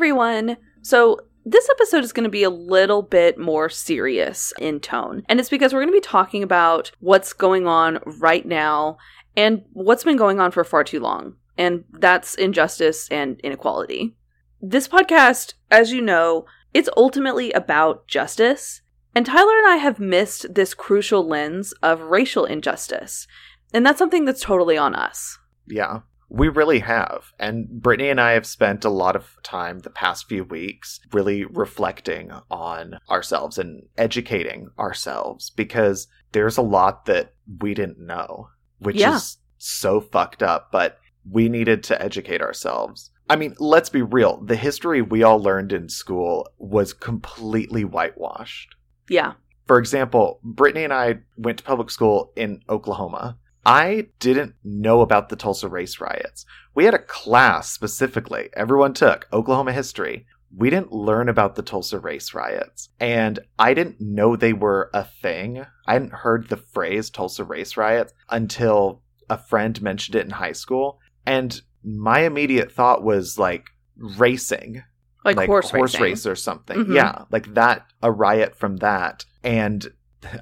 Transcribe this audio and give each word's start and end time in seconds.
everyone. 0.00 0.56
So, 0.80 1.20
this 1.44 1.68
episode 1.68 2.04
is 2.04 2.14
going 2.14 2.24
to 2.24 2.30
be 2.30 2.42
a 2.42 2.48
little 2.48 3.02
bit 3.02 3.36
more 3.36 3.68
serious 3.68 4.50
in 4.58 4.80
tone. 4.80 5.24
And 5.28 5.38
it's 5.38 5.50
because 5.50 5.74
we're 5.74 5.82
going 5.82 5.92
to 5.92 6.00
be 6.00 6.00
talking 6.00 6.42
about 6.42 6.90
what's 7.00 7.34
going 7.34 7.66
on 7.66 7.98
right 8.06 8.46
now 8.46 8.96
and 9.36 9.62
what's 9.74 10.04
been 10.04 10.16
going 10.16 10.40
on 10.40 10.52
for 10.52 10.64
far 10.64 10.84
too 10.84 11.00
long. 11.00 11.34
And 11.58 11.84
that's 11.92 12.34
injustice 12.34 13.08
and 13.10 13.38
inequality. 13.40 14.16
This 14.62 14.88
podcast, 14.88 15.52
as 15.70 15.92
you 15.92 16.00
know, 16.00 16.46
it's 16.72 16.88
ultimately 16.96 17.52
about 17.52 18.08
justice. 18.08 18.80
And 19.14 19.26
Tyler 19.26 19.58
and 19.58 19.68
I 19.68 19.76
have 19.76 20.00
missed 20.00 20.54
this 20.54 20.72
crucial 20.72 21.28
lens 21.28 21.74
of 21.82 22.00
racial 22.00 22.46
injustice. 22.46 23.26
And 23.74 23.84
that's 23.84 23.98
something 23.98 24.24
that's 24.24 24.40
totally 24.40 24.78
on 24.78 24.94
us. 24.94 25.38
Yeah. 25.66 26.00
We 26.32 26.48
really 26.48 26.78
have. 26.78 27.32
And 27.40 27.68
Brittany 27.68 28.08
and 28.08 28.20
I 28.20 28.32
have 28.32 28.46
spent 28.46 28.84
a 28.84 28.88
lot 28.90 29.16
of 29.16 29.36
time 29.42 29.80
the 29.80 29.90
past 29.90 30.28
few 30.28 30.44
weeks 30.44 31.00
really 31.12 31.44
reflecting 31.44 32.30
on 32.50 32.98
ourselves 33.10 33.58
and 33.58 33.82
educating 33.98 34.68
ourselves 34.78 35.50
because 35.50 36.06
there's 36.32 36.56
a 36.56 36.62
lot 36.62 37.06
that 37.06 37.34
we 37.60 37.74
didn't 37.74 37.98
know, 37.98 38.48
which 38.78 38.96
Yeah. 38.96 39.16
is 39.16 39.38
so 39.58 40.00
fucked 40.00 40.42
up, 40.42 40.70
but 40.70 40.98
we 41.28 41.48
needed 41.48 41.82
to 41.84 42.00
educate 42.00 42.40
ourselves. 42.40 43.10
I 43.28 43.34
mean, 43.36 43.54
let's 43.58 43.90
be 43.90 44.02
real. 44.02 44.40
The 44.40 44.56
history 44.56 45.02
we 45.02 45.22
all 45.24 45.40
learned 45.42 45.72
in 45.72 45.88
school 45.88 46.48
was 46.58 46.92
completely 46.92 47.84
whitewashed. 47.84 48.76
Yeah. 49.08 49.32
For 49.66 49.78
example, 49.78 50.40
Brittany 50.42 50.84
and 50.84 50.92
I 50.92 51.20
went 51.36 51.58
to 51.58 51.64
public 51.64 51.90
school 51.90 52.32
in 52.36 52.62
Oklahoma. 52.68 53.36
I 53.64 54.06
didn't 54.18 54.54
know 54.64 55.00
about 55.02 55.28
the 55.28 55.36
Tulsa 55.36 55.68
race 55.68 56.00
riots. 56.00 56.46
We 56.74 56.84
had 56.84 56.94
a 56.94 56.98
class 56.98 57.70
specifically, 57.70 58.48
everyone 58.54 58.94
took 58.94 59.28
Oklahoma 59.32 59.72
history. 59.72 60.26
We 60.56 60.70
didn't 60.70 60.92
learn 60.92 61.28
about 61.28 61.54
the 61.54 61.62
Tulsa 61.62 61.98
race 62.00 62.34
riots. 62.34 62.88
And 62.98 63.38
I 63.58 63.74
didn't 63.74 64.00
know 64.00 64.34
they 64.34 64.52
were 64.52 64.90
a 64.92 65.04
thing. 65.04 65.64
I 65.86 65.92
hadn't 65.92 66.12
heard 66.12 66.48
the 66.48 66.56
phrase 66.56 67.08
Tulsa 67.10 67.44
race 67.44 67.76
riots 67.76 68.12
until 68.28 69.02
a 69.28 69.38
friend 69.38 69.80
mentioned 69.80 70.16
it 70.16 70.24
in 70.24 70.30
high 70.30 70.52
school. 70.52 70.98
And 71.24 71.60
my 71.84 72.20
immediate 72.20 72.72
thought 72.72 73.04
was 73.04 73.38
like 73.38 73.66
racing 73.96 74.82
Like, 75.24 75.46
horse, 75.46 75.72
racing. 75.72 76.00
race 76.02 76.26
or 76.26 76.34
something. 76.34 76.78
Mhm. 76.84 76.94
Yeah, 76.96 77.24
like 77.30 77.54
that, 77.54 77.86
a 78.02 78.10
riot 78.10 78.56
from 78.56 78.78
that. 78.78 79.24
And 79.44 79.92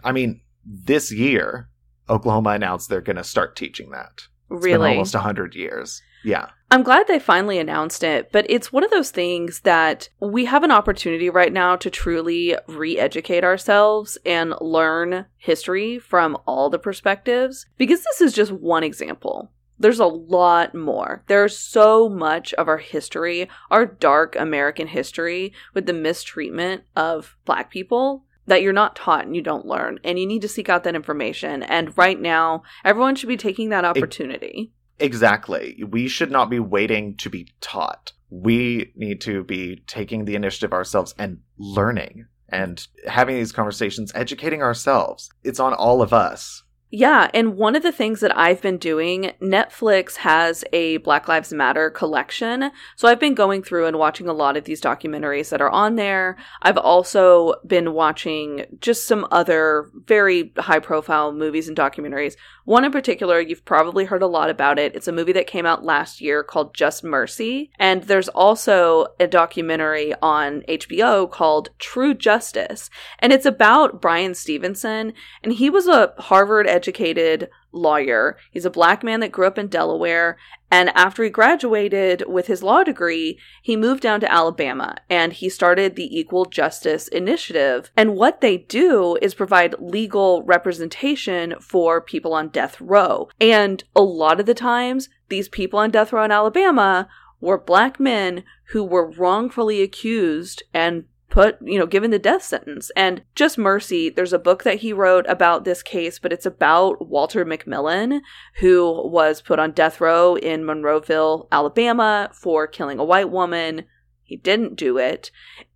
I 0.05 0.13
mean, 0.13 0.41
this 0.65 1.13
year, 1.13 1.69
Oklahoma 2.11 2.51
announced 2.51 2.89
they're 2.89 3.01
going 3.01 3.17
to 3.17 3.25
start 3.25 3.57
teaching 3.57 3.91
that. 3.91 4.13
It's 4.51 4.65
Really? 4.65 4.91
almost 4.91 5.15
100 5.15 5.55
years. 5.55 6.03
Yeah. 6.25 6.49
I'm 6.71 6.83
glad 6.83 7.07
they 7.07 7.19
finally 7.19 7.59
announced 7.59 8.03
it, 8.03 8.31
but 8.33 8.45
it's 8.49 8.73
one 8.73 8.85
of 8.85 8.91
those 8.91 9.11
things 9.11 9.61
that 9.61 10.09
we 10.21 10.45
have 10.47 10.65
an 10.65 10.71
opportunity 10.71 11.31
right 11.31 11.53
now 11.53 11.77
to 11.77 11.91
truly 11.91 12.57
re 12.67 12.99
educate 12.99 13.45
ourselves 13.45 14.19
and 14.27 14.55
learn 14.61 15.27
history 15.39 15.99
from 15.99 16.37
all 16.47 16.69
the 16.69 16.79
perspectives 16.79 17.67
because 17.79 18.03
this 18.05 18.21
is 18.21 18.33
just 18.35 18.53
one 18.53 18.85
example. 18.85 19.51
There's 19.79 20.01
a 20.01 20.07
lot 20.07 20.75
more. 20.75 21.23
There's 21.29 21.57
so 21.57 22.09
much 22.09 22.53
of 22.55 22.69
our 22.69 22.79
history, 22.79 23.49
our 23.71 23.87
dark 23.87 24.35
American 24.37 24.89
history, 24.89 25.53
with 25.73 25.87
the 25.87 25.93
mistreatment 25.93 26.83
of 26.97 27.37
Black 27.45 27.71
people 27.71 28.25
that 28.49 28.63
you're 28.63 28.73
not 28.73 28.97
taught 28.97 29.25
and 29.25 29.37
you 29.37 29.43
don't 29.43 29.67
learn. 29.67 29.99
And 30.05 30.19
you 30.19 30.27
need 30.27 30.43
to 30.43 30.49
seek 30.49 30.69
out 30.69 30.85
that 30.85 30.97
information. 30.97 31.63
And 31.63 31.97
right 31.97 32.21
now, 32.21 32.63
everyone 32.85 33.15
should 33.15 33.29
be 33.29 33.37
taking 33.37 33.69
that 33.69 33.85
opportunity. 33.85 34.73
Exactly. 34.99 35.83
We 35.89 36.09
should 36.09 36.31
not 36.31 36.51
be 36.51 36.59
waiting 36.59 37.17
to 37.19 37.31
be 37.31 37.53
taught. 37.61 38.13
We 38.31 38.93
need 38.97 39.21
to 39.23 39.45
be 39.45 39.83
taking 39.87 40.25
the 40.25 40.35
initiative 40.35 40.73
ourselves 40.73 41.15
and 41.19 41.39
learning 41.57 42.27
and 42.49 42.87
having 43.07 43.37
these 43.37 43.53
conversations, 43.53 44.13
educating 44.15 44.63
ourselves. 44.63 45.31
It's 45.45 45.61
on 45.61 45.75
all 45.75 46.03
of 46.03 46.13
us. 46.13 46.65
Yeah, 46.91 47.29
and 47.35 47.59
one 47.59 47.77
of 47.77 47.83
the 47.83 47.93
things 47.93 48.21
that 48.21 48.35
I've 48.35 48.63
been 48.63 48.79
doing, 48.79 49.33
Netflix 49.43 50.17
has 50.17 50.65
a 50.73 50.97
Black 50.99 51.29
Lives 51.29 51.53
Matter 51.53 51.91
collection. 51.91 52.71
So 52.97 53.09
I've 53.09 53.21
been 53.21 53.35
going 53.35 53.63
through 53.63 53.87
and 53.87 53.99
watching 53.99 54.27
a 54.27 54.33
lot 54.33 54.57
of 54.57 54.65
these 54.65 54.81
documentaries 54.81 55.51
that 55.51 55.61
are 55.61 55.69
on 55.69 55.97
there. 55.97 56.39
I've 56.63 56.79
also 56.79 57.57
been 57.67 57.93
watching 57.93 58.65
just 58.81 59.07
some 59.07 59.27
other 59.31 59.91
very 60.07 60.51
high 60.57 60.79
profile 60.79 61.31
movies 61.31 61.69
and 61.69 61.77
documentaries. 61.77 62.37
One 62.65 62.85
in 62.85 62.93
particular, 62.93 63.41
you've 63.41 63.65
probably 63.65 64.05
heard 64.05 64.23
a 64.23 64.27
lot 64.27 64.51
about 64.51 64.79
it. 64.79 64.95
It's 64.95 65.09
a 65.09 65.13
movie 65.13 65.33
that 65.33 65.47
came 65.47 65.65
out 65.65 65.85
last 65.85 66.21
year 66.21 66.43
called 66.43 66.75
Just 66.75 67.03
Mercy. 67.03 67.71
And 67.79 68.03
there's 68.03 68.29
also 68.29 69.09
a 69.19 69.27
documentary 69.27 70.15
on 70.21 70.63
HBO 70.69 71.31
called 71.31 71.71
True 71.79 72.13
Justice. 72.13 72.91
And 73.21 73.33
it's 73.33 73.47
about 73.47 74.03
Brian 74.03 74.35
Stevenson. 74.35 75.13
And 75.43 75.55
he 75.55 75.71
was 75.71 75.87
a 75.87 76.13
Harvard 76.19 76.67
educated 76.79 77.51
lawyer. 77.73 78.37
He's 78.53 78.65
a 78.65 78.71
black 78.71 79.03
man 79.03 79.19
that 79.19 79.33
grew 79.33 79.49
up 79.49 79.59
in 79.59 79.67
Delaware. 79.67 80.39
And 80.71 80.91
after 80.91 81.25
he 81.25 81.31
graduated 81.31 82.23
with 82.29 82.47
his 82.47 82.63
law 82.63 82.85
degree, 82.85 83.37
he 83.61 83.75
moved 83.75 84.01
down 84.01 84.21
to 84.21 84.33
Alabama 84.33 84.95
and 85.11 85.33
he 85.33 85.49
started 85.49 85.97
the 85.97 86.17
Equal 86.17 86.45
Justice 86.45 87.09
Initiative. 87.09 87.91
And 87.97 88.15
what 88.15 88.41
they 88.41 88.59
do 88.59 89.19
is 89.21 89.35
provide 89.35 89.75
legal 89.81 90.45
representation 90.45 91.57
for 91.61 92.01
people 92.01 92.33
on 92.33 92.49
death 92.51 92.81
row. 92.81 93.29
And 93.41 93.83
a 93.97 94.03
lot 94.03 94.39
of 94.39 94.47
the 94.47 94.55
times, 94.55 95.09
these 95.29 95.49
people 95.49 95.81
on 95.81 95.91
death 95.91 96.13
row 96.13 96.23
in 96.23 96.31
Alabama 96.31 97.09
were 97.41 97.59
black 97.59 97.99
men 97.99 98.45
who 98.71 98.85
were 98.85 99.11
wrongfully 99.11 99.83
accused 99.83 100.63
and 100.73 101.07
put, 101.31 101.59
you 101.61 101.79
know, 101.79 101.87
given 101.87 102.11
the 102.11 102.19
death 102.19 102.43
sentence. 102.43 102.91
And 102.97 103.23
Just 103.35 103.59
Mercy, 103.59 104.09
there's 104.09 104.33
a 104.33 104.39
book 104.39 104.63
that 104.65 104.79
he 104.79 104.93
wrote 104.93 105.27
about 105.29 105.65
this 105.65 105.83
case, 105.83 106.19
but 106.19 106.33
it's 106.33 106.47
about 106.47 107.09
Walter 107.09 107.45
McMillian, 107.45 108.21
who 108.57 109.09
was 109.09 109.43
put 109.43 109.59
on 109.59 109.73
death 109.73 110.01
row 110.01 110.37
in 110.37 110.65
Monroeville, 110.65 111.49
Alabama 111.53 112.31
for 112.33 112.67
killing 112.67 112.99
a 112.99 113.05
white 113.05 113.31
woman. 113.31 113.85
He 114.23 114.37
didn't 114.37 114.77
do 114.77 114.99
it. 114.99 115.31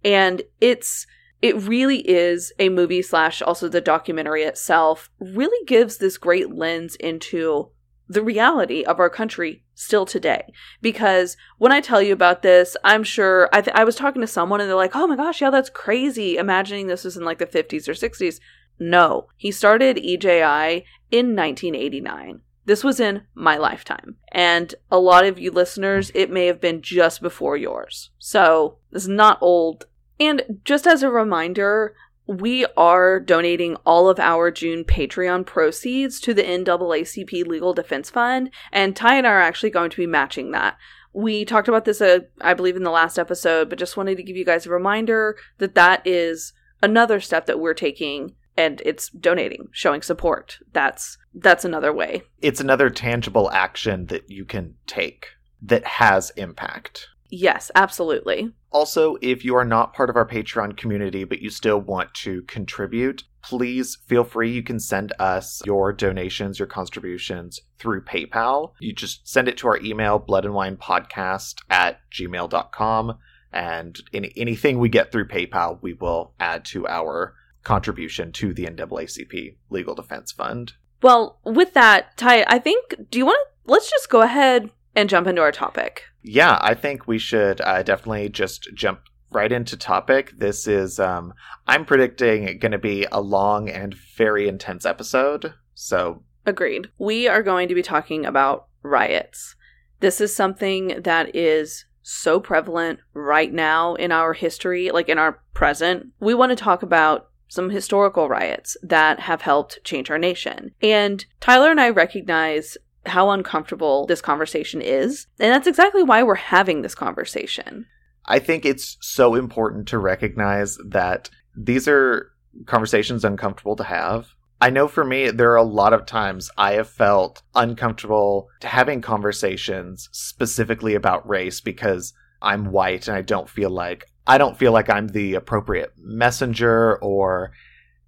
And 0.04 0.42
it's, 0.60 1.06
it 1.40 1.56
really 1.56 2.08
is 2.08 2.52
a 2.58 2.68
movie 2.68 3.02
slash 3.02 3.42
also 3.42 3.68
the 3.68 3.80
documentary 3.80 4.44
itself 4.44 5.10
really 5.18 5.64
gives 5.66 5.98
this 5.98 6.16
great 6.16 6.54
lens 6.54 6.96
into 6.96 7.70
the 8.12 8.22
reality 8.22 8.84
of 8.84 9.00
our 9.00 9.10
country 9.10 9.62
still 9.74 10.04
today. 10.04 10.52
Because 10.80 11.36
when 11.58 11.72
I 11.72 11.80
tell 11.80 12.02
you 12.02 12.12
about 12.12 12.42
this, 12.42 12.76
I'm 12.84 13.02
sure 13.02 13.48
I, 13.52 13.62
th- 13.62 13.74
I 13.74 13.84
was 13.84 13.96
talking 13.96 14.20
to 14.20 14.26
someone 14.26 14.60
and 14.60 14.68
they're 14.68 14.76
like, 14.76 14.94
oh 14.94 15.06
my 15.06 15.16
gosh, 15.16 15.40
yeah, 15.40 15.50
that's 15.50 15.70
crazy. 15.70 16.36
Imagining 16.36 16.86
this 16.86 17.04
was 17.04 17.16
in 17.16 17.24
like 17.24 17.38
the 17.38 17.46
50s 17.46 17.88
or 17.88 17.92
60s. 17.92 18.38
No, 18.78 19.28
he 19.36 19.50
started 19.50 19.98
EJI 19.98 20.84
in 21.10 21.36
1989. 21.36 22.42
This 22.64 22.84
was 22.84 23.00
in 23.00 23.22
my 23.34 23.56
lifetime. 23.56 24.16
And 24.30 24.74
a 24.90 24.98
lot 24.98 25.24
of 25.24 25.38
you 25.38 25.50
listeners, 25.50 26.12
it 26.14 26.30
may 26.30 26.46
have 26.46 26.60
been 26.60 26.82
just 26.82 27.20
before 27.22 27.56
yours. 27.56 28.10
So 28.18 28.78
this 28.90 29.04
is 29.04 29.08
not 29.08 29.38
old. 29.40 29.86
And 30.20 30.60
just 30.64 30.86
as 30.86 31.02
a 31.02 31.10
reminder, 31.10 31.94
we 32.40 32.66
are 32.76 33.20
donating 33.20 33.76
all 33.84 34.08
of 34.08 34.18
our 34.18 34.50
June 34.50 34.84
Patreon 34.84 35.44
proceeds 35.44 36.20
to 36.20 36.32
the 36.32 36.42
NAACP 36.42 37.46
Legal 37.46 37.74
Defense 37.74 38.10
Fund, 38.10 38.50
and 38.72 38.96
Ty 38.96 39.16
and 39.16 39.26
I 39.26 39.30
are 39.30 39.40
actually 39.40 39.70
going 39.70 39.90
to 39.90 39.96
be 39.96 40.06
matching 40.06 40.50
that. 40.52 40.76
We 41.12 41.44
talked 41.44 41.68
about 41.68 41.84
this, 41.84 42.00
uh, 42.00 42.20
I 42.40 42.54
believe, 42.54 42.76
in 42.76 42.84
the 42.84 42.90
last 42.90 43.18
episode, 43.18 43.68
but 43.68 43.78
just 43.78 43.96
wanted 43.96 44.16
to 44.16 44.22
give 44.22 44.36
you 44.36 44.44
guys 44.44 44.64
a 44.64 44.70
reminder 44.70 45.36
that 45.58 45.74
that 45.74 46.06
is 46.06 46.54
another 46.82 47.20
step 47.20 47.46
that 47.46 47.60
we're 47.60 47.74
taking, 47.74 48.34
and 48.56 48.80
it's 48.84 49.10
donating, 49.10 49.68
showing 49.72 50.00
support. 50.02 50.58
That's 50.72 51.18
that's 51.34 51.64
another 51.64 51.92
way. 51.92 52.22
It's 52.40 52.60
another 52.60 52.88
tangible 52.88 53.50
action 53.50 54.06
that 54.06 54.30
you 54.30 54.44
can 54.44 54.74
take 54.86 55.28
that 55.60 55.84
has 55.84 56.30
impact. 56.36 57.08
Yes, 57.34 57.70
absolutely. 57.74 58.52
Also, 58.70 59.16
if 59.22 59.42
you 59.42 59.56
are 59.56 59.64
not 59.64 59.94
part 59.94 60.10
of 60.10 60.16
our 60.16 60.28
Patreon 60.28 60.76
community 60.76 61.24
but 61.24 61.40
you 61.40 61.48
still 61.48 61.78
want 61.80 62.12
to 62.12 62.42
contribute, 62.42 63.24
please 63.42 63.96
feel 64.06 64.22
free. 64.22 64.52
You 64.52 64.62
can 64.62 64.78
send 64.78 65.14
us 65.18 65.62
your 65.64 65.94
donations, 65.94 66.58
your 66.58 66.68
contributions 66.68 67.58
through 67.78 68.04
PayPal. 68.04 68.72
You 68.80 68.92
just 68.92 69.26
send 69.26 69.48
it 69.48 69.56
to 69.58 69.68
our 69.68 69.78
email, 69.78 70.20
bloodandwinepodcast 70.20 71.54
at 71.70 72.00
gmail.com. 72.12 73.18
And 73.50 73.98
any, 74.12 74.32
anything 74.36 74.78
we 74.78 74.90
get 74.90 75.10
through 75.10 75.28
PayPal, 75.28 75.78
we 75.80 75.94
will 75.94 76.34
add 76.38 76.66
to 76.66 76.86
our 76.86 77.34
contribution 77.64 78.30
to 78.32 78.52
the 78.52 78.66
NAACP 78.66 79.56
Legal 79.70 79.94
Defense 79.94 80.32
Fund. 80.32 80.74
Well, 81.02 81.38
with 81.44 81.72
that, 81.72 82.18
Ty, 82.18 82.44
I 82.46 82.58
think, 82.58 82.94
do 83.10 83.18
you 83.18 83.24
want 83.24 83.40
to, 83.42 83.72
let's 83.72 83.90
just 83.90 84.10
go 84.10 84.20
ahead 84.20 84.70
and 84.94 85.08
jump 85.08 85.26
into 85.26 85.40
our 85.40 85.52
topic. 85.52 86.04
Yeah, 86.22 86.58
I 86.60 86.74
think 86.74 87.06
we 87.06 87.18
should 87.18 87.60
uh, 87.60 87.82
definitely 87.82 88.28
just 88.28 88.68
jump 88.74 89.00
right 89.30 89.50
into 89.50 89.76
topic. 89.76 90.32
This 90.36 90.66
is, 90.66 91.00
um, 91.00 91.34
I'm 91.66 91.84
predicting, 91.84 92.58
going 92.58 92.72
to 92.72 92.78
be 92.78 93.06
a 93.10 93.20
long 93.20 93.68
and 93.68 93.94
very 93.94 94.48
intense 94.48 94.84
episode. 94.84 95.54
So, 95.74 96.22
Agreed. 96.44 96.88
We 96.98 97.28
are 97.28 97.42
going 97.42 97.68
to 97.68 97.74
be 97.74 97.82
talking 97.82 98.26
about 98.26 98.66
riots. 98.82 99.54
This 100.00 100.20
is 100.20 100.34
something 100.34 101.00
that 101.02 101.34
is 101.34 101.86
so 102.02 102.40
prevalent 102.40 102.98
right 103.14 103.52
now 103.52 103.94
in 103.94 104.10
our 104.10 104.32
history, 104.32 104.90
like 104.90 105.08
in 105.08 105.18
our 105.18 105.40
present. 105.54 106.08
We 106.18 106.34
want 106.34 106.50
to 106.50 106.56
talk 106.56 106.82
about 106.82 107.28
some 107.46 107.70
historical 107.70 108.28
riots 108.28 108.76
that 108.82 109.20
have 109.20 109.42
helped 109.42 109.78
change 109.84 110.10
our 110.10 110.18
nation. 110.18 110.72
And 110.80 111.24
Tyler 111.38 111.70
and 111.70 111.80
I 111.80 111.90
recognize 111.90 112.76
how 113.06 113.30
uncomfortable 113.30 114.06
this 114.06 114.20
conversation 114.20 114.80
is. 114.80 115.26
And 115.40 115.52
that's 115.52 115.66
exactly 115.66 116.02
why 116.02 116.22
we're 116.22 116.34
having 116.34 116.82
this 116.82 116.94
conversation. 116.94 117.86
I 118.26 118.38
think 118.38 118.64
it's 118.64 118.96
so 119.00 119.34
important 119.34 119.88
to 119.88 119.98
recognize 119.98 120.78
that 120.88 121.28
these 121.56 121.88
are 121.88 122.30
conversations 122.66 123.24
uncomfortable 123.24 123.76
to 123.76 123.84
have. 123.84 124.28
I 124.60 124.70
know 124.70 124.86
for 124.86 125.04
me, 125.04 125.30
there 125.30 125.50
are 125.50 125.56
a 125.56 125.64
lot 125.64 125.92
of 125.92 126.06
times 126.06 126.48
I 126.56 126.74
have 126.74 126.88
felt 126.88 127.42
uncomfortable 127.54 128.48
having 128.62 129.00
conversations 129.00 130.08
specifically 130.12 130.94
about 130.94 131.28
race 131.28 131.60
because 131.60 132.12
I'm 132.40 132.70
white 132.70 133.08
and 133.08 133.16
I 133.16 133.22
don't 133.22 133.48
feel 133.48 133.70
like 133.70 134.06
I 134.24 134.38
don't 134.38 134.56
feel 134.56 134.70
like 134.70 134.88
I'm 134.88 135.08
the 135.08 135.34
appropriate 135.34 135.92
messenger 135.96 136.96
or 136.98 137.52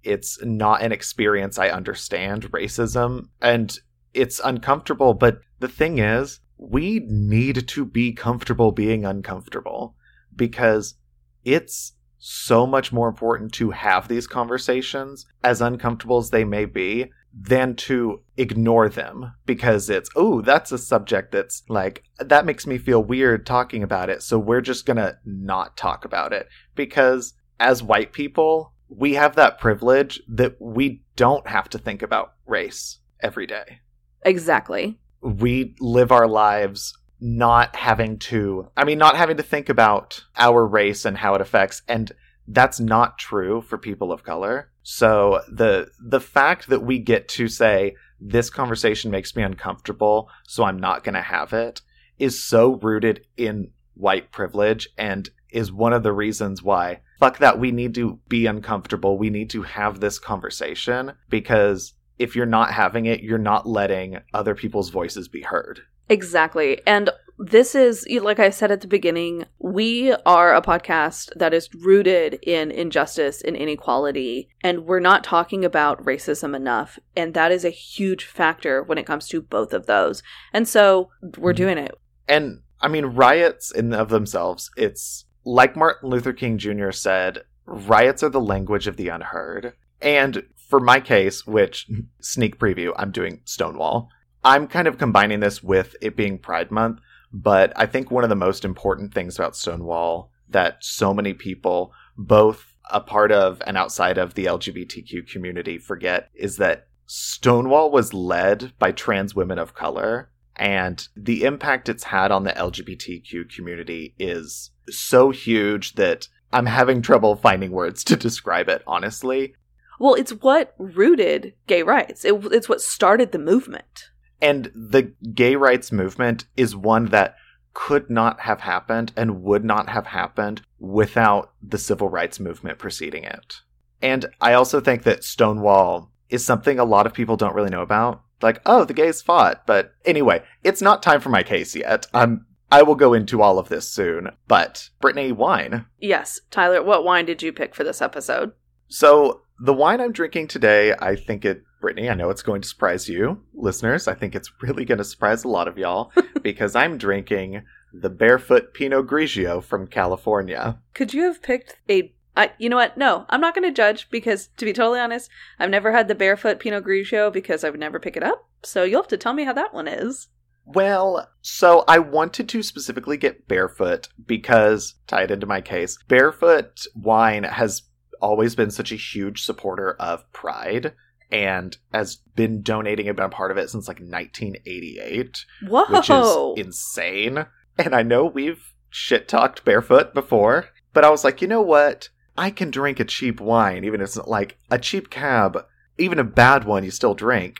it's 0.03 0.41
not 0.43 0.81
an 0.81 0.93
experience 0.93 1.57
I 1.57 1.69
understand 1.69 2.51
racism 2.51 3.27
and 3.41 3.77
it's 4.15 4.39
uncomfortable 4.43 5.13
but 5.13 5.39
the 5.59 5.67
thing 5.67 5.99
is 5.99 6.39
we 6.57 7.05
need 7.07 7.67
to 7.67 7.85
be 7.85 8.13
comfortable 8.13 8.71
being 8.71 9.05
uncomfortable 9.05 9.95
because 10.35 10.95
it's 11.43 11.93
so 12.17 12.65
much 12.65 12.91
more 12.91 13.07
important 13.07 13.53
to 13.53 13.71
have 13.71 14.07
these 14.07 14.25
conversations, 14.25 15.25
as 15.43 15.61
uncomfortable 15.61 16.17
as 16.17 16.31
they 16.31 16.43
may 16.43 16.65
be, 16.65 17.11
than 17.37 17.75
to 17.75 18.21
ignore 18.37 18.89
them 18.89 19.33
because 19.45 19.89
it's, 19.89 20.09
oh, 20.15 20.41
that's 20.41 20.71
a 20.71 20.77
subject 20.77 21.31
that's 21.31 21.61
like, 21.69 22.03
that 22.17 22.45
makes 22.45 22.65
me 22.65 22.77
feel 22.77 23.03
weird 23.03 23.45
talking 23.45 23.83
about 23.83 24.09
it. 24.09 24.23
So 24.23 24.39
we're 24.39 24.61
just 24.61 24.85
going 24.85 24.97
to 24.97 25.17
not 25.25 25.77
talk 25.77 26.05
about 26.05 26.33
it 26.33 26.47
because 26.75 27.33
as 27.59 27.83
white 27.83 28.13
people, 28.13 28.73
we 28.89 29.13
have 29.15 29.35
that 29.35 29.59
privilege 29.59 30.21
that 30.27 30.55
we 30.59 31.03
don't 31.15 31.47
have 31.47 31.69
to 31.69 31.77
think 31.77 32.01
about 32.01 32.33
race 32.47 32.99
every 33.19 33.45
day. 33.45 33.81
Exactly. 34.25 34.99
We 35.21 35.75
live 35.79 36.11
our 36.11 36.27
lives 36.27 36.93
not 37.21 37.75
having 37.75 38.19
to 38.19 38.69
i 38.75 38.83
mean 38.83 38.97
not 38.97 39.15
having 39.15 39.37
to 39.37 39.43
think 39.43 39.69
about 39.69 40.23
our 40.37 40.67
race 40.67 41.05
and 41.05 41.17
how 41.17 41.33
it 41.33 41.41
affects 41.41 41.81
and 41.87 42.11
that's 42.47 42.79
not 42.79 43.17
true 43.17 43.61
for 43.61 43.77
people 43.77 44.11
of 44.11 44.23
color 44.23 44.69
so 44.83 45.41
the 45.47 45.89
the 45.99 46.19
fact 46.19 46.67
that 46.67 46.81
we 46.81 46.99
get 46.99 47.27
to 47.27 47.47
say 47.47 47.95
this 48.19 48.49
conversation 48.49 49.09
makes 49.09 49.35
me 49.35 49.43
uncomfortable 49.43 50.29
so 50.45 50.63
i'm 50.65 50.79
not 50.79 51.03
going 51.03 51.15
to 51.15 51.21
have 51.21 51.53
it 51.53 51.81
is 52.19 52.43
so 52.43 52.75
rooted 52.75 53.25
in 53.37 53.71
white 53.93 54.31
privilege 54.31 54.89
and 54.97 55.29
is 55.49 55.71
one 55.71 55.93
of 55.93 56.03
the 56.03 56.13
reasons 56.13 56.61
why 56.61 56.99
fuck 57.19 57.37
that 57.37 57.57
we 57.57 57.71
need 57.71 57.95
to 57.95 58.19
be 58.27 58.45
uncomfortable 58.45 59.17
we 59.17 59.29
need 59.29 59.49
to 59.49 59.61
have 59.61 59.99
this 60.01 60.19
conversation 60.19 61.13
because 61.29 61.93
if 62.19 62.35
you're 62.35 62.45
not 62.45 62.71
having 62.71 63.05
it 63.05 63.21
you're 63.21 63.37
not 63.37 63.67
letting 63.67 64.19
other 64.33 64.55
people's 64.55 64.89
voices 64.89 65.27
be 65.27 65.41
heard 65.41 65.81
Exactly. 66.09 66.81
And 66.85 67.09
this 67.37 67.75
is, 67.75 68.07
like 68.21 68.39
I 68.39 68.49
said 68.49 68.71
at 68.71 68.81
the 68.81 68.87
beginning, 68.87 69.45
we 69.59 70.13
are 70.25 70.55
a 70.55 70.61
podcast 70.61 71.31
that 71.35 71.53
is 71.53 71.73
rooted 71.73 72.35
in 72.43 72.71
injustice 72.71 73.41
and 73.41 73.57
inequality, 73.57 74.49
and 74.61 74.85
we're 74.85 75.01
not 75.01 75.23
talking 75.23 75.65
about 75.65 76.03
racism 76.05 76.55
enough. 76.55 76.97
And 77.15 77.33
that 77.33 77.51
is 77.51 77.65
a 77.65 77.69
huge 77.69 78.25
factor 78.25 78.83
when 78.83 78.97
it 78.97 79.05
comes 79.05 79.27
to 79.29 79.41
both 79.41 79.73
of 79.73 79.85
those. 79.85 80.23
And 80.53 80.67
so 80.67 81.09
we're 81.37 81.51
mm-hmm. 81.51 81.57
doing 81.57 81.77
it. 81.77 81.95
And 82.27 82.61
I 82.79 82.87
mean, 82.87 83.05
riots 83.05 83.71
in 83.71 83.93
of 83.93 84.09
themselves, 84.09 84.71
it's 84.77 85.25
like 85.43 85.75
Martin 85.75 86.09
Luther 86.09 86.33
King 86.33 86.57
Jr. 86.57 86.91
said, 86.91 87.43
riots 87.65 88.23
are 88.23 88.29
the 88.29 88.39
language 88.39 88.87
of 88.87 88.95
the 88.95 89.09
unheard. 89.09 89.73
And 90.01 90.43
for 90.67 90.79
my 90.79 90.99
case, 90.99 91.45
which 91.45 91.89
sneak 92.19 92.59
preview, 92.59 92.93
I'm 92.97 93.11
doing 93.11 93.41
Stonewall. 93.45 94.09
I'm 94.43 94.67
kind 94.67 94.87
of 94.87 94.97
combining 94.97 95.39
this 95.39 95.63
with 95.63 95.95
it 96.01 96.15
being 96.15 96.37
Pride 96.37 96.71
Month, 96.71 96.99
but 97.31 97.73
I 97.75 97.85
think 97.85 98.11
one 98.11 98.23
of 98.23 98.29
the 98.29 98.35
most 98.35 98.63
important 98.63 99.13
things 99.13 99.37
about 99.37 99.55
Stonewall 99.55 100.31
that 100.49 100.77
so 100.81 101.13
many 101.13 101.33
people, 101.33 101.91
both 102.17 102.75
a 102.91 103.01
part 103.01 103.31
of 103.31 103.61
and 103.65 103.77
outside 103.77 104.17
of 104.17 104.35
the 104.35 104.45
LGBTQ 104.45 105.27
community, 105.27 105.77
forget 105.77 106.29
is 106.35 106.57
that 106.57 106.87
Stonewall 107.07 107.91
was 107.91 108.13
led 108.13 108.73
by 108.79 108.91
trans 108.91 109.35
women 109.35 109.59
of 109.59 109.73
color. 109.73 110.29
And 110.55 111.05
the 111.15 111.43
impact 111.43 111.89
it's 111.89 112.05
had 112.05 112.31
on 112.31 112.43
the 112.43 112.51
LGBTQ 112.51 113.53
community 113.53 114.15
is 114.17 114.71
so 114.89 115.31
huge 115.31 115.93
that 115.93 116.29
I'm 116.53 116.67
having 116.67 117.01
trouble 117.01 117.35
finding 117.35 117.71
words 117.71 118.03
to 118.05 118.15
describe 118.15 118.69
it, 118.69 118.81
honestly. 118.87 119.55
Well, 119.99 120.15
it's 120.15 120.31
what 120.31 120.73
rooted 120.77 121.53
gay 121.67 121.83
rights. 121.83 122.25
It, 122.25 122.33
it's 122.51 122.69
what 122.69 122.81
started 122.81 123.31
the 123.31 123.39
movement. 123.39 124.09
And 124.41 124.71
the 124.75 125.13
gay 125.33 125.55
rights 125.55 125.91
movement 125.91 126.45
is 126.57 126.75
one 126.75 127.05
that 127.07 127.35
could 127.73 128.09
not 128.09 128.41
have 128.41 128.61
happened 128.61 129.11
and 129.15 129.43
would 129.43 129.63
not 129.63 129.89
have 129.89 130.07
happened 130.07 130.61
without 130.79 131.51
the 131.61 131.77
civil 131.77 132.09
rights 132.09 132.39
movement 132.39 132.79
preceding 132.79 133.23
it. 133.23 133.61
And 134.01 134.25
I 134.41 134.53
also 134.53 134.79
think 134.79 135.03
that 135.03 135.23
Stonewall 135.23 136.11
is 136.29 136.45
something 136.45 136.79
a 136.79 136.85
lot 136.85 137.05
of 137.05 137.13
people 137.13 137.37
don't 137.37 137.55
really 137.55 137.69
know 137.69 137.81
about. 137.81 138.23
Like, 138.41 138.61
oh, 138.65 138.85
the 138.85 138.93
gays 138.93 139.21
fought. 139.21 139.65
But 139.65 139.93
anyway, 140.05 140.43
it's 140.63 140.81
not 140.81 141.03
time 141.03 141.21
for 141.21 141.29
my 141.29 141.43
case 141.43 141.75
yet. 141.75 142.07
I'm 142.13 142.45
I 142.71 142.81
will 142.81 142.95
go 142.95 143.13
into 143.13 143.41
all 143.41 143.59
of 143.59 143.69
this 143.69 143.87
soon. 143.87 144.31
But 144.47 144.89
Brittany, 144.99 145.31
wine. 145.31 145.85
Yes, 145.99 146.39
Tyler, 146.51 146.83
what 146.83 147.03
wine 147.03 147.25
did 147.25 147.41
you 147.41 147.53
pick 147.53 147.75
for 147.75 147.83
this 147.83 148.01
episode? 148.01 148.53
So 148.87 149.41
the 149.59 149.73
wine 149.73 150.01
I'm 150.01 150.11
drinking 150.11 150.47
today, 150.47 150.93
I 150.99 151.15
think 151.15 151.45
it 151.45 151.63
Brittany, 151.81 152.09
I 152.09 152.15
know 152.15 152.31
it's 152.31 152.41
going 152.41 152.61
to 152.61 152.67
surprise 152.67 153.07
you, 153.07 153.43
listeners. 153.53 154.07
I 154.07 154.15
think 154.15 154.33
it's 154.33 154.51
really 154.61 154.85
going 154.85 154.97
to 154.97 155.03
surprise 155.03 155.43
a 155.43 155.49
lot 155.49 155.67
of 155.67 155.77
y'all 155.77 156.11
because 156.41 156.75
I'm 156.75 156.97
drinking 156.97 157.61
the 157.93 158.09
Barefoot 158.09 158.73
Pinot 158.73 159.05
Grigio 159.05 159.63
from 159.63 159.85
California. 159.85 160.79
Could 160.95 161.13
you 161.13 161.23
have 161.23 161.43
picked 161.43 161.77
a 161.89 162.11
I, 162.37 162.51
you 162.57 162.69
know 162.69 162.75
what? 162.75 162.97
No, 162.97 163.25
I'm 163.29 163.39
not 163.39 163.55
going 163.55 163.67
to 163.67 163.73
judge 163.73 164.09
because, 164.09 164.47
to 164.57 164.65
be 164.65 164.73
totally 164.73 164.99
honest, 164.99 165.29
I've 165.57 165.69
never 165.69 165.91
had 165.91 166.07
the 166.07 166.15
barefoot 166.15 166.59
Pinot 166.59 166.83
Grigio 166.83 167.31
because 167.31 167.63
I 167.63 167.69
would 167.69 167.79
never 167.79 167.99
pick 167.99 168.17
it 168.17 168.23
up. 168.23 168.49
So 168.63 168.83
you'll 168.83 169.03
have 169.03 169.07
to 169.09 169.17
tell 169.17 169.33
me 169.33 169.45
how 169.45 169.53
that 169.53 169.73
one 169.73 169.87
is. 169.87 170.27
Well, 170.65 171.29
so 171.41 171.83
I 171.87 171.99
wanted 171.99 172.49
to 172.49 172.63
specifically 172.63 173.17
get 173.17 173.47
barefoot 173.47 174.09
because, 174.25 174.95
tied 175.07 175.31
into 175.31 175.45
my 175.45 175.61
case, 175.61 175.97
barefoot 176.07 176.85
wine 176.95 177.43
has 177.43 177.83
always 178.25 178.55
been 178.55 178.71
such 178.71 178.91
a 178.91 178.95
huge 178.95 179.43
supporter 179.43 179.93
of 179.99 180.29
pride 180.33 180.93
and 181.31 181.77
has 181.93 182.15
been 182.35 182.63
donating 182.63 183.07
and 183.07 183.15
been 183.15 183.27
a 183.27 183.29
part 183.29 183.51
of 183.51 183.57
it 183.57 183.69
since 183.69 183.87
like 183.87 183.99
1988. 183.99 185.45
Whoa. 185.67 185.85
Which 185.89 186.09
is 186.09 186.65
insane. 186.65 187.45
And 187.77 187.93
I 187.93 188.01
know 188.01 188.25
we've 188.25 188.73
shit 188.89 189.27
talked 189.27 189.63
barefoot 189.63 190.15
before, 190.15 190.69
but 190.91 191.05
I 191.05 191.11
was 191.11 191.23
like, 191.23 191.39
you 191.39 191.47
know 191.47 191.61
what? 191.61 192.09
I 192.35 192.49
can 192.49 192.71
drink 192.71 192.99
a 192.99 193.05
cheap 193.05 193.39
wine, 193.39 193.83
even 193.83 194.01
if 194.01 194.07
it's 194.07 194.17
not 194.17 194.27
like 194.27 194.57
a 194.71 194.79
cheap 194.79 195.11
cab, 195.11 195.63
even 195.99 196.17
a 196.17 196.23
bad 196.23 196.63
one 196.63 196.83
you 196.83 196.91
still 196.91 197.13
drink. 197.13 197.57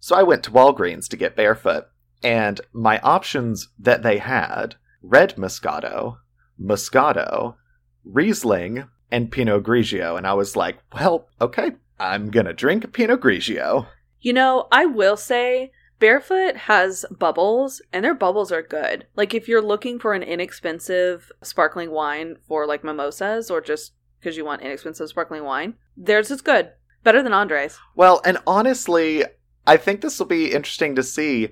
So 0.00 0.16
I 0.16 0.22
went 0.22 0.42
to 0.44 0.50
Walgreens 0.50 1.08
to 1.08 1.16
get 1.16 1.36
barefoot, 1.36 1.88
and 2.22 2.60
my 2.72 3.00
options 3.00 3.68
that 3.78 4.02
they 4.02 4.18
had 4.18 4.76
red 5.02 5.36
Moscato, 5.36 6.18
Moscato, 6.60 7.56
Riesling, 8.04 8.88
and 9.10 9.30
Pinot 9.30 9.62
Grigio. 9.62 10.16
And 10.16 10.26
I 10.26 10.34
was 10.34 10.56
like, 10.56 10.78
well, 10.94 11.28
okay, 11.40 11.72
I'm 11.98 12.30
gonna 12.30 12.52
drink 12.52 12.84
a 12.84 12.88
Pinot 12.88 13.20
Grigio. 13.20 13.86
You 14.20 14.32
know, 14.32 14.68
I 14.72 14.86
will 14.86 15.16
say 15.16 15.70
Barefoot 15.98 16.56
has 16.56 17.06
bubbles, 17.10 17.80
and 17.92 18.04
their 18.04 18.14
bubbles 18.14 18.52
are 18.52 18.62
good. 18.62 19.06
Like, 19.16 19.32
if 19.32 19.48
you're 19.48 19.62
looking 19.62 19.98
for 19.98 20.12
an 20.12 20.22
inexpensive 20.22 21.32
sparkling 21.42 21.90
wine 21.90 22.36
for 22.46 22.66
like 22.66 22.84
mimosas 22.84 23.50
or 23.50 23.60
just 23.60 23.92
because 24.20 24.36
you 24.36 24.44
want 24.44 24.62
inexpensive 24.62 25.08
sparkling 25.08 25.44
wine, 25.44 25.74
theirs 25.96 26.30
is 26.30 26.42
good. 26.42 26.72
Better 27.02 27.22
than 27.22 27.32
Andres. 27.32 27.78
Well, 27.94 28.20
and 28.24 28.38
honestly, 28.46 29.24
I 29.66 29.76
think 29.76 30.00
this 30.00 30.18
will 30.18 30.26
be 30.26 30.52
interesting 30.52 30.96
to 30.96 31.02
see. 31.02 31.50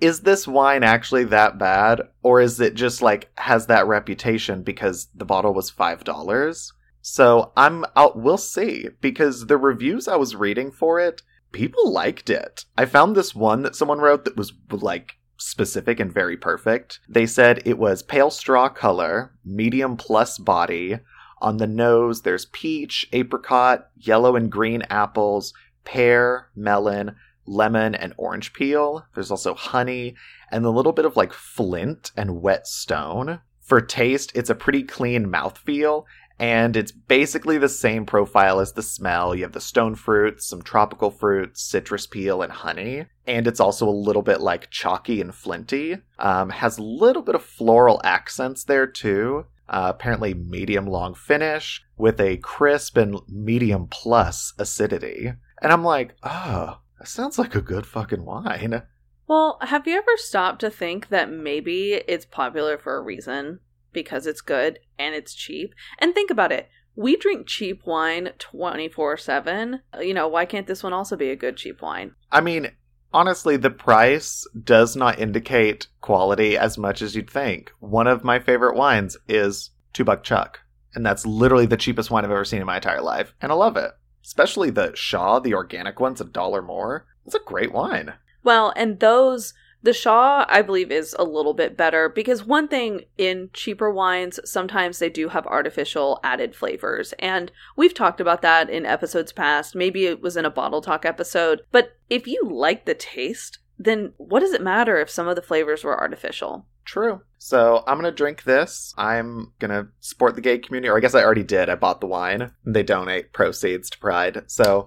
Is 0.00 0.20
this 0.20 0.48
wine 0.48 0.82
actually 0.82 1.24
that 1.24 1.58
bad? 1.58 2.02
Or 2.22 2.40
is 2.40 2.60
it 2.60 2.74
just 2.74 3.02
like 3.02 3.30
has 3.36 3.66
that 3.66 3.86
reputation 3.86 4.62
because 4.62 5.08
the 5.14 5.24
bottle 5.24 5.54
was 5.54 5.70
$5? 5.70 6.72
So 7.02 7.52
I'm 7.56 7.84
out. 7.96 8.16
We'll 8.16 8.38
see 8.38 8.88
because 9.00 9.46
the 9.46 9.58
reviews 9.58 10.08
I 10.08 10.16
was 10.16 10.36
reading 10.36 10.70
for 10.70 11.00
it, 11.00 11.22
people 11.50 11.90
liked 11.90 12.30
it. 12.30 12.64
I 12.78 12.86
found 12.86 13.14
this 13.14 13.34
one 13.34 13.62
that 13.62 13.76
someone 13.76 13.98
wrote 13.98 14.24
that 14.24 14.36
was 14.36 14.52
like 14.70 15.16
specific 15.36 15.98
and 15.98 16.12
very 16.12 16.36
perfect. 16.36 17.00
They 17.08 17.26
said 17.26 17.60
it 17.64 17.76
was 17.76 18.02
pale 18.02 18.30
straw 18.30 18.68
color, 18.68 19.32
medium 19.44 19.96
plus 19.96 20.38
body. 20.38 21.00
On 21.40 21.56
the 21.56 21.66
nose, 21.66 22.22
there's 22.22 22.46
peach, 22.46 23.08
apricot, 23.12 23.88
yellow 23.96 24.36
and 24.36 24.50
green 24.50 24.82
apples, 24.82 25.52
pear, 25.84 26.48
melon, 26.54 27.16
lemon, 27.46 27.96
and 27.96 28.14
orange 28.16 28.52
peel. 28.52 29.04
There's 29.14 29.32
also 29.32 29.54
honey 29.54 30.14
and 30.52 30.64
a 30.64 30.70
little 30.70 30.92
bit 30.92 31.04
of 31.04 31.16
like 31.16 31.32
flint 31.32 32.12
and 32.16 32.40
wet 32.40 32.68
stone 32.68 33.40
For 33.62 33.80
taste, 33.80 34.32
it's 34.34 34.50
a 34.50 34.54
pretty 34.54 34.82
clean 34.82 35.26
mouthfeel, 35.26 36.04
and 36.38 36.76
it's 36.76 36.92
basically 36.92 37.58
the 37.58 37.68
same 37.68 38.06
profile 38.06 38.60
as 38.60 38.72
the 38.72 38.82
smell. 38.82 39.34
You 39.34 39.44
have 39.44 39.52
the 39.52 39.60
stone 39.60 39.94
fruits, 39.94 40.46
some 40.46 40.62
tropical 40.62 41.10
fruits, 41.10 41.62
citrus 41.62 42.06
peel, 42.06 42.42
and 42.42 42.52
honey. 42.52 43.06
And 43.26 43.46
it's 43.46 43.60
also 43.60 43.88
a 43.88 43.90
little 43.90 44.22
bit 44.22 44.40
like 44.40 44.70
chalky 44.70 45.20
and 45.20 45.34
flinty. 45.34 45.98
Um, 46.18 46.50
has 46.50 46.78
a 46.78 46.82
little 46.82 47.22
bit 47.22 47.34
of 47.34 47.42
floral 47.42 48.00
accents 48.04 48.64
there 48.64 48.86
too. 48.86 49.46
Uh, 49.68 49.92
apparently, 49.94 50.34
medium 50.34 50.86
long 50.86 51.14
finish 51.14 51.82
with 51.96 52.20
a 52.20 52.36
crisp 52.38 52.96
and 52.96 53.20
medium 53.28 53.86
plus 53.86 54.52
acidity. 54.58 55.32
And 55.62 55.72
I'm 55.72 55.84
like, 55.84 56.14
oh, 56.22 56.80
that 56.98 57.08
sounds 57.08 57.38
like 57.38 57.54
a 57.54 57.62
good 57.62 57.86
fucking 57.86 58.24
wine. 58.24 58.82
Well, 59.28 59.58
have 59.62 59.86
you 59.86 59.96
ever 59.96 60.16
stopped 60.16 60.60
to 60.60 60.70
think 60.70 61.08
that 61.08 61.30
maybe 61.30 62.02
it's 62.06 62.26
popular 62.26 62.76
for 62.76 62.96
a 62.96 63.00
reason? 63.00 63.60
Because 63.92 64.26
it's 64.26 64.40
good 64.40 64.78
and 64.98 65.14
it's 65.14 65.34
cheap? 65.34 65.74
And 65.98 66.14
think 66.14 66.30
about 66.30 66.52
it. 66.52 66.68
We 66.94 67.16
drink 67.16 67.46
cheap 67.46 67.86
wine 67.86 68.32
24 68.38 69.16
7. 69.16 69.80
Uh, 69.94 70.00
you 70.00 70.12
know, 70.12 70.28
why 70.28 70.44
can't 70.44 70.66
this 70.66 70.82
one 70.82 70.92
also 70.92 71.16
be 71.16 71.30
a 71.30 71.36
good 71.36 71.56
cheap 71.56 71.80
wine? 71.80 72.14
I 72.30 72.40
mean, 72.40 72.72
honestly, 73.14 73.56
the 73.56 73.70
price 73.70 74.46
does 74.62 74.94
not 74.96 75.18
indicate 75.18 75.88
quality 76.00 76.56
as 76.56 76.76
much 76.76 77.00
as 77.00 77.16
you'd 77.16 77.30
think. 77.30 77.70
One 77.80 78.06
of 78.06 78.24
my 78.24 78.38
favorite 78.38 78.76
wines 78.76 79.16
is 79.28 79.70
Two 79.92 80.04
Buck 80.04 80.22
Chuck, 80.22 80.60
and 80.94 81.04
that's 81.04 81.26
literally 81.26 81.66
the 81.66 81.76
cheapest 81.76 82.10
wine 82.10 82.24
I've 82.24 82.30
ever 82.30 82.44
seen 82.44 82.60
in 82.60 82.66
my 82.66 82.76
entire 82.76 83.02
life, 83.02 83.34
and 83.40 83.50
I 83.50 83.54
love 83.54 83.76
it. 83.76 83.92
Especially 84.24 84.70
the 84.70 84.94
Shaw, 84.94 85.40
the 85.40 85.54
organic 85.54 85.98
one's 85.98 86.20
a 86.20 86.24
dollar 86.24 86.62
more. 86.62 87.06
It's 87.26 87.34
a 87.34 87.40
great 87.40 87.72
wine. 87.72 88.14
Well, 88.44 88.72
and 88.76 89.00
those 89.00 89.54
the 89.82 89.92
Shaw, 89.92 90.46
I 90.48 90.62
believe, 90.62 90.92
is 90.92 91.14
a 91.18 91.24
little 91.24 91.54
bit 91.54 91.76
better 91.76 92.08
because 92.08 92.44
one 92.44 92.68
thing 92.68 93.02
in 93.18 93.50
cheaper 93.52 93.90
wines, 93.90 94.38
sometimes 94.44 94.98
they 94.98 95.10
do 95.10 95.28
have 95.28 95.46
artificial 95.46 96.20
added 96.22 96.54
flavors. 96.54 97.12
And 97.18 97.50
we've 97.76 97.94
talked 97.94 98.20
about 98.20 98.42
that 98.42 98.70
in 98.70 98.86
episodes 98.86 99.32
past. 99.32 99.74
Maybe 99.74 100.06
it 100.06 100.22
was 100.22 100.36
in 100.36 100.44
a 100.44 100.50
bottle 100.50 100.82
talk 100.82 101.04
episode. 101.04 101.62
But 101.72 101.96
if 102.08 102.26
you 102.28 102.48
like 102.48 102.84
the 102.84 102.94
taste, 102.94 103.58
then 103.76 104.12
what 104.18 104.40
does 104.40 104.52
it 104.52 104.62
matter 104.62 104.98
if 104.98 105.10
some 105.10 105.26
of 105.26 105.34
the 105.34 105.42
flavors 105.42 105.82
were 105.82 105.98
artificial? 105.98 106.66
True. 106.84 107.22
So 107.38 107.82
I'm 107.86 107.96
gonna 107.96 108.12
drink 108.12 108.44
this. 108.44 108.94
I'm 108.96 109.52
gonna 109.58 109.88
support 110.00 110.34
the 110.34 110.40
gay 110.40 110.58
community, 110.58 110.88
or 110.88 110.96
I 110.96 111.00
guess 111.00 111.14
I 111.14 111.24
already 111.24 111.42
did. 111.42 111.68
I 111.68 111.74
bought 111.74 112.00
the 112.00 112.06
wine. 112.06 112.52
They 112.64 112.82
donate 112.82 113.32
proceeds 113.32 113.90
to 113.90 113.98
Pride. 113.98 114.44
So, 114.46 114.86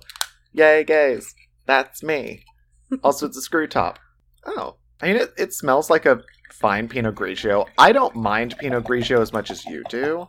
yay, 0.53 0.83
gays! 0.83 1.33
That's 1.65 2.03
me. 2.03 2.45
also, 3.03 3.25
it's 3.25 3.37
a 3.37 3.41
screw 3.41 3.67
top. 3.67 3.99
Oh, 4.45 4.77
I 5.01 5.07
mean, 5.07 5.17
it, 5.17 5.33
it 5.37 5.53
smells 5.53 5.89
like 5.89 6.05
a 6.05 6.21
fine 6.51 6.87
Pinot 6.87 7.15
Grigio. 7.15 7.67
I 7.77 7.91
don't 7.91 8.15
mind 8.15 8.55
Pinot 8.57 8.85
Grigio 8.85 9.21
as 9.21 9.33
much 9.33 9.51
as 9.51 9.65
you 9.65 9.83
do. 9.89 10.27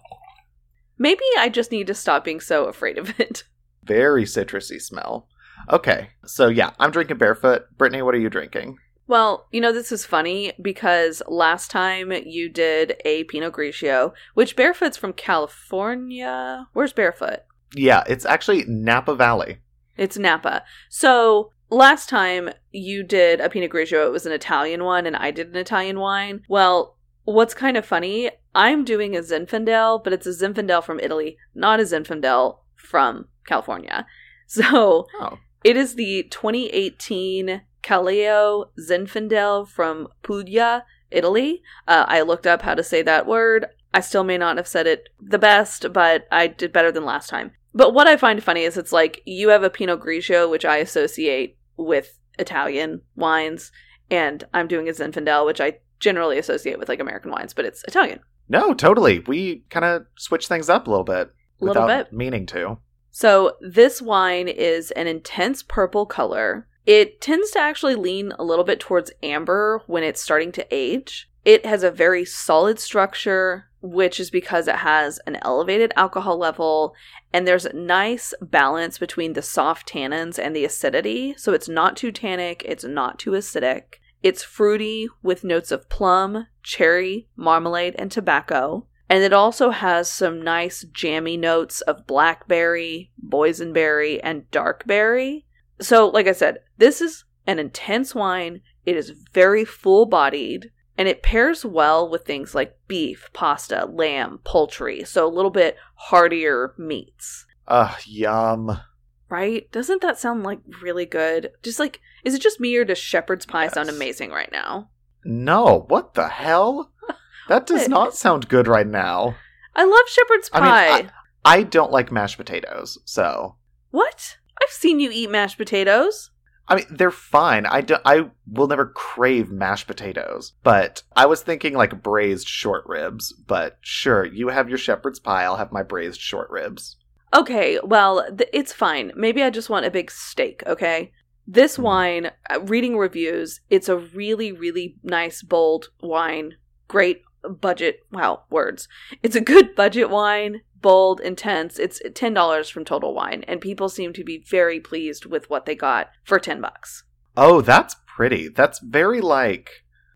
Maybe 0.99 1.25
I 1.39 1.49
just 1.49 1.71
need 1.71 1.87
to 1.89 1.95
stop 1.95 2.25
being 2.25 2.41
so 2.41 2.65
afraid 2.65 2.99
of 2.99 3.19
it. 3.21 3.45
Very 3.85 4.25
citrusy 4.25 4.81
smell. 4.81 5.29
Okay, 5.71 6.11
so 6.25 6.49
yeah, 6.49 6.71
I'm 6.79 6.91
drinking 6.91 7.19
barefoot. 7.19 7.67
Brittany, 7.77 8.03
what 8.03 8.15
are 8.15 8.19
you 8.19 8.31
drinking? 8.31 8.79
Well, 9.09 9.47
you 9.53 9.61
know, 9.61 9.73
this 9.73 9.93
is 9.93 10.05
funny 10.05 10.53
because 10.61 11.23
last 11.29 11.71
time 11.71 12.11
you 12.11 12.49
did 12.49 12.97
a 13.05 13.25
Pinot 13.25 13.53
Grigio, 13.53 14.13
which 14.35 14.57
Barefoot's 14.57 14.97
from 14.97 15.13
California. 15.13 16.67
Where's 16.73 16.93
Barefoot? 16.93 17.41
Yeah, 17.75 18.03
it's 18.09 18.25
actually 18.25 18.65
Napa 18.67 19.15
Valley. 19.15 19.59
It's 19.97 20.19
Napa. 20.19 20.65
So 20.89 21.53
last 21.71 22.09
time 22.09 22.51
you 22.73 23.03
did 23.03 23.41
a 23.41 23.49
Pinot 23.49 23.71
Grigio, 23.71 24.07
it 24.07 24.13
was 24.13 24.27
an 24.27 24.33
Italian 24.33 24.85
one, 24.85 25.07
and 25.07 25.17
I 25.17 25.31
did 25.31 25.49
an 25.49 25.57
Italian 25.57 25.99
wine. 25.99 26.43
Well, 26.49 26.97
what's 27.25 27.55
kind 27.55 27.77
of 27.77 27.85
funny, 27.85 28.31
I'm 28.55 28.85
doing 28.85 29.17
a 29.17 29.21
Zinfandel, 29.21 30.03
but 30.03 30.13
it's 30.13 30.27
a 30.27 30.31
Zinfandel 30.31 30.83
from 30.85 31.01
Italy, 31.01 31.37
not 31.55 31.81
a 31.81 31.85
Zinfandel 31.85 32.59
from 32.77 33.29
California. 33.47 34.07
So 34.49 35.09
Oh. 35.21 35.39
it 35.65 35.77
is 35.77 35.97
the 35.97 36.23
2018 36.31 37.63
Caleo 37.83 38.67
Zinfandel 38.79 39.67
from 39.69 40.07
Puglia, 40.23 40.85
Italy. 41.11 41.63
Uh, 41.89 42.05
I 42.07 42.21
looked 42.23 42.47
up 42.47 42.63
how 42.63 42.77
to 42.77 42.83
say 42.85 43.03
that 43.03 43.27
word. 43.27 43.67
I 43.93 43.99
still 44.01 44.23
may 44.23 44.39
not 44.39 44.57
have 44.57 44.69
said 44.69 44.87
it 44.87 45.09
the 45.21 45.39
best, 45.39 45.93
but 45.93 46.29
I 46.31 46.47
did 46.47 46.73
better 46.73 46.93
than 46.93 47.05
last 47.05 47.29
time. 47.29 47.53
But 47.77 47.93
what 47.93 48.09
I 48.09 48.17
find 48.17 48.43
funny 48.43 48.63
is 48.63 48.79
it's 48.79 48.91
like 48.91 49.23
you 49.27 49.51
have 49.51 49.63
a 49.63 49.69
Pinot 49.69 50.01
Grigio, 50.01 50.51
which 50.51 50.65
I 50.65 50.79
associate 50.79 51.59
with 51.77 52.19
Italian 52.39 53.03
wines, 53.17 53.71
and 54.11 54.43
I'm 54.55 54.67
doing 54.67 54.89
a 54.89 54.93
Zinfandel, 54.93 55.45
which 55.45 55.61
I 55.61 55.75
generally 56.01 56.39
associate 56.39 56.79
with 56.79 56.89
like 56.89 57.01
American 57.01 57.31
wines, 57.31 57.53
but 57.53 57.67
it's 57.67 57.85
Italian. 57.85 58.21
No, 58.49 58.73
totally. 58.73 59.19
We 59.19 59.65
kind 59.69 59.85
of 59.85 60.07
switch 60.17 60.49
things 60.49 60.71
up 60.71 60.87
a 60.87 60.91
little 60.91 61.05
bit. 61.05 61.31
Little 61.61 61.87
bit. 61.87 62.15
Meaning 62.15 62.47
to. 62.47 62.79
So 63.11 63.57
this 63.61 64.01
wine 64.01 64.49
is 64.49 64.91
an 64.93 65.07
intense 65.07 65.63
purple 65.63 66.07
color. 66.07 66.67
It 66.87 67.21
tends 67.21 67.51
to 67.51 67.59
actually 67.59 67.95
lean 67.95 68.33
a 68.39 68.45
little 68.45 68.65
bit 68.65 68.81
towards 68.81 69.11
amber 69.23 69.83
when 69.87 70.03
it's 70.03 70.23
starting 70.23 70.53
to 70.53 70.67
age. 70.71 71.31
It 71.47 71.65
has 71.65 71.85
a 71.85 71.93
very 71.93 72.25
solid 72.25 72.81
structure, 72.81 73.67
which 73.81 74.19
is 74.19 74.33
because 74.33 74.67
it 74.67 74.79
has 74.79 75.21
an 75.29 75.39
elevated 75.43 75.93
alcohol 75.95 76.37
level 76.37 76.93
and 77.33 77.47
there's 77.47 77.65
a 77.65 77.73
nice 77.73 78.35
balance 78.43 78.99
between 78.99 79.35
the 79.35 79.43
soft 79.43 79.89
tannins 79.89 80.41
and 80.41 80.57
the 80.57 80.65
acidity. 80.65 81.37
So 81.39 81.53
it's 81.53 81.69
not 81.69 81.97
too 81.97 82.11
tannic, 82.11 82.65
it's 82.67 82.83
not 82.83 83.21
too 83.21 83.31
acidic. 83.31 84.01
It's 84.25 84.43
fruity 84.43 85.07
with 85.23 85.45
notes 85.45 85.71
of 85.71 85.89
plum, 85.89 86.49
cherry, 86.65 87.29
marmalade, 87.37 87.95
and 87.97 88.11
tobacco. 88.11 88.89
And 89.09 89.23
it 89.23 89.33
also 89.33 89.71
has 89.71 90.11
some 90.11 90.43
nice 90.43 90.85
jammy 90.93 91.37
notes 91.37 91.81
of 91.83 92.09
blackberry, 92.09 93.13
boysenberry, 93.25 94.19
and 94.21 94.51
darkberry. 94.51 95.47
So, 95.81 96.09
like 96.09 96.27
I 96.27 96.33
said, 96.33 96.59
this 96.79 97.01
is 97.01 97.25
an 97.47 97.61
intense 97.61 98.17
wine. 98.17 98.63
It 98.85 98.97
is 98.97 99.11
very 99.33 99.65
full 99.65 100.07
bodied 100.07 100.73
and 100.99 101.09
it 101.09 101.23
pairs 101.23 101.65
well 101.65 102.09
with 102.09 102.25
things 102.25 102.55
like 102.55 102.77
beef, 102.89 103.29
pasta, 103.33 103.87
lamb, 103.87 104.41
poultry. 104.45 105.05
So, 105.05 105.27
a 105.27 105.33
little 105.35 105.51
bit 105.51 105.77
heartier 105.95 106.75
meats, 106.79 107.47
Ugh, 107.69 107.97
yum. 108.07 108.81
right? 109.29 109.71
Doesn't 109.73 110.03
that 110.03 110.19
sound 110.19 110.43
like 110.45 110.61
really 110.83 111.07
good? 111.07 111.51
Just 111.63 111.79
like, 111.79 112.01
is 112.25 112.35
it 112.35 112.41
just 112.43 112.61
me 112.61 112.77
or 112.77 112.85
does 112.85 112.99
shepherd's 112.99 113.47
pie 113.47 113.69
sound 113.69 113.89
amazing 113.89 114.31
right 114.31 114.51
now? 114.53 114.91
No, 115.25 115.85
what 115.89 116.15
the 116.15 116.29
hell? 116.29 116.93
That 117.49 117.67
does 117.69 117.89
not 117.89 118.17
sound 118.17 118.49
good 118.49 118.67
right 118.67 118.87
now. 118.89 119.37
I 119.77 119.85
love 119.85 120.09
shepherd's 120.09 120.51
I 120.53 120.59
pie. 120.59 120.97
mean, 121.03 121.13
I 121.45 121.63
don't 121.63 121.93
like 121.93 122.11
mashed 122.11 122.39
potatoes, 122.39 122.99
so 123.05 123.55
what? 123.93 124.39
I've 124.61 124.71
seen 124.73 124.99
you 124.99 125.11
eat 125.13 125.31
mashed 125.31 125.57
potatoes. 125.57 126.31
I 126.69 126.77
mean 126.77 126.87
they're 126.91 127.11
fine. 127.11 127.65
I 127.67 127.81
do, 127.81 127.97
I 128.05 128.31
will 128.51 128.67
never 128.67 128.87
crave 128.87 129.51
mashed 129.51 129.87
potatoes, 129.87 130.53
but 130.63 131.03
I 131.15 131.27
was 131.27 131.43
thinking 131.43 131.75
like 131.75 132.03
braised 132.03 132.49
short 132.49 132.85
ribs. 132.87 133.33
But 133.33 133.79
sure, 133.83 134.25
you 134.25 134.49
have 134.49 134.69
your 134.69 134.79
shepherd's 134.79 135.21
pie. 135.21 135.45
I'll 135.45 135.57
have 135.57 135.73
my 135.73 135.83
braised 135.83 136.21
short 136.21 136.51
ribs. 136.51 136.97
Okay, 137.35 137.79
well, 137.83 138.25
th- 138.37 138.51
it's 138.53 138.73
fine. 138.73 139.13
Maybe 139.17 139.43
I 139.43 139.51
just 139.51 139.71
want 139.71 139.87
a 139.87 139.91
big 139.91 140.11
steak, 140.11 140.63
okay? 140.67 141.13
This 141.47 141.77
Mhm. 141.77 141.83
wine, 141.83 142.31
uh, 142.51 142.61
reading 142.63 142.97
reviews, 142.97 143.61
it's 143.71 143.89
a 143.89 143.97
really, 143.99 144.53
really 144.53 144.97
nice, 145.03 145.43
bold 145.43 145.91
wine. 146.01 146.57
Great 146.89 147.23
budget. 147.49 148.01
Wow, 148.13 148.45
words. 148.51 148.89
It's 149.23 149.37
a 149.37 149.41
good 149.41 149.75
budget 149.75 150.11
wine, 150.11 150.63
bold, 150.81 151.21
intense. 151.21 151.79
It's 151.79 152.01
$10 152.03 152.71
from 152.71 152.85
Total 152.85 153.15
Wine, 153.15 153.45
and 153.47 153.61
people 153.61 153.89
seem 153.89 154.13
to 154.13 154.25
be 154.25 154.45
very 154.49 154.81
pleased 154.81 155.27
with 155.27 155.51
what 155.51 155.67
they 155.67 155.75
got 155.75 156.11
for 156.25 156.39
10 156.39 156.61
bucks. 156.61 157.05
Oh, 157.37 157.61
that's 157.61 157.97
pretty. 158.07 158.49
That's 158.49 158.79
very 158.79 159.21
like 159.21 159.71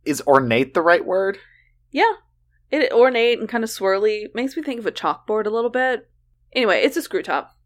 is 0.04 0.22
ornate 0.26 0.74
the 0.74 0.82
right 0.82 1.04
word? 1.04 1.38
Yeah. 1.90 2.12
It 2.70 2.92
ornate 2.92 3.38
and 3.38 3.48
kind 3.48 3.64
of 3.64 3.70
swirly. 3.70 4.26
Makes 4.34 4.56
me 4.56 4.62
think 4.62 4.80
of 4.80 4.86
a 4.86 4.92
chalkboard 4.92 5.46
a 5.46 5.50
little 5.50 5.70
bit. 5.70 6.08
Anyway, 6.52 6.80
it's 6.82 6.96
a 6.96 7.02
screw 7.02 7.22
top. 7.22 7.56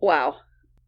Wow. 0.00 0.36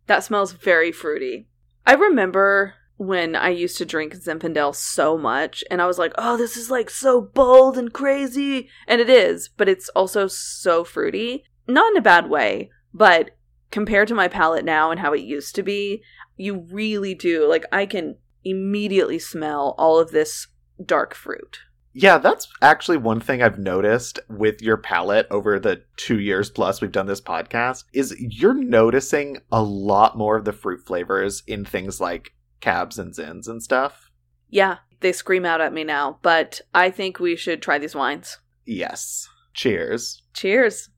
That 0.09 0.25
smells 0.25 0.53
very 0.53 0.91
fruity. 0.91 1.47
I 1.87 1.95
remember 1.95 2.75
when 2.97 3.37
I 3.37 3.50
used 3.50 3.79
to 3.79 3.85
drink 3.85 4.15
Zinfandel 4.15 4.75
so 4.75 5.17
much, 5.17 5.62
and 5.71 5.81
I 5.81 5.87
was 5.87 5.99
like, 5.99 6.12
oh, 6.19 6.37
this 6.37 6.57
is 6.57 6.71
like 6.71 6.91
so 6.91 7.21
bold 7.21 7.79
and 7.79 7.93
crazy. 7.93 8.69
And 8.88 9.00
it 9.00 9.09
is, 9.09 9.49
but 9.49 9.69
it's 9.69 9.88
also 9.91 10.27
so 10.27 10.83
fruity. 10.83 11.45
Not 11.69 11.93
in 11.93 11.99
a 11.99 12.03
bad 12.03 12.29
way, 12.29 12.71
but 12.93 13.37
compared 13.71 14.09
to 14.09 14.15
my 14.15 14.29
palate 14.29 14.65
now 14.65 14.91
and 14.91 14.99
how 14.99 15.12
it 15.12 15.21
used 15.21 15.55
to 15.55 15.62
be, 15.62 16.03
you 16.37 16.67
really 16.73 17.15
do. 17.15 17.47
Like, 17.49 17.67
I 17.71 17.87
can 17.87 18.17
immediately 18.45 19.19
smell 19.19 19.75
all 19.79 19.99
of 19.99 20.11
this 20.11 20.49
dark 20.85 21.15
fruit. 21.15 21.61
Yeah, 21.92 22.18
that's 22.18 22.47
actually 22.62 22.99
one 22.99 23.21
thing 23.21 23.42
I've 23.42 23.59
noticed 23.59 24.21
with 24.28 24.62
your 24.62 24.76
palette 24.76 25.26
over 25.30 25.59
the 25.59 25.83
two 25.97 26.21
years 26.21 26.50
plus 26.50 26.80
we've 26.80 26.92
done 26.92 27.07
this 27.07 27.21
podcast 27.21 27.85
is 27.92 28.14
you're 28.18 28.54
noticing 28.54 29.38
a 29.50 29.62
lot 29.62 30.16
more 30.16 30.37
of 30.37 30.45
the 30.45 30.52
fruit 30.52 30.87
flavors 30.87 31.42
in 31.47 31.64
things 31.64 32.00
like 32.00 32.35
cabs 32.61 32.99
and 32.99 33.14
zins 33.14 33.49
and 33.49 33.62
stuff. 33.62 34.11
Yeah, 34.49 34.78
they 35.00 35.12
scream 35.12 35.45
out 35.45 35.61
at 35.61 35.73
me 35.73 35.85
now, 35.85 36.18
but 36.23 36.61
I 36.75 36.90
think 36.90 37.18
we 37.18 37.37
should 37.37 37.62
try 37.62 37.78
these 37.78 37.95
wines. 37.95 38.38
Yes. 38.64 39.28
Cheers. 39.54 40.23
Cheers. 40.35 40.90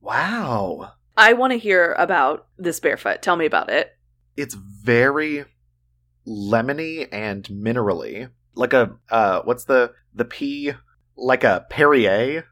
Wow. 0.00 0.92
I 1.16 1.32
want 1.32 1.52
to 1.52 1.58
hear 1.58 1.94
about 1.98 2.46
this 2.58 2.80
barefoot. 2.80 3.22
Tell 3.22 3.36
me 3.36 3.46
about 3.46 3.70
it. 3.70 3.92
It's 4.36 4.54
very 4.54 5.46
lemony 6.26 7.08
and 7.12 7.44
minerally. 7.44 8.30
Like 8.54 8.72
a 8.72 8.96
uh 9.10 9.42
what's 9.44 9.64
the 9.64 9.92
the 10.14 10.24
pea 10.24 10.72
like 11.16 11.44
a 11.44 11.66
Perrier, 11.70 12.44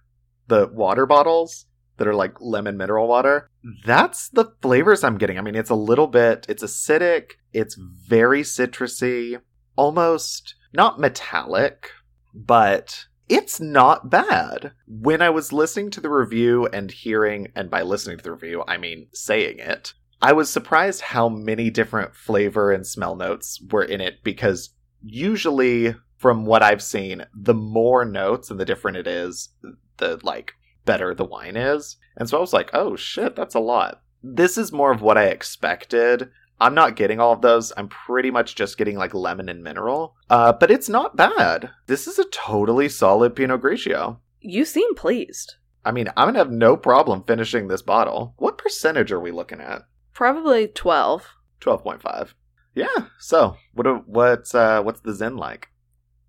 the 0.49 0.69
water 0.69 1.07
bottles 1.07 1.67
that 1.97 2.09
are 2.09 2.15
like 2.15 2.41
lemon 2.41 2.77
mineral 2.77 3.09
water. 3.09 3.51
That's 3.85 4.29
the 4.29 4.53
flavors 4.63 5.05
I'm 5.05 5.19
getting. 5.19 5.39
I 5.39 5.43
mean, 5.43 5.55
it's 5.55 5.71
a 5.71 5.75
little 5.75 6.07
bit 6.07 6.47
it's 6.49 6.63
acidic, 6.63 7.33
it's 7.53 7.75
very 7.75 8.43
citrusy, 8.43 9.41
almost 9.77 10.55
not 10.73 10.99
metallic, 10.99 11.91
but 12.35 13.07
it's 13.29 13.61
not 13.61 14.11
bad. 14.11 14.73
When 14.87 15.23
I 15.23 15.31
was 15.31 15.53
listening 15.53 15.91
to 15.93 16.01
the 16.01 16.11
review 16.11 16.67
and 16.67 16.91
hearing, 16.91 17.49
and 17.55 17.71
by 17.71 17.83
listening 17.83 18.19
to 18.19 18.25
the 18.25 18.33
review, 18.33 18.65
I 18.67 18.77
mean 18.77 19.09
saying 19.13 19.59
it, 19.61 19.95
I 20.23 20.33
was 20.33 20.51
surprised 20.51 21.01
how 21.01 21.29
many 21.29 21.71
different 21.71 22.15
flavor 22.15 22.73
and 22.73 22.87
smell 22.87 23.17
notes 23.17 23.61
were 23.71 23.85
in 23.85 24.01
it 24.01 24.23
because 24.23 24.71
usually, 25.03 25.95
from 26.17 26.47
what 26.47 26.63
I've 26.63 26.83
seen, 26.83 27.27
the 27.35 27.55
more 27.55 28.05
notes 28.05 28.51
and 28.51 28.59
the 28.59 28.65
different 28.65 28.97
it 28.97 29.07
is, 29.07 29.51
the 29.99 30.19
like 30.23 30.53
better 30.85 31.15
the 31.15 31.25
wine 31.25 31.57
is. 31.57 31.97
And 32.17 32.29
so 32.29 32.39
I 32.39 32.41
was 32.41 32.53
like, 32.53 32.71
oh 32.73 32.97
shit, 32.97 33.37
that's 33.37 33.55
a 33.55 33.61
lot. 33.61 34.03
This 34.23 34.57
is 34.57 34.73
more 34.73 34.91
of 34.93 35.03
what 35.03 35.19
I 35.19 35.27
expected. 35.27 36.31
I'm 36.61 36.75
not 36.75 36.97
getting 36.97 37.21
all 37.21 37.33
of 37.33 37.43
those. 37.43 37.73
I'm 37.77 37.89
pretty 37.89 38.31
much 38.31 38.55
just 38.55 38.79
getting 38.79 38.97
like 38.97 39.13
lemon 39.13 39.49
and 39.49 39.63
mineral. 39.63 40.15
Uh, 40.31 40.53
but 40.53 40.71
it's 40.71 40.89
not 40.89 41.17
bad. 41.17 41.71
This 41.87 42.07
is 42.07 42.19
a 42.19 42.25
totally 42.31 42.89
solid 42.89 43.35
Pinot 43.37 43.61
Grigio. 43.61 44.19
You 44.41 44.65
seem 44.65 44.95
pleased. 44.95 45.57
I 45.85 45.93
mean, 45.93 46.09
I'm 46.17 46.29
gonna 46.29 46.39
have 46.39 46.51
no 46.51 46.77
problem 46.77 47.25
finishing 47.25 47.69
this 47.69 47.83
bottle. 47.83 48.35
What 48.39 48.57
percentage 48.57 49.13
are 49.13 49.21
we 49.21 49.31
looking 49.31 49.61
at? 49.61 49.83
Probably 50.15 50.69
12. 50.69 51.29
Twelve 51.61 51.83
point 51.83 52.03
five. 52.03 52.35
Yeah. 52.75 53.07
So, 53.19 53.57
what 53.73 54.07
what's 54.09 54.55
uh 54.55 54.83
what's 54.83 55.01
the 55.01 55.15
Zin 55.15 55.37
like? 55.37 55.69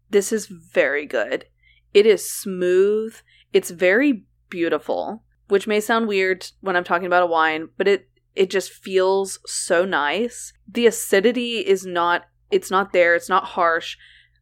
This 0.09 0.31
is 0.31 0.47
very 0.47 1.05
good. 1.05 1.45
It 1.93 2.05
is 2.05 2.29
smooth. 2.29 3.15
It's 3.51 3.71
very 3.71 4.23
beautiful, 4.49 5.23
which 5.47 5.67
may 5.67 5.79
sound 5.79 6.07
weird 6.07 6.47
when 6.61 6.75
I'm 6.75 6.83
talking 6.83 7.07
about 7.07 7.23
a 7.23 7.27
wine, 7.27 7.69
but 7.77 7.87
it 7.87 8.09
it 8.35 8.49
just 8.49 8.71
feels 8.71 9.39
so 9.45 9.85
nice. 9.85 10.53
The 10.67 10.87
acidity 10.87 11.59
is 11.59 11.85
not 11.85 12.23
it's 12.51 12.71
not 12.71 12.93
there, 12.93 13.15
it's 13.15 13.29
not 13.29 13.43
harsh. 13.45 13.97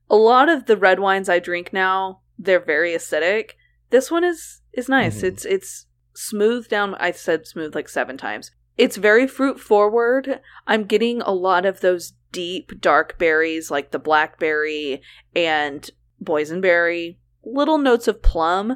A 0.10 0.15
lot 0.15 0.50
of 0.50 0.65
the 0.65 0.78
red 0.78 1.00
wines 1.00 1.30
I 1.30 1.39
drink 1.39 1.72
now, 1.74 2.22
they're 2.38 2.60
very 2.63 2.91
acidic. 2.91 3.52
This 3.89 4.12
one 4.12 4.24
is 4.24 4.62
is 4.74 4.89
nice. 4.89 5.22
Mhm. 5.22 5.24
It's 5.24 5.46
it's 5.46 5.86
smooth 6.15 6.67
down. 6.67 6.96
I 6.96 7.12
said 7.12 7.48
smooth 7.48 7.74
like 7.74 7.89
7 7.89 8.17
times. 8.17 8.52
It's 8.78 8.98
very 8.98 9.28
fruit 9.28 9.60
forward. 9.60 10.40
I'm 10.66 10.86
getting 10.86 11.22
a 11.22 11.32
lot 11.32 11.66
of 11.66 11.82
those 11.82 12.14
deep 12.32 12.82
dark 12.82 13.18
berries 13.20 13.70
like 13.70 13.92
the 13.92 14.00
blackberry 14.00 15.02
and 15.36 15.90
boysenberry, 16.24 17.18
little 17.44 17.78
notes 17.78 18.08
of 18.08 18.22
plum. 18.22 18.76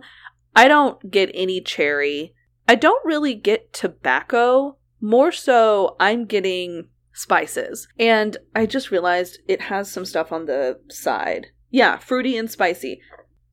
I 0.55 0.67
don't 0.67 1.11
get 1.11 1.31
any 1.33 1.61
cherry. 1.61 2.33
I 2.67 2.75
don't 2.75 3.03
really 3.05 3.33
get 3.33 3.73
tobacco. 3.73 4.77
More 5.01 5.31
so, 5.31 5.95
I'm 5.99 6.25
getting 6.25 6.87
spices. 7.13 7.87
And 7.97 8.37
I 8.55 8.65
just 8.65 8.91
realized 8.91 9.39
it 9.47 9.61
has 9.61 9.91
some 9.91 10.05
stuff 10.05 10.31
on 10.31 10.45
the 10.45 10.79
side. 10.89 11.47
Yeah, 11.69 11.97
fruity 11.97 12.37
and 12.37 12.49
spicy. 12.49 13.01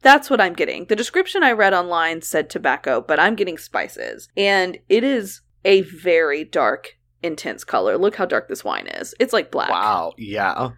That's 0.02 0.28
what 0.28 0.40
I'm 0.40 0.52
getting. 0.52 0.84
The 0.84 0.96
description 0.96 1.42
I 1.42 1.52
read 1.52 1.72
online 1.72 2.20
said 2.20 2.50
tobacco, 2.50 3.00
but 3.00 3.18
I'm 3.18 3.36
getting 3.36 3.56
spices. 3.56 4.28
And 4.36 4.78
it 4.88 5.02
is 5.02 5.40
a 5.64 5.82
very 5.82 6.44
dark, 6.44 6.96
intense 7.22 7.64
color. 7.64 7.96
Look 7.98 8.16
how 8.16 8.26
dark 8.26 8.48
this 8.48 8.64
wine 8.64 8.86
is. 8.86 9.14
It's 9.18 9.32
like 9.32 9.50
black. 9.50 9.70
Wow. 9.70 10.12
Yeah. 10.18 10.70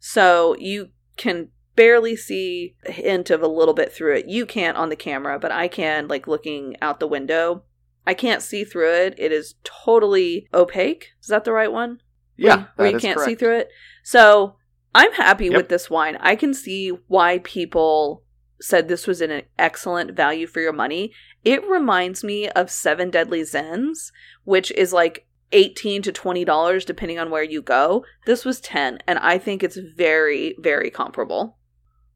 So 0.00 0.56
you 0.58 0.90
can 1.16 1.48
barely 1.76 2.16
see 2.16 2.76
a 2.86 2.92
hint 2.92 3.30
of 3.30 3.42
a 3.42 3.48
little 3.48 3.74
bit 3.74 3.92
through 3.92 4.16
it. 4.16 4.28
You 4.28 4.46
can't 4.46 4.76
on 4.76 4.88
the 4.88 4.96
camera, 4.96 5.38
but 5.38 5.50
I 5.52 5.68
can, 5.68 6.08
like 6.08 6.26
looking 6.26 6.76
out 6.80 7.00
the 7.00 7.06
window. 7.06 7.64
I 8.06 8.14
can't 8.14 8.42
see 8.42 8.64
through 8.64 8.92
it. 8.92 9.14
It 9.18 9.32
is 9.32 9.54
totally 9.64 10.46
opaque. 10.52 11.08
Is 11.22 11.28
that 11.28 11.44
the 11.44 11.52
right 11.52 11.72
one? 11.72 12.00
Yeah. 12.36 12.66
where 12.76 12.88
that 12.88 12.94
you 12.94 13.00
can't 13.00 13.20
see 13.20 13.34
through 13.34 13.58
it. 13.58 13.68
So 14.02 14.56
I'm 14.94 15.12
happy 15.12 15.46
Yep. 15.46 15.56
with 15.56 15.68
this 15.68 15.88
wine. 15.88 16.16
I 16.20 16.36
can 16.36 16.52
see 16.52 16.88
why 17.08 17.38
people 17.38 18.22
said 18.60 18.88
this 18.88 19.06
was 19.06 19.20
an 19.20 19.42
excellent 19.58 20.12
value 20.12 20.46
for 20.46 20.60
your 20.60 20.72
money. 20.72 21.12
It 21.44 21.66
reminds 21.68 22.24
me 22.24 22.48
of 22.50 22.70
Seven 22.70 23.10
Deadly 23.10 23.42
Zins, 23.42 24.10
which 24.44 24.70
is 24.72 24.92
like 24.92 25.26
18 25.52 26.02
to 26.02 26.12
20 26.12 26.44
dollars 26.44 26.84
depending 26.84 27.18
on 27.18 27.30
where 27.30 27.42
you 27.42 27.62
go. 27.62 28.04
This 28.26 28.44
was 28.44 28.60
10 28.60 28.98
and 29.06 29.18
I 29.20 29.38
think 29.38 29.62
it's 29.62 29.76
very 29.76 30.56
very 30.58 30.90
comparable. 30.90 31.58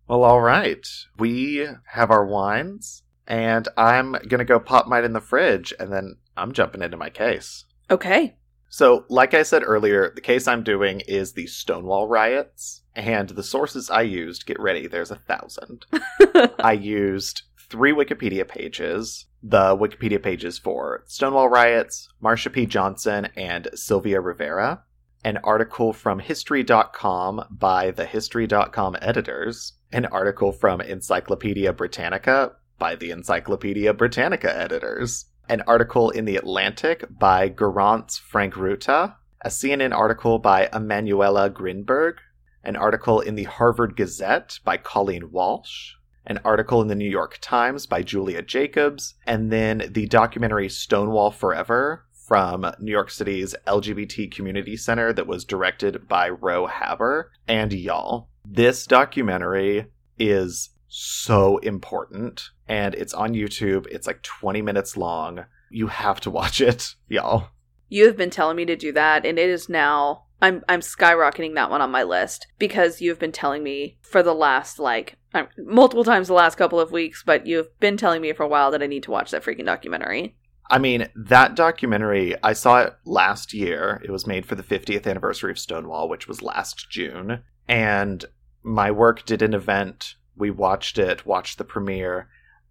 Well, 0.08 0.24
all 0.24 0.40
right. 0.40 0.86
We 1.18 1.68
have 1.92 2.10
our 2.10 2.24
wines, 2.24 3.02
and 3.26 3.68
I'm 3.76 4.12
gonna 4.26 4.46
go 4.46 4.58
pop 4.58 4.86
mine 4.86 5.04
in 5.04 5.12
the 5.12 5.20
fridge, 5.20 5.74
and 5.78 5.92
then 5.92 6.16
I'm 6.34 6.52
jumping 6.52 6.82
into 6.82 6.96
my 6.96 7.10
case. 7.10 7.66
Okay. 7.90 8.36
So, 8.70 9.04
like 9.10 9.34
I 9.34 9.42
said 9.42 9.62
earlier, 9.64 10.10
the 10.14 10.22
case 10.22 10.48
I'm 10.48 10.62
doing 10.62 11.00
is 11.00 11.32
the 11.32 11.46
Stonewall 11.46 12.08
riots, 12.08 12.82
and 12.94 13.28
the 13.28 13.42
sources 13.42 13.90
I 13.90 14.02
used, 14.02 14.46
get 14.46 14.58
ready, 14.58 14.86
there's 14.86 15.10
a 15.10 15.16
thousand. 15.16 15.84
I 16.58 16.72
used 16.72 17.42
three 17.68 17.92
Wikipedia 17.92 18.46
pages. 18.46 19.26
The 19.42 19.76
Wikipedia 19.76 20.22
pages 20.22 20.58
for 20.58 21.04
Stonewall 21.06 21.48
riots, 21.48 22.08
Marsha 22.22 22.52
P. 22.52 22.66
Johnson, 22.66 23.28
and 23.36 23.68
Sylvia 23.74 24.20
Rivera. 24.20 24.82
An 25.24 25.38
article 25.38 25.92
from 25.92 26.18
History.com 26.18 27.44
by 27.50 27.90
the 27.90 28.06
History.com 28.06 28.96
editors. 29.00 29.74
An 29.92 30.06
article 30.06 30.52
from 30.52 30.80
Encyclopedia 30.80 31.72
Britannica 31.72 32.52
by 32.78 32.94
the 32.94 33.10
Encyclopedia 33.10 33.92
Britannica 33.94 34.56
editors. 34.56 35.26
An 35.48 35.62
article 35.66 36.10
in 36.10 36.24
The 36.24 36.36
Atlantic 36.36 37.04
by 37.10 37.48
Garance 37.48 38.18
Franke-Ruta. 38.18 39.16
A 39.42 39.48
CNN 39.48 39.92
article 39.92 40.38
by 40.38 40.66
Emanuella 40.72 41.50
Grinberg. 41.50 42.16
An 42.64 42.76
article 42.76 43.20
in 43.20 43.34
the 43.34 43.44
Harvard 43.44 43.96
Gazette 43.96 44.58
by 44.64 44.76
Colleen 44.76 45.30
Walsh 45.30 45.94
an 46.28 46.38
article 46.44 46.80
in 46.80 46.88
the 46.88 46.94
New 46.94 47.08
York 47.08 47.38
Times 47.40 47.86
by 47.86 48.02
Julia 48.02 48.42
Jacobs, 48.42 49.14
and 49.26 49.50
then 49.50 49.90
the 49.90 50.06
documentary 50.06 50.68
Stonewall 50.68 51.32
Forever 51.32 52.04
from 52.12 52.70
New 52.78 52.92
York 52.92 53.10
City's 53.10 53.54
LGBT 53.66 54.30
Community 54.30 54.76
Center 54.76 55.12
that 55.14 55.26
was 55.26 55.44
directed 55.44 56.06
by 56.06 56.28
Ro 56.28 56.66
Haber. 56.66 57.32
And 57.48 57.72
y'all, 57.72 58.28
this 58.44 58.86
documentary 58.86 59.86
is 60.18 60.70
so 60.88 61.56
important, 61.58 62.50
and 62.68 62.94
it's 62.94 63.14
on 63.14 63.32
YouTube. 63.32 63.86
It's 63.90 64.06
like 64.06 64.22
20 64.22 64.62
minutes 64.62 64.96
long. 64.96 65.46
You 65.70 65.86
have 65.88 66.20
to 66.20 66.30
watch 66.30 66.60
it, 66.60 66.94
y'all. 67.08 67.48
You 67.88 68.06
have 68.06 68.18
been 68.18 68.30
telling 68.30 68.56
me 68.56 68.66
to 68.66 68.76
do 68.76 68.92
that 68.92 69.24
and 69.24 69.38
it 69.38 69.48
is 69.48 69.70
now 69.70 70.24
I'm 70.40 70.62
I'm 70.68 70.80
skyrocketing 70.80 71.54
that 71.54 71.70
one 71.70 71.80
on 71.80 71.90
my 71.90 72.02
list 72.02 72.46
because 72.58 73.00
you've 73.00 73.18
been 73.18 73.32
telling 73.32 73.62
me 73.62 73.98
for 74.02 74.22
the 74.22 74.34
last 74.34 74.78
like 74.78 75.17
multiple 75.58 76.04
times 76.04 76.28
the 76.28 76.34
last 76.34 76.56
couple 76.56 76.80
of 76.80 76.92
weeks, 76.92 77.22
but 77.24 77.46
you've 77.46 77.78
been 77.80 77.96
telling 77.96 78.22
me 78.22 78.32
for 78.32 78.42
a 78.42 78.48
while 78.48 78.70
that 78.70 78.82
I 78.82 78.86
need 78.86 79.02
to 79.04 79.10
watch 79.10 79.30
that 79.30 79.44
freaking 79.44 79.66
documentary. 79.66 80.36
I 80.70 80.78
mean, 80.78 81.08
that 81.14 81.54
documentary, 81.54 82.34
I 82.42 82.52
saw 82.52 82.82
it 82.82 82.94
last 83.04 83.54
year. 83.54 84.02
It 84.04 84.10
was 84.10 84.26
made 84.26 84.44
for 84.44 84.54
the 84.54 84.62
50th 84.62 85.06
anniversary 85.06 85.50
of 85.50 85.58
Stonewall, 85.58 86.08
which 86.08 86.28
was 86.28 86.42
last 86.42 86.90
June. 86.90 87.42
And 87.66 88.24
my 88.62 88.90
work 88.90 89.24
did 89.24 89.40
an 89.40 89.54
event. 89.54 90.16
We 90.36 90.50
watched 90.50 90.98
it, 90.98 91.24
watched 91.24 91.58
the 91.58 91.64
premiere. 91.64 92.28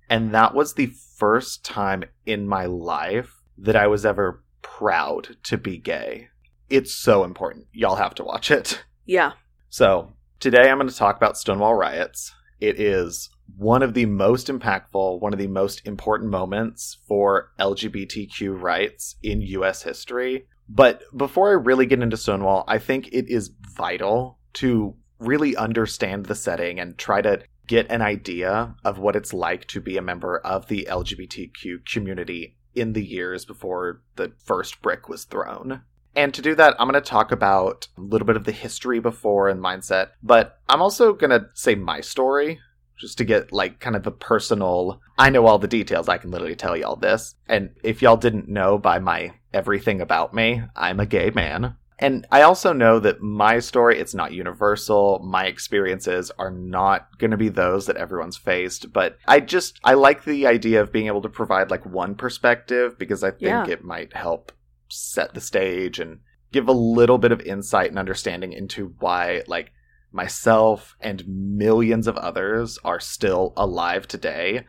And 0.10 0.34
that 0.34 0.54
was 0.54 0.74
the 0.74 0.94
first 1.18 1.66
time 1.66 2.04
in 2.26 2.48
my 2.48 2.66
life 2.66 3.42
that 3.58 3.76
I 3.76 3.88
was 3.88 4.06
ever 4.06 4.44
proud 4.62 5.38
to 5.44 5.58
be 5.58 5.78
gay. 5.78 6.30
It's 6.70 6.94
so 6.94 7.24
important. 7.24 7.66
Y'all 7.72 7.96
have 7.96 8.16
to 8.16 8.24
watch 8.24 8.52
it. 8.52 8.84
Yeah. 9.06 9.34
So, 9.70 10.14
today 10.40 10.70
I'm 10.70 10.78
going 10.78 10.90
to 10.90 10.96
talk 10.96 11.18
about 11.18 11.38
Stonewall 11.38 11.74
riots. 11.74 12.34
It 12.60 12.80
is 12.80 13.30
one 13.56 13.84
of 13.84 13.94
the 13.94 14.06
most 14.06 14.48
impactful, 14.48 15.20
one 15.20 15.34
of 15.34 15.40
the 15.40 15.48
most 15.48 15.86
important 15.86 16.30
moments 16.30 16.98
for 17.08 17.52
LGBTQ 17.60 18.60
rights 18.60 19.16
in 19.24 19.42
US 19.42 19.84
history. 19.84 20.48
But 20.70 21.04
before 21.16 21.50
I 21.50 21.54
really 21.54 21.86
get 21.86 22.02
into 22.02 22.18
Stonewall, 22.18 22.64
I 22.68 22.78
think 22.78 23.08
it 23.12 23.30
is 23.30 23.52
vital 23.76 24.40
to 24.54 24.96
really 25.20 25.56
understand 25.56 26.26
the 26.26 26.36
setting 26.36 26.80
and 26.80 26.98
try 26.98 27.22
to 27.22 27.42
get 27.68 27.90
an 27.90 28.02
idea 28.02 28.76
of 28.84 29.00
what 29.00 29.16
it's 29.16 29.34
like 29.34 29.68
to 29.68 29.82
be 29.82 29.98
a 29.98 30.02
member 30.02 30.38
of 30.40 30.68
the 30.68 30.88
LGBTQ 30.90 31.86
community 31.86 32.56
in 32.76 32.94
the 32.94 33.06
years 33.06 33.46
before 33.46 34.02
the 34.16 34.32
first 34.44 34.82
brick 34.82 35.10
was 35.10 35.26
thrown. 35.26 35.82
And 36.16 36.34
to 36.34 36.42
do 36.42 36.56
that, 36.56 36.76
I'm 36.80 36.88
going 36.90 37.02
to 37.02 37.10
talk 37.10 37.32
about 37.32 37.88
a 37.98 38.02
little 38.02 38.26
bit 38.26 38.36
of 38.36 38.44
the 38.44 38.52
history 38.52 39.00
before 39.00 39.50
and 39.50 39.62
mindset, 39.62 40.10
but 40.24 40.60
I'm 40.68 40.82
also 40.82 41.14
going 41.14 41.30
to 41.30 41.48
say 41.54 41.76
my 41.76 42.02
story 42.02 42.60
just 43.00 43.20
to 43.20 43.24
get 43.24 43.52
like 43.54 43.80
kind 43.80 43.96
of 43.96 44.02
the 44.04 44.12
personal. 44.12 45.00
I 45.20 45.30
know 45.30 45.46
all 45.46 45.60
the 45.60 45.68
details. 45.68 46.10
I 46.10 46.18
can 46.18 46.32
literally 46.32 46.56
tell 46.56 46.76
you 46.76 46.86
all 46.86 46.96
this. 46.96 47.36
And 47.48 47.70
if 47.84 48.02
y'all 48.02 48.18
didn't 48.18 48.50
know 48.50 48.80
by 48.80 48.98
my 48.98 49.34
everything 49.54 50.02
about 50.02 50.34
me, 50.34 50.64
I'm 50.76 51.00
a 51.00 51.06
gay 51.06 51.30
man. 51.30 51.76
And 52.00 52.28
I 52.32 52.44
also 52.44 52.74
know 52.74 53.00
that 53.00 53.22
my 53.22 53.58
story, 53.60 54.00
it's 54.00 54.14
not 54.14 54.32
universal. 54.32 55.20
My 55.24 55.46
experiences 55.46 56.32
are 56.38 56.52
not 56.52 57.18
going 57.18 57.32
to 57.32 57.38
be 57.38 57.50
those 57.50 57.88
that 57.88 57.98
everyone's 57.98 58.38
faced. 58.38 58.94
But 58.94 59.18
I 59.28 59.40
just, 59.40 59.80
I 59.84 59.94
like 59.96 60.24
the 60.24 60.46
idea 60.46 60.82
of 60.82 60.92
being 60.92 61.08
able 61.08 61.24
to 61.24 61.30
provide 61.30 61.72
like 61.72 61.86
one 61.88 62.14
perspective 62.14 62.98
because 63.00 63.24
I 63.24 63.32
think 63.32 63.42
Yeah. 63.42 63.68
it 63.68 63.84
might 63.84 64.14
help 64.16 64.52
set 64.90 65.34
the 65.34 65.42
stage 65.42 66.00
and 66.00 66.20
give 66.52 66.68
a 66.68 66.74
little 66.74 67.18
bit 67.18 67.32
of 67.32 67.42
insight 67.42 67.90
and 67.90 68.00
understanding 68.00 68.54
into 68.54 68.96
why, 69.00 69.44
like, 69.48 69.72
myself 70.12 70.96
and 71.00 71.24
millions 71.28 72.08
of 72.08 72.18
others 72.18 72.80
are 72.84 73.00
still 73.00 73.54
alive 73.58 74.08
today 74.08 74.66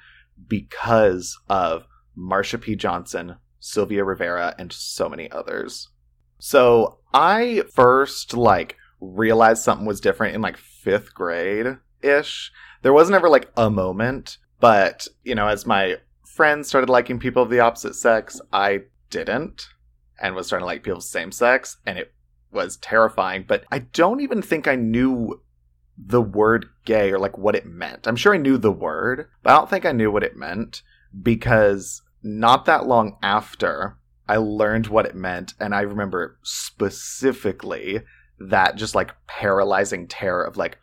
because 0.46 1.38
of 1.48 1.86
Marsha 2.16 2.60
P. 2.60 2.74
Johnson, 2.76 3.36
Sylvia 3.60 4.04
Rivera, 4.04 4.54
and 4.58 4.72
so 4.72 5.08
many 5.08 5.30
others. 5.30 5.88
So 6.38 6.98
I 7.12 7.64
first 7.72 8.36
like 8.36 8.76
realized 9.00 9.62
something 9.62 9.86
was 9.86 10.00
different 10.00 10.34
in 10.34 10.42
like 10.42 10.56
fifth 10.56 11.14
grade 11.14 11.78
ish. 12.02 12.52
There 12.82 12.92
wasn't 12.92 13.16
ever 13.16 13.28
like 13.28 13.50
a 13.56 13.70
moment, 13.70 14.38
but 14.60 15.06
you 15.24 15.34
know, 15.34 15.48
as 15.48 15.66
my 15.66 15.96
friends 16.26 16.68
started 16.68 16.90
liking 16.90 17.18
people 17.18 17.42
of 17.42 17.50
the 17.50 17.60
opposite 17.60 17.94
sex, 17.94 18.40
I 18.52 18.82
didn't 19.10 19.68
and 20.20 20.34
was 20.34 20.46
starting 20.46 20.62
to 20.62 20.66
like 20.66 20.82
people 20.82 21.00
same 21.00 21.32
sex, 21.32 21.78
and 21.86 21.98
it 21.98 22.12
was 22.52 22.76
terrifying. 22.76 23.44
But 23.46 23.64
I 23.70 23.80
don't 23.80 24.20
even 24.20 24.42
think 24.42 24.66
I 24.66 24.74
knew 24.76 25.40
the 25.96 26.22
word 26.22 26.66
gay 26.84 27.10
or 27.10 27.18
like 27.18 27.36
what 27.36 27.56
it 27.56 27.66
meant. 27.66 28.06
I'm 28.06 28.16
sure 28.16 28.34
I 28.34 28.38
knew 28.38 28.56
the 28.56 28.72
word, 28.72 29.28
but 29.42 29.52
I 29.52 29.56
don't 29.56 29.70
think 29.70 29.84
I 29.84 29.92
knew 29.92 30.10
what 30.10 30.22
it 30.22 30.36
meant 30.36 30.82
because 31.22 32.02
not 32.22 32.64
that 32.66 32.86
long 32.86 33.16
after 33.22 33.98
I 34.28 34.36
learned 34.36 34.88
what 34.88 35.06
it 35.06 35.14
meant, 35.14 35.54
and 35.58 35.74
I 35.74 35.80
remember 35.80 36.38
specifically 36.42 38.02
that 38.38 38.76
just 38.76 38.94
like 38.94 39.14
paralyzing 39.26 40.06
terror 40.06 40.44
of 40.44 40.56
like, 40.56 40.78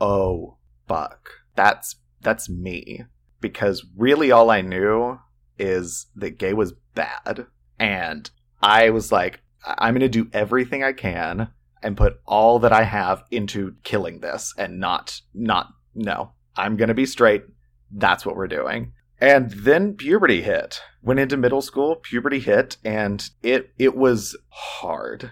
oh 0.00 0.56
fuck, 0.86 1.30
that's 1.54 1.96
that's 2.22 2.48
me. 2.48 3.04
Because 3.40 3.84
really 3.96 4.30
all 4.30 4.50
I 4.50 4.60
knew 4.60 5.18
is 5.58 6.06
that 6.16 6.38
gay 6.38 6.52
was 6.52 6.72
bad. 6.94 7.46
And 7.78 8.30
I 8.66 8.90
was 8.90 9.12
like, 9.12 9.40
I'm 9.64 9.94
gonna 9.94 10.08
do 10.08 10.28
everything 10.32 10.82
I 10.82 10.92
can 10.92 11.50
and 11.84 11.96
put 11.96 12.18
all 12.26 12.58
that 12.58 12.72
I 12.72 12.82
have 12.82 13.22
into 13.30 13.76
killing 13.84 14.18
this 14.18 14.52
and 14.58 14.80
not 14.80 15.20
not 15.32 15.68
no. 15.94 16.32
I'm 16.56 16.76
gonna 16.76 16.92
be 16.92 17.06
straight. 17.06 17.44
That's 17.92 18.26
what 18.26 18.34
we're 18.34 18.48
doing. 18.48 18.92
And 19.20 19.52
then 19.52 19.94
puberty 19.94 20.42
hit. 20.42 20.80
Went 21.00 21.20
into 21.20 21.36
middle 21.36 21.62
school, 21.62 21.94
puberty 21.94 22.40
hit, 22.40 22.76
and 22.84 23.30
it 23.40 23.72
it 23.78 23.96
was 23.96 24.36
hard. 24.48 25.30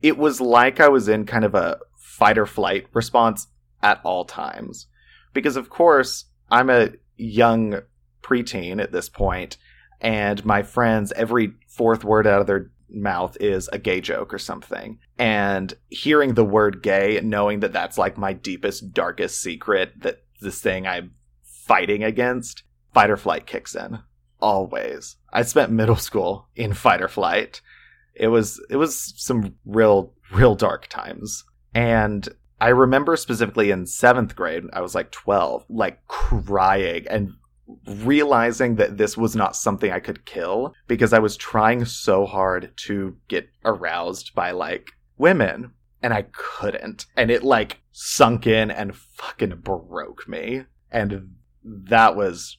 It 0.00 0.16
was 0.16 0.40
like 0.40 0.78
I 0.78 0.88
was 0.88 1.08
in 1.08 1.26
kind 1.26 1.44
of 1.44 1.56
a 1.56 1.78
fight 1.98 2.38
or 2.38 2.46
flight 2.46 2.86
response 2.92 3.48
at 3.82 4.00
all 4.04 4.24
times. 4.24 4.86
Because 5.32 5.56
of 5.56 5.70
course, 5.70 6.26
I'm 6.50 6.70
a 6.70 6.90
young 7.16 7.80
preteen 8.22 8.80
at 8.80 8.92
this 8.92 9.08
point, 9.08 9.56
and 10.00 10.44
my 10.44 10.62
friends, 10.62 11.12
every 11.16 11.54
fourth 11.66 12.04
word 12.04 12.28
out 12.28 12.40
of 12.40 12.46
their 12.46 12.70
mouth 12.88 13.36
is 13.40 13.68
a 13.72 13.78
gay 13.78 14.00
joke 14.00 14.32
or 14.32 14.38
something. 14.38 14.98
And 15.18 15.74
hearing 15.88 16.34
the 16.34 16.44
word 16.44 16.82
gay, 16.82 17.20
knowing 17.22 17.60
that 17.60 17.72
that's 17.72 17.98
like 17.98 18.16
my 18.16 18.32
deepest, 18.32 18.92
darkest 18.92 19.40
secret, 19.40 20.00
that 20.02 20.22
this 20.40 20.60
thing 20.60 20.86
I'm 20.86 21.12
fighting 21.42 22.04
against, 22.04 22.62
fight 22.92 23.10
or 23.10 23.16
flight 23.16 23.46
kicks 23.46 23.74
in. 23.74 23.98
Always. 24.40 25.16
I 25.32 25.42
spent 25.42 25.72
middle 25.72 25.96
school 25.96 26.48
in 26.54 26.74
fight 26.74 27.02
or 27.02 27.08
flight. 27.08 27.60
It 28.14 28.28
was 28.28 28.64
it 28.70 28.76
was 28.76 29.14
some 29.16 29.54
real 29.64 30.14
real 30.32 30.54
dark 30.54 30.86
times. 30.88 31.44
And 31.74 32.28
I 32.60 32.68
remember 32.68 33.16
specifically 33.16 33.70
in 33.70 33.86
seventh 33.86 34.34
grade, 34.34 34.64
I 34.72 34.80
was 34.80 34.94
like 34.94 35.10
12, 35.10 35.66
like 35.68 36.06
crying 36.06 37.06
and 37.08 37.34
realizing 37.86 38.76
that 38.76 38.96
this 38.96 39.16
was 39.16 39.34
not 39.34 39.56
something 39.56 39.90
I 39.90 40.00
could 40.00 40.24
kill 40.24 40.74
because 40.86 41.12
I 41.12 41.18
was 41.18 41.36
trying 41.36 41.84
so 41.84 42.26
hard 42.26 42.72
to 42.84 43.16
get 43.28 43.48
aroused 43.64 44.34
by 44.34 44.52
like 44.52 44.92
women 45.18 45.72
and 46.02 46.12
I 46.12 46.26
couldn't. 46.32 47.06
And 47.16 47.30
it 47.30 47.42
like 47.42 47.80
sunk 47.92 48.46
in 48.46 48.70
and 48.70 48.96
fucking 48.96 49.56
broke 49.56 50.28
me. 50.28 50.64
And 50.90 51.34
that 51.64 52.16
was, 52.16 52.58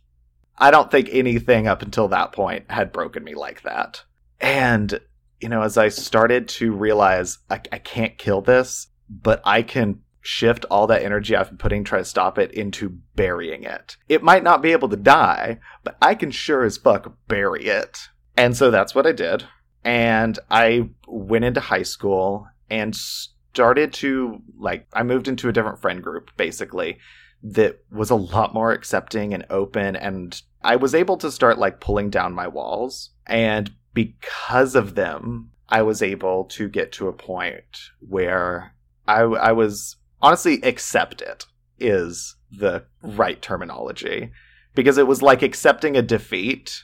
I 0.57 0.71
don't 0.71 0.91
think 0.91 1.09
anything 1.11 1.67
up 1.67 1.81
until 1.81 2.07
that 2.09 2.33
point 2.33 2.69
had 2.69 2.91
broken 2.91 3.23
me 3.23 3.35
like 3.35 3.61
that. 3.61 4.03
And, 4.41 4.99
you 5.39 5.49
know, 5.49 5.61
as 5.61 5.77
I 5.77 5.89
started 5.89 6.47
to 6.49 6.73
realize 6.73 7.39
I, 7.49 7.61
I 7.71 7.77
can't 7.77 8.17
kill 8.17 8.41
this, 8.41 8.87
but 9.09 9.41
I 9.45 9.61
can 9.61 10.01
shift 10.27 10.65
all 10.69 10.87
that 10.87 11.03
energy 11.03 11.35
I've 11.35 11.47
been 11.47 11.57
putting 11.57 11.85
trying 11.85 12.01
to 12.03 12.09
stop 12.09 12.37
it 12.37 12.51
into 12.51 12.89
burying 13.15 13.63
it. 13.63 13.95
It 14.09 14.21
might 14.21 14.43
not 14.43 14.61
be 14.61 14.73
able 14.73 14.89
to 14.89 14.97
die, 14.97 15.59
but 15.85 15.95
I 16.01 16.15
can 16.15 16.31
sure 16.31 16.65
as 16.65 16.77
fuck 16.77 17.13
bury 17.29 17.67
it. 17.67 18.09
And 18.35 18.55
so 18.55 18.69
that's 18.69 18.93
what 18.93 19.07
I 19.07 19.13
did. 19.13 19.45
And 19.85 20.37
I 20.51 20.89
went 21.07 21.45
into 21.45 21.61
high 21.61 21.83
school 21.83 22.47
and 22.69 22.93
started 22.93 23.93
to, 23.93 24.41
like, 24.59 24.85
I 24.91 25.03
moved 25.03 25.29
into 25.29 25.47
a 25.47 25.53
different 25.53 25.79
friend 25.79 26.03
group, 26.03 26.31
basically, 26.35 26.97
that 27.41 27.79
was 27.89 28.09
a 28.09 28.15
lot 28.15 28.53
more 28.53 28.73
accepting 28.73 29.33
and 29.33 29.45
open. 29.49 29.95
And 29.95 30.41
I 30.61 30.75
was 30.75 30.93
able 30.93 31.15
to 31.17 31.31
start, 31.31 31.57
like, 31.57 31.79
pulling 31.79 32.09
down 32.09 32.35
my 32.35 32.49
walls. 32.49 33.11
And 33.25 33.71
because 33.93 34.75
of 34.75 34.95
them, 34.95 35.51
I 35.69 35.83
was 35.83 36.01
able 36.01 36.45
to 36.45 36.67
get 36.67 36.91
to 36.93 37.07
a 37.07 37.13
point 37.13 37.91
where 37.99 38.73
I, 39.07 39.21
I 39.21 39.51
was 39.53 39.95
honestly 40.21 40.61
accept 40.61 41.21
it 41.21 41.45
is 41.79 42.35
the 42.51 42.83
right 43.01 43.41
terminology 43.41 44.31
because 44.75 44.97
it 44.97 45.07
was 45.07 45.21
like 45.21 45.41
accepting 45.41 45.95
a 45.95 46.01
defeat 46.01 46.83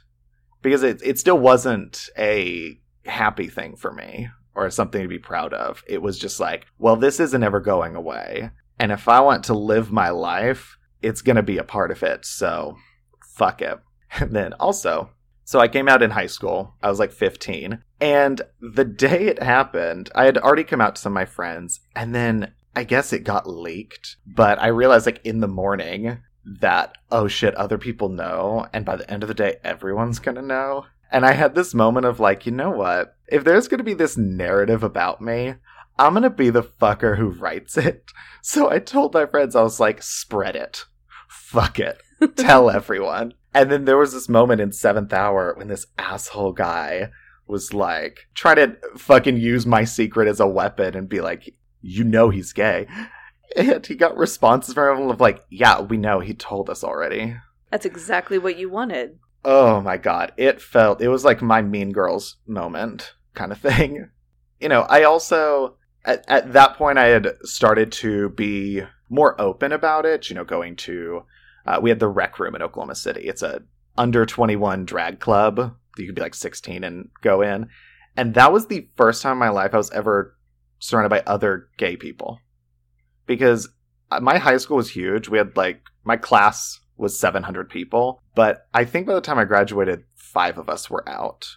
because 0.62 0.84
it 0.84 1.02
it 1.04 1.20
still 1.20 1.38
wasn't 1.38 2.10
a 2.18 2.80
happy 3.06 3.48
thing 3.48 3.76
for 3.76 3.92
me 3.92 4.30
or 4.56 4.70
something 4.70 5.02
to 5.02 5.08
be 5.08 5.20
proud 5.20 5.54
of. 5.54 5.84
It 5.88 6.02
was 6.02 6.20
just 6.20 6.40
like, 6.40 6.66
well, 6.78 6.96
this 6.96 7.20
isn't 7.20 7.44
ever 7.44 7.60
going 7.60 7.96
away. 7.96 8.52
And 8.80 8.92
if 8.92 9.08
I 9.08 9.20
want 9.20 9.46
to 9.46 9.54
live 9.54 9.92
my 9.92 10.10
life, 10.10 10.78
it's 11.02 11.22
going 11.22 11.36
to 11.36 11.44
be 11.44 11.58
a 11.58 11.64
part 11.64 11.92
of 11.92 12.04
it. 12.04 12.26
So 12.26 12.78
fuck 13.36 13.62
it. 13.62 13.80
And 14.20 14.36
then 14.36 14.54
also, 14.54 15.10
so 15.44 15.60
I 15.60 15.68
came 15.68 15.90
out 15.90 16.04
in 16.04 16.12
high 16.12 16.28
school. 16.28 16.76
I 16.84 16.90
was 16.90 17.00
like 17.00 17.12
15. 17.12 17.84
And 18.00 18.42
the 18.62 18.86
day 18.86 19.26
it 19.26 19.42
happened, 19.42 20.12
I 20.14 20.26
had 20.26 20.38
already 20.38 20.64
come 20.64 20.82
out 20.82 20.96
to 20.96 21.02
some 21.02 21.14
of 21.14 21.16
my 21.16 21.26
friends. 21.26 21.80
And 21.96 22.14
then 22.14 22.54
I 22.76 22.84
guess 22.84 23.14
it 23.14 23.24
got 23.24 23.48
leaked. 23.48 24.18
But 24.26 24.62
I 24.62 24.68
realized, 24.68 25.06
like, 25.06 25.26
in 25.26 25.40
the 25.40 25.48
morning 25.48 26.20
that, 26.46 26.98
oh 27.12 27.28
shit, 27.28 27.56
other 27.56 27.78
people 27.78 28.10
know. 28.10 28.68
And 28.74 28.86
by 28.86 28.96
the 28.96 29.10
end 29.10 29.24
of 29.24 29.28
the 29.28 29.34
day, 29.34 29.58
everyone's 29.64 30.20
going 30.20 30.36
to 30.36 30.42
know. 30.42 30.86
And 31.12 31.26
I 31.26 31.34
had 31.34 31.54
this 31.54 31.74
moment 31.74 32.06
of, 32.06 32.20
like, 32.20 32.46
you 32.46 32.52
know 32.52 32.72
what? 32.72 33.16
If 33.28 33.44
there's 33.44 33.68
going 33.68 33.78
to 33.80 33.84
be 33.84 33.94
this 33.94 34.18
narrative 34.18 34.84
about 34.84 35.22
me, 35.22 35.56
I'm 35.98 36.14
going 36.14 36.24
to 36.24 36.30
be 36.30 36.50
the 36.50 36.64
fucker 36.64 37.18
who 37.18 37.30
writes 37.30 37.78
it. 37.78 38.12
So 38.46 38.70
I 38.70 38.80
told 38.80 39.14
my 39.14 39.26
friends, 39.26 39.56
I 39.56 39.62
was 39.62 39.80
like, 39.80 40.04
spread 40.04 40.58
it. 40.58 40.84
Fuck 41.30 41.80
it. 41.80 42.02
Tell 42.36 42.70
everyone. 42.70 43.36
And 43.54 43.72
then 43.72 43.86
there 43.86 43.98
was 43.98 44.12
this 44.12 44.28
moment 44.28 44.60
in 44.60 44.74
seventh 44.74 45.14
hour 45.14 45.54
when 45.56 45.70
this 45.70 45.86
asshole 45.98 46.52
guy 46.52 47.10
was 47.48 47.74
like, 47.74 48.28
try 48.34 48.54
to 48.56 48.78
fucking 48.98 49.38
use 49.38 49.66
my 49.66 49.86
secret 49.86 50.28
as 50.28 50.42
a 50.42 50.48
weapon 50.48 50.94
and 50.98 51.08
be 51.08 51.22
like, 51.22 51.56
you 51.84 52.04
know 52.04 52.30
he's 52.30 52.54
gay. 52.54 52.88
And 53.56 53.86
he 53.86 53.94
got 53.94 54.18
responses 54.18 54.74
from 54.74 54.90
everyone 54.90 55.12
of 55.12 55.22
like, 55.22 55.44
yeah, 55.50 55.82
we 55.82 55.98
know, 55.98 56.20
he 56.20 56.34
told 56.34 56.70
us 56.70 56.84
already. 56.84 57.36
That's 57.70 57.86
exactly 57.86 58.40
what 58.40 58.58
you 58.58 58.70
wanted. 58.70 59.20
Oh 59.46 59.82
my 59.82 59.98
god, 59.98 60.32
it 60.38 60.62
felt, 60.62 61.02
it 61.02 61.10
was 61.10 61.26
like 61.26 61.42
my 61.42 61.62
Mean 61.62 61.92
Girls 61.92 62.38
moment 62.48 63.14
kind 63.36 63.52
of 63.52 63.60
thing. 63.60 64.10
You 64.60 64.70
know, 64.70 64.84
I 64.84 65.04
also, 65.04 65.76
at, 66.06 66.24
at 66.30 66.54
that 66.54 66.78
point, 66.78 66.98
I 66.98 67.08
had 67.08 67.28
started 67.42 67.92
to 67.94 68.30
be 68.30 68.82
more 69.10 69.40
open 69.42 69.74
about 69.74 70.06
it, 70.06 70.30
you 70.30 70.36
know, 70.38 70.46
going 70.46 70.78
to, 70.78 71.24
uh, 71.66 71.80
we 71.82 71.90
had 71.90 72.00
the 72.00 72.08
rec 72.08 72.40
room 72.40 72.56
in 72.56 72.62
Oklahoma 72.62 72.96
City. 72.96 73.28
It's 73.28 73.42
a 73.42 73.64
under 73.98 74.26
21 74.26 74.86
drag 74.86 75.20
club. 75.20 75.76
You 75.98 76.06
could 76.06 76.16
be 76.16 76.22
like 76.22 76.34
16 76.34 76.82
and 76.86 77.10
go 77.22 77.42
in. 77.42 77.68
And 78.16 78.36
that 78.36 78.54
was 78.54 78.68
the 78.68 78.88
first 78.96 79.22
time 79.22 79.34
in 79.34 79.40
my 79.40 79.50
life 79.50 79.74
I 79.74 79.78
was 79.78 79.92
ever 79.92 80.33
surrounded 80.84 81.10
by 81.10 81.24
other 81.26 81.70
gay 81.78 81.96
people. 81.96 82.40
because 83.26 83.70
uh, 84.12 84.20
my 84.20 84.38
high 84.38 84.58
school 84.58 84.76
was 84.76 84.90
huge. 84.90 85.30
We 85.30 85.38
had 85.38 85.56
like 85.56 85.82
my 86.04 86.18
class 86.18 86.82
was 86.98 87.18
700 87.18 87.70
people, 87.70 88.22
but 88.36 88.68
I 88.74 88.84
think 88.84 89.08
by 89.08 89.14
the 89.14 89.22
time 89.22 89.40
I 89.40 89.46
graduated, 89.46 90.04
five 90.14 90.58
of 90.58 90.68
us 90.68 90.90
were 90.90 91.08
out 91.08 91.48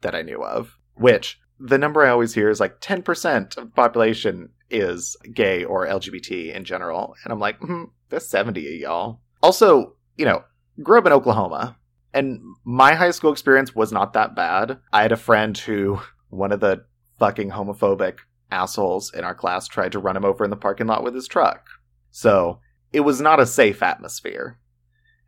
that 0.00 0.16
I 0.16 0.22
knew 0.22 0.42
of, 0.42 0.76
which 0.94 1.38
the 1.60 1.78
number 1.78 2.04
I 2.04 2.10
always 2.10 2.34
hear 2.34 2.50
is 2.50 2.58
like 2.58 2.80
10% 2.80 3.56
of 3.56 3.64
the 3.66 3.70
population 3.70 4.48
is 4.68 5.16
gay 5.32 5.62
or 5.64 5.86
LGBT 5.86 6.52
in 6.52 6.64
general. 6.64 7.14
And 7.22 7.32
I'm 7.32 7.38
like, 7.38 7.60
mm, 7.60 7.84
there's 8.08 8.28
70 8.28 8.66
of 8.66 8.80
y'all. 8.80 9.20
Also, 9.44 9.94
you 10.16 10.24
know, 10.24 10.42
grew 10.82 10.98
up 10.98 11.06
in 11.06 11.12
Oklahoma, 11.12 11.76
and 12.12 12.40
my 12.64 12.94
high 12.94 13.12
school 13.12 13.30
experience 13.30 13.76
was 13.76 13.92
not 13.92 14.14
that 14.14 14.34
bad. 14.34 14.80
I 14.92 15.02
had 15.02 15.12
a 15.12 15.16
friend 15.16 15.56
who, 15.56 16.00
one 16.30 16.50
of 16.50 16.58
the 16.58 16.84
fucking 17.20 17.50
homophobic 17.50 18.16
assholes 18.52 19.12
in 19.12 19.24
our 19.24 19.34
class, 19.34 19.66
tried 19.66 19.92
to 19.92 19.98
run 19.98 20.16
him 20.16 20.24
over 20.24 20.44
in 20.44 20.50
the 20.50 20.56
parking 20.56 20.86
lot 20.86 21.02
with 21.02 21.14
his 21.14 21.26
truck. 21.26 21.66
So 22.10 22.60
it 22.92 23.00
was 23.00 23.20
not 23.20 23.40
a 23.40 23.46
safe 23.46 23.82
atmosphere. 23.82 24.58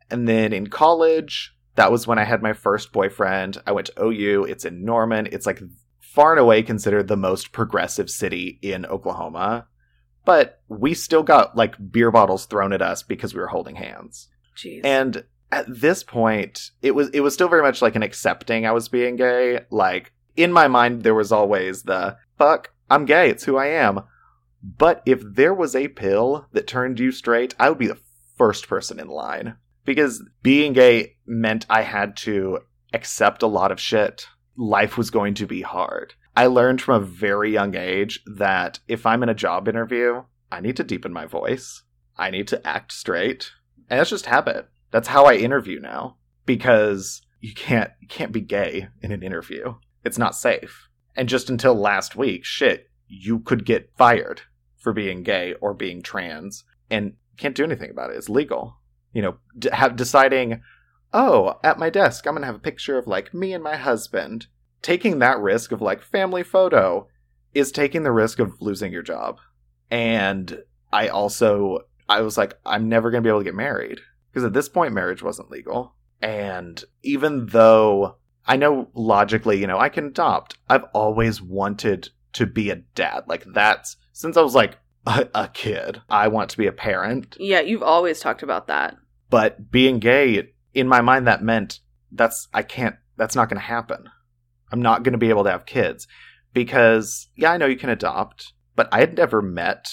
And 0.09 0.27
then 0.27 0.53
in 0.53 0.67
college, 0.67 1.53
that 1.75 1.91
was 1.91 2.07
when 2.07 2.19
I 2.19 2.23
had 2.23 2.41
my 2.41 2.53
first 2.53 2.93
boyfriend. 2.93 3.61
I 3.65 3.71
went 3.71 3.87
to 3.87 4.03
OU. 4.03 4.45
It's 4.45 4.65
in 4.65 4.85
Norman. 4.85 5.27
It's 5.31 5.45
like 5.45 5.61
far 5.99 6.31
and 6.31 6.39
away 6.39 6.63
considered 6.63 7.07
the 7.07 7.17
most 7.17 7.51
progressive 7.51 8.09
city 8.09 8.59
in 8.61 8.85
Oklahoma. 8.85 9.67
But 10.23 10.61
we 10.69 10.93
still 10.93 11.23
got 11.23 11.57
like 11.57 11.75
beer 11.91 12.11
bottles 12.11 12.45
thrown 12.45 12.73
at 12.73 12.81
us 12.81 13.03
because 13.03 13.33
we 13.33 13.41
were 13.41 13.47
holding 13.47 13.75
hands. 13.75 14.27
Jeez. 14.55 14.81
And 14.83 15.23
at 15.51 15.65
this 15.67 16.03
point, 16.03 16.71
it 16.81 16.91
was 16.91 17.09
it 17.09 17.19
was 17.19 17.33
still 17.33 17.49
very 17.49 17.61
much 17.61 17.81
like 17.81 17.95
an 17.95 18.03
accepting 18.03 18.65
I 18.65 18.71
was 18.71 18.89
being 18.89 19.15
gay. 19.17 19.65
Like 19.69 20.13
in 20.35 20.51
my 20.51 20.67
mind, 20.67 21.03
there 21.03 21.13
was 21.13 21.31
always 21.31 21.83
the 21.83 22.17
fuck, 22.37 22.71
I'm 22.89 23.05
gay, 23.05 23.29
it's 23.29 23.43
who 23.43 23.57
I 23.57 23.67
am. 23.67 24.01
But 24.63 25.01
if 25.05 25.21
there 25.21 25.53
was 25.53 25.75
a 25.75 25.87
pill 25.87 26.47
that 26.53 26.67
turned 26.67 26.99
you 26.99 27.11
straight, 27.11 27.53
I 27.59 27.69
would 27.69 27.77
be 27.77 27.87
the 27.87 27.99
first 28.37 28.67
person 28.67 28.99
in 28.99 29.07
line. 29.07 29.57
Because 29.85 30.23
being 30.41 30.73
gay 30.73 31.17
meant 31.25 31.65
I 31.69 31.81
had 31.83 32.17
to 32.17 32.59
accept 32.93 33.43
a 33.43 33.47
lot 33.47 33.71
of 33.71 33.79
shit. 33.79 34.27
Life 34.57 34.97
was 34.97 35.11
going 35.11 35.35
to 35.35 35.45
be 35.45 35.61
hard. 35.61 36.15
I 36.35 36.47
learned 36.47 36.81
from 36.81 37.01
a 37.01 37.05
very 37.05 37.51
young 37.51 37.75
age 37.75 38.21
that 38.25 38.79
if 38.87 39.05
I'm 39.05 39.23
in 39.23 39.29
a 39.29 39.35
job 39.35 39.67
interview, 39.67 40.23
I 40.51 40.59
need 40.59 40.77
to 40.77 40.83
deepen 40.83 41.13
my 41.13 41.25
voice. 41.25 41.83
I 42.17 42.29
need 42.29 42.47
to 42.49 42.67
act 42.67 42.91
straight. 42.91 43.51
And 43.89 43.99
that's 43.99 44.09
just 44.09 44.25
habit. 44.25 44.67
That's 44.91 45.09
how 45.09 45.25
I 45.25 45.35
interview 45.35 45.79
now. 45.79 46.17
Because 46.45 47.21
you 47.39 47.53
can't 47.53 47.91
you 48.01 48.07
can't 48.07 48.31
be 48.31 48.41
gay 48.41 48.87
in 49.01 49.11
an 49.11 49.23
interview. 49.23 49.75
It's 50.03 50.17
not 50.17 50.35
safe. 50.35 50.89
And 51.15 51.29
just 51.29 51.49
until 51.49 51.75
last 51.75 52.15
week, 52.15 52.43
shit, 52.43 52.89
you 53.07 53.39
could 53.39 53.65
get 53.65 53.91
fired 53.97 54.41
for 54.77 54.93
being 54.93 55.23
gay 55.23 55.53
or 55.61 55.73
being 55.73 56.01
trans 56.01 56.63
and 56.89 57.13
can't 57.37 57.55
do 57.55 57.63
anything 57.63 57.89
about 57.89 58.11
it. 58.11 58.17
It's 58.17 58.29
legal. 58.29 58.77
You 59.13 59.21
know, 59.21 59.35
d- 59.57 59.69
have 59.71 59.95
deciding, 59.95 60.61
oh, 61.13 61.59
at 61.63 61.79
my 61.79 61.89
desk, 61.89 62.27
I'm 62.27 62.33
going 62.33 62.41
to 62.41 62.47
have 62.47 62.55
a 62.55 62.59
picture 62.59 62.97
of 62.97 63.07
like 63.07 63.33
me 63.33 63.53
and 63.53 63.63
my 63.63 63.75
husband. 63.75 64.47
Taking 64.81 65.19
that 65.19 65.39
risk 65.39 65.71
of 65.71 65.81
like 65.81 66.01
family 66.01 66.43
photo 66.43 67.07
is 67.53 67.71
taking 67.71 68.03
the 68.03 68.11
risk 68.11 68.39
of 68.39 68.61
losing 68.61 68.91
your 68.91 69.01
job. 69.01 69.39
And 69.89 70.61
I 70.91 71.07
also, 71.07 71.79
I 72.07 72.21
was 72.21 72.37
like, 72.37 72.55
I'm 72.65 72.89
never 72.89 73.09
going 73.09 73.23
to 73.23 73.27
be 73.27 73.29
able 73.29 73.39
to 73.39 73.45
get 73.45 73.55
married 73.55 74.01
because 74.31 74.43
at 74.45 74.53
this 74.53 74.69
point, 74.69 74.93
marriage 74.93 75.23
wasn't 75.23 75.49
legal. 75.49 75.95
And 76.21 76.83
even 77.03 77.47
though 77.47 78.17
I 78.47 78.57
know 78.57 78.89
logically, 78.93 79.59
you 79.59 79.67
know, 79.67 79.79
I 79.79 79.89
can 79.89 80.07
adopt, 80.07 80.57
I've 80.69 80.85
always 80.93 81.41
wanted 81.41 82.09
to 82.33 82.45
be 82.45 82.69
a 82.69 82.75
dad. 82.75 83.23
Like 83.27 83.45
that's 83.45 83.97
since 84.13 84.37
I 84.37 84.41
was 84.41 84.55
like 84.55 84.77
a, 85.07 85.27
a 85.33 85.47
kid, 85.47 86.01
I 86.09 86.27
want 86.27 86.49
to 86.51 86.57
be 86.57 86.67
a 86.67 86.71
parent. 86.71 87.37
yeah, 87.39 87.61
you've 87.61 87.83
always 87.83 88.19
talked 88.19 88.43
about 88.43 88.67
that. 88.67 88.95
But 89.29 89.71
being 89.71 89.99
gay, 89.99 90.49
in 90.73 90.87
my 90.87 91.01
mind, 91.01 91.27
that 91.27 91.43
meant 91.43 91.79
that's 92.11 92.47
I 92.53 92.61
can't. 92.63 92.95
That's 93.17 93.35
not 93.35 93.49
going 93.49 93.59
to 93.59 93.65
happen. 93.65 94.09
I'm 94.71 94.81
not 94.81 95.03
going 95.03 95.13
to 95.13 95.17
be 95.17 95.29
able 95.29 95.45
to 95.45 95.51
have 95.51 95.65
kids 95.65 96.07
because 96.53 97.27
yeah, 97.35 97.51
I 97.51 97.57
know 97.57 97.65
you 97.65 97.77
can 97.77 97.89
adopt, 97.89 98.53
but 98.75 98.89
I 98.91 98.99
had 98.99 99.17
never 99.17 99.41
met. 99.41 99.87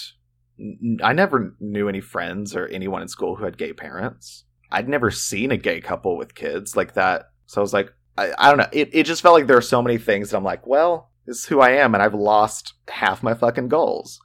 I 1.03 1.13
never 1.13 1.55
knew 1.59 1.89
any 1.89 2.01
friends 2.01 2.55
or 2.55 2.67
anyone 2.67 3.01
in 3.01 3.07
school 3.07 3.35
who 3.35 3.45
had 3.45 3.57
gay 3.57 3.73
parents. 3.73 4.45
I'd 4.71 4.89
never 4.89 5.11
seen 5.11 5.51
a 5.51 5.57
gay 5.57 5.81
couple 5.81 6.17
with 6.17 6.35
kids 6.35 6.75
like 6.75 6.93
that. 6.93 7.29
So 7.45 7.61
I 7.61 7.63
was 7.63 7.73
like, 7.73 7.91
I, 8.17 8.31
I 8.37 8.49
don't 8.49 8.57
know. 8.57 8.67
It, 8.71 8.89
it 8.93 9.05
just 9.05 9.21
felt 9.21 9.35
like 9.35 9.47
there 9.47 9.57
are 9.57 9.61
so 9.61 9.81
many 9.81 9.97
things 9.97 10.29
that 10.29 10.37
I'm 10.37 10.43
like, 10.43 10.65
well, 10.67 11.09
this 11.25 11.39
is 11.39 11.45
who 11.45 11.61
I 11.61 11.71
am, 11.71 11.93
and 11.93 12.03
I've 12.03 12.13
lost 12.13 12.73
half 12.87 13.23
my 13.23 13.33
fucking 13.33 13.69
goals. 13.69 14.19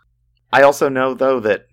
I 0.52 0.62
also 0.62 0.88
know, 0.88 1.14
though, 1.14 1.40
that 1.40 1.66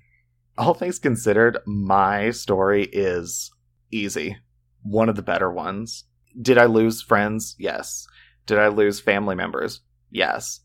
all 0.58 0.74
things 0.74 1.00
considered, 1.00 1.58
my 1.66 2.32
story 2.32 2.84
is 2.92 3.52
easy. 3.92 4.38
One 4.84 5.10
of 5.10 5.16
the 5.16 5.22
better 5.22 5.52
ones. 5.52 6.06
Did 6.42 6.58
I 6.58 6.66
lose 6.66 7.02
friends? 7.02 7.56
Yes. 7.58 8.06
Did 8.46 8.60
I 8.60 8.68
lose 8.68 9.00
family 9.00 9.36
members? 9.36 9.82
Yes. 10.12 10.62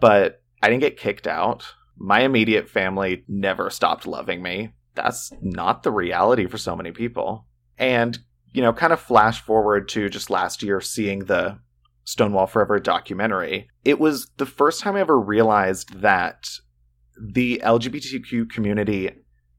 But 0.00 0.42
I 0.62 0.68
didn't 0.68 0.82
get 0.82 0.98
kicked 0.98 1.26
out. 1.26 1.64
My 1.96 2.20
immediate 2.20 2.68
family 2.68 3.24
never 3.26 3.70
stopped 3.70 4.06
loving 4.06 4.42
me. 4.42 4.72
That's 4.94 5.32
not 5.40 5.82
the 5.82 5.90
reality 5.90 6.46
for 6.46 6.58
so 6.58 6.76
many 6.76 6.92
people. 6.92 7.46
And, 7.78 8.18
you 8.56 8.62
know, 8.62 8.72
kind 8.72 8.94
of 8.94 8.98
flash 8.98 9.42
forward 9.42 9.86
to 9.86 10.08
just 10.08 10.30
last 10.30 10.62
year 10.62 10.80
seeing 10.80 11.26
the 11.26 11.58
Stonewall 12.04 12.46
Forever 12.46 12.80
documentary. 12.80 13.68
It 13.84 14.00
was 14.00 14.30
the 14.38 14.46
first 14.46 14.80
time 14.80 14.96
I 14.96 15.00
ever 15.00 15.20
realized 15.20 16.00
that 16.00 16.48
the 17.20 17.60
LGBTQ 17.62 18.48
community, 18.48 19.10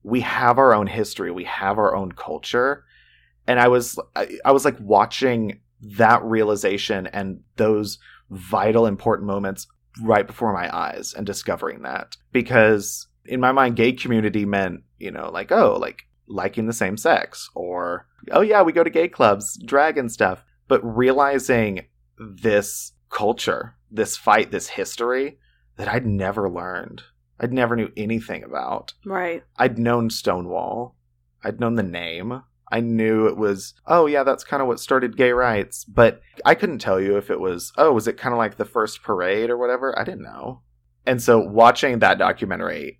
we 0.02 0.22
have 0.22 0.58
our 0.58 0.74
own 0.74 0.88
history, 0.88 1.30
we 1.30 1.44
have 1.44 1.78
our 1.78 1.96
own 1.96 2.14
culture. 2.14 2.86
And 3.46 3.60
I 3.60 3.68
was 3.68 4.00
I, 4.16 4.40
I 4.44 4.52
was 4.52 4.66
like 4.66 4.80
watching 4.80 5.60
that 5.80 6.24
realization 6.24 7.06
and 7.06 7.42
those 7.58 8.00
vital 8.32 8.88
important 8.88 9.28
moments 9.28 9.68
right 10.02 10.26
before 10.26 10.54
my 10.54 10.76
eyes 10.76 11.14
and 11.14 11.24
discovering 11.24 11.84
that 11.84 12.18
because 12.32 13.08
in 13.26 13.40
my 13.40 13.52
mind 13.52 13.76
gay 13.76 13.92
community 13.92 14.44
meant 14.44 14.82
you 14.98 15.12
know 15.12 15.30
like 15.32 15.52
oh 15.52 15.78
like 15.80 16.04
liking 16.28 16.66
the 16.66 16.74
same 16.74 16.98
sex 16.98 17.50
or 17.54 18.07
oh 18.32 18.42
yeah 18.42 18.62
we 18.62 18.72
go 18.72 18.84
to 18.84 18.90
gay 18.90 19.08
clubs 19.08 19.58
drag 19.66 19.98
and 19.98 20.12
stuff. 20.12 20.44
But 20.68 20.82
realizing 20.84 21.86
this 22.18 22.94
culture 23.10 23.76
this 23.90 24.18
fight 24.18 24.52
this 24.52 24.68
history 24.68 25.38
that 25.78 25.88
i'd 25.88 26.06
never 26.06 26.50
learned 26.50 27.04
i'd 27.40 27.54
never 27.54 27.76
knew 27.76 27.90
anything 27.96 28.44
about. 28.44 28.94
Right. 29.06 29.44
i'd 29.58 29.78
known 29.78 30.10
stonewall. 30.10 30.96
I'd 31.44 31.60
known 31.60 31.76
the 31.76 31.84
name. 31.84 32.42
I 32.70 32.82
knew 32.82 33.28
it 33.28 33.38
was 33.38 33.74
oh 33.86 34.08
yeah 34.08 34.24
that's 34.24 34.44
kind 34.44 34.62
of 34.62 34.68
what 34.68 34.80
started 34.80 35.16
gay 35.16 35.32
rights. 35.32 35.86
But 35.86 36.22
i 36.44 36.56
couldn't 36.56 36.80
tell 36.80 37.00
you 37.00 37.18
if 37.18 37.30
it 37.30 37.40
was 37.40 37.72
oh 37.78 37.94
was 37.94 38.08
it 38.08 38.18
kind 38.18 38.34
of 38.34 38.38
like 38.38 38.58
the 38.58 38.66
first 38.66 39.04
parade 39.04 39.50
or 39.50 39.58
whatever? 39.58 39.98
I 39.98 40.04
didn't 40.04 40.24
know. 40.24 40.62
And 41.06 41.22
so 41.24 41.40
watching 41.40 42.00
that 42.00 42.18
documentary 42.18 43.00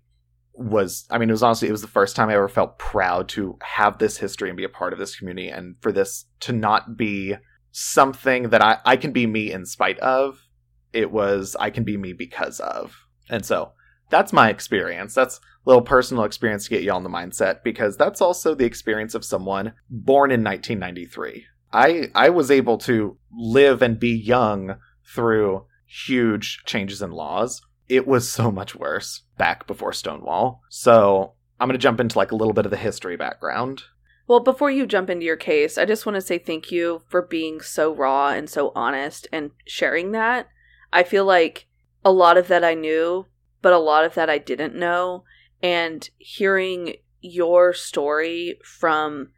was 0.58 1.06
i 1.10 1.18
mean 1.18 1.28
it 1.28 1.32
was 1.32 1.42
honestly 1.42 1.68
it 1.68 1.72
was 1.72 1.82
the 1.82 1.88
first 1.88 2.16
time 2.16 2.28
i 2.28 2.34
ever 2.34 2.48
felt 2.48 2.78
proud 2.78 3.28
to 3.28 3.56
have 3.62 3.98
this 3.98 4.18
history 4.18 4.50
and 4.50 4.56
be 4.56 4.64
a 4.64 4.68
part 4.68 4.92
of 4.92 4.98
this 4.98 5.16
community 5.16 5.48
and 5.48 5.76
for 5.80 5.92
this 5.92 6.26
to 6.40 6.52
not 6.52 6.96
be 6.96 7.34
something 7.70 8.50
that 8.50 8.62
i, 8.62 8.78
I 8.84 8.96
can 8.96 9.12
be 9.12 9.26
me 9.26 9.52
in 9.52 9.64
spite 9.66 9.98
of. 9.98 10.40
It 10.92 11.12
was 11.12 11.56
i 11.60 11.70
can 11.70 11.84
be 11.84 11.96
me 11.96 12.12
because 12.12 12.60
of. 12.60 12.96
And 13.30 13.44
so 13.44 13.72
that's 14.10 14.32
my 14.32 14.48
experience. 14.48 15.14
That's 15.14 15.36
a 15.36 15.40
little 15.68 15.82
personal 15.82 16.24
experience 16.24 16.64
to 16.64 16.70
get 16.70 16.82
you 16.82 16.90
on 16.92 17.02
the 17.02 17.10
mindset 17.10 17.62
because 17.62 17.96
that's 17.96 18.22
also 18.22 18.54
the 18.54 18.64
experience 18.64 19.14
of 19.14 19.24
someone 19.24 19.74
born 19.90 20.30
in 20.30 20.42
1993 20.42 21.44
i 21.72 22.08
i 22.14 22.30
was 22.30 22.50
able 22.50 22.78
to 22.78 23.18
live 23.36 23.82
and 23.82 24.00
be 24.00 24.16
young 24.16 24.76
through 25.14 25.66
huge 25.86 26.62
changes 26.64 27.02
in 27.02 27.10
laws 27.10 27.60
it 27.88 28.06
was 28.06 28.30
so 28.30 28.50
much 28.50 28.74
worse 28.74 29.22
back 29.36 29.66
before 29.66 29.92
Stonewall. 29.92 30.62
So 30.68 31.32
I'm 31.58 31.68
going 31.68 31.78
to 31.78 31.82
jump 31.82 32.00
into 32.00 32.18
like 32.18 32.32
a 32.32 32.36
little 32.36 32.52
bit 32.52 32.64
of 32.64 32.70
the 32.70 32.76
history 32.76 33.16
background. 33.16 33.82
Well, 34.26 34.40
before 34.40 34.70
you 34.70 34.86
jump 34.86 35.08
into 35.08 35.24
your 35.24 35.36
case, 35.36 35.78
I 35.78 35.86
just 35.86 36.04
want 36.04 36.16
to 36.16 36.20
say 36.20 36.38
thank 36.38 36.70
you 36.70 37.02
for 37.08 37.22
being 37.22 37.60
so 37.60 37.94
raw 37.94 38.28
and 38.28 38.48
so 38.48 38.72
honest 38.74 39.26
and 39.32 39.52
sharing 39.66 40.12
that. 40.12 40.48
I 40.92 41.02
feel 41.02 41.24
like 41.24 41.66
a 42.04 42.12
lot 42.12 42.36
of 42.36 42.48
that 42.48 42.62
I 42.62 42.74
knew, 42.74 43.26
but 43.62 43.72
a 43.72 43.78
lot 43.78 44.04
of 44.04 44.14
that 44.14 44.28
I 44.28 44.36
didn't 44.36 44.74
know. 44.74 45.24
And 45.62 46.08
hearing 46.18 46.96
your 47.20 47.72
story 47.72 48.58
from 48.62 49.30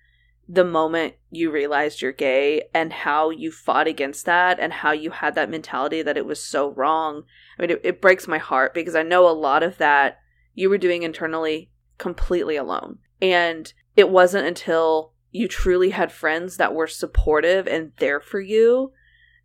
the 0.49 0.65
moment 0.65 1.15
you 1.31 1.51
realized 1.51 2.03
you're 2.03 2.11
gay 2.11 2.63
and 2.75 2.93
how 2.93 3.31
you 3.31 3.53
fought 3.53 3.87
against 3.87 4.27
that 4.27 4.59
and 4.59 4.73
how 4.73 4.91
you 4.91 5.13
had 5.13 5.37
that 5.37 5.49
mentality 5.49 6.03
that 6.03 6.17
it 6.17 6.27
was 6.27 6.43
so 6.43 6.73
wrong. 6.73 7.23
I 7.61 7.65
mean, 7.65 7.71
it, 7.73 7.81
it 7.85 8.01
breaks 8.01 8.27
my 8.27 8.39
heart 8.39 8.73
because 8.73 8.95
I 8.95 9.03
know 9.03 9.29
a 9.29 9.33
lot 9.37 9.63
of 9.63 9.77
that 9.77 10.19
you 10.55 10.71
were 10.71 10.79
doing 10.79 11.03
internally 11.03 11.71
completely 11.99 12.57
alone. 12.57 13.01
And 13.21 13.71
it 13.97 14.09
wasn't 14.09 14.47
until 14.47 15.13
you 15.31 15.47
truly 15.47 15.91
had 15.91 16.11
friends 16.11 16.57
that 16.57 16.75
were 16.75 16.87
supportive 16.87 17.69
and 17.69 17.93
there 17.99 18.19
for 18.19 18.41
you 18.41 18.93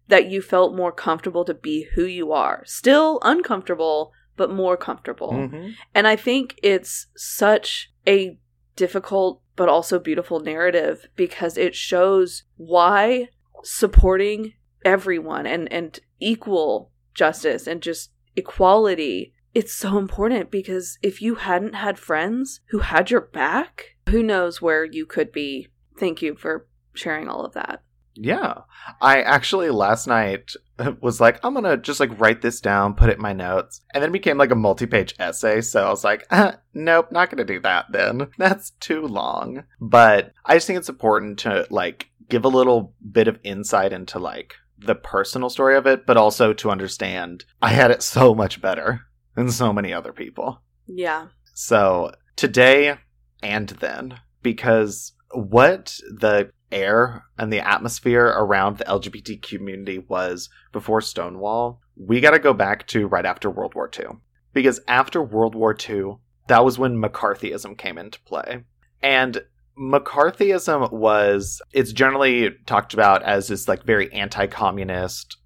that 0.07 0.29
you 0.29 0.41
felt 0.41 0.73
more 0.73 0.93
comfortable 0.93 1.43
to 1.43 1.53
be 1.53 1.89
who 1.95 2.05
you 2.05 2.31
are. 2.31 2.63
Still 2.65 3.19
uncomfortable, 3.21 4.13
but 4.37 4.49
more 4.49 4.77
comfortable. 4.77 5.33
Mhm. 5.33 5.73
And 5.93 6.07
I 6.07 6.15
think 6.15 6.57
it's 6.63 7.07
such 7.17 7.91
a 8.07 8.39
difficult 8.77 9.41
but 9.57 9.67
also 9.67 9.99
beautiful 9.99 10.39
narrative 10.39 11.09
because 11.17 11.57
it 11.57 11.75
shows 11.75 12.43
why 12.55 13.27
supporting 13.63 14.53
everyone 14.85 15.45
and, 15.45 15.69
and 15.71 15.99
equal 16.21 16.91
justice 17.15 17.65
and 17.65 17.81
just 17.81 18.11
equality 18.35 19.33
it's 19.53 19.73
so 19.73 19.97
important 19.97 20.51
because 20.51 20.99
if 21.01 21.21
you 21.21 21.35
hadn't 21.35 21.73
had 21.75 21.97
friends 21.97 22.59
who 22.69 22.79
had 22.79 23.09
your 23.09 23.21
back 23.21 23.95
who 24.09 24.21
knows 24.21 24.61
where 24.61 24.83
you 24.85 25.05
could 25.05 25.31
be 25.31 25.67
thank 25.97 26.21
you 26.21 26.35
for 26.35 26.67
sharing 26.93 27.27
all 27.27 27.45
of 27.45 27.53
that 27.53 27.81
Yeah. 28.17 28.61
I 29.01 29.21
actually 29.21 29.69
last 29.71 30.07
night 30.07 30.51
was 31.01 31.19
like, 31.19 31.39
I'm 31.43 31.53
gonna 31.53 31.75
just 31.75 31.99
like 31.99 32.17
write 32.19 32.41
this 32.41 32.61
down, 32.61 32.93
put 32.95 33.09
it 33.09 33.17
in 33.17 33.21
my 33.21 33.33
notes, 33.33 33.81
and 33.93 34.01
then 34.01 34.09
it 34.09 34.13
became 34.13 34.37
like 34.37 34.51
a 34.51 34.55
multi 34.55 34.85
page 34.85 35.13
essay. 35.19 35.59
So 35.61 35.85
I 35.85 35.89
was 35.89 36.03
like, 36.05 36.25
uh, 36.31 36.53
nope, 36.73 37.11
not 37.11 37.29
gonna 37.29 37.43
do 37.43 37.59
that 37.61 37.85
then. 37.91 38.27
That's 38.37 38.71
too 38.79 39.01
long. 39.01 39.63
But 39.81 40.31
I 40.45 40.55
just 40.55 40.67
think 40.67 40.79
it's 40.79 40.89
important 40.89 41.39
to 41.39 41.67
like 41.69 42.07
give 42.29 42.45
a 42.45 42.49
little 42.49 42.93
bit 43.11 43.27
of 43.27 43.39
insight 43.43 43.91
into 43.91 44.19
like 44.19 44.55
the 44.77 44.95
personal 44.95 45.49
story 45.49 45.75
of 45.75 45.85
it, 45.85 46.05
but 46.05 46.17
also 46.17 46.53
to 46.53 46.71
understand 46.71 47.45
I 47.61 47.69
had 47.69 47.91
it 47.91 48.03
so 48.03 48.35
much 48.35 48.61
better 48.61 49.01
than 49.35 49.51
so 49.51 49.73
many 49.73 49.93
other 49.93 50.13
people. 50.13 50.61
yeah 50.87 51.27
So 51.53 52.11
today 52.35 52.97
and 53.41 53.69
then, 53.69 54.19
because 54.41 55.13
what 55.31 55.99
the 56.09 56.49
air 56.71 57.25
and 57.37 57.51
the 57.51 57.65
atmosphere 57.65 58.25
around 58.25 58.77
the 58.77 58.85
LGBT 58.85 59.41
community 59.41 59.99
was 59.99 60.49
before 60.71 61.01
Stonewall, 61.01 61.81
we 61.95 62.19
got 62.19 62.31
to 62.31 62.39
go 62.39 62.53
back 62.53 62.87
to 62.87 63.07
right 63.07 63.25
after 63.25 63.49
World 63.49 63.75
War 63.75 63.89
II. 63.97 64.17
Because 64.53 64.79
after 64.87 65.21
World 65.21 65.55
War 65.55 65.75
II, 65.77 66.17
that 66.47 66.63
was 66.63 66.77
when 66.79 67.01
McCarthyism 67.01 67.77
came 67.77 67.97
into 67.97 68.19
play. 68.21 68.63
And 69.01 69.41
McCarthyism 69.77 70.91
was, 70.91 71.61
it's 71.73 71.91
generally 71.91 72.51
talked 72.65 72.93
about 72.93 73.23
as 73.23 73.47
this 73.47 73.67
like 73.67 73.83
very 73.83 74.11
anti 74.13 74.47
communist, 74.47 75.37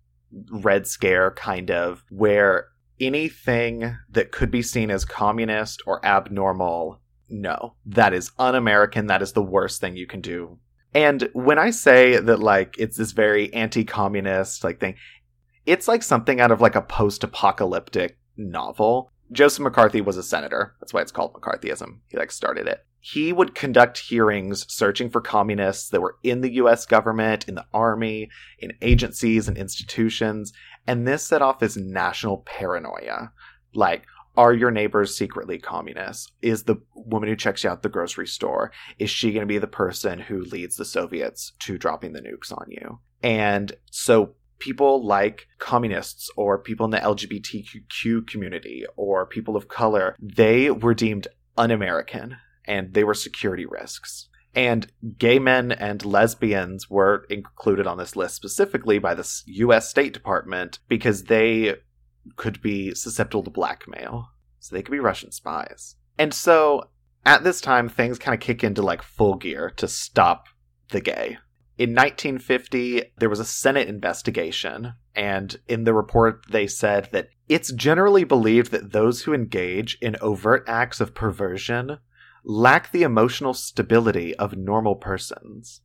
Red 0.52 0.88
Scare 0.88 1.32
kind 1.32 1.72
of, 1.72 2.04
where 2.10 2.68
anything 3.00 3.98
that 4.12 4.32
could 4.32 4.52
be 4.52 4.62
seen 4.62 4.92
as 4.92 5.06
communist 5.06 5.82
or 5.86 6.06
abnormal, 6.06 7.02
no, 7.30 7.76
that 7.86 8.14
is 8.14 8.32
un 8.38 8.56
American. 8.56 9.08
That 9.08 9.22
is 9.22 9.34
the 9.34 9.44
worst 9.44 9.82
thing 9.82 9.96
you 9.96 10.08
can 10.08 10.22
do. 10.22 10.60
And 10.94 11.30
when 11.34 11.60
I 11.60 11.70
say 11.70 12.20
that, 12.20 12.40
like, 12.40 12.76
it's 12.80 12.98
this 12.98 13.12
very 13.12 13.54
anti 13.54 13.84
communist, 13.84 14.64
like, 14.64 14.80
thing, 14.80 14.96
it's 15.66 15.88
like 15.88 16.02
something 16.02 16.42
out 16.42 16.52
of 16.52 16.62
like 16.62 16.76
a 16.76 16.82
post 16.82 17.24
apocalyptic 17.24 18.18
novel. 18.38 19.12
Joseph 19.32 19.64
McCarthy 19.64 20.02
was 20.02 20.18
a 20.18 20.24
senator. 20.24 20.76
That's 20.80 20.94
why 20.94 21.02
it's 21.02 21.12
called 21.12 21.34
McCarthyism. 21.34 22.00
He 22.08 22.18
like 22.18 22.32
started 22.32 22.68
it. 22.68 22.84
He 23.00 23.32
would 23.32 23.56
conduct 23.56 23.98
hearings 23.98 24.66
searching 24.72 25.10
for 25.10 25.22
communists 25.22 25.90
that 25.90 26.02
were 26.02 26.18
in 26.24 26.42
the 26.42 26.54
US 26.54 26.86
government, 26.86 27.48
in 27.48 27.56
the 27.56 27.66
army, 27.74 28.30
in 28.60 28.74
agencies 28.82 29.48
and 29.48 29.58
institutions, 29.58 30.54
and 30.86 31.08
this 31.08 31.24
set 31.24 31.42
off 31.42 31.60
this 31.60 31.78
national 31.78 32.40
paranoia. 32.46 33.32
Like, 33.74 34.06
are 34.36 34.54
your 34.54 34.72
neighbors 34.72 35.16
secretly 35.16 35.60
communists? 35.60 36.32
Is 36.42 36.64
the 36.64 36.78
woman 36.94 37.30
who 37.30 37.36
checks 37.36 37.64
you 37.64 37.70
out 37.70 37.84
the 37.84 37.90
grocery 37.90 38.28
store, 38.28 38.72
is 38.98 39.10
she 39.10 39.32
going 39.32 39.42
to 39.42 39.48
be 39.48 39.58
the 39.58 39.68
person 39.68 40.20
who 40.20 40.44
leads 40.44 40.78
the 40.78 40.86
Soviets 40.86 41.54
to 41.60 41.78
dropping 41.78 42.14
the 42.14 42.22
nukes 42.22 42.52
on 42.52 42.66
you? 42.70 43.00
And 43.22 43.74
so 43.92 44.36
people 44.60 45.06
like 45.06 45.48
communists 45.58 46.30
or 46.36 46.58
people 46.58 46.86
in 46.86 46.92
the 46.92 47.00
LGBTQ 47.00 48.28
community 48.28 48.86
or 48.96 49.26
people 49.26 49.56
of 49.56 49.68
color, 49.68 50.16
they 50.20 50.70
were 50.70 50.94
deemed 50.94 51.28
un 51.58 51.72
American 51.72 52.38
and 52.70 52.94
they 52.94 53.04
were 53.04 53.16
security 53.16 53.66
risks. 53.66 54.30
And 54.56 54.92
gay 55.18 55.40
men 55.40 55.72
and 55.72 56.06
lesbians 56.06 56.90
were 56.90 57.26
included 57.30 57.88
on 57.88 57.98
this 57.98 58.16
list 58.16 58.36
specifically 58.36 59.00
by 59.00 59.16
the 59.16 59.28
US 59.46 59.90
State 59.90 60.14
Department 60.14 60.80
because 60.88 61.24
they 61.24 61.76
could 62.36 62.62
be 62.62 62.94
susceptible 62.94 63.44
to 63.44 63.50
blackmail. 63.50 64.30
So 64.60 64.76
they 64.76 64.84
could 64.84 64.92
be 64.92 65.00
Russian 65.00 65.32
spies. 65.32 65.96
And 66.18 66.34
so 66.34 66.90
at 67.26 67.44
this 67.44 67.60
time, 67.60 67.90
things 67.90 68.20
kind 68.20 68.36
of 68.36 68.40
kick 68.40 68.64
into 68.64 68.82
like 68.82 69.02
full 69.02 69.36
gear 69.36 69.72
to 69.78 69.88
stop 69.88 70.46
the 70.92 71.02
gay. 71.02 71.38
In 71.78 71.92
1950, 71.92 73.04
there 73.20 73.30
was 73.30 73.40
a 73.40 73.46
Senate 73.46 73.88
investigation, 73.88 74.96
and 75.16 75.58
in 75.70 75.86
the 75.86 75.94
report, 75.94 76.44
they 76.50 76.68
said 76.68 77.08
that 77.14 77.30
it's 77.48 77.72
generally 77.72 78.26
believed 78.26 78.72
that 78.72 78.92
those 78.92 79.22
who 79.22 79.34
engage 79.34 79.98
in 80.02 80.18
overt 80.20 80.66
acts 80.68 81.00
of 81.00 81.16
perversion 81.16 82.00
lack 82.44 82.92
the 82.92 83.04
emotional 83.04 83.54
stability 83.54 84.36
of 84.36 84.58
normal 84.58 84.96
persons. 84.96 85.82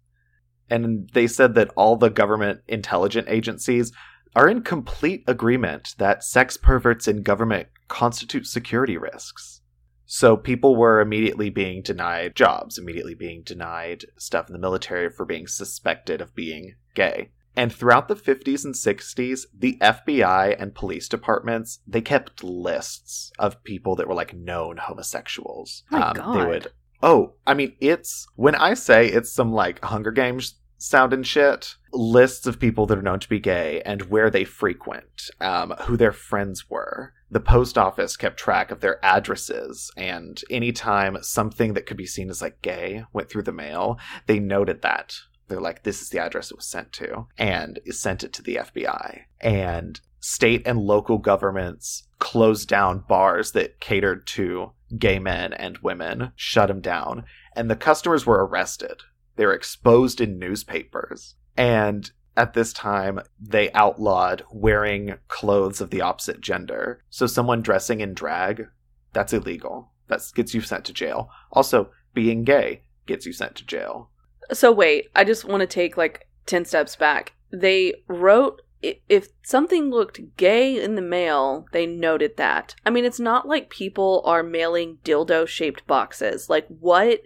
And 0.70 1.10
they 1.12 1.26
said 1.26 1.54
that 1.54 1.70
all 1.76 1.96
the 1.96 2.10
government 2.10 2.60
intelligence 2.68 3.26
agencies 3.28 3.92
are 4.34 4.48
in 4.48 4.62
complete 4.62 5.22
agreement 5.26 5.94
that 5.98 6.24
sex 6.24 6.56
perverts 6.56 7.06
in 7.06 7.22
government 7.22 7.68
constitute 7.88 8.46
security 8.46 8.96
risks. 8.96 9.60
So 10.06 10.36
people 10.36 10.76
were 10.76 11.00
immediately 11.00 11.50
being 11.50 11.82
denied 11.82 12.36
jobs, 12.36 12.78
immediately 12.78 13.14
being 13.14 13.42
denied 13.42 14.04
stuff 14.18 14.48
in 14.48 14.52
the 14.52 14.58
military 14.58 15.10
for 15.10 15.24
being 15.24 15.46
suspected 15.46 16.20
of 16.20 16.34
being 16.34 16.74
gay. 16.94 17.30
And 17.56 17.72
throughout 17.72 18.08
the 18.08 18.16
50s 18.16 18.64
and 18.64 18.74
60s, 18.74 19.46
the 19.56 19.78
FBI 19.80 20.60
and 20.60 20.74
police 20.74 21.08
departments, 21.08 21.78
they 21.86 22.00
kept 22.00 22.42
lists 22.42 23.32
of 23.38 23.62
people 23.64 23.94
that 23.96 24.08
were 24.08 24.14
like 24.14 24.34
known 24.34 24.78
homosexuals. 24.78 25.84
My 25.90 26.00
Um, 26.00 26.38
They 26.38 26.46
would 26.46 26.66
Oh, 27.02 27.34
I 27.46 27.52
mean, 27.52 27.76
it's 27.80 28.26
when 28.34 28.54
I 28.54 28.72
say 28.72 29.06
it's 29.06 29.30
some 29.30 29.52
like 29.52 29.84
Hunger 29.84 30.10
Games 30.10 30.54
sound 30.78 31.12
and 31.12 31.26
shit, 31.26 31.74
lists 31.92 32.46
of 32.46 32.58
people 32.58 32.86
that 32.86 32.96
are 32.96 33.02
known 33.02 33.20
to 33.20 33.28
be 33.28 33.38
gay 33.38 33.82
and 33.84 34.02
where 34.02 34.30
they 34.30 34.44
frequent, 34.44 35.30
um, 35.40 35.74
who 35.82 35.98
their 35.98 36.12
friends 36.12 36.70
were. 36.70 37.12
The 37.30 37.40
post 37.40 37.76
office 37.76 38.16
kept 38.16 38.38
track 38.38 38.70
of 38.70 38.80
their 38.80 39.04
addresses, 39.04 39.90
and 39.96 40.40
anytime 40.50 41.18
something 41.22 41.74
that 41.74 41.84
could 41.84 41.96
be 41.96 42.06
seen 42.06 42.30
as 42.30 42.40
like 42.40 42.62
gay 42.62 43.04
went 43.12 43.28
through 43.28 43.42
the 43.42 43.52
mail, 43.52 43.98
they 44.26 44.38
noted 44.38 44.82
that. 44.82 45.14
They're 45.48 45.60
like, 45.60 45.82
this 45.82 46.00
is 46.00 46.08
the 46.08 46.18
address 46.18 46.50
it 46.50 46.56
was 46.56 46.66
sent 46.66 46.92
to, 46.94 47.26
and 47.38 47.78
sent 47.90 48.24
it 48.24 48.32
to 48.34 48.42
the 48.42 48.56
FBI. 48.56 49.22
And 49.40 50.00
state 50.20 50.62
and 50.64 50.80
local 50.80 51.18
governments 51.18 52.08
closed 52.18 52.68
down 52.68 53.04
bars 53.06 53.52
that 53.52 53.80
catered 53.80 54.26
to 54.26 54.72
gay 54.98 55.18
men 55.18 55.52
and 55.52 55.78
women, 55.78 56.32
shut 56.36 56.68
them 56.68 56.80
down, 56.80 57.24
and 57.54 57.70
the 57.70 57.76
customers 57.76 58.24
were 58.24 58.44
arrested. 58.44 59.02
They 59.36 59.44
were 59.46 59.54
exposed 59.54 60.20
in 60.20 60.38
newspapers. 60.38 61.34
And 61.56 62.10
at 62.36 62.54
this 62.54 62.72
time, 62.72 63.20
they 63.40 63.70
outlawed 63.72 64.44
wearing 64.50 65.14
clothes 65.28 65.80
of 65.80 65.90
the 65.90 66.00
opposite 66.00 66.40
gender. 66.40 67.04
So 67.10 67.26
someone 67.26 67.62
dressing 67.62 68.00
in 68.00 68.14
drag, 68.14 68.66
that's 69.12 69.32
illegal. 69.32 69.92
That 70.08 70.22
gets 70.34 70.54
you 70.54 70.60
sent 70.60 70.84
to 70.86 70.92
jail. 70.92 71.30
Also, 71.52 71.90
being 72.12 72.44
gay 72.44 72.82
gets 73.06 73.26
you 73.26 73.32
sent 73.32 73.54
to 73.56 73.66
jail. 73.66 74.10
So 74.52 74.72
wait, 74.72 75.08
I 75.14 75.24
just 75.24 75.44
want 75.44 75.60
to 75.60 75.66
take 75.66 75.96
like 75.96 76.28
10 76.46 76.64
steps 76.64 76.96
back. 76.96 77.32
They 77.50 77.94
wrote 78.08 78.60
if 79.08 79.28
something 79.42 79.90
looked 79.90 80.36
gay 80.36 80.82
in 80.82 80.94
the 80.94 81.02
mail, 81.02 81.66
they 81.72 81.86
noted 81.86 82.36
that. 82.36 82.74
I 82.84 82.90
mean, 82.90 83.06
it's 83.06 83.20
not 83.20 83.48
like 83.48 83.70
people 83.70 84.22
are 84.26 84.42
mailing 84.42 84.98
dildo 85.04 85.46
shaped 85.46 85.86
boxes. 85.86 86.50
Like 86.50 86.66
what 86.68 87.22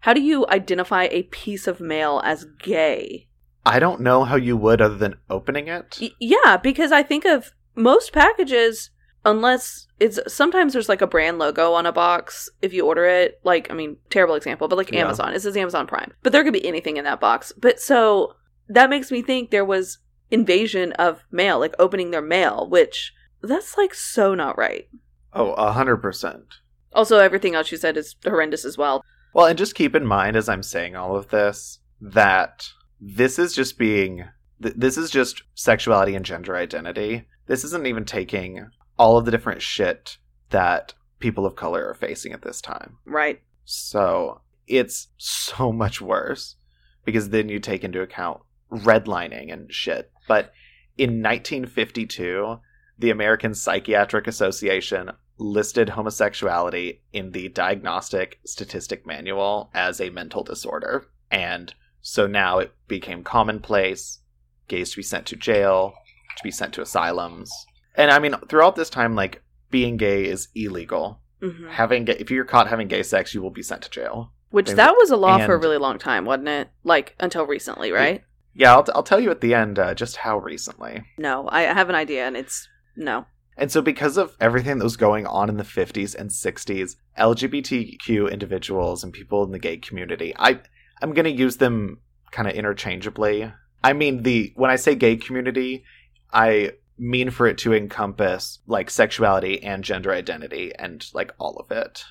how 0.00 0.12
do 0.12 0.20
you 0.20 0.46
identify 0.48 1.04
a 1.04 1.22
piece 1.24 1.66
of 1.66 1.80
mail 1.80 2.20
as 2.24 2.46
gay? 2.58 3.28
I 3.64 3.78
don't 3.78 4.00
know 4.00 4.24
how 4.24 4.34
you 4.34 4.56
would 4.56 4.80
other 4.80 4.96
than 4.96 5.14
opening 5.30 5.68
it. 5.68 5.98
Y- 6.00 6.10
yeah, 6.18 6.56
because 6.56 6.90
I 6.90 7.04
think 7.04 7.24
of 7.24 7.52
most 7.76 8.12
packages 8.12 8.90
unless 9.24 9.86
it's 10.00 10.18
sometimes 10.32 10.72
there's 10.72 10.88
like 10.88 11.02
a 11.02 11.06
brand 11.06 11.38
logo 11.38 11.72
on 11.72 11.86
a 11.86 11.92
box 11.92 12.48
if 12.60 12.72
you 12.72 12.84
order 12.86 13.04
it 13.04 13.40
like 13.44 13.70
i 13.70 13.74
mean 13.74 13.96
terrible 14.10 14.34
example 14.34 14.66
but 14.68 14.76
like 14.76 14.90
Yeah. 14.90 15.00
amazon 15.04 15.32
it 15.34 15.40
says 15.40 15.56
amazon 15.56 15.86
prime 15.86 16.12
but 16.22 16.32
there 16.32 16.42
could 16.42 16.52
be 16.52 16.66
anything 16.66 16.96
in 16.96 17.04
that 17.04 17.20
box 17.20 17.52
but 17.56 17.78
so 17.80 18.34
that 18.68 18.90
makes 18.90 19.10
me 19.10 19.22
think 19.22 19.50
there 19.50 19.64
was 19.64 19.98
invasion 20.30 20.92
of 20.94 21.22
mail 21.30 21.58
like 21.58 21.74
opening 21.78 22.10
their 22.10 22.22
mail 22.22 22.68
which 22.68 23.12
that's 23.42 23.76
like 23.76 23.94
so 23.94 24.34
not 24.34 24.56
right 24.58 24.88
Oh, 25.34 25.52
a 25.54 25.72
hundred 25.72 25.96
percent. 25.98 26.44
also 26.92 27.18
everything 27.18 27.54
else 27.54 27.70
you 27.72 27.78
said 27.78 27.96
is 27.96 28.16
horrendous 28.24 28.64
as 28.64 28.76
well 28.76 29.02
Well, 29.34 29.46
and 29.46 29.56
just 29.58 29.74
keep 29.74 29.94
in 29.94 30.04
mind 30.06 30.36
as 30.36 30.48
I'm 30.48 30.62
saying 30.62 30.94
all 30.96 31.16
of 31.16 31.28
this 31.28 31.78
that 32.00 32.68
this 33.00 33.38
is 33.38 33.54
just 33.54 33.78
being 33.78 34.24
th- 34.62 34.74
this 34.76 34.98
is 34.98 35.10
just 35.10 35.42
sexuality 35.54 36.14
and 36.14 36.24
gender 36.24 36.54
identity. 36.56 37.26
This 37.46 37.64
isn't 37.64 37.86
even 37.86 38.04
taking 38.04 38.68
all 38.98 39.16
of 39.16 39.24
the 39.24 39.30
different 39.30 39.62
shit 39.62 40.18
that 40.50 40.94
people 41.18 41.46
of 41.46 41.56
color 41.56 41.88
are 41.88 41.94
facing 41.94 42.32
at 42.32 42.42
this 42.42 42.60
time. 42.60 42.98
right 43.04 43.40
So 43.64 44.40
it's 44.66 45.08
so 45.16 45.72
much 45.84 46.00
worse 46.00 46.56
because 47.04 47.30
then 47.30 47.48
you 47.48 47.58
take 47.58 47.84
into 47.84 48.00
account 48.00 48.40
redlining 48.70 49.52
and 49.52 49.72
shit. 49.72 50.10
But 50.28 50.52
in 50.96 51.22
1952, 51.22 52.58
the 52.98 53.10
American 53.10 53.54
Psychiatric 53.54 54.26
Association 54.26 55.10
listed 55.38 55.90
homosexuality 55.90 57.02
in 57.12 57.32
the 57.32 57.48
Diagnostic 57.48 58.38
Statistic 58.46 59.06
Manual 59.06 59.70
as 59.74 60.00
a 60.00 60.10
mental 60.10 60.44
disorder. 60.44 61.08
And 61.30 61.74
so 62.00 62.26
now 62.26 62.58
it 62.58 62.72
became 62.88 63.24
commonplace 63.24 64.20
gays 64.68 64.90
to 64.90 64.96
be 64.96 65.02
sent 65.02 65.26
to 65.26 65.36
jail, 65.36 65.94
to 66.36 66.44
be 66.44 66.50
sent 66.50 66.74
to 66.74 66.82
asylums. 66.82 67.50
And 67.94 68.10
I 68.10 68.18
mean, 68.18 68.34
throughout 68.48 68.76
this 68.76 68.90
time, 68.90 69.14
like, 69.14 69.42
being 69.70 69.96
gay 69.96 70.24
is 70.24 70.48
illegal. 70.54 71.20
Mhm. 71.42 71.70
Having 71.70 72.04
ga- 72.06 72.16
if 72.20 72.30
you're 72.30 72.44
caught 72.44 72.68
having 72.68 72.88
gay 72.88 73.02
sex, 73.02 73.34
you 73.34 73.42
will 73.42 73.50
be 73.50 73.62
sent 73.62 73.82
to 73.82 73.90
jail. 73.90 74.32
Which 74.50 74.70
that 74.70 74.94
was 74.96 75.10
a 75.10 75.16
law 75.16 75.38
for 75.46 75.54
a 75.54 75.58
really 75.58 75.78
long 75.78 75.98
time, 75.98 76.24
wasn't 76.26 76.48
it? 76.48 76.68
Like 76.84 77.16
until 77.18 77.46
recently, 77.46 77.90
right? 77.90 78.22
Yeah, 78.54 78.74
I'll, 78.74 78.86
I'll 78.94 79.02
tell 79.02 79.18
you 79.18 79.30
at 79.30 79.40
the 79.40 79.54
end 79.54 79.78
uh, 79.78 79.94
just 79.94 80.18
how 80.18 80.36
recently. 80.38 81.02
No, 81.16 81.48
I 81.50 81.62
have 81.62 81.88
an 81.88 81.94
idea, 81.94 82.26
and 82.26 82.36
it's 82.36 82.68
no. 82.96 83.24
And 83.56 83.72
so, 83.72 83.80
because 83.82 84.16
of 84.18 84.36
everything 84.40 84.76
that 84.78 84.84
was 84.84 84.96
going 84.98 85.26
on 85.26 85.48
in 85.48 85.56
the 85.56 85.64
50s 85.64 86.14
and 86.14 86.30
60s, 86.30 86.96
LGBTQ 87.18 88.30
individuals 88.30 89.02
and 89.04 89.12
people 89.12 89.42
in 89.44 89.52
the 89.52 89.58
gay 89.58 89.76
community, 89.78 90.34
I 90.38 90.60
I'm 91.00 91.12
going 91.14 91.24
to 91.24 91.30
use 91.30 91.56
them 91.56 91.98
kind 92.30 92.46
of 92.48 92.54
interchangeably. 92.54 93.52
I 93.82 93.92
mean, 93.94 94.22
the 94.22 94.52
when 94.54 94.70
I 94.70 94.76
say 94.76 94.94
gay 94.94 95.16
community, 95.16 95.84
I 96.32 96.72
mean 97.02 97.30
for 97.30 97.48
it 97.48 97.58
to 97.58 97.74
encompass 97.74 98.60
like 98.66 98.88
sexuality 98.88 99.60
and 99.62 99.82
gender 99.82 100.12
identity 100.12 100.72
and 100.78 101.04
like 101.12 101.34
all 101.36 101.56
of 101.56 101.76
it. 101.76 102.04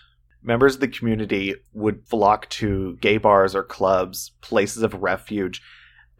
Members 0.43 0.75
of 0.75 0.81
the 0.81 0.87
community 0.87 1.55
would 1.71 2.05
flock 2.07 2.49
to 2.49 2.97
gay 2.99 3.17
bars 3.17 3.55
or 3.55 3.63
clubs, 3.63 4.31
places 4.41 4.83
of 4.83 5.01
refuge, 5.01 5.61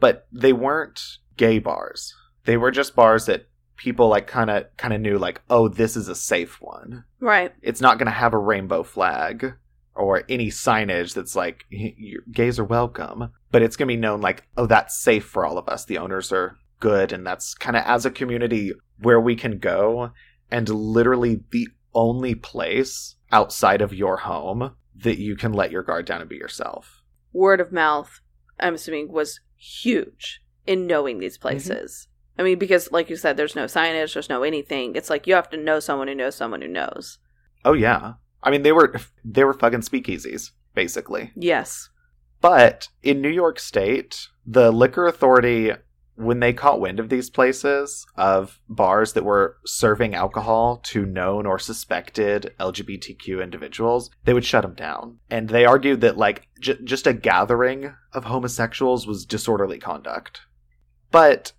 but 0.00 0.26
they 0.32 0.54
weren't 0.54 1.02
gay 1.36 1.58
bars. 1.58 2.14
They 2.44 2.56
were 2.56 2.70
just 2.70 2.96
bars 2.96 3.26
that 3.26 3.46
people 3.76 4.08
like 4.08 4.26
kind 4.26 4.48
of 4.48 4.64
kind 4.76 4.94
of 4.94 5.00
knew 5.00 5.18
like, 5.18 5.42
"Oh, 5.50 5.68
this 5.68 5.96
is 5.96 6.08
a 6.08 6.14
safe 6.14 6.60
one." 6.62 7.04
Right. 7.20 7.52
It's 7.60 7.80
not 7.80 7.98
going 7.98 8.06
to 8.06 8.12
have 8.12 8.32
a 8.32 8.38
rainbow 8.38 8.84
flag 8.84 9.54
or 9.94 10.22
any 10.28 10.48
signage 10.48 11.14
that's 11.14 11.36
like 11.36 11.64
"Y- 11.70 11.94
y- 12.00 12.14
gays 12.30 12.58
are 12.58 12.64
welcome, 12.64 13.32
but 13.50 13.60
it's 13.60 13.76
going 13.76 13.88
to 13.88 13.94
be 13.94 14.00
known 14.00 14.20
like, 14.20 14.44
"Oh, 14.56 14.66
that's 14.66 14.98
safe 14.98 15.24
for 15.24 15.44
all 15.44 15.58
of 15.58 15.68
us. 15.68 15.84
The 15.84 15.98
owners 15.98 16.32
are 16.32 16.56
good." 16.82 17.12
And 17.12 17.26
that's 17.26 17.54
kind 17.54 17.76
of 17.76 17.84
as 17.86 18.04
a 18.04 18.10
community 18.10 18.72
where 18.98 19.20
we 19.20 19.34
can 19.36 19.58
go 19.58 20.10
and 20.50 20.68
literally 20.68 21.40
the 21.50 21.68
only 21.94 22.34
place 22.34 23.16
outside 23.30 23.80
of 23.80 23.94
your 23.94 24.18
home 24.18 24.74
that 24.94 25.18
you 25.18 25.36
can 25.36 25.52
let 25.52 25.70
your 25.72 25.82
guard 25.82 26.04
down 26.06 26.20
and 26.20 26.28
be 26.28 26.36
yourself. 26.36 27.02
Word 27.32 27.60
of 27.60 27.72
mouth, 27.72 28.20
I'm 28.60 28.74
assuming, 28.74 29.10
was 29.10 29.40
huge 29.56 30.42
in 30.66 30.86
knowing 30.86 31.18
these 31.18 31.38
Mm-hmm. 31.38 31.48
places. 31.48 32.08
I 32.38 32.42
mean, 32.42 32.58
because 32.58 32.90
like 32.92 33.10
you 33.10 33.16
said, 33.16 33.36
there's 33.36 33.56
no 33.56 33.64
signage, 33.66 34.14
there's 34.14 34.28
no 34.28 34.42
anything. 34.42 34.94
It's 34.96 35.10
like 35.10 35.26
you 35.26 35.34
have 35.34 35.50
to 35.50 35.56
know 35.56 35.80
someone 35.80 36.08
who 36.08 36.14
knows 36.14 36.34
someone 36.34 36.62
who 36.62 36.68
knows. 36.68 37.18
Oh 37.64 37.74
yeah. 37.74 38.14
I 38.42 38.50
mean 38.50 38.62
they 38.62 38.72
were 38.72 38.94
they 39.24 39.44
were 39.44 39.54
fucking 39.54 39.80
speakeasies 39.80 40.50
basically. 40.74 41.30
Yes. 41.36 41.90
But 42.40 42.88
in 43.02 43.20
New 43.20 43.28
York 43.28 43.60
State, 43.60 44.28
the 44.46 44.70
liquor 44.72 45.06
authority 45.06 45.72
when 46.16 46.40
they 46.40 46.52
caught 46.52 46.80
wind 46.80 47.00
of 47.00 47.08
these 47.08 47.30
places 47.30 48.06
of 48.16 48.60
bars 48.68 49.14
that 49.14 49.24
were 49.24 49.56
serving 49.64 50.14
alcohol 50.14 50.78
to 50.84 51.06
known 51.06 51.46
or 51.46 51.58
suspected 51.58 52.54
LGBTQ 52.60 53.42
individuals, 53.42 54.10
they 54.24 54.34
would 54.34 54.44
shut 54.44 54.62
them 54.62 54.74
down. 54.74 55.18
And 55.30 55.48
they 55.48 55.64
argued 55.64 56.00
that 56.02 56.18
like 56.18 56.48
j- 56.60 56.78
just 56.84 57.06
a 57.06 57.14
gathering 57.14 57.94
of 58.12 58.24
homosexuals 58.24 59.06
was 59.06 59.24
disorderly 59.24 59.78
conduct. 59.78 60.42
But 61.10 61.52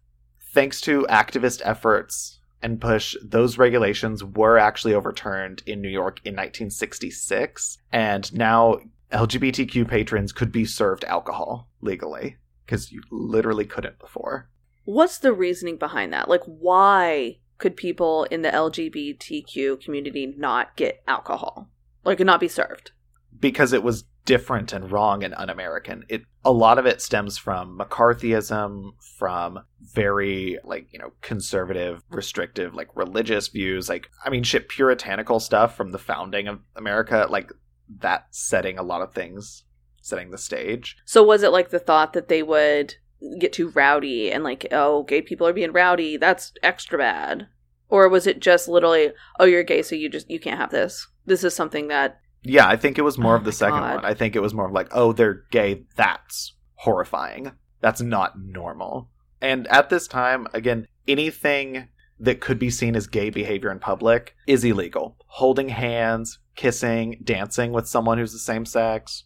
thanks 0.54 0.82
to 0.82 1.06
activist 1.10 1.62
efforts 1.64 2.40
and 2.62 2.80
push, 2.80 3.16
those 3.24 3.58
regulations 3.58 4.24
were 4.24 4.58
actually 4.58 4.94
overturned 4.94 5.64
in 5.66 5.82
New 5.82 5.90
York 5.90 6.20
in 6.24 6.34
1966. 6.34 7.78
And 7.92 8.34
now 8.34 8.80
LGBTQ 9.12 9.88
patrons 9.88 10.32
could 10.32 10.52
be 10.52 10.66
served 10.66 11.04
alcohol 11.04 11.70
legally 11.82 12.38
because 12.66 12.92
you 12.92 13.02
literally 13.12 13.66
couldn't 13.66 14.00
before. 14.00 14.50
What's 14.86 15.18
the 15.18 15.34
reasoning 15.34 15.78
behind 15.78 16.12
that? 16.14 16.28
Like, 16.28 16.44
why 16.46 17.38
could 17.58 17.78
people 17.78 18.26
in 18.26 18.42
the 18.42 18.50
LGBTQ 18.50 19.82
community 19.82 20.34
not 20.38 20.76
get 20.76 21.02
alcohol? 21.08 21.70
Like, 22.04 22.18
could 22.18 22.28
not 22.28 22.40
be 22.40 22.50
served? 22.50 22.92
Because 23.40 23.72
it 23.74 23.84
was 23.84 24.06
different 24.26 24.72
and 24.74 24.92
wrong 24.92 25.24
and 25.24 25.34
un-American. 25.36 26.06
It 26.08 26.24
a 26.46 26.52
lot 26.52 26.78
of 26.78 26.86
it 26.86 27.02
stems 27.02 27.38
from 27.38 27.78
McCarthyism, 27.78 28.92
from 29.18 29.60
very 29.82 30.60
like 30.64 30.88
you 30.92 31.00
know 31.00 31.14
conservative, 31.22 32.04
restrictive, 32.10 32.74
like 32.74 32.90
religious 32.96 33.48
views. 33.48 33.90
Like 33.90 34.10
I 34.24 34.30
mean, 34.30 34.44
shit, 34.44 34.70
puritanical 34.70 35.40
stuff 35.40 35.76
from 35.76 35.92
the 35.92 36.00
founding 36.00 36.48
of 36.48 36.60
America. 36.76 37.28
Like 37.30 37.52
that 38.00 38.28
setting 38.32 38.78
a 38.78 38.84
lot 38.84 39.02
of 39.02 39.14
things, 39.14 39.64
setting 40.04 40.30
the 40.30 40.38
stage. 40.38 40.98
So, 41.06 41.24
was 41.24 41.42
it 41.42 41.52
like 41.52 41.70
the 41.70 41.80
thought 41.80 42.14
that 42.14 42.28
they 42.28 42.44
would 42.44 42.96
get 43.40 43.54
too 43.54 43.70
rowdy 43.70 44.32
and, 44.32 44.44
like, 44.44 44.68
oh, 44.72 45.04
gay 45.04 45.22
people 45.22 45.48
are 45.48 45.54
being 45.54 45.72
rowdy? 45.72 46.18
That's 46.18 46.54
extra 46.62 46.98
bad. 47.00 47.48
Or 47.90 48.08
was 48.10 48.28
it 48.28 48.40
just 48.40 48.68
literally, 48.68 49.12
oh, 49.40 49.46
you're 49.46 49.64
gay, 49.64 49.82
so 49.82 49.96
you 49.96 50.10
just, 50.10 50.30
you 50.30 50.40
can't 50.40 50.60
have 50.60 50.72
this? 50.72 51.08
This 51.26 51.44
is 51.44 51.56
something 51.56 51.88
that, 51.88 52.20
Yeah, 52.44 52.68
I 52.68 52.76
think 52.76 52.98
it 52.98 53.04
was 53.04 53.18
more 53.18 53.34
Oh 53.34 53.38
of 53.38 53.46
the 53.46 53.52
second 53.52 53.80
God. 53.80 53.96
one. 53.96 54.06
I 54.06 54.14
think 54.14 54.36
it 54.36 54.42
was 54.42 54.54
more 54.54 54.68
of 54.68 54.74
like, 54.74 54.90
oh, 54.92 55.14
they're 55.14 55.44
gay. 55.52 55.86
That's 55.96 56.54
horrifying. 56.76 57.52
That's 57.82 58.02
not 58.02 58.34
normal. 58.40 59.10
And 59.42 59.68
at 59.68 59.90
this 59.90 60.08
time, 60.08 60.48
again, 60.54 60.88
anything 61.08 61.88
that 62.20 62.42
could 62.42 62.58
be 62.60 62.70
seen 62.70 62.96
as 62.96 63.08
gay 63.08 63.30
behavior 63.30 63.72
in 63.72 63.80
public 63.80 64.36
is 64.48 64.64
illegal. 64.64 65.18
Holding 65.28 65.70
hands, 65.70 66.40
kissing, 66.56 67.22
dancing 67.24 67.72
with 67.74 67.88
someone 67.88 68.18
who's 68.18 68.34
the 68.34 68.40
same 68.40 68.66
sex, 68.66 69.26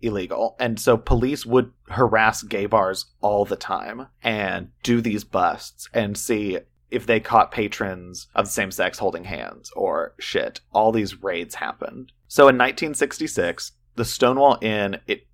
illegal. 0.00 0.56
And 0.58 0.78
so 0.78 0.96
police 0.96 1.46
would 1.46 1.72
harass 1.88 2.42
gay 2.42 2.66
bars 2.66 3.06
all 3.20 3.44
the 3.44 3.56
time 3.56 4.08
and 4.22 4.70
do 4.82 5.00
these 5.00 5.24
busts 5.24 5.88
and 5.92 6.16
see 6.16 6.58
if 6.90 7.06
they 7.06 7.20
caught 7.20 7.50
patrons 7.50 8.28
of 8.34 8.46
the 8.46 8.50
same 8.50 8.70
sex 8.70 8.98
holding 8.98 9.24
hands 9.24 9.70
or 9.74 10.14
shit. 10.18 10.60
All 10.72 10.92
these 10.92 11.22
raids 11.22 11.56
happened. 11.56 12.12
So 12.28 12.42
in 12.44 12.56
1966, 12.56 13.72
the 13.96 14.04
Stonewall 14.04 14.58
Inn, 14.60 15.00
it 15.06 15.26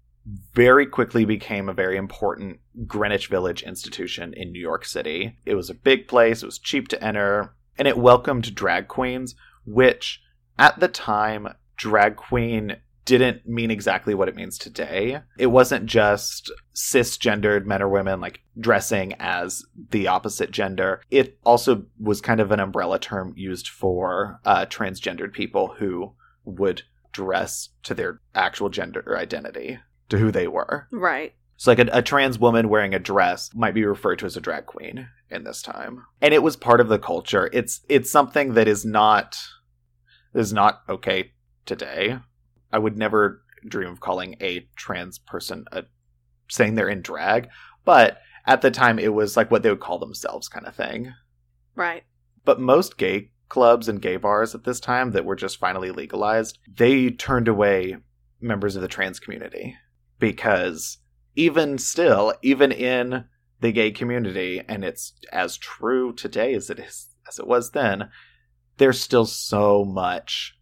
very 0.54 0.86
quickly 0.86 1.24
became 1.24 1.68
a 1.68 1.74
very 1.74 1.96
important 1.96 2.60
Greenwich 2.86 3.28
Village 3.28 3.62
institution 3.62 4.32
in 4.34 4.52
New 4.52 4.60
York 4.60 4.84
City. 4.84 5.36
It 5.44 5.54
was 5.54 5.70
a 5.70 5.74
big 5.74 6.08
place, 6.08 6.42
it 6.42 6.46
was 6.46 6.58
cheap 6.58 6.88
to 6.88 7.02
enter, 7.02 7.54
and 7.78 7.88
it 7.88 7.96
welcomed 7.96 8.54
drag 8.54 8.88
queens, 8.88 9.34
which 9.64 10.22
at 10.58 10.78
the 10.78 10.88
time, 10.88 11.48
drag 11.76 12.16
queen 12.16 12.76
didn't 13.10 13.46
mean 13.46 13.70
exactly 13.70 14.14
what 14.14 14.28
it 14.28 14.36
means 14.36 14.56
today. 14.56 15.20
It 15.36 15.48
wasn't 15.48 15.86
just 15.86 16.50
cisgendered 16.74 17.66
men 17.66 17.82
or 17.82 17.88
women 17.88 18.20
like 18.20 18.40
dressing 18.58 19.14
as 19.18 19.64
the 19.90 20.06
opposite 20.06 20.50
gender. 20.50 21.02
It 21.10 21.38
also 21.44 21.84
was 21.98 22.20
kind 22.20 22.40
of 22.40 22.52
an 22.52 22.60
umbrella 22.60 22.98
term 22.98 23.34
used 23.36 23.68
for 23.68 24.40
uh, 24.44 24.66
transgendered 24.66 25.32
people 25.32 25.74
who 25.78 26.12
would 26.44 26.82
dress 27.12 27.70
to 27.82 27.94
their 27.94 28.20
actual 28.34 28.68
gender 28.68 29.16
identity, 29.18 29.78
to 30.08 30.18
who 30.18 30.30
they 30.30 30.46
were. 30.46 30.86
right. 30.92 31.34
So, 31.56 31.70
like 31.70 31.78
a, 31.78 31.88
a 31.92 32.00
trans 32.00 32.38
woman 32.38 32.70
wearing 32.70 32.94
a 32.94 32.98
dress 32.98 33.50
might 33.54 33.74
be 33.74 33.84
referred 33.84 34.20
to 34.20 34.24
as 34.26 34.34
a 34.34 34.40
drag 34.40 34.64
queen 34.64 35.08
in 35.28 35.44
this 35.44 35.60
time, 35.60 36.06
and 36.22 36.32
it 36.32 36.42
was 36.42 36.56
part 36.56 36.80
of 36.80 36.88
the 36.88 36.98
culture. 36.98 37.50
It's 37.52 37.82
it's 37.86 38.10
something 38.10 38.54
that 38.54 38.66
is 38.66 38.86
not 38.86 39.36
is 40.32 40.54
not 40.54 40.80
okay 40.88 41.32
today. 41.66 42.18
I 42.72 42.78
would 42.78 42.96
never 42.96 43.42
dream 43.66 43.88
of 43.88 44.00
calling 44.00 44.36
a 44.40 44.66
trans 44.76 45.18
person 45.18 45.64
a 45.72 45.84
saying 46.48 46.74
they're 46.74 46.88
in 46.88 47.02
drag, 47.02 47.48
but 47.84 48.18
at 48.46 48.62
the 48.62 48.70
time 48.70 48.98
it 48.98 49.14
was 49.14 49.36
like 49.36 49.50
what 49.50 49.62
they 49.62 49.70
would 49.70 49.80
call 49.80 49.98
themselves, 49.98 50.48
kind 50.48 50.66
of 50.66 50.74
thing. 50.74 51.12
Right. 51.74 52.04
But 52.44 52.60
most 52.60 52.96
gay 52.96 53.30
clubs 53.48 53.88
and 53.88 54.02
gay 54.02 54.16
bars 54.16 54.54
at 54.54 54.64
this 54.64 54.80
time 54.80 55.12
that 55.12 55.24
were 55.24 55.36
just 55.36 55.58
finally 55.58 55.90
legalized, 55.90 56.58
they 56.72 57.10
turned 57.10 57.48
away 57.48 57.96
members 58.40 58.76
of 58.76 58.82
the 58.82 58.88
trans 58.88 59.20
community 59.20 59.76
because 60.18 60.98
even 61.36 61.78
still, 61.78 62.34
even 62.42 62.72
in 62.72 63.24
the 63.60 63.72
gay 63.72 63.90
community, 63.90 64.62
and 64.66 64.84
it's 64.84 65.12
as 65.32 65.56
true 65.56 66.12
today 66.12 66.54
as 66.54 66.70
it 66.70 66.78
is 66.78 67.08
as 67.28 67.38
it 67.38 67.46
was 67.46 67.70
then, 67.70 68.08
there's 68.78 69.00
still 69.00 69.26
so 69.26 69.84
much 69.84 70.56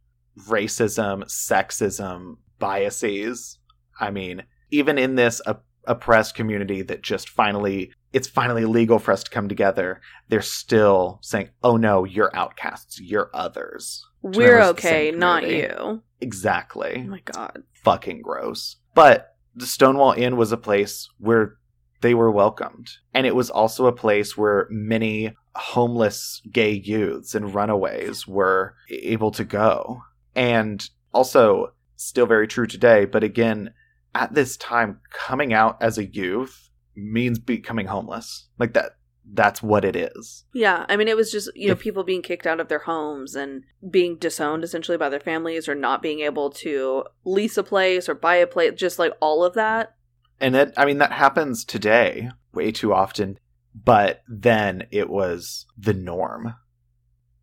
racism, 0.47 1.25
sexism, 1.25 2.37
biases. 2.59 3.59
I 4.01 4.11
mean, 4.11 4.45
even 4.71 4.99
in 4.99 5.15
this 5.17 5.41
op- 5.47 5.65
oppressed 5.87 6.35
community 6.35 6.83
that 6.83 7.03
just 7.03 7.29
finally 7.29 7.93
it's 8.13 8.29
finally 8.29 8.65
legal 8.65 8.99
for 8.99 9.13
us 9.13 9.23
to 9.23 9.31
come 9.31 9.49
together, 9.49 10.01
they're 10.29 10.41
still 10.41 11.19
saying, 11.23 11.51
"Oh 11.63 11.77
no, 11.77 12.05
you're 12.05 12.35
outcasts, 12.35 13.01
you're 13.01 13.31
others." 13.35 14.05
We're 14.23 14.59
members 14.59 14.69
of 14.71 14.77
the 14.77 14.83
same 14.83 14.93
okay, 14.93 15.11
not 15.19 15.49
you. 15.49 16.03
Exactly 16.21 17.05
Oh 17.07 17.11
my 17.11 17.21
god. 17.21 17.63
fucking 17.85 18.23
gross. 18.23 18.77
But 18.95 19.37
the 19.55 19.67
Stonewall 19.67 20.13
Inn 20.13 20.37
was 20.37 20.53
a 20.53 20.57
place 20.57 21.09
where 21.19 21.57
they 22.01 22.15
were 22.15 22.31
welcomed. 22.31 22.89
And 23.15 23.27
it 23.27 23.35
was 23.35 23.51
also 23.51 23.87
a 23.87 23.93
place 23.93 24.37
where 24.37 24.67
many 24.71 25.35
homeless 25.55 26.41
gay 26.53 26.73
youths 26.73 27.35
and 27.35 27.55
runaways 27.55 28.27
were 28.27 28.75
able 28.91 29.31
to 29.33 29.45
go. 29.45 30.03
And 30.39 30.89
also, 31.13 31.73
still 31.97 32.27
very 32.27 32.47
true 32.47 32.67
today, 32.67 33.05
but 33.05 33.25
again, 33.25 33.75
at 34.15 34.35
this 34.35 34.57
time, 34.57 35.01
coming 35.11 35.53
out 35.53 35.83
as 35.83 35.99
a 35.99 36.07
youth 36.07 36.71
means 36.95 37.39
becoming 37.39 37.87
homeless. 37.87 38.49
Like 38.59 38.73
that, 38.75 38.93
that's 39.33 39.63
what 39.63 39.85
it 39.85 39.97
is. 39.97 40.45
Yeah, 40.55 40.87
I 40.89 40.97
mean, 40.97 41.09
it 41.09 41.17
was 41.17 41.33
just, 41.33 41.51
you 41.55 41.67
know, 41.67 41.73
If- 41.73 41.81
people 41.81 42.05
being 42.05 42.23
kicked 42.23 42.47
out 42.47 42.61
of 42.61 42.69
their 42.69 42.79
homes 42.79 43.35
and 43.35 43.65
being 43.91 44.17
disowned 44.17 44.65
essentially 44.65 44.97
by 44.97 45.09
their 45.09 45.21
families 45.21 45.69
or 45.69 45.75
not 45.75 46.03
being 46.03 46.21
able 46.21 46.51
to 46.51 47.05
lease 47.25 47.57
a 47.59 47.65
place 47.65 48.09
or 48.09 48.15
buy 48.15 48.37
a 48.37 48.47
place, 48.47 48.75
just 48.77 48.99
like 48.99 49.13
all 49.21 49.45
of 49.45 49.55
that. 49.55 49.97
And 50.41 50.55
it, 50.55 50.73
I 50.77 50.85
mean, 50.85 50.99
that 50.99 51.13
happens 51.13 51.65
today 51.65 52.31
way 52.53 52.71
too 52.71 52.95
often, 52.95 53.39
but 53.75 54.23
then 54.29 54.87
it 54.93 55.11
was 55.11 55.67
the 55.77 55.95
norm. 55.95 56.55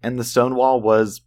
And 0.01 0.17
the 0.17 0.23
Stonewall 0.23 0.81
was 0.81 1.21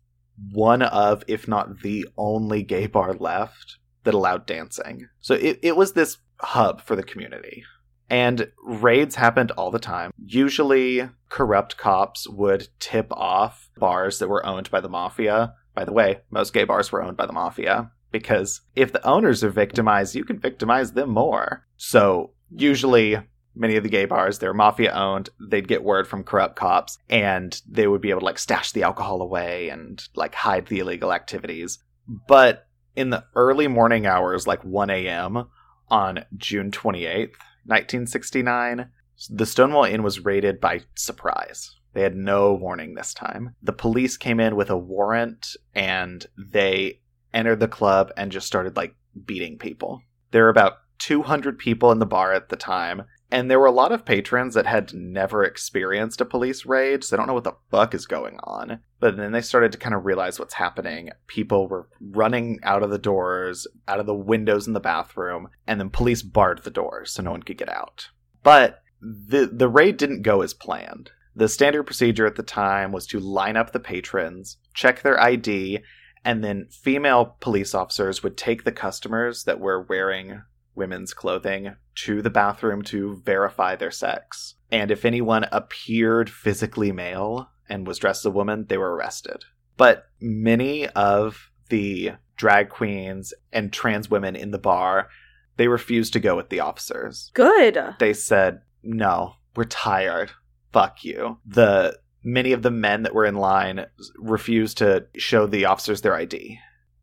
one 0.52 0.82
of, 0.82 1.24
if 1.26 1.48
not 1.48 1.80
the 1.80 2.06
only 2.16 2.62
gay 2.62 2.86
bar 2.86 3.14
left 3.14 3.78
that 4.04 4.14
allowed 4.14 4.46
dancing. 4.46 5.08
So 5.20 5.34
it, 5.34 5.58
it 5.62 5.76
was 5.76 5.92
this 5.92 6.18
hub 6.40 6.82
for 6.82 6.96
the 6.96 7.02
community. 7.02 7.64
And 8.10 8.50
raids 8.64 9.16
happened 9.16 9.50
all 9.52 9.70
the 9.70 9.78
time. 9.78 10.12
Usually, 10.24 11.08
corrupt 11.28 11.76
cops 11.76 12.26
would 12.28 12.68
tip 12.80 13.12
off 13.12 13.68
bars 13.76 14.18
that 14.18 14.28
were 14.28 14.46
owned 14.46 14.70
by 14.70 14.80
the 14.80 14.88
mafia. 14.88 15.54
By 15.74 15.84
the 15.84 15.92
way, 15.92 16.20
most 16.30 16.54
gay 16.54 16.64
bars 16.64 16.90
were 16.90 17.02
owned 17.02 17.18
by 17.18 17.26
the 17.26 17.34
mafia 17.34 17.90
because 18.10 18.62
if 18.74 18.92
the 18.92 19.06
owners 19.06 19.44
are 19.44 19.50
victimized, 19.50 20.14
you 20.14 20.24
can 20.24 20.38
victimize 20.38 20.92
them 20.92 21.10
more. 21.10 21.66
So, 21.76 22.32
usually, 22.50 23.18
many 23.58 23.76
of 23.76 23.82
the 23.82 23.88
gay 23.88 24.04
bars, 24.04 24.38
they're 24.38 24.54
mafia 24.54 24.92
owned. 24.92 25.30
They'd 25.40 25.68
get 25.68 25.82
word 25.82 26.06
from 26.06 26.24
corrupt 26.24 26.56
cops 26.56 26.98
and 27.10 27.60
they 27.68 27.86
would 27.86 28.00
be 28.00 28.10
able 28.10 28.20
to 28.20 28.26
like 28.26 28.38
stash 28.38 28.72
the 28.72 28.84
alcohol 28.84 29.20
away 29.20 29.68
and 29.68 30.02
like 30.14 30.34
hide 30.34 30.66
the 30.66 30.78
illegal 30.78 31.12
activities. 31.12 31.78
But 32.06 32.66
in 32.96 33.10
the 33.10 33.24
early 33.34 33.68
morning 33.68 34.06
hours, 34.06 34.46
like 34.46 34.64
1 34.64 34.90
a.m. 34.90 35.48
on 35.88 36.24
June 36.36 36.70
28th, 36.70 37.34
1969, 37.66 38.90
the 39.30 39.46
Stonewall 39.46 39.84
Inn 39.84 40.02
was 40.02 40.24
raided 40.24 40.60
by 40.60 40.82
surprise. 40.94 41.74
They 41.92 42.02
had 42.02 42.16
no 42.16 42.54
warning 42.54 42.94
this 42.94 43.12
time. 43.12 43.54
The 43.62 43.72
police 43.72 44.16
came 44.16 44.40
in 44.40 44.56
with 44.56 44.70
a 44.70 44.76
warrant 44.76 45.56
and 45.74 46.24
they 46.36 47.00
entered 47.34 47.60
the 47.60 47.68
club 47.68 48.12
and 48.16 48.32
just 48.32 48.46
started 48.46 48.76
like 48.76 48.94
beating 49.24 49.58
people. 49.58 50.02
There 50.30 50.44
were 50.44 50.48
about 50.48 50.74
200 50.98 51.58
people 51.58 51.92
in 51.92 51.98
the 51.98 52.06
bar 52.06 52.32
at 52.32 52.48
the 52.48 52.56
time, 52.56 53.04
and 53.30 53.50
there 53.50 53.60
were 53.60 53.66
a 53.66 53.72
lot 53.72 53.92
of 53.92 54.06
patrons 54.06 54.54
that 54.54 54.66
had 54.66 54.94
never 54.94 55.44
experienced 55.44 56.20
a 56.20 56.24
police 56.24 56.64
raid, 56.64 57.04
so 57.04 57.14
they 57.14 57.20
don't 57.20 57.26
know 57.26 57.34
what 57.34 57.44
the 57.44 57.56
fuck 57.70 57.94
is 57.94 58.06
going 58.06 58.38
on. 58.42 58.80
But 59.00 59.16
then 59.16 59.32
they 59.32 59.42
started 59.42 59.72
to 59.72 59.78
kind 59.78 59.94
of 59.94 60.06
realize 60.06 60.38
what's 60.38 60.54
happening. 60.54 61.10
People 61.26 61.68
were 61.68 61.88
running 62.00 62.58
out 62.62 62.82
of 62.82 62.90
the 62.90 62.98
doors, 62.98 63.66
out 63.86 64.00
of 64.00 64.06
the 64.06 64.14
windows 64.14 64.66
in 64.66 64.72
the 64.72 64.80
bathroom, 64.80 65.48
and 65.66 65.78
then 65.78 65.90
police 65.90 66.22
barred 66.22 66.62
the 66.62 66.70
doors 66.70 67.12
so 67.12 67.22
no 67.22 67.32
one 67.32 67.42
could 67.42 67.58
get 67.58 67.68
out. 67.68 68.08
But 68.42 68.82
the 69.00 69.46
the 69.52 69.68
raid 69.68 69.96
didn't 69.98 70.22
go 70.22 70.42
as 70.42 70.54
planned. 70.54 71.10
The 71.36 71.48
standard 71.48 71.84
procedure 71.84 72.26
at 72.26 72.34
the 72.34 72.42
time 72.42 72.90
was 72.92 73.06
to 73.08 73.20
line 73.20 73.56
up 73.56 73.72
the 73.72 73.78
patrons, 73.78 74.56
check 74.74 75.02
their 75.02 75.22
ID, 75.22 75.80
and 76.24 76.42
then 76.42 76.66
female 76.70 77.36
police 77.40 77.74
officers 77.74 78.22
would 78.22 78.36
take 78.36 78.64
the 78.64 78.72
customers 78.72 79.44
that 79.44 79.60
were 79.60 79.82
wearing 79.82 80.42
women's 80.78 81.12
clothing 81.12 81.76
to 81.96 82.22
the 82.22 82.30
bathroom 82.30 82.82
to 82.82 83.20
verify 83.24 83.76
their 83.76 83.90
sex. 83.90 84.54
And 84.70 84.90
if 84.90 85.04
anyone 85.04 85.44
appeared 85.52 86.30
physically 86.30 86.92
male 86.92 87.50
and 87.68 87.86
was 87.86 87.98
dressed 87.98 88.22
as 88.22 88.26
a 88.26 88.30
woman, 88.30 88.66
they 88.68 88.78
were 88.78 88.94
arrested. 88.94 89.44
But 89.76 90.06
many 90.20 90.88
of 90.88 91.50
the 91.68 92.12
drag 92.36 92.70
queens 92.70 93.34
and 93.52 93.72
trans 93.72 94.10
women 94.10 94.36
in 94.36 94.50
the 94.50 94.58
bar, 94.58 95.08
they 95.56 95.68
refused 95.68 96.12
to 96.14 96.20
go 96.20 96.36
with 96.36 96.48
the 96.48 96.60
officers. 96.60 97.30
Good. 97.34 97.78
They 97.98 98.14
said, 98.14 98.62
"No, 98.82 99.34
we're 99.56 99.64
tired. 99.64 100.30
Fuck 100.72 101.04
you." 101.04 101.38
The 101.44 101.98
many 102.22 102.52
of 102.52 102.62
the 102.62 102.70
men 102.70 103.02
that 103.02 103.14
were 103.14 103.24
in 103.24 103.36
line 103.36 103.86
refused 104.16 104.78
to 104.78 105.06
show 105.16 105.46
the 105.46 105.64
officers 105.64 106.00
their 106.00 106.14
ID. 106.14 106.58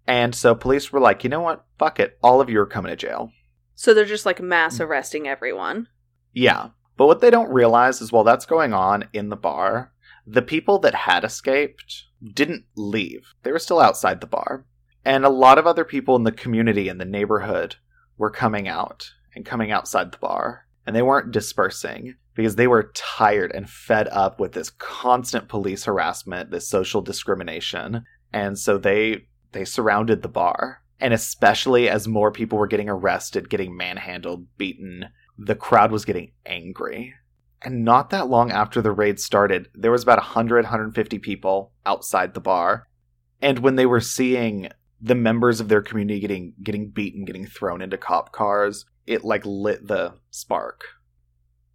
And 0.07 0.36
so 0.36 0.53
police 0.53 0.91
were 0.91 0.99
like, 0.99 1.23
"You 1.23 1.30
know 1.30 1.41
what? 1.41 1.65
Fuck 1.80 1.99
it. 1.99 2.17
All 2.21 2.41
of 2.41 2.49
you 2.49 2.59
are 2.59 2.65
coming 2.65 2.91
to 2.91 2.95
jail." 2.95 3.32
So 3.76 3.93
they're 3.93 4.05
just 4.05 4.26
like 4.26 4.41
mass 4.41 4.78
hmm. 4.78 4.84
arresting 4.84 5.28
everyone. 5.28 5.88
Yeah. 6.34 6.69
But 6.97 7.07
what 7.07 7.21
they 7.21 7.30
don't 7.30 7.51
realize 7.51 8.01
is 8.01 8.11
while 8.11 8.23
that's 8.23 8.45
going 8.45 8.73
on 8.73 9.09
in 9.13 9.30
the 9.30 9.36
bar, 9.36 9.93
the 10.26 10.41
people 10.41 10.80
that 10.80 10.95
had 10.95 11.23
escaped 11.23 12.05
didn't 12.34 12.65
leave. 12.76 13.34
They 13.43 13.51
were 13.51 13.59
still 13.59 13.80
outside 13.80 14.21
the 14.21 14.28
bar. 14.28 14.65
And 15.03 15.23
a 15.23 15.30
lot 15.30 15.57
of 15.57 15.67
other 15.67 15.86
people 15.86 16.15
in 16.15 16.23
the 16.23 16.32
community 16.32 16.88
and 16.88 16.99
the 16.99 17.05
neighborhood 17.05 17.76
were 18.17 18.32
coming 18.32 18.67
out 18.67 19.11
and 19.36 19.45
coming 19.45 19.71
outside 19.71 20.11
the 20.11 20.17
bar. 20.17 20.65
And 20.88 20.95
they 20.95 21.01
weren't 21.01 21.32
dispersing 21.32 22.15
because 22.34 22.55
they 22.55 22.67
were 22.67 22.91
tired 22.95 23.51
and 23.53 23.69
fed 23.69 24.07
up 24.09 24.39
with 24.39 24.53
this 24.53 24.69
constant 24.69 25.47
police 25.47 25.86
harassment, 25.86 26.51
this 26.51 26.67
social 26.67 27.01
discrimination. 27.01 28.03
And 28.34 28.57
so 28.57 28.78
they 28.78 29.28
they 29.51 29.65
surrounded 29.65 30.21
the 30.21 30.28
bar. 30.28 30.82
And 30.99 31.13
especially 31.13 31.89
as 31.89 32.07
more 32.07 32.31
people 32.31 32.57
were 32.57 32.67
getting 32.67 32.89
arrested, 32.89 33.49
getting 33.49 33.75
manhandled, 33.75 34.47
beaten, 34.57 35.09
the 35.37 35.55
crowd 35.55 35.91
was 35.91 36.05
getting 36.05 36.31
angry. 36.45 37.13
And 37.61 37.83
not 37.83 38.11
that 38.11 38.29
long 38.29 38.51
after 38.51 38.81
the 38.81 38.91
raid 38.91 39.19
started, 39.19 39.69
there 39.73 39.91
was 39.91 40.03
about 40.03 40.19
100, 40.19 40.65
150 40.65 41.19
people 41.19 41.73
outside 41.85 42.33
the 42.33 42.39
bar. 42.39 42.87
And 43.41 43.59
when 43.59 43.75
they 43.75 43.85
were 43.85 43.99
seeing 43.99 44.69
the 45.01 45.15
members 45.15 45.59
of 45.59 45.67
their 45.67 45.81
community 45.81 46.19
getting 46.19 46.53
getting 46.63 46.89
beaten, 46.89 47.25
getting 47.25 47.45
thrown 47.45 47.81
into 47.81 47.97
cop 47.97 48.31
cars, 48.31 48.85
it 49.05 49.23
like 49.23 49.45
lit 49.45 49.87
the 49.87 50.13
spark. 50.31 50.83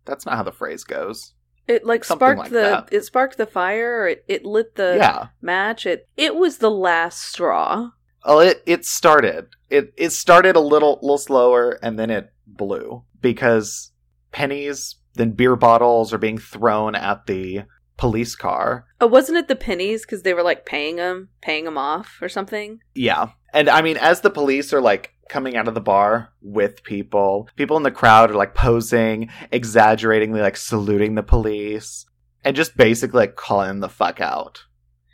That's 0.04 0.24
not 0.24 0.36
how 0.36 0.42
the 0.42 0.52
phrase 0.52 0.84
goes. 0.84 1.34
It 1.68 1.84
like 1.84 2.04
Something 2.04 2.18
sparked 2.18 2.38
like 2.40 2.50
the 2.50 2.60
that. 2.60 2.88
it 2.90 3.04
sparked 3.04 3.36
the 3.36 3.46
fire. 3.46 4.08
It 4.08 4.24
it 4.26 4.44
lit 4.44 4.74
the 4.74 4.96
yeah. 4.96 5.28
match. 5.40 5.86
It 5.86 6.08
it 6.16 6.34
was 6.34 6.58
the 6.58 6.70
last 6.70 7.20
straw. 7.20 7.90
Well, 8.26 8.40
it 8.40 8.62
it 8.66 8.84
started. 8.84 9.48
It 9.68 9.92
it 9.96 10.10
started 10.10 10.56
a 10.56 10.60
little 10.60 10.98
little 11.02 11.18
slower 11.18 11.78
and 11.82 11.98
then 11.98 12.10
it 12.10 12.32
blew 12.46 13.04
because 13.20 13.92
pennies, 14.32 14.96
then 15.14 15.32
beer 15.32 15.56
bottles 15.56 16.12
are 16.12 16.18
being 16.18 16.38
thrown 16.38 16.94
at 16.94 17.26
the 17.26 17.62
police 17.96 18.34
car. 18.34 18.86
Oh, 19.00 19.06
wasn't 19.06 19.38
it 19.38 19.48
the 19.48 19.56
pennies 19.56 20.02
because 20.02 20.22
they 20.22 20.34
were 20.34 20.42
like 20.42 20.64
paying 20.64 20.96
them, 20.96 21.28
paying 21.42 21.64
them 21.64 21.78
off 21.78 22.18
or 22.20 22.28
something? 22.28 22.80
Yeah. 22.94 23.28
And 23.52 23.68
I 23.68 23.82
mean, 23.82 23.96
as 23.98 24.22
the 24.22 24.30
police 24.30 24.72
are 24.72 24.80
like 24.80 25.12
coming 25.28 25.56
out 25.56 25.68
of 25.68 25.74
the 25.74 25.80
bar 25.80 26.32
with 26.40 26.82
people, 26.82 27.48
people 27.56 27.76
in 27.76 27.82
the 27.82 27.90
crowd 27.90 28.30
are 28.30 28.36
like 28.36 28.54
posing, 28.54 29.30
exaggeratingly 29.52 30.40
like 30.40 30.56
saluting 30.56 31.14
the 31.14 31.22
police, 31.22 32.06
and 32.42 32.56
just 32.56 32.76
basically 32.76 33.18
like 33.18 33.36
calling 33.36 33.80
the 33.80 33.88
fuck 33.88 34.20
out. 34.20 34.64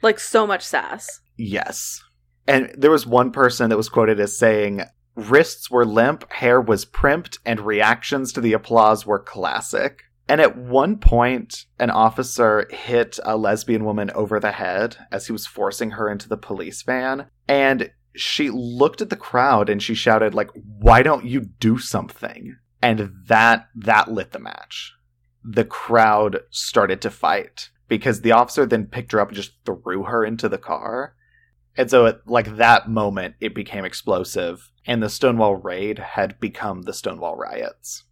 Like 0.02 0.20
so 0.20 0.46
much 0.46 0.64
sass. 0.64 1.20
Yes. 1.36 2.02
And 2.46 2.72
there 2.76 2.90
was 2.90 3.06
one 3.06 3.32
person 3.32 3.70
that 3.70 3.76
was 3.76 3.88
quoted 3.88 4.20
as 4.20 4.38
saying, 4.38 4.82
wrists 5.14 5.70
were 5.70 5.84
limp, 5.84 6.30
hair 6.32 6.60
was 6.60 6.84
primped, 6.84 7.38
and 7.44 7.60
reactions 7.60 8.32
to 8.32 8.40
the 8.40 8.52
applause 8.52 9.06
were 9.06 9.18
classic. 9.18 10.02
And 10.28 10.40
at 10.40 10.56
one 10.56 10.98
point, 10.98 11.66
an 11.78 11.90
officer 11.90 12.66
hit 12.70 13.18
a 13.24 13.36
lesbian 13.36 13.84
woman 13.84 14.10
over 14.10 14.40
the 14.40 14.52
head 14.52 14.96
as 15.12 15.26
he 15.26 15.32
was 15.32 15.46
forcing 15.46 15.92
her 15.92 16.08
into 16.08 16.28
the 16.28 16.36
police 16.36 16.82
van. 16.82 17.28
And 17.48 17.90
she 18.16 18.50
looked 18.50 19.00
at 19.00 19.10
the 19.10 19.16
crowd 19.16 19.68
and 19.68 19.82
she 19.82 19.94
shouted, 19.94 20.34
like, 20.34 20.50
why 20.54 21.02
don't 21.02 21.24
you 21.24 21.40
do 21.40 21.78
something? 21.78 22.56
And 22.82 23.12
that 23.26 23.68
that 23.74 24.10
lit 24.10 24.32
the 24.32 24.38
match. 24.38 24.92
The 25.44 25.64
crowd 25.64 26.40
started 26.50 27.00
to 27.02 27.10
fight 27.10 27.70
because 27.88 28.20
the 28.20 28.32
officer 28.32 28.66
then 28.66 28.86
picked 28.86 29.12
her 29.12 29.20
up 29.20 29.28
and 29.28 29.36
just 29.36 29.52
threw 29.64 30.04
her 30.04 30.24
into 30.24 30.48
the 30.48 30.58
car. 30.58 31.14
And 31.76 31.90
so, 31.90 32.06
at 32.06 32.26
like 32.26 32.56
that 32.56 32.88
moment, 32.88 33.34
it 33.40 33.54
became 33.54 33.84
explosive, 33.84 34.70
and 34.86 35.02
the 35.02 35.10
Stonewall 35.10 35.56
raid 35.56 35.98
had 35.98 36.40
become 36.40 36.82
the 36.82 36.94
Stonewall 36.94 37.36
riots. 37.36 38.04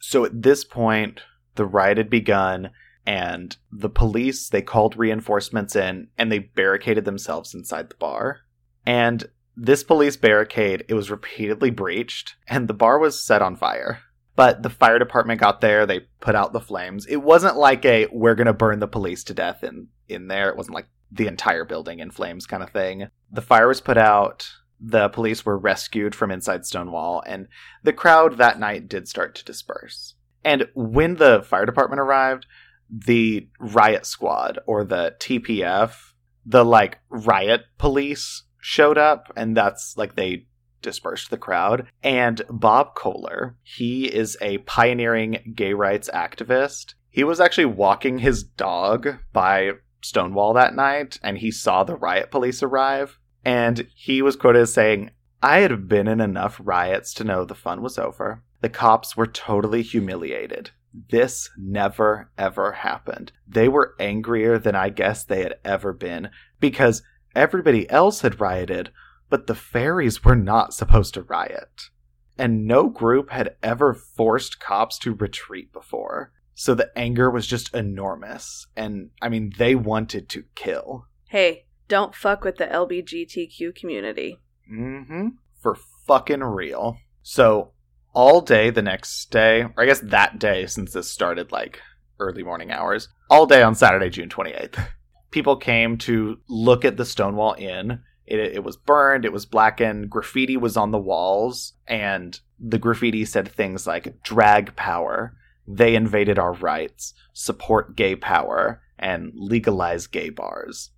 So 0.00 0.24
at 0.24 0.42
this 0.42 0.64
point, 0.64 1.20
the 1.56 1.66
riot 1.66 1.98
had 1.98 2.10
begun, 2.10 2.70
and 3.06 3.56
the 3.70 3.90
police 3.90 4.48
they 4.48 4.62
called 4.62 4.96
reinforcements 4.96 5.76
in, 5.76 6.08
and 6.16 6.32
they 6.32 6.38
barricaded 6.38 7.04
themselves 7.04 7.54
inside 7.54 7.90
the 7.90 7.96
bar. 7.96 8.40
And 8.86 9.28
this 9.56 9.84
police 9.84 10.16
barricade, 10.16 10.84
it 10.88 10.94
was 10.94 11.10
repeatedly 11.10 11.70
breached, 11.70 12.36
and 12.48 12.66
the 12.66 12.74
bar 12.74 12.98
was 12.98 13.22
set 13.22 13.42
on 13.42 13.56
fire. 13.56 14.00
But 14.36 14.62
the 14.62 14.70
fire 14.70 14.98
department 14.98 15.40
got 15.40 15.60
there, 15.60 15.84
they 15.84 16.06
put 16.20 16.34
out 16.34 16.54
the 16.54 16.60
flames. 16.60 17.04
It 17.04 17.16
wasn't 17.16 17.58
like 17.58 17.84
a 17.84 18.06
we're 18.10 18.34
gonna 18.34 18.54
burn 18.54 18.78
the 18.78 18.88
police 18.88 19.24
to 19.24 19.34
death 19.34 19.62
in 19.62 19.88
in 20.08 20.28
there. 20.28 20.48
It 20.48 20.56
wasn't 20.56 20.76
like 20.76 20.88
the 21.10 21.26
entire 21.26 21.64
building 21.64 21.98
in 21.98 22.10
flames 22.10 22.46
kind 22.46 22.62
of 22.62 22.70
thing. 22.70 23.08
The 23.30 23.42
fire 23.42 23.68
was 23.68 23.80
put 23.80 23.98
out, 23.98 24.48
the 24.80 25.08
police 25.08 25.44
were 25.44 25.58
rescued 25.58 26.14
from 26.14 26.30
inside 26.30 26.64
Stonewall, 26.64 27.22
and 27.26 27.48
the 27.82 27.92
crowd 27.92 28.38
that 28.38 28.58
night 28.58 28.88
did 28.88 29.08
start 29.08 29.34
to 29.36 29.44
disperse. 29.44 30.14
And 30.44 30.68
when 30.74 31.16
the 31.16 31.42
fire 31.42 31.66
department 31.66 32.00
arrived, 32.00 32.46
the 32.88 33.48
riot 33.58 34.06
squad 34.06 34.58
or 34.66 34.84
the 34.84 35.14
TPF, 35.20 36.12
the 36.46 36.64
like 36.64 36.98
riot 37.08 37.64
police 37.78 38.44
showed 38.58 38.98
up 38.98 39.32
and 39.36 39.56
that's 39.56 39.96
like 39.96 40.16
they 40.16 40.46
dispersed 40.82 41.30
the 41.30 41.36
crowd. 41.36 41.86
And 42.02 42.42
Bob 42.48 42.94
Kohler, 42.94 43.56
he 43.62 44.06
is 44.06 44.36
a 44.40 44.58
pioneering 44.58 45.52
gay 45.54 45.74
rights 45.74 46.10
activist. 46.12 46.94
He 47.10 47.24
was 47.24 47.40
actually 47.40 47.66
walking 47.66 48.18
his 48.18 48.42
dog 48.42 49.18
by 49.32 49.72
Stonewall 50.00 50.52
that 50.54 50.74
night 50.74 51.18
and 51.22 51.38
he 51.38 51.50
saw 51.50 51.84
the 51.84 51.96
riot 51.96 52.30
police 52.30 52.62
arrive. 52.62 53.18
And 53.44 53.86
he 53.94 54.22
was 54.22 54.36
quoted 54.36 54.62
as 54.62 54.72
saying, 54.72 55.10
I 55.42 55.60
had 55.60 55.88
been 55.88 56.06
in 56.06 56.20
enough 56.20 56.60
riots 56.62 57.14
to 57.14 57.24
know 57.24 57.44
the 57.44 57.54
fun 57.54 57.80
was 57.82 57.98
over. 57.98 58.42
The 58.60 58.68
cops 58.68 59.16
were 59.16 59.26
totally 59.26 59.82
humiliated. 59.82 60.70
This 61.10 61.48
never 61.56 62.30
ever 62.36 62.72
happened. 62.72 63.32
They 63.46 63.68
were 63.68 63.94
angrier 63.98 64.58
than 64.58 64.74
I 64.74 64.90
guess 64.90 65.24
they 65.24 65.42
had 65.42 65.54
ever 65.64 65.92
been 65.92 66.30
because 66.58 67.02
everybody 67.34 67.88
else 67.88 68.20
had 68.20 68.40
rioted, 68.40 68.90
but 69.30 69.46
the 69.46 69.54
fairies 69.54 70.24
were 70.24 70.36
not 70.36 70.74
supposed 70.74 71.14
to 71.14 71.22
riot. 71.22 71.90
And 72.36 72.66
no 72.66 72.88
group 72.88 73.30
had 73.30 73.56
ever 73.62 73.94
forced 73.94 74.60
cops 74.60 74.98
to 75.00 75.14
retreat 75.14 75.72
before. 75.72 76.32
So 76.60 76.74
the 76.74 76.90
anger 76.94 77.30
was 77.30 77.46
just 77.46 77.74
enormous. 77.74 78.66
And 78.76 79.12
I 79.22 79.30
mean, 79.30 79.54
they 79.56 79.74
wanted 79.74 80.28
to 80.28 80.44
kill. 80.54 81.06
Hey, 81.26 81.64
don't 81.88 82.14
fuck 82.14 82.44
with 82.44 82.58
the 82.58 82.66
LBGTQ 82.66 83.74
community. 83.74 84.36
Mm 84.70 85.06
hmm. 85.06 85.28
For 85.58 85.74
fucking 86.06 86.44
real. 86.44 86.98
So 87.22 87.70
all 88.12 88.42
day 88.42 88.68
the 88.68 88.82
next 88.82 89.30
day, 89.30 89.62
or 89.62 89.72
I 89.78 89.86
guess 89.86 90.00
that 90.00 90.38
day 90.38 90.66
since 90.66 90.92
this 90.92 91.10
started 91.10 91.50
like 91.50 91.80
early 92.18 92.42
morning 92.42 92.70
hours, 92.70 93.08
all 93.30 93.46
day 93.46 93.62
on 93.62 93.74
Saturday, 93.74 94.10
June 94.10 94.28
28th, 94.28 94.86
people 95.30 95.56
came 95.56 95.96
to 95.96 96.40
look 96.46 96.84
at 96.84 96.98
the 96.98 97.06
Stonewall 97.06 97.54
Inn. 97.56 98.02
It, 98.26 98.38
it 98.38 98.64
was 98.64 98.76
burned, 98.76 99.24
it 99.24 99.32
was 99.32 99.46
blackened, 99.46 100.10
graffiti 100.10 100.58
was 100.58 100.76
on 100.76 100.90
the 100.90 100.98
walls, 100.98 101.72
and 101.86 102.38
the 102.58 102.78
graffiti 102.78 103.24
said 103.24 103.48
things 103.48 103.86
like 103.86 104.22
drag 104.22 104.76
power, 104.76 105.34
they 105.76 105.94
invaded 105.94 106.38
our 106.38 106.52
rights, 106.54 107.14
support 107.32 107.96
gay 107.96 108.16
power, 108.16 108.82
and 108.98 109.32
legalize 109.34 110.06
gay 110.06 110.30
bars. 110.30 110.90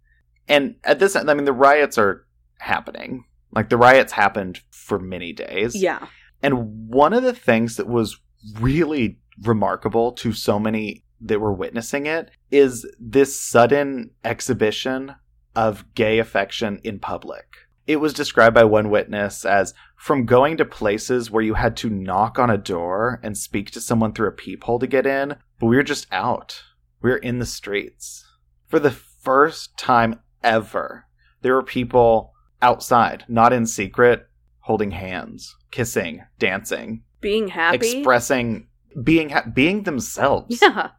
And 0.49 0.77
at 0.85 0.99
this, 0.99 1.15
I 1.15 1.23
mean, 1.23 1.45
the 1.45 1.53
riots 1.53 1.99
are 1.99 2.27
happening. 2.59 3.25
Like 3.53 3.69
the 3.69 3.77
riots 3.77 4.13
happened 4.13 4.61
for 4.71 4.99
many 4.99 5.33
days. 5.33 5.75
Yeah. 5.75 6.07
And 6.43 6.89
one 6.89 7.13
of 7.13 7.23
the 7.23 7.35
things 7.35 7.77
that 7.77 7.87
was 7.87 8.19
really 8.59 9.19
remarkable 9.43 10.13
to 10.13 10.33
so 10.33 10.59
many 10.59 11.05
that 11.21 11.41
were 11.41 11.53
witnessing 11.53 12.07
it 12.07 12.31
is 12.51 12.87
this 12.99 13.39
sudden 13.39 14.11
exhibition 14.25 15.15
of 15.55 15.85
gay 15.95 16.19
affection 16.19 16.81
in 16.83 16.99
public. 16.99 17.45
It 17.87 17.97
was 17.97 18.13
described 18.13 18.55
by 18.55 18.65
one 18.65 18.91
witness 18.91 19.45
as 19.45 19.75
from 20.03 20.27
going 20.27 20.57
to 20.57 20.65
places 20.65 21.31
where 21.31 21.45
you 21.45 21.55
had 21.55 21.77
to 21.77 21.89
knock 21.89 22.37
on 22.37 22.51
a 22.51 22.59
door 22.59 23.21
and 23.23 23.39
speak 23.39 23.71
to 23.71 23.81
someone 23.81 24.13
through 24.13 24.27
a 24.27 24.33
peephole 24.33 24.81
to 24.81 24.87
get 24.89 25.07
in, 25.07 25.37
but 25.61 25.67
we 25.67 25.77
were 25.77 25.83
just 25.85 26.09
out. 26.11 26.61
We 27.01 27.11
were 27.11 27.19
in 27.19 27.39
the 27.39 27.47
streets. 27.47 28.25
For 28.67 28.81
the 28.81 28.91
first 28.91 29.79
time 29.79 30.19
ever, 30.43 31.05
there 31.43 31.55
were 31.55 31.63
people 31.63 32.33
outside, 32.61 33.25
not 33.29 33.53
in 33.53 33.65
secret, 33.65 34.27
holding 34.63 34.91
hands, 34.91 35.55
kissing, 35.71 36.25
dancing, 36.37 37.05
Being 37.21 37.47
happy. 37.47 37.77
expressing 37.99 38.67
being 39.05 39.29
ha- 39.31 39.47
being 39.55 39.85
themselves. 39.85 40.59
yeah. 40.61 40.91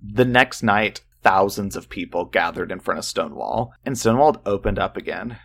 The 0.00 0.24
next 0.24 0.62
night, 0.62 1.00
thousands 1.24 1.74
of 1.74 1.88
people 1.88 2.26
gathered 2.26 2.70
in 2.70 2.78
front 2.78 2.98
of 2.98 3.04
Stonewall, 3.04 3.72
and 3.84 3.98
Stonewall 3.98 4.40
opened 4.46 4.78
up 4.78 4.96
again. 4.96 5.38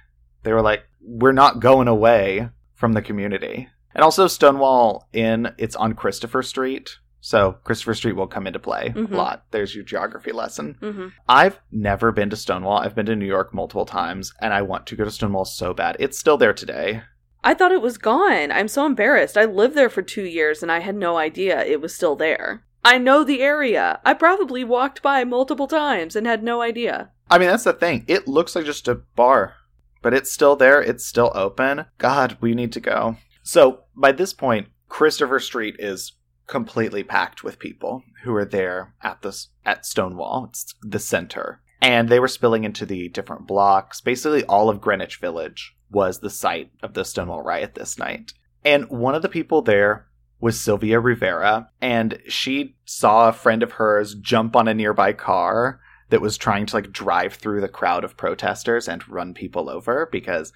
They 0.44 0.54
were 0.54 0.62
like, 0.62 0.84
"We're 1.02 1.32
not 1.32 1.60
going 1.60 1.88
away 1.88 2.50
from 2.78 2.94
the 2.94 3.02
community." 3.02 3.68
And 3.94 4.04
also, 4.04 4.28
Stonewall 4.28 5.10
Inn, 5.12 5.54
it's 5.58 5.76
on 5.76 5.94
Christopher 5.94 6.44
Street, 6.44 6.98
so 7.20 7.58
Christopher 7.64 7.96
Street 7.96 8.16
will 8.16 8.28
come 8.28 8.48
into 8.48 8.60
play 8.60 8.94
Mhm. 8.96 9.12
a 9.12 9.16
lot. 9.18 9.44
There's 9.52 9.76
your 9.76 9.84
geography 9.84 10.32
lesson. 10.32 10.78
hmm 10.80 11.08
I've 11.28 11.60
never 11.72 12.12
been 12.12 12.30
to 12.30 12.36
Stonewall. 12.36 12.78
I've 12.80 12.96
been 12.96 13.08
to 13.08 13.16
New 13.16 13.26
York 13.26 13.54
multiple 13.54 13.86
times, 13.86 14.34
and 14.42 14.54
I 14.54 14.62
want 14.62 14.86
to 14.88 14.96
go 14.96 15.04
to 15.04 15.12
Stonewall 15.12 15.46
so 15.46 15.74
bad. 15.74 15.98
It's 16.00 16.18
still 16.18 16.38
there 16.38 16.54
today. 16.54 17.02
I 17.44 17.54
thought 17.54 17.72
it 17.72 17.82
was 17.82 17.98
gone. 17.98 18.52
I'm 18.52 18.68
so 18.68 18.86
embarrassed. 18.86 19.38
I 19.38 19.46
lived 19.46 19.76
there 19.76 19.90
for 19.90 20.02
two 20.02 20.24
years 20.26 20.62
and 20.62 20.72
I 20.72 20.80
had 20.80 20.96
no 20.96 21.18
idea 21.18 21.64
it 21.64 21.80
was 21.82 21.96
still 21.96 22.16
there. 22.16 22.64
I 22.84 22.98
know 22.98 23.24
the 23.24 23.42
area. 23.42 24.00
I 24.06 24.14
probably 24.16 24.64
walked 24.64 25.02
by 25.02 25.24
multiple 25.24 25.68
times 25.68 26.16
and 26.16 26.28
had 26.28 26.44
no 26.44 26.62
idea. 26.62 27.10
I 27.30 27.38
mean, 27.38 27.48
that's 27.50 27.64
the 27.66 27.74
thing. 27.74 28.04
It 28.08 28.28
looks 28.28 28.56
like 28.56 28.66
just 28.66 28.88
a 28.88 28.96
bar, 28.96 29.54
but 30.02 30.14
it's 30.14 30.32
still 30.32 30.56
there. 30.56 30.82
It's 30.82 31.06
still 31.06 31.32
open. 31.36 31.86
God, 31.98 32.38
we 32.42 32.54
need 32.54 32.72
to 32.74 32.80
go. 32.80 33.18
So 33.44 33.84
by 33.96 34.12
this 34.12 34.34
point, 34.34 34.68
Christopher 34.90 35.40
Street 35.40 35.76
is 35.80 36.14
completely 36.48 37.04
packed 37.04 37.44
with 37.44 37.60
people 37.60 38.04
who 38.24 38.34
are 38.36 38.46
there 38.46 38.94
at 39.02 39.22
this 39.22 39.50
at 39.66 39.86
Stonewall. 39.86 40.48
It's 40.50 40.74
the 40.82 41.00
center, 41.00 41.62
and 41.82 42.10
they 42.10 42.20
were 42.20 42.28
spilling 42.28 42.64
into 42.64 42.86
the 42.86 43.10
different 43.10 43.48
blocks. 43.48 44.02
Basically, 44.02 44.44
all 44.46 44.70
of 44.70 44.82
Greenwich 44.82 45.18
Village 45.20 45.76
was 45.90 46.20
the 46.20 46.30
site 46.30 46.72
of 46.82 46.94
the 46.94 47.06
Stonewall 47.06 47.42
riot 47.42 47.76
this 47.76 47.98
night. 47.98 48.34
And 48.64 48.90
one 48.90 49.16
of 49.16 49.22
the 49.22 49.30
people 49.30 49.62
there 49.62 50.08
was 50.40 50.60
Sylvia 50.60 51.00
Rivera, 51.00 51.70
and 51.82 52.20
she 52.28 52.76
saw 52.86 53.28
a 53.28 53.34
friend 53.34 53.64
of 53.64 53.74
hers 53.74 54.14
jump 54.16 54.56
on 54.56 54.68
a 54.68 54.74
nearby 54.74 55.14
car 55.14 55.80
that 56.10 56.22
was 56.22 56.38
trying 56.38 56.66
to 56.68 56.76
like 56.76 56.92
drive 56.92 57.34
through 57.34 57.62
the 57.62 57.68
crowd 57.68 58.04
of 58.04 58.18
protesters 58.18 58.88
and 58.88 59.08
run 59.08 59.34
people 59.34 59.70
over 59.70 60.08
because 60.12 60.54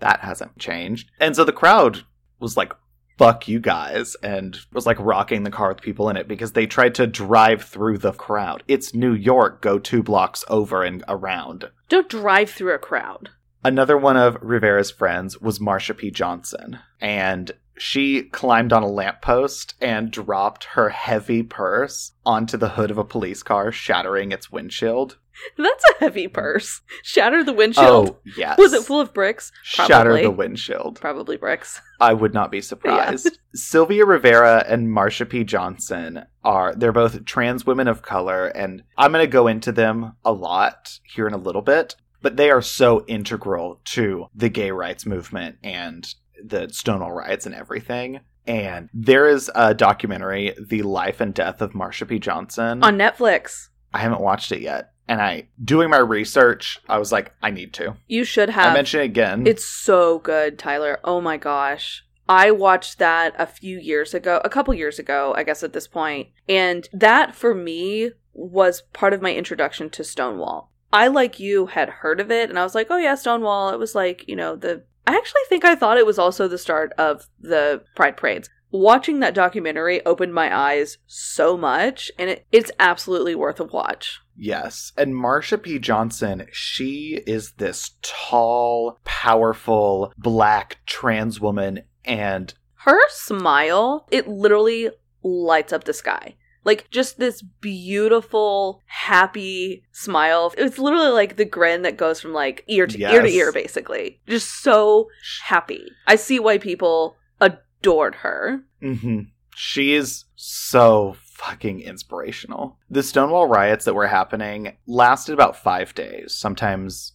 that 0.00 0.20
hasn't 0.20 0.58
changed. 0.58 1.10
And 1.18 1.34
so 1.36 1.44
the 1.44 1.52
crowd 1.52 2.04
was 2.38 2.56
like, 2.56 2.72
fuck 3.18 3.46
you 3.46 3.60
guys, 3.60 4.16
and 4.22 4.58
was 4.72 4.86
like 4.86 4.98
rocking 4.98 5.42
the 5.42 5.50
car 5.50 5.68
with 5.68 5.82
people 5.82 6.08
in 6.08 6.16
it 6.16 6.26
because 6.26 6.52
they 6.52 6.66
tried 6.66 6.94
to 6.94 7.06
drive 7.06 7.62
through 7.62 7.98
the 7.98 8.12
crowd. 8.12 8.62
It's 8.66 8.94
New 8.94 9.12
York, 9.12 9.60
go 9.60 9.78
two 9.78 10.02
blocks 10.02 10.42
over 10.48 10.82
and 10.82 11.04
around. 11.06 11.70
Don't 11.90 12.08
drive 12.08 12.48
through 12.50 12.74
a 12.74 12.78
crowd. 12.78 13.28
Another 13.62 13.98
one 13.98 14.16
of 14.16 14.38
Rivera's 14.40 14.90
friends 14.90 15.38
was 15.38 15.58
Marsha 15.58 15.94
P. 15.94 16.10
Johnson, 16.10 16.78
and 16.98 17.52
she 17.80 18.24
climbed 18.24 18.72
on 18.72 18.82
a 18.82 18.88
lamppost 18.88 19.74
and 19.80 20.10
dropped 20.10 20.64
her 20.64 20.90
heavy 20.90 21.42
purse 21.42 22.12
onto 22.26 22.56
the 22.56 22.70
hood 22.70 22.90
of 22.90 22.98
a 22.98 23.04
police 23.04 23.42
car, 23.42 23.72
shattering 23.72 24.32
its 24.32 24.52
windshield. 24.52 25.16
That's 25.56 25.84
a 25.90 26.00
heavy 26.00 26.28
purse. 26.28 26.82
Shatter 27.02 27.42
the 27.42 27.54
windshield. 27.54 28.10
Oh, 28.10 28.18
yes. 28.36 28.58
Was 28.58 28.74
it 28.74 28.82
full 28.82 29.00
of 29.00 29.14
bricks? 29.14 29.50
Shatter 29.62 30.20
the 30.20 30.30
windshield. 30.30 31.00
Probably 31.00 31.38
bricks. 31.38 31.80
I 31.98 32.12
would 32.12 32.34
not 32.34 32.50
be 32.50 32.60
surprised. 32.60 33.38
Sylvia 33.54 34.04
Rivera 34.04 34.64
and 34.68 34.88
Marsha 34.88 35.26
P. 35.26 35.44
Johnson 35.44 36.24
are 36.44 36.74
they're 36.74 36.92
both 36.92 37.24
trans 37.24 37.64
women 37.64 37.88
of 37.88 38.02
color, 38.02 38.48
and 38.48 38.82
I'm 38.98 39.12
going 39.12 39.24
to 39.24 39.30
go 39.30 39.46
into 39.46 39.72
them 39.72 40.16
a 40.24 40.32
lot 40.32 40.98
here 41.04 41.26
in 41.26 41.32
a 41.32 41.38
little 41.38 41.62
bit. 41.62 41.96
But 42.22 42.36
they 42.36 42.50
are 42.50 42.60
so 42.60 43.06
integral 43.06 43.80
to 43.86 44.26
the 44.34 44.50
gay 44.50 44.70
rights 44.70 45.06
movement 45.06 45.56
and 45.62 46.06
the 46.44 46.68
Stonewall 46.70 47.12
riots 47.12 47.46
and 47.46 47.54
everything. 47.54 48.20
And 48.46 48.88
there 48.92 49.28
is 49.28 49.50
a 49.54 49.74
documentary, 49.74 50.54
The 50.68 50.82
Life 50.82 51.20
and 51.20 51.34
Death 51.34 51.60
of 51.60 51.72
Marsha 51.72 52.08
P. 52.08 52.18
Johnson. 52.18 52.82
On 52.82 52.96
Netflix. 52.96 53.68
I 53.92 53.98
haven't 53.98 54.20
watched 54.22 54.52
it 54.52 54.60
yet. 54.60 54.92
And 55.08 55.20
I 55.20 55.48
doing 55.62 55.90
my 55.90 55.98
research, 55.98 56.78
I 56.88 56.98
was 56.98 57.10
like, 57.10 57.34
I 57.42 57.50
need 57.50 57.72
to. 57.74 57.96
You 58.06 58.24
should 58.24 58.48
have. 58.50 58.70
I 58.70 58.74
mentioned 58.74 59.02
it 59.02 59.06
again. 59.06 59.46
It's 59.46 59.64
so 59.64 60.20
good, 60.20 60.58
Tyler. 60.58 61.00
Oh 61.02 61.20
my 61.20 61.36
gosh. 61.36 62.04
I 62.28 62.52
watched 62.52 62.98
that 62.98 63.34
a 63.36 63.46
few 63.46 63.78
years 63.78 64.14
ago, 64.14 64.40
a 64.44 64.48
couple 64.48 64.72
years 64.72 65.00
ago, 65.00 65.34
I 65.36 65.42
guess 65.42 65.64
at 65.64 65.72
this 65.72 65.88
point. 65.88 66.28
And 66.48 66.88
that 66.92 67.34
for 67.34 67.56
me 67.56 68.12
was 68.32 68.82
part 68.92 69.12
of 69.12 69.20
my 69.20 69.34
introduction 69.34 69.90
to 69.90 70.04
Stonewall. 70.04 70.70
I, 70.92 71.08
like 71.08 71.40
you, 71.40 71.66
had 71.66 71.88
heard 71.88 72.20
of 72.20 72.30
it 72.30 72.48
and 72.48 72.56
I 72.56 72.62
was 72.62 72.76
like, 72.76 72.86
oh 72.88 72.96
yeah, 72.96 73.16
Stonewall. 73.16 73.70
It 73.70 73.80
was 73.80 73.96
like, 73.96 74.24
you 74.28 74.36
know, 74.36 74.54
the. 74.54 74.84
I 75.10 75.16
actually 75.16 75.42
think 75.48 75.64
I 75.64 75.74
thought 75.74 75.98
it 75.98 76.06
was 76.06 76.20
also 76.20 76.46
the 76.46 76.56
start 76.56 76.92
of 76.96 77.26
the 77.40 77.82
Pride 77.96 78.16
Parades. 78.16 78.48
Watching 78.70 79.18
that 79.18 79.34
documentary 79.34 80.06
opened 80.06 80.32
my 80.32 80.56
eyes 80.56 80.98
so 81.08 81.56
much 81.56 82.12
and 82.16 82.30
it, 82.30 82.46
it's 82.52 82.70
absolutely 82.78 83.34
worth 83.34 83.58
a 83.58 83.64
watch. 83.64 84.20
Yes. 84.36 84.92
And 84.96 85.12
Marsha 85.12 85.60
P. 85.60 85.80
Johnson, 85.80 86.46
she 86.52 87.24
is 87.26 87.54
this 87.54 87.96
tall, 88.02 89.00
powerful, 89.04 90.14
black 90.16 90.78
trans 90.86 91.40
woman. 91.40 91.80
And 92.04 92.54
her 92.74 93.00
smile, 93.08 94.06
it 94.12 94.28
literally 94.28 94.90
lights 95.24 95.72
up 95.72 95.82
the 95.82 95.92
sky. 95.92 96.36
Like 96.70 96.88
just 96.90 97.18
this 97.18 97.42
beautiful, 97.60 98.80
happy 98.86 99.82
smile. 99.90 100.54
It's 100.56 100.78
literally 100.78 101.10
like 101.10 101.34
the 101.36 101.44
grin 101.44 101.82
that 101.82 101.96
goes 101.96 102.20
from 102.20 102.32
like 102.32 102.62
ear 102.68 102.86
to 102.86 102.98
ear 103.00 103.22
to 103.22 103.28
ear, 103.28 103.50
basically. 103.52 104.20
Just 104.28 104.62
so 104.62 105.08
happy. 105.42 105.84
I 106.06 106.14
see 106.14 106.38
why 106.38 106.58
people 106.58 107.16
adored 107.40 108.14
her. 108.16 108.62
mhm, 108.80 109.26
she 109.56 109.94
is 109.94 110.26
so 110.36 111.16
fucking 111.24 111.80
inspirational. 111.80 112.78
The 112.88 113.02
Stonewall 113.02 113.48
riots 113.48 113.84
that 113.86 113.94
were 113.94 114.06
happening 114.06 114.76
lasted 114.86 115.32
about 115.32 115.56
five 115.56 115.94
days. 115.94 116.34
Sometimes 116.34 117.14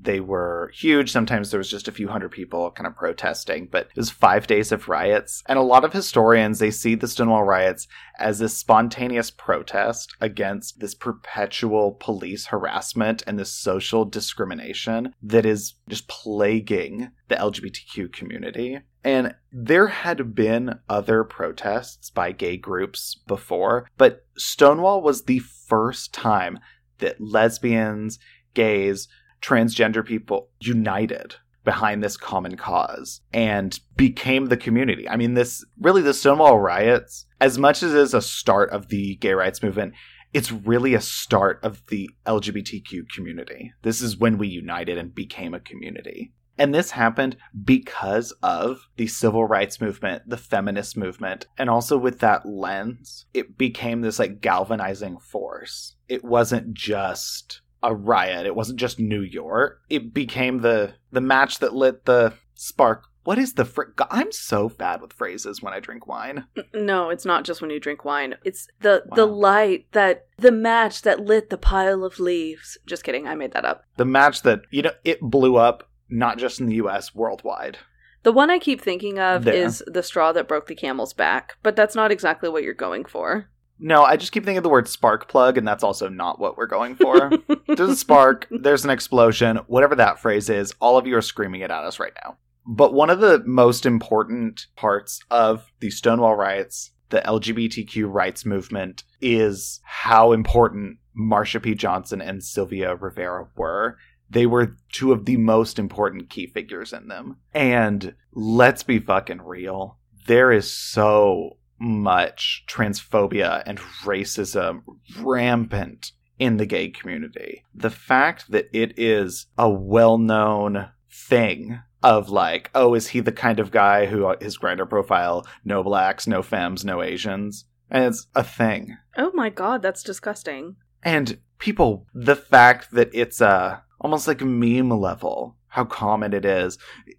they 0.00 0.20
were 0.20 0.70
huge. 0.74 1.10
Sometimes 1.10 1.50
there 1.50 1.58
was 1.58 1.70
just 1.70 1.88
a 1.88 1.92
few 1.92 2.08
hundred 2.08 2.30
people 2.30 2.70
kind 2.70 2.86
of 2.86 2.96
protesting, 2.96 3.68
but 3.70 3.86
it 3.86 3.96
was 3.96 4.10
five 4.10 4.46
days 4.46 4.72
of 4.72 4.88
riots. 4.88 5.42
And 5.46 5.58
a 5.58 5.62
lot 5.62 5.84
of 5.84 5.92
historians, 5.92 6.58
they 6.58 6.70
see 6.70 6.94
the 6.94 7.08
Stonewall 7.08 7.44
riots 7.44 7.88
as 8.18 8.38
this 8.38 8.56
spontaneous 8.56 9.30
protest 9.30 10.14
against 10.20 10.80
this 10.80 10.94
perpetual 10.94 11.92
police 11.92 12.46
harassment 12.46 13.22
and 13.26 13.38
this 13.38 13.52
social 13.52 14.04
discrimination 14.04 15.14
that 15.22 15.46
is 15.46 15.74
just 15.88 16.08
plaguing 16.08 17.10
the 17.28 17.36
LGBTQ 17.36 18.12
community. 18.12 18.80
And 19.02 19.34
there 19.50 19.88
had 19.88 20.34
been 20.34 20.78
other 20.88 21.24
protests 21.24 22.10
by 22.10 22.32
gay 22.32 22.56
groups 22.58 23.18
before, 23.26 23.88
but 23.96 24.26
Stonewall 24.36 25.00
was 25.00 25.24
the 25.24 25.38
first 25.38 26.12
time 26.12 26.58
that 26.98 27.20
lesbians, 27.20 28.18
gays, 28.52 29.08
transgender 29.42 30.04
people 30.04 30.48
united 30.60 31.36
behind 31.64 32.02
this 32.02 32.16
common 32.16 32.56
cause 32.56 33.20
and 33.32 33.78
became 33.96 34.46
the 34.46 34.56
community. 34.56 35.08
I 35.08 35.16
mean, 35.16 35.34
this 35.34 35.64
really, 35.78 36.02
the 36.02 36.14
Stonewall 36.14 36.58
riots, 36.58 37.26
as 37.40 37.58
much 37.58 37.82
as 37.82 37.92
it 37.92 38.00
is 38.00 38.14
a 38.14 38.22
start 38.22 38.70
of 38.70 38.88
the 38.88 39.16
gay 39.16 39.34
rights 39.34 39.62
movement, 39.62 39.94
it's 40.32 40.52
really 40.52 40.94
a 40.94 41.00
start 41.00 41.60
of 41.62 41.82
the 41.88 42.08
LGBTQ 42.26 43.08
community. 43.14 43.72
This 43.82 44.00
is 44.00 44.16
when 44.16 44.38
we 44.38 44.48
united 44.48 44.96
and 44.96 45.14
became 45.14 45.54
a 45.54 45.60
community. 45.60 46.32
And 46.56 46.74
this 46.74 46.90
happened 46.90 47.36
because 47.64 48.32
of 48.42 48.88
the 48.96 49.06
civil 49.06 49.46
rights 49.46 49.80
movement, 49.80 50.28
the 50.28 50.36
feminist 50.36 50.96
movement, 50.96 51.46
and 51.56 51.70
also 51.70 51.96
with 51.96 52.20
that 52.20 52.44
lens, 52.44 53.24
it 53.32 53.56
became 53.56 54.02
this 54.02 54.18
like 54.18 54.42
galvanizing 54.42 55.18
force. 55.18 55.96
It 56.06 56.22
wasn't 56.22 56.74
just 56.74 57.62
a 57.82 57.94
riot. 57.94 58.46
It 58.46 58.54
wasn't 58.54 58.78
just 58.80 58.98
New 58.98 59.22
York. 59.22 59.80
It 59.88 60.12
became 60.14 60.60
the 60.60 60.94
the 61.12 61.20
match 61.20 61.58
that 61.60 61.74
lit 61.74 62.04
the 62.04 62.34
spark. 62.54 63.04
What 63.24 63.38
is 63.38 63.52
the 63.52 63.66
fr- 63.66 63.82
I'm 64.10 64.32
so 64.32 64.70
bad 64.70 65.02
with 65.02 65.12
phrases 65.12 65.62
when 65.62 65.74
I 65.74 65.80
drink 65.80 66.06
wine. 66.06 66.46
No, 66.72 67.10
it's 67.10 67.26
not 67.26 67.44
just 67.44 67.60
when 67.60 67.70
you 67.70 67.78
drink 67.78 68.04
wine. 68.04 68.34
It's 68.44 68.66
the 68.80 69.04
the 69.14 69.26
light 69.26 69.86
that 69.92 70.26
the 70.38 70.52
match 70.52 71.02
that 71.02 71.20
lit 71.20 71.50
the 71.50 71.58
pile 71.58 72.02
of 72.04 72.18
leaves. 72.18 72.78
Just 72.86 73.04
kidding, 73.04 73.26
I 73.28 73.34
made 73.34 73.52
that 73.52 73.64
up. 73.66 73.84
The 73.96 74.04
match 74.06 74.42
that 74.42 74.62
you 74.70 74.82
know 74.82 74.92
it 75.04 75.20
blew 75.20 75.56
up 75.56 75.88
not 76.08 76.38
just 76.38 76.60
in 76.60 76.66
the 76.66 76.74
U.S. 76.76 77.14
worldwide. 77.14 77.78
The 78.22 78.32
one 78.32 78.50
I 78.50 78.58
keep 78.58 78.80
thinking 78.82 79.18
of 79.18 79.44
There. 79.44 79.54
is 79.54 79.82
the 79.86 80.02
straw 80.02 80.32
that 80.32 80.48
broke 80.48 80.66
the 80.66 80.74
camel's 80.74 81.14
back, 81.14 81.56
but 81.62 81.74
that's 81.76 81.94
not 81.94 82.10
exactly 82.12 82.48
what 82.50 82.62
you're 82.62 82.74
going 82.74 83.04
for. 83.06 83.48
No, 83.82 84.04
I 84.04 84.16
just 84.16 84.32
keep 84.32 84.44
thinking 84.44 84.58
of 84.58 84.62
the 84.62 84.68
word 84.68 84.88
spark 84.88 85.28
plug, 85.28 85.56
and 85.56 85.66
that's 85.66 85.82
also 85.82 86.08
not 86.08 86.38
what 86.38 86.56
we're 86.56 86.66
going 86.66 86.96
for. 86.96 87.30
there's 87.66 87.80
a 87.80 87.96
spark, 87.96 88.46
there's 88.50 88.84
an 88.84 88.90
explosion, 88.90 89.56
whatever 89.66 89.96
that 89.96 90.20
phrase 90.20 90.50
is, 90.50 90.74
all 90.80 90.98
of 90.98 91.06
you 91.06 91.16
are 91.16 91.22
screaming 91.22 91.62
it 91.62 91.70
at 91.70 91.84
us 91.84 91.98
right 91.98 92.12
now. 92.22 92.36
But 92.66 92.92
one 92.92 93.08
of 93.08 93.20
the 93.20 93.42
most 93.46 93.86
important 93.86 94.66
parts 94.76 95.20
of 95.30 95.72
the 95.80 95.90
Stonewall 95.90 96.36
riots, 96.36 96.92
the 97.08 97.22
LGBTQ 97.22 98.12
rights 98.12 98.44
movement, 98.44 99.04
is 99.20 99.80
how 99.82 100.32
important 100.32 100.98
Marsha 101.18 101.62
P. 101.62 101.74
Johnson 101.74 102.20
and 102.20 102.44
Sylvia 102.44 102.94
Rivera 102.94 103.48
were. 103.56 103.96
They 104.28 104.46
were 104.46 104.76
two 104.92 105.12
of 105.12 105.24
the 105.24 105.36
most 105.38 105.78
important 105.78 106.30
key 106.30 106.46
figures 106.46 106.92
in 106.92 107.08
them. 107.08 107.38
And 107.52 108.14
let's 108.32 108.82
be 108.82 108.98
fucking 109.00 109.42
real. 109.42 109.98
There 110.26 110.52
is 110.52 110.72
so 110.72 111.56
much 111.80 112.64
transphobia 112.68 113.62
and 113.66 113.78
racism 114.04 114.82
rampant 115.18 116.12
in 116.38 116.56
the 116.56 116.66
gay 116.66 116.88
community. 116.88 117.64
The 117.74 117.90
fact 117.90 118.50
that 118.50 118.68
it 118.72 118.98
is 118.98 119.46
a 119.58 119.68
well 119.68 120.18
known 120.18 120.90
thing 121.10 121.80
of 122.02 122.30
like, 122.30 122.70
oh, 122.74 122.94
is 122.94 123.08
he 123.08 123.20
the 123.20 123.32
kind 123.32 123.60
of 123.60 123.70
guy 123.70 124.06
who 124.06 124.26
uh, 124.26 124.36
his 124.40 124.58
Grindr 124.58 124.88
profile, 124.88 125.46
no 125.64 125.82
blacks, 125.82 126.26
no 126.26 126.42
femmes, 126.42 126.84
no 126.84 127.02
Asians? 127.02 127.64
And 127.90 128.04
it's 128.04 128.26
a 128.34 128.44
thing. 128.44 128.96
Oh 129.16 129.32
my 129.34 129.50
god, 129.50 129.82
that's 129.82 130.02
disgusting. 130.02 130.76
And 131.02 131.38
people, 131.58 132.06
the 132.14 132.36
fact 132.36 132.92
that 132.92 133.10
it's 133.12 133.40
a 133.40 133.82
almost 134.00 134.26
like 134.26 134.40
a 134.40 134.46
meme 134.46 134.90
level, 134.90 135.56
how 135.68 135.84
common 135.84 136.32
it 136.32 136.44
is, 136.44 136.78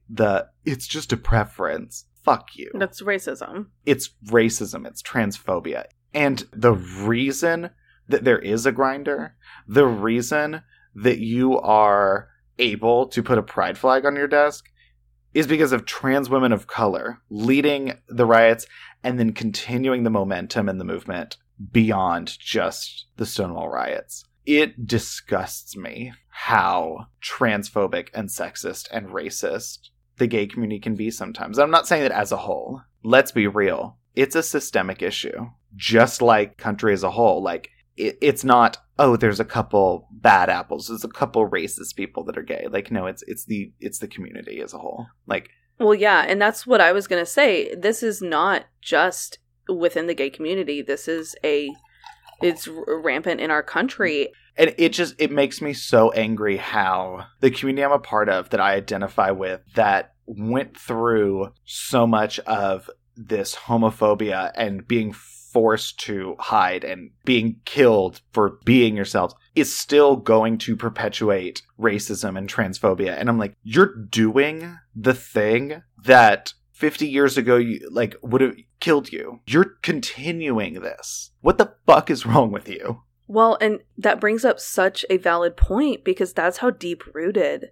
the 0.09 0.47
it's 0.66 0.88
just 0.88 1.14
a 1.14 1.18
preference. 1.18 2.05
Fuck 2.24 2.55
you 2.55 2.72
That's 2.74 3.01
racism. 3.01 3.67
it's 3.86 4.09
racism, 4.28 4.86
it's 4.86 5.01
transphobia. 5.01 5.86
And 6.13 6.45
the 6.51 6.74
reason 6.74 7.72
that 8.07 8.24
there 8.24 8.39
is 8.39 8.65
a 8.65 8.72
Grindr, 8.72 9.32
the 9.67 9.86
reason 9.86 10.61
that 10.95 11.19
you 11.19 11.59
are 11.59 12.30
able 12.59 13.07
to 13.07 13.24
put 13.24 13.38
a 13.38 13.43
pride 13.43 13.78
flag 13.78 14.05
on 14.05 14.15
your 14.15 14.28
desk 14.28 14.65
is 15.34 15.47
because 15.47 15.72
of 15.72 15.86
trans 15.86 16.30
women 16.30 16.51
of 16.51 16.67
color 16.67 17.19
leading 17.30 17.93
the 18.09 18.26
riots 18.26 18.67
and 19.03 19.17
then 19.17 19.32
continuing 19.32 20.03
the 20.03 20.09
momentum 20.09 20.67
and 20.67 20.80
the 20.80 20.86
movement 20.86 21.38
beyond 21.72 22.38
just 22.39 23.05
the 23.17 23.26
Stonewall 23.26 23.69
riots. 23.69 24.26
It 24.45 24.86
disgusts 24.86 25.78
me 25.78 26.13
how 26.30 27.07
transphobic 27.24 28.09
and 28.13 28.30
sexist 28.30 28.88
and 28.91 29.07
racist 29.07 29.89
the 30.22 30.28
gay 30.28 30.45
community 30.45 30.80
can 30.80 30.95
be 30.95 31.09
sometimes. 31.09 31.57
I'm 31.57 31.72
not 31.72 31.88
saying 31.88 32.03
that 32.03 32.11
as 32.11 32.32
a 32.32 32.38
whole. 32.38 32.84
Let's 33.03 33.32
be 33.32 33.47
real. 33.47 33.97
It's 34.15 34.36
a 34.36 34.43
systemic 34.43 35.01
issue. 35.01 35.49
Just 35.76 36.22
like 36.22 36.57
country 36.57 36.93
as 36.93 37.01
a 37.01 37.09
whole. 37.09 37.41
Like, 37.41 37.69
it, 37.97 38.19
it's 38.22 38.43
not, 38.43 38.78
oh, 38.99 39.17
there's 39.17 39.39
a 39.39 39.45
couple 39.45 40.07
bad 40.11 40.47
apples. 40.51 40.88
There's 40.88 41.03
a 41.03 41.09
couple 41.09 41.49
racist 41.49 41.95
people 41.95 42.24
that 42.26 42.38
are 42.38 42.43
gay. 42.43 42.67
Like, 42.69 42.91
no, 42.91 43.07
it's, 43.07 43.24
it's 43.24 43.45
the, 43.45 43.74
it's 43.80 43.97
the 43.97 44.07
community 44.07 44.61
as 44.61 44.76
a 44.76 44.78
whole. 44.78 45.07
Like, 45.26 45.49
Well, 45.80 45.95
yeah, 45.95 46.24
and 46.28 46.39
that's 46.39 46.67
what 46.67 46.82
I 46.82 46.91
was 46.91 47.07
going 47.07 47.24
to 47.24 47.30
say. 47.30 47.74
This 47.74 48.03
is 48.03 48.22
not 48.22 48.65
just 48.80 49.39
within 49.67 50.05
the 50.05 50.13
gay 50.13 50.30
community. 50.30 50.84
This 50.84 51.07
is 51.07 51.36
a 51.43 51.72
it's 52.41 52.67
rampant 52.67 53.39
in 53.39 53.51
our 53.51 53.63
country. 53.63 54.30
and 54.57 54.74
it 54.78 54.89
just 54.89 55.15
it 55.19 55.32
makes 55.32 55.61
me 55.61 55.74
so 55.74 56.11
angry 56.11 56.57
how 56.57 57.26
the 57.39 57.51
community 57.51 57.84
I'm 57.86 57.91
a 57.91 57.99
part 57.99 58.30
of 58.30 58.49
that 58.49 58.59
I 58.59 58.74
identify 58.74 59.32
with 59.32 59.61
that 59.76 60.11
went 60.26 60.78
through 60.78 61.51
so 61.65 62.07
much 62.07 62.39
of 62.39 62.89
this 63.15 63.55
homophobia 63.55 64.51
and 64.55 64.88
being 64.88 65.13
forced 65.13 65.99
to 65.99 66.36
hide 66.39 66.84
and 66.84 67.11
being 67.26 67.57
killed 67.65 68.22
for 68.32 68.59
being 68.63 68.95
yourselves 68.95 69.36
is 69.53 69.78
still 69.78 70.15
going 70.15 70.57
to 70.57 70.76
perpetuate 70.76 71.61
racism 71.80 72.38
and 72.38 72.49
transphobia. 72.49 73.17
And 73.19 73.28
I'm 73.30 73.38
like 73.38 73.55
you're 73.63 73.95
doing 73.95 74.78
the 74.95 75.13
thing 75.13 75.84
that 76.03 76.53
50 76.72 77.07
years 77.07 77.38
ago 77.38 77.57
you 77.57 77.88
like 77.91 78.15
would 78.22 78.41
have 78.41 78.55
killed 78.80 79.11
you. 79.11 79.41
You're 79.45 79.76
continuing 79.82 80.76
this. 80.76 81.32
What 81.41 81.57
the 81.57 81.74
fuck 81.86 82.09
is 82.09 82.26
wrong 82.26 82.51
with 82.51 82.69
you? 82.69 83.01
Well, 83.28 83.57
and 83.61 83.80
that 83.97 84.19
brings 84.19 84.43
up 84.43 84.59
such 84.59 85.05
a 85.09 85.17
valid 85.17 85.55
point 85.55 86.03
because 86.03 86.34
that's 86.34 86.57
how 86.57 86.69
deep 86.69 87.03
rooted 87.13 87.72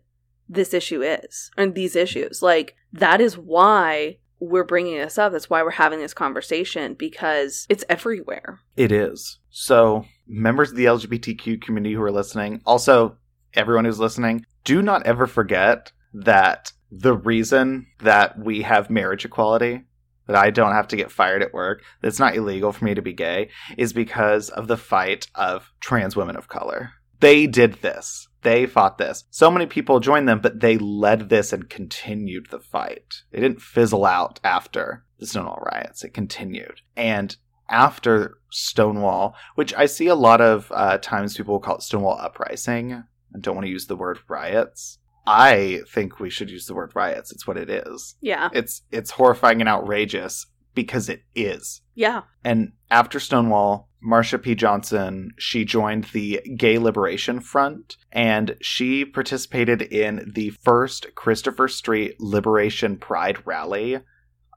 this 0.49 0.73
issue 0.73 1.01
is 1.01 1.51
and 1.55 1.75
these 1.75 1.95
issues. 1.95 2.41
Like, 2.41 2.75
that 2.91 3.21
is 3.21 3.37
why 3.37 4.17
we're 4.39 4.63
bringing 4.63 4.97
this 4.97 5.17
up. 5.17 5.31
That's 5.31 5.49
why 5.49 5.61
we're 5.63 5.71
having 5.71 5.99
this 5.99 6.13
conversation 6.13 6.95
because 6.95 7.65
it's 7.69 7.85
everywhere. 7.87 8.59
It 8.75 8.91
is. 8.91 9.39
So, 9.49 10.05
members 10.27 10.71
of 10.71 10.77
the 10.77 10.85
LGBTQ 10.85 11.61
community 11.61 11.93
who 11.95 12.01
are 12.01 12.11
listening, 12.11 12.61
also 12.65 13.17
everyone 13.53 13.85
who's 13.85 13.99
listening, 13.99 14.45
do 14.63 14.81
not 14.81 15.05
ever 15.05 15.27
forget 15.27 15.91
that 16.13 16.71
the 16.91 17.15
reason 17.15 17.87
that 17.99 18.39
we 18.39 18.61
have 18.63 18.89
marriage 18.89 19.25
equality, 19.25 19.83
that 20.27 20.35
I 20.35 20.49
don't 20.49 20.73
have 20.73 20.87
to 20.89 20.95
get 20.95 21.11
fired 21.11 21.41
at 21.41 21.53
work, 21.53 21.83
that 22.01 22.07
it's 22.07 22.19
not 22.19 22.35
illegal 22.35 22.71
for 22.71 22.85
me 22.85 22.93
to 22.93 23.01
be 23.01 23.13
gay, 23.13 23.49
is 23.77 23.93
because 23.93 24.49
of 24.49 24.67
the 24.67 24.77
fight 24.77 25.27
of 25.35 25.71
trans 25.79 26.15
women 26.15 26.35
of 26.35 26.47
color. 26.47 26.91
They 27.19 27.47
did 27.47 27.73
this. 27.81 28.28
They 28.41 28.65
fought 28.65 28.97
this. 28.97 29.25
So 29.29 29.51
many 29.51 29.65
people 29.65 29.99
joined 29.99 30.27
them, 30.27 30.39
but 30.39 30.59
they 30.61 30.77
led 30.77 31.29
this 31.29 31.51
and 31.51 31.69
continued 31.69 32.47
the 32.49 32.59
fight. 32.59 33.23
It 33.31 33.41
didn't 33.41 33.61
fizzle 33.61 34.05
out 34.05 34.39
after 34.43 35.03
the 35.19 35.27
Stonewall 35.27 35.61
riots. 35.71 36.03
It 36.03 36.13
continued. 36.13 36.81
And 36.95 37.35
after 37.69 38.37
Stonewall, 38.49 39.35
which 39.55 39.73
I 39.75 39.85
see 39.85 40.07
a 40.07 40.15
lot 40.15 40.41
of 40.41 40.71
uh, 40.73 40.97
times 40.99 41.37
people 41.37 41.55
will 41.55 41.59
call 41.59 41.75
it 41.75 41.83
Stonewall 41.83 42.17
Uprising. 42.19 42.93
I 42.93 43.39
don't 43.39 43.55
want 43.55 43.65
to 43.65 43.71
use 43.71 43.87
the 43.87 43.95
word 43.95 44.19
riots. 44.27 44.97
I 45.27 45.81
think 45.93 46.19
we 46.19 46.29
should 46.29 46.49
use 46.49 46.65
the 46.65 46.73
word 46.73 46.91
riots. 46.95 47.31
It's 47.31 47.45
what 47.45 47.57
it 47.57 47.69
is. 47.69 48.15
Yeah. 48.21 48.49
It's 48.53 48.81
it's 48.91 49.11
horrifying 49.11 49.59
and 49.59 49.69
outrageous 49.69 50.47
because 50.73 51.09
it 51.09 51.21
is. 51.35 51.81
Yeah. 51.93 52.21
And 52.43 52.71
after 52.89 53.19
Stonewall, 53.19 53.88
Marsha 54.03 54.41
P. 54.41 54.55
Johnson, 54.55 55.31
she 55.37 55.65
joined 55.65 56.05
the 56.05 56.41
Gay 56.57 56.77
Liberation 56.77 57.39
Front 57.41 57.97
and 58.11 58.55
she 58.61 59.03
participated 59.03 59.81
in 59.81 60.31
the 60.33 60.51
first 60.51 61.13
Christopher 61.15 61.67
Street 61.67 62.15
Liberation 62.19 62.97
Pride 62.97 63.45
rally 63.45 63.99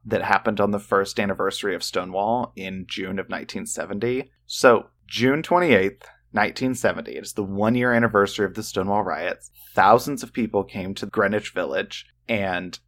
that 0.04 0.22
happened 0.22 0.60
on 0.60 0.70
the 0.70 0.78
first 0.78 1.18
anniversary 1.18 1.74
of 1.74 1.82
Stonewall 1.82 2.52
in 2.56 2.86
June 2.88 3.18
of 3.18 3.26
1970. 3.26 4.30
So, 4.46 4.86
June 5.06 5.42
28th, 5.42 6.04
1970, 6.32 7.16
it 7.16 7.24
is 7.24 7.32
the 7.34 7.42
one 7.42 7.74
year 7.74 7.92
anniversary 7.92 8.46
of 8.46 8.54
the 8.54 8.62
Stonewall 8.62 9.02
riots. 9.02 9.50
Thousands 9.74 10.22
of 10.22 10.32
people 10.32 10.64
came 10.64 10.94
to 10.94 11.06
Greenwich 11.06 11.52
Village, 11.52 12.06
and 12.28 12.78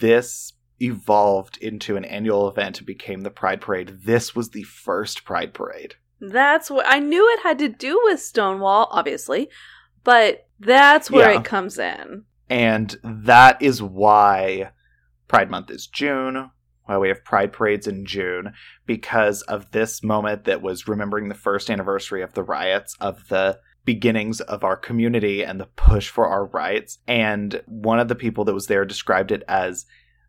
this 0.00 0.52
evolved 0.80 1.58
into 1.58 1.96
an 1.96 2.04
annual 2.04 2.48
event 2.48 2.78
and 2.78 2.86
became 2.86 3.22
the 3.22 3.30
Pride 3.30 3.60
Parade. 3.60 4.00
This 4.04 4.34
was 4.34 4.50
the 4.50 4.62
first 4.64 5.24
Pride 5.24 5.54
Parade. 5.54 5.94
That's 6.20 6.70
what 6.70 6.86
I 6.88 6.98
knew 6.98 7.26
it 7.32 7.42
had 7.42 7.58
to 7.58 7.68
do 7.68 8.00
with 8.04 8.20
Stonewall, 8.20 8.88
obviously, 8.90 9.48
but 10.04 10.46
that's 10.58 11.10
where 11.10 11.30
Yeah. 11.32 11.40
it 11.40 11.44
comes 11.44 11.78
in. 11.78 12.24
And 12.48 12.96
that 13.02 13.60
is 13.60 13.82
why 13.82 14.70
Pride 15.28 15.50
Month 15.50 15.70
is 15.70 15.86
June, 15.86 16.50
why 16.84 16.96
we 16.98 17.08
have 17.08 17.24
Pride 17.24 17.52
Parades 17.52 17.86
in 17.86 18.06
June, 18.06 18.52
because 18.86 19.42
of 19.42 19.72
this 19.72 20.02
moment 20.02 20.44
that 20.44 20.62
was 20.62 20.86
remembering 20.88 21.28
the 21.28 21.34
first 21.34 21.68
anniversary 21.68 22.22
of 22.22 22.34
the 22.34 22.44
riots, 22.44 22.96
of 23.00 23.28
the 23.28 23.58
beginnings 23.84 24.40
of 24.40 24.64
our 24.64 24.76
community 24.76 25.44
and 25.44 25.60
the 25.60 25.66
push 25.76 26.08
for 26.08 26.26
our 26.26 26.46
rights. 26.46 26.98
And 27.06 27.62
one 27.66 27.98
of 27.98 28.08
the 28.08 28.14
people 28.14 28.44
that 28.44 28.54
was 28.54 28.66
there 28.66 28.84
described 28.84 29.32
it 29.32 29.42
as 29.48 29.86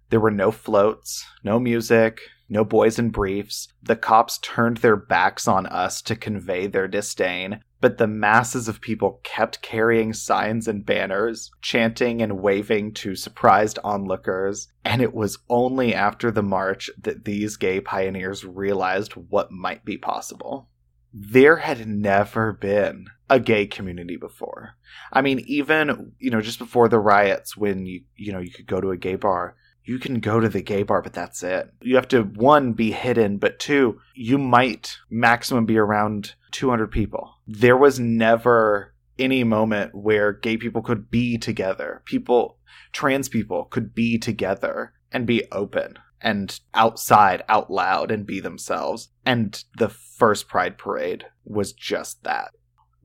there 0.09 0.19
were 0.19 0.31
no 0.31 0.51
floats, 0.51 1.25
no 1.43 1.59
music, 1.59 2.21
no 2.49 2.63
boys 2.63 2.97
in 2.97 3.09
briefs. 3.09 3.67
The 3.83 3.95
cops 3.95 4.37
turned 4.37 4.77
their 4.77 4.95
backs 4.95 5.47
on 5.47 5.65
us 5.67 6.01
to 6.03 6.15
convey 6.15 6.67
their 6.67 6.87
disdain, 6.87 7.61
but 7.81 7.97
the 7.97 8.07
masses 8.07 8.67
of 8.67 8.81
people 8.81 9.19
kept 9.23 9.61
carrying 9.61 10.13
signs 10.13 10.67
and 10.67 10.85
banners, 10.85 11.51
chanting 11.61 12.21
and 12.21 12.39
waving 12.41 12.93
to 12.93 13.15
surprised 13.15 13.79
onlookers, 13.83 14.69
and 14.83 15.01
it 15.01 15.13
was 15.13 15.39
only 15.49 15.93
after 15.93 16.31
the 16.31 16.43
march 16.43 16.89
that 16.97 17.25
these 17.25 17.57
gay 17.57 17.79
pioneers 17.79 18.45
realized 18.45 19.13
what 19.13 19.51
might 19.51 19.83
be 19.85 19.97
possible. 19.97 20.69
There 21.13 21.57
had 21.57 21.87
never 21.87 22.53
been 22.53 23.07
a 23.29 23.39
gay 23.39 23.67
community 23.67 24.17
before. 24.17 24.75
I 25.11 25.21
mean, 25.21 25.39
even, 25.47 26.13
you 26.19 26.31
know, 26.31 26.41
just 26.41 26.59
before 26.59 26.89
the 26.89 26.99
riots 26.99 27.57
when 27.57 27.85
you, 27.85 28.03
you 28.15 28.31
know, 28.31 28.39
you 28.39 28.51
could 28.51 28.67
go 28.67 28.79
to 28.79 28.91
a 28.91 28.97
gay 28.97 29.15
bar, 29.15 29.55
you 29.87 29.99
can 29.99 30.19
go 30.19 30.39
to 30.39 30.49
the 30.49 30.61
gay 30.61 30.83
bar, 30.83 31.01
but 31.01 31.13
that's 31.13 31.41
it. 31.41 31.73
You 31.81 31.95
have 31.95 32.09
to, 32.09 32.23
one, 32.23 32.73
be 32.73 32.91
hidden, 32.91 33.37
but 33.37 33.57
two, 33.57 33.99
you 34.13 34.37
might 34.37 34.97
maximum 35.09 35.65
be 35.65 35.77
around 35.77 36.35
200 36.51 36.91
people. 36.91 37.35
There 37.47 37.77
was 37.77 37.99
never 37.99 38.93
any 39.17 39.45
moment 39.45 39.95
where 39.95 40.33
gay 40.33 40.57
people 40.57 40.81
could 40.81 41.09
be 41.09 41.37
together. 41.37 42.01
People, 42.05 42.57
trans 42.91 43.29
people 43.29 43.65
could 43.65 43.95
be 43.95 44.17
together 44.17 44.93
and 45.11 45.25
be 45.25 45.45
open 45.53 45.97
and 46.21 46.59
outside, 46.73 47.43
out 47.47 47.71
loud, 47.71 48.11
and 48.11 48.25
be 48.25 48.41
themselves. 48.41 49.09
And 49.25 49.63
the 49.77 49.89
first 49.89 50.49
Pride 50.49 50.77
Parade 50.77 51.25
was 51.45 51.71
just 51.71 52.23
that 52.23 52.49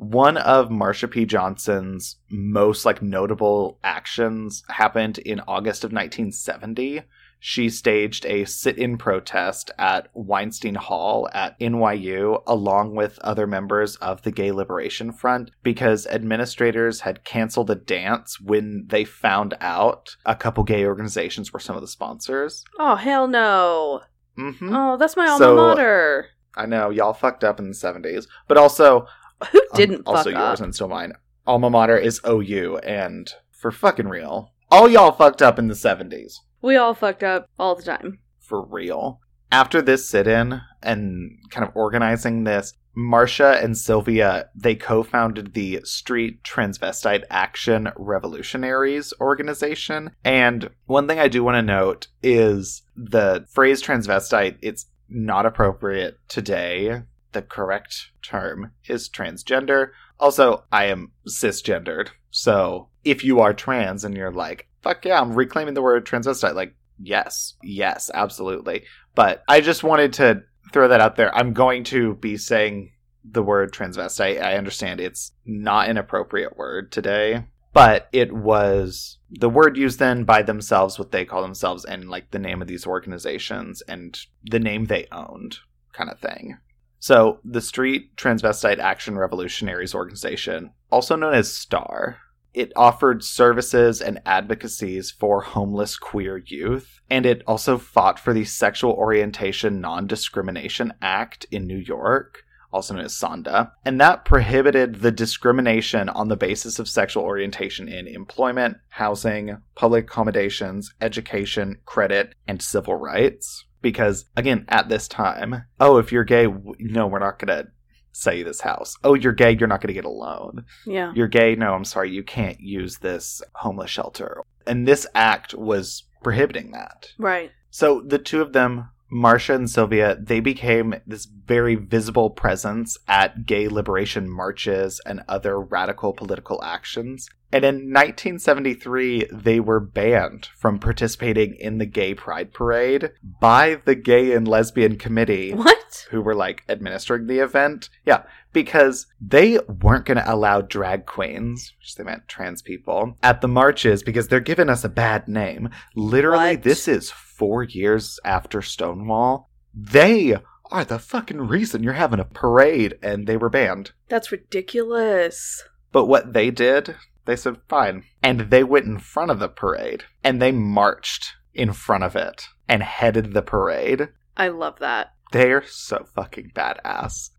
one 0.02 0.36
of 0.36 0.68
Marsha 0.68 1.10
P. 1.10 1.24
Johnson's 1.24 2.16
most 2.28 2.84
like 2.84 3.00
notable 3.02 3.78
actions 3.84 4.64
happened 4.68 5.18
in 5.18 5.40
August 5.46 5.84
of 5.84 5.92
1970. 5.92 7.02
She 7.44 7.70
staged 7.70 8.24
a 8.26 8.44
sit-in 8.44 8.98
protest 8.98 9.72
at 9.76 10.08
Weinstein 10.14 10.76
Hall 10.76 11.28
at 11.32 11.58
NYU 11.58 12.40
along 12.46 12.94
with 12.94 13.18
other 13.18 13.48
members 13.48 13.96
of 13.96 14.22
the 14.22 14.30
Gay 14.30 14.52
Liberation 14.52 15.12
Front 15.12 15.50
because 15.64 16.06
administrators 16.06 17.00
had 17.00 17.24
canceled 17.24 17.68
a 17.70 17.74
dance 17.74 18.40
when 18.40 18.86
they 18.88 19.04
found 19.04 19.54
out 19.60 20.16
a 20.24 20.36
couple 20.36 20.62
gay 20.62 20.86
organizations 20.86 21.52
were 21.52 21.58
some 21.58 21.74
of 21.74 21.82
the 21.82 21.88
sponsors. 21.88 22.64
Oh 22.78 22.94
hell 22.94 23.26
no! 23.26 24.02
hmm 24.36 24.72
Oh, 24.74 24.96
that's 24.96 25.16
my 25.16 25.26
alma 25.26 25.44
So- 25.44 25.56
mater. 25.56 26.26
I 26.54 26.66
know 26.66 26.90
y'all 26.90 27.14
fucked 27.14 27.44
up 27.44 27.58
in 27.58 27.68
the 27.68 27.74
70s, 27.74 28.26
but 28.46 28.58
also 28.58 29.06
Who 29.52 29.58
Um, 29.60 29.76
didn't 29.76 30.02
also 30.06 30.30
fuck 30.30 30.38
yours 30.40 30.60
up? 30.60 30.64
and 30.64 30.74
still 30.74 30.88
mine. 30.88 31.12
Alma 31.46 31.70
mater 31.70 31.96
is 31.96 32.20
OU, 32.26 32.78
and 32.78 33.32
for 33.50 33.70
fucking 33.70 34.08
real, 34.08 34.52
all 34.70 34.88
y'all 34.88 35.12
fucked 35.12 35.42
up 35.42 35.58
in 35.58 35.68
the 35.68 35.74
seventies. 35.74 36.40
We 36.60 36.76
all 36.76 36.94
fucked 36.94 37.24
up 37.24 37.46
all 37.58 37.74
the 37.74 37.82
time. 37.82 38.20
For 38.38 38.64
real. 38.64 39.20
After 39.50 39.82
this 39.82 40.08
sit-in 40.08 40.60
and 40.82 41.38
kind 41.50 41.66
of 41.68 41.76
organizing 41.76 42.44
this, 42.44 42.72
Marsha 42.96 43.62
and 43.62 43.76
Sylvia 43.76 44.48
they 44.54 44.74
co-founded 44.74 45.52
the 45.54 45.80
Street 45.84 46.42
Transvestite 46.44 47.24
Action 47.30 47.90
Revolutionaries 47.96 49.12
organization. 49.20 50.10
And 50.24 50.70
one 50.86 51.06
thing 51.08 51.18
I 51.18 51.28
do 51.28 51.42
want 51.44 51.56
to 51.56 51.62
note 51.62 52.08
is 52.22 52.82
the 52.96 53.46
phrase 53.50 53.82
transvestite. 53.82 54.56
It's 54.62 54.86
not 55.08 55.44
appropriate 55.46 56.16
today. 56.28 57.02
The 57.32 57.42
correct 57.42 58.10
term 58.22 58.72
is 58.86 59.08
transgender. 59.08 59.90
Also, 60.20 60.64
I 60.70 60.86
am 60.86 61.12
cisgendered. 61.26 62.08
So 62.30 62.88
if 63.04 63.24
you 63.24 63.40
are 63.40 63.54
trans 63.54 64.04
and 64.04 64.16
you're 64.16 64.32
like, 64.32 64.68
fuck 64.82 65.04
yeah, 65.04 65.20
I'm 65.20 65.34
reclaiming 65.34 65.74
the 65.74 65.82
word 65.82 66.06
transvestite, 66.06 66.54
like, 66.54 66.74
yes, 66.98 67.54
yes, 67.62 68.10
absolutely. 68.12 68.84
But 69.14 69.42
I 69.48 69.60
just 69.60 69.82
wanted 69.82 70.12
to 70.14 70.42
throw 70.72 70.88
that 70.88 71.00
out 71.00 71.16
there. 71.16 71.34
I'm 71.34 71.52
going 71.52 71.84
to 71.84 72.14
be 72.14 72.36
saying 72.36 72.92
the 73.24 73.42
word 73.42 73.72
transvestite. 73.72 74.42
I 74.42 74.56
understand 74.56 75.00
it's 75.00 75.32
not 75.44 75.88
an 75.88 75.96
appropriate 75.96 76.56
word 76.56 76.90
today, 76.92 77.44
but 77.72 78.08
it 78.12 78.32
was 78.32 79.18
the 79.30 79.48
word 79.48 79.76
used 79.76 79.98
then 79.98 80.24
by 80.24 80.42
themselves, 80.42 80.98
what 80.98 81.12
they 81.12 81.24
call 81.24 81.42
themselves, 81.42 81.84
and 81.84 82.08
like 82.08 82.30
the 82.30 82.38
name 82.38 82.60
of 82.60 82.68
these 82.68 82.86
organizations 82.86 83.82
and 83.82 84.18
the 84.44 84.58
name 84.58 84.86
they 84.86 85.06
owned, 85.12 85.58
kind 85.92 86.10
of 86.10 86.18
thing. 86.18 86.58
So, 87.02 87.40
the 87.44 87.60
Street 87.60 88.14
Transvestite 88.14 88.78
Action 88.78 89.18
Revolutionaries 89.18 89.92
organization, 89.92 90.70
also 90.88 91.16
known 91.16 91.34
as 91.34 91.52
STAR, 91.52 92.18
it 92.54 92.70
offered 92.76 93.24
services 93.24 94.00
and 94.00 94.22
advocacies 94.24 95.10
for 95.10 95.40
homeless 95.40 95.96
queer 95.98 96.36
youth, 96.46 97.00
and 97.10 97.26
it 97.26 97.42
also 97.44 97.76
fought 97.76 98.20
for 98.20 98.32
the 98.32 98.44
Sexual 98.44 98.92
Orientation 98.92 99.80
Non 99.80 100.06
Discrimination 100.06 100.92
Act 101.02 101.44
in 101.50 101.66
New 101.66 101.78
York, 101.78 102.44
also 102.72 102.94
known 102.94 103.04
as 103.04 103.14
SONDA, 103.18 103.72
and 103.84 104.00
that 104.00 104.24
prohibited 104.24 105.00
the 105.00 105.10
discrimination 105.10 106.08
on 106.08 106.28
the 106.28 106.36
basis 106.36 106.78
of 106.78 106.88
sexual 106.88 107.24
orientation 107.24 107.88
in 107.88 108.06
employment, 108.06 108.76
housing, 108.90 109.58
public 109.74 110.04
accommodations, 110.04 110.94
education, 111.00 111.78
credit, 111.84 112.36
and 112.46 112.62
civil 112.62 112.94
rights. 112.94 113.64
Because, 113.82 114.24
again, 114.36 114.64
at 114.68 114.88
this 114.88 115.08
time, 115.08 115.64
oh, 115.80 115.98
if 115.98 116.12
you're 116.12 116.24
gay, 116.24 116.46
no, 116.78 117.06
we're 117.06 117.18
not 117.18 117.38
going 117.38 117.64
to 117.64 117.68
sell 118.12 118.34
you 118.34 118.44
this 118.44 118.60
house. 118.60 118.96
Oh, 119.04 119.14
you're 119.14 119.32
gay, 119.32 119.56
you're 119.58 119.68
not 119.68 119.80
going 119.80 119.88
to 119.88 119.94
get 119.94 120.04
a 120.04 120.10
loan 120.10 120.64
Yeah. 120.86 121.12
you're 121.14 121.28
gay 121.28 121.54
no 121.56 121.72
i'm 121.72 121.84
sorry 121.84 122.10
you 122.10 122.22
can't 122.22 122.60
use 122.60 122.98
this 122.98 123.40
homeless 123.54 123.90
shelter 123.90 124.42
and 124.66 124.86
this 124.86 125.06
act 125.14 125.54
was 125.54 126.04
prohibiting 126.22 126.72
that 126.72 127.12
Right. 127.18 127.50
so 127.70 128.02
the 128.06 128.18
two 128.18 128.42
of 128.42 128.52
them 128.52 128.90
Marsha 129.12 129.54
and 129.54 129.68
Sylvia, 129.68 130.16
they 130.18 130.40
became 130.40 130.94
this 131.06 131.26
very 131.26 131.74
visible 131.74 132.30
presence 132.30 132.96
at 133.06 133.44
gay 133.44 133.68
liberation 133.68 134.30
marches 134.30 135.00
and 135.04 135.22
other 135.28 135.60
radical 135.60 136.14
political 136.14 136.62
actions. 136.64 137.28
And 137.52 137.64
in 137.64 137.74
1973, 137.92 139.26
they 139.30 139.60
were 139.60 139.80
banned 139.80 140.48
from 140.56 140.78
participating 140.78 141.54
in 141.56 141.76
the 141.76 141.84
Gay 141.84 142.14
Pride 142.14 142.54
Parade 142.54 143.10
by 143.22 143.82
the 143.84 143.94
Gay 143.94 144.32
and 144.32 144.48
Lesbian 144.48 144.96
Committee 144.96 145.52
What? 145.52 146.06
who 146.10 146.22
were 146.22 146.34
like 146.34 146.64
administering 146.70 147.26
the 147.26 147.40
event. 147.40 147.90
Yeah, 148.06 148.22
because 148.52 149.06
they 149.20 149.58
weren't 149.82 150.04
going 150.06 150.18
to 150.18 150.32
allow 150.32 150.60
drag 150.60 151.06
queens, 151.06 151.72
which 151.78 151.94
they 151.94 152.04
meant 152.04 152.28
trans 152.28 152.62
people, 152.62 153.16
at 153.22 153.40
the 153.40 153.48
marches 153.48 154.02
because 154.02 154.28
they're 154.28 154.40
giving 154.40 154.68
us 154.68 154.84
a 154.84 154.88
bad 154.88 155.28
name. 155.28 155.70
Literally, 155.94 156.54
What? 156.56 156.62
this 156.62 156.86
is 156.88 157.10
four 157.10 157.62
years 157.62 158.18
after 158.24 158.60
Stonewall. 158.62 159.48
They 159.74 160.36
are 160.70 160.84
the 160.84 160.98
fucking 160.98 161.40
reason 161.40 161.82
you're 161.82 161.92
having 161.94 162.20
a 162.20 162.24
parade, 162.24 162.98
and 163.02 163.26
they 163.26 163.36
were 163.36 163.50
banned. 163.50 163.92
That's 164.08 164.32
ridiculous. 164.32 165.64
But 165.92 166.06
what 166.06 166.32
they 166.32 166.50
did, 166.50 166.96
they 167.26 167.36
said 167.36 167.58
fine. 167.68 168.04
And 168.22 168.50
they 168.50 168.64
went 168.64 168.86
in 168.86 168.98
front 168.98 169.30
of 169.30 169.38
the 169.38 169.48
parade, 169.48 170.04
and 170.24 170.40
they 170.40 170.52
marched 170.52 171.32
in 171.54 171.72
front 171.72 172.04
of 172.04 172.16
it 172.16 172.48
and 172.68 172.82
headed 172.82 173.32
the 173.34 173.42
parade. 173.42 174.08
I 174.36 174.48
love 174.48 174.78
that. 174.78 175.12
They're 175.32 175.64
so 175.66 176.06
fucking 176.14 176.52
badass. 176.54 177.30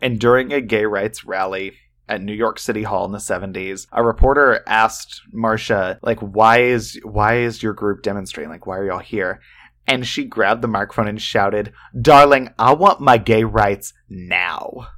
And 0.00 0.18
during 0.20 0.52
a 0.52 0.60
gay 0.60 0.84
rights 0.84 1.24
rally 1.24 1.72
at 2.08 2.22
New 2.22 2.32
York 2.32 2.58
City 2.58 2.84
Hall 2.84 3.04
in 3.04 3.12
the 3.12 3.18
70s, 3.18 3.86
a 3.92 4.02
reporter 4.02 4.62
asked 4.66 5.20
Marsha, 5.34 5.98
like, 6.02 6.20
why 6.20 6.60
is 6.60 6.98
why 7.02 7.38
is 7.38 7.62
your 7.62 7.74
group 7.74 8.02
demonstrating? 8.02 8.50
Like, 8.50 8.66
why 8.66 8.78
are 8.78 8.86
y'all 8.86 8.98
here? 8.98 9.40
And 9.86 10.06
she 10.06 10.24
grabbed 10.24 10.62
the 10.62 10.68
microphone 10.68 11.08
and 11.08 11.20
shouted, 11.20 11.72
Darling, 12.00 12.50
I 12.58 12.74
want 12.74 13.00
my 13.00 13.18
gay 13.18 13.44
rights 13.44 13.94
now. 14.08 14.88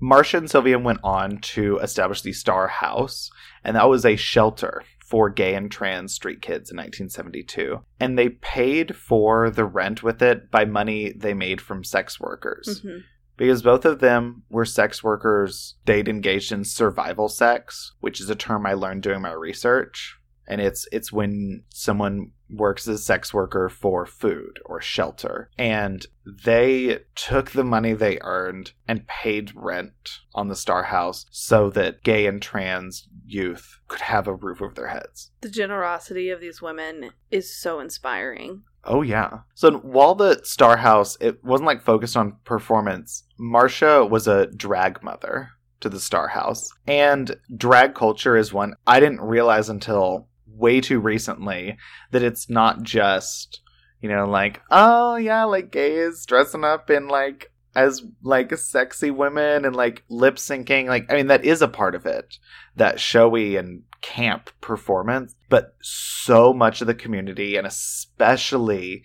Marsha 0.00 0.38
and 0.38 0.50
Sylvia 0.50 0.78
went 0.78 1.00
on 1.02 1.38
to 1.38 1.78
establish 1.78 2.22
the 2.22 2.32
Star 2.32 2.68
House, 2.68 3.30
and 3.64 3.76
that 3.76 3.88
was 3.88 4.04
a 4.04 4.16
shelter 4.16 4.82
for 5.04 5.30
gay 5.30 5.54
and 5.54 5.70
trans 5.70 6.12
street 6.12 6.42
kids 6.42 6.70
in 6.70 6.76
1972. 6.76 7.80
And 8.00 8.18
they 8.18 8.28
paid 8.28 8.96
for 8.96 9.50
the 9.50 9.64
rent 9.64 10.02
with 10.02 10.20
it 10.20 10.50
by 10.50 10.64
money 10.64 11.12
they 11.12 11.32
made 11.32 11.60
from 11.60 11.84
sex 11.84 12.20
workers. 12.20 12.82
Mhm. 12.84 13.02
Because 13.36 13.62
both 13.62 13.84
of 13.84 14.00
them 14.00 14.42
were 14.48 14.64
sex 14.64 15.02
workers, 15.02 15.74
they'd 15.84 16.08
engaged 16.08 16.52
in 16.52 16.64
survival 16.64 17.28
sex, 17.28 17.92
which 18.00 18.20
is 18.20 18.30
a 18.30 18.34
term 18.34 18.66
I 18.66 18.72
learned 18.72 19.02
doing 19.02 19.20
my 19.22 19.32
research. 19.32 20.18
And 20.48 20.60
it's 20.60 20.86
it's 20.92 21.12
when 21.12 21.64
someone 21.70 22.30
works 22.48 22.86
as 22.86 23.00
a 23.00 23.02
sex 23.02 23.34
worker 23.34 23.68
for 23.68 24.06
food 24.06 24.60
or 24.64 24.80
shelter. 24.80 25.50
And 25.58 26.06
they 26.24 27.00
took 27.14 27.50
the 27.50 27.64
money 27.64 27.92
they 27.92 28.18
earned 28.22 28.72
and 28.86 29.06
paid 29.06 29.52
rent 29.54 30.20
on 30.34 30.48
the 30.48 30.56
Star 30.56 30.84
House 30.84 31.26
so 31.30 31.70
that 31.70 32.02
gay 32.04 32.26
and 32.26 32.40
trans 32.40 33.08
youth 33.24 33.80
could 33.88 34.02
have 34.02 34.26
a 34.26 34.34
roof 34.34 34.62
over 34.62 34.74
their 34.74 34.88
heads. 34.88 35.30
The 35.40 35.50
generosity 35.50 36.30
of 36.30 36.40
these 36.40 36.62
women 36.62 37.10
is 37.30 37.54
so 37.54 37.80
inspiring. 37.80 38.62
Oh 38.86 39.02
yeah. 39.02 39.40
So 39.54 39.78
while 39.78 40.14
the 40.14 40.40
Star 40.44 40.76
House 40.76 41.16
it 41.20 41.44
wasn't 41.44 41.66
like 41.66 41.82
focused 41.82 42.16
on 42.16 42.36
performance, 42.44 43.24
Marsha 43.38 44.08
was 44.08 44.26
a 44.26 44.46
drag 44.46 45.02
mother 45.02 45.50
to 45.80 45.88
the 45.88 46.00
Star 46.00 46.28
House. 46.28 46.70
And 46.86 47.36
drag 47.56 47.94
culture 47.94 48.36
is 48.36 48.52
one 48.52 48.74
I 48.86 49.00
didn't 49.00 49.20
realize 49.20 49.68
until 49.68 50.28
way 50.46 50.80
too 50.80 51.00
recently 51.00 51.76
that 52.12 52.22
it's 52.22 52.48
not 52.48 52.82
just, 52.82 53.60
you 54.00 54.08
know, 54.08 54.26
like, 54.26 54.62
oh 54.70 55.16
yeah, 55.16 55.44
like 55.44 55.70
gays 55.70 56.24
dressing 56.24 56.64
up 56.64 56.90
in 56.90 57.08
like 57.08 57.52
as 57.74 58.02
like 58.22 58.56
sexy 58.56 59.10
women 59.10 59.64
and 59.64 59.76
like 59.76 60.02
lip 60.08 60.36
syncing. 60.36 60.86
Like 60.86 61.10
I 61.10 61.14
mean 61.14 61.26
that 61.26 61.44
is 61.44 61.60
a 61.60 61.68
part 61.68 61.94
of 61.94 62.06
it. 62.06 62.38
That 62.76 62.98
showy 62.98 63.56
and 63.56 63.82
camp 64.00 64.50
performance, 64.60 65.34
but 65.48 65.76
so 65.82 66.52
much 66.52 66.80
of 66.80 66.86
the 66.86 66.94
community 66.94 67.56
and 67.56 67.66
especially 67.66 69.02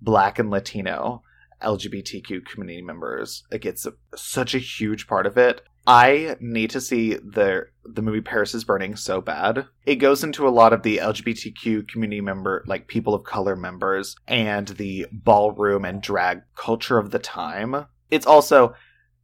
black 0.00 0.38
and 0.38 0.50
Latino 0.50 1.22
LGBTQ 1.62 2.44
community 2.46 2.82
members, 2.82 3.44
like 3.50 3.64
it's 3.64 3.86
a, 3.86 3.92
such 4.16 4.54
a 4.54 4.58
huge 4.58 5.06
part 5.06 5.26
of 5.26 5.36
it. 5.36 5.62
I 5.86 6.36
need 6.40 6.70
to 6.70 6.80
see 6.80 7.14
the 7.14 7.66
the 7.84 8.02
movie 8.02 8.20
Paris 8.20 8.54
is 8.54 8.64
Burning 8.64 8.96
so 8.96 9.20
bad. 9.20 9.66
It 9.86 9.96
goes 9.96 10.22
into 10.22 10.46
a 10.46 10.50
lot 10.50 10.72
of 10.72 10.82
the 10.82 10.98
LGBTQ 10.98 11.88
community 11.88 12.20
member, 12.20 12.62
like 12.66 12.86
people 12.86 13.14
of 13.14 13.24
color 13.24 13.56
members, 13.56 14.14
and 14.28 14.68
the 14.68 15.06
ballroom 15.10 15.84
and 15.84 16.02
drag 16.02 16.42
culture 16.54 16.98
of 16.98 17.10
the 17.10 17.18
time. 17.18 17.86
It's 18.10 18.26
also, 18.26 18.74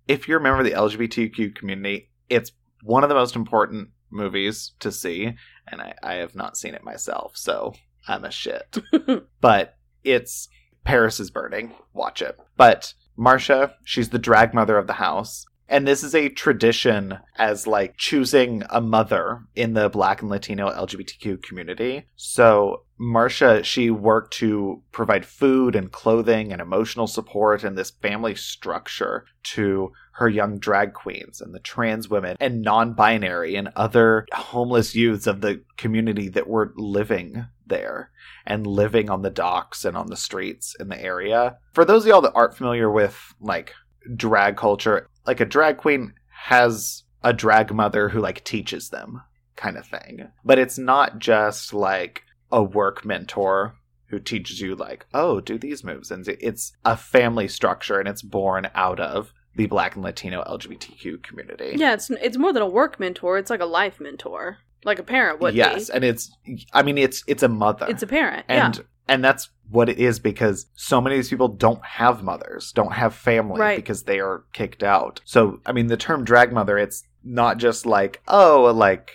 if 0.09 0.27
you're 0.27 0.41
a 0.41 0.43
member 0.43 0.61
of 0.61 0.65
the 0.65 0.73
LGBTQ 0.73 1.55
community, 1.55 2.11
it's 2.31 2.53
one 2.83 3.03
of 3.03 3.09
the 3.09 3.15
most 3.15 3.37
important 3.37 3.91
movies 4.11 4.73
to 4.81 4.93
see, 4.93 5.35
and 5.67 5.81
I, 5.81 5.95
I 6.03 6.15
have 6.15 6.35
not 6.35 6.57
seen 6.57 6.75
it 6.75 6.85
myself, 6.85 7.33
so 7.37 7.75
I'm 8.09 8.25
a 8.25 8.31
shit. 8.31 8.79
but 9.41 9.77
it's 10.05 10.49
Paris 10.85 11.21
is 11.21 11.31
Burning. 11.31 11.73
Watch 11.93 12.23
it. 12.23 12.39
But 12.57 12.95
Marsha, 13.19 13.73
she's 13.85 14.11
the 14.11 14.19
drag 14.19 14.55
mother 14.55 14.79
of 14.79 14.87
the 14.87 14.95
house. 14.95 15.47
And 15.69 15.87
this 15.87 16.05
is 16.05 16.15
a 16.15 16.29
tradition 16.29 17.19
as 17.37 17.67
like 17.67 17.97
choosing 17.97 18.63
a 18.71 18.81
mother 18.81 19.43
in 19.57 19.73
the 19.73 19.89
black 19.89 20.21
and 20.23 20.31
Latino 20.31 20.71
LGBTQ 20.71 21.43
community. 21.43 22.05
So 22.15 22.85
Marsha, 23.01 23.65
she 23.65 23.91
worked 23.91 24.33
to 24.35 24.83
provide 24.93 25.27
food 25.27 25.75
and 25.75 25.91
clothing 25.91 26.53
and 26.53 26.63
emotional 26.63 27.09
support 27.09 27.65
and 27.65 27.77
this 27.77 27.91
family 27.91 28.37
structure 28.37 29.25
to 29.43 29.93
her 30.17 30.29
young 30.31 30.59
drag 30.59 30.95
queens 30.95 31.43
and 31.43 31.55
the 31.55 31.61
trans 31.61 32.09
women 32.09 32.37
and 32.41 32.63
non-binary 32.63 33.55
and 33.55 33.69
other 33.77 34.27
homeless 34.33 34.95
youths 34.95 35.27
of 35.27 35.43
the 35.43 35.63
community 35.77 36.31
that 36.31 36.49
were 36.49 36.73
living 36.75 37.47
there 37.67 38.11
and 38.47 38.67
living 38.67 39.11
on 39.11 39.21
the 39.21 39.31
docks 39.31 39.85
and 39.85 39.95
on 39.95 40.07
the 40.07 40.17
streets 40.17 40.75
in 40.81 40.89
the 40.89 40.99
area. 40.99 41.59
For 41.75 41.85
those 41.85 42.05
of 42.05 42.09
y'all 42.09 42.23
that 42.23 42.33
aren't 42.35 42.57
familiar 42.57 42.91
with 42.91 43.35
like 43.41 43.75
drag 44.15 44.57
culture, 44.57 45.07
like 45.27 45.41
a 45.41 45.45
drag 45.45 45.77
queen 45.77 46.15
has 46.31 47.05
a 47.23 47.35
drag 47.35 47.75
mother 47.75 48.09
who 48.09 48.21
like 48.21 48.43
teaches 48.43 48.89
them 48.89 49.21
kind 49.55 49.77
of 49.77 49.87
thing. 49.87 50.29
But 50.45 50.59
it's 50.59 50.79
not 50.79 51.19
just 51.19 51.75
like 51.75 52.23
a 52.51 52.63
work 52.63 53.05
mentor 53.05 53.77
who 54.09 54.19
teaches 54.19 54.61
you 54.63 54.77
like, 54.77 55.05
oh, 55.13 55.41
do 55.41 55.59
these 55.59 55.85
moves. 55.85 56.11
And 56.11 56.27
it's 56.27 56.73
a 56.87 56.97
family 56.97 57.49
structure 57.49 57.99
and 57.99 58.09
it's 58.09 58.23
born 58.23 58.71
out 58.75 59.01
of 59.01 59.35
the 59.57 59.67
black 59.67 59.95
and 59.97 60.05
Latino 60.05 60.43
LGBTQ 60.45 61.23
community. 61.23 61.73
Yeah, 61.77 61.95
it's 61.95 62.11
it's 62.11 62.37
more 62.37 62.53
than 62.53 62.63
a 62.63 62.69
work 62.69 63.01
mentor. 63.01 63.39
It's 63.39 63.51
like 63.51 63.61
a 63.61 63.67
life 63.67 63.99
mentor, 64.01 64.59
like 64.85 64.99
a 64.99 65.03
parent 65.03 65.41
would 65.41 65.55
yes, 65.55 65.89
be. 65.89 65.95
and 65.95 66.05
it's 66.05 66.31
I 66.73 66.83
mean 66.83 66.99
it's 66.99 67.25
it's 67.27 67.43
a 67.43 67.49
mother. 67.49 67.87
It's 67.89 68.03
a 68.03 68.07
parent. 68.07 68.45
and 68.49 68.77
yeah. 68.77 68.83
and 69.09 69.25
that's 69.25 69.49
what 69.71 69.89
it 69.89 69.99
is 69.99 70.21
because 70.21 70.67
so 70.75 71.01
many 71.01 71.17
of 71.17 71.19
these 71.19 71.31
people 71.31 71.49
don't 71.49 71.85
have 71.85 72.23
mothers, 72.23 72.71
don't 72.73 72.93
have 72.93 73.15
family 73.15 73.59
Right. 73.61 73.77
because 73.77 74.05
they 74.05 74.21
are 74.21 74.45
kicked 74.53 74.83
out. 74.85 75.21
So 75.25 75.61
I 75.67 75.73
mean 75.73 75.89
the 75.89 75.97
term 75.97 76.25
drag 76.25 76.53
mother, 76.53 76.79
it's 76.79 77.03
not 77.25 77.59
just 77.59 77.85
like, 77.87 78.23
oh, 78.29 78.73
like 78.75 79.11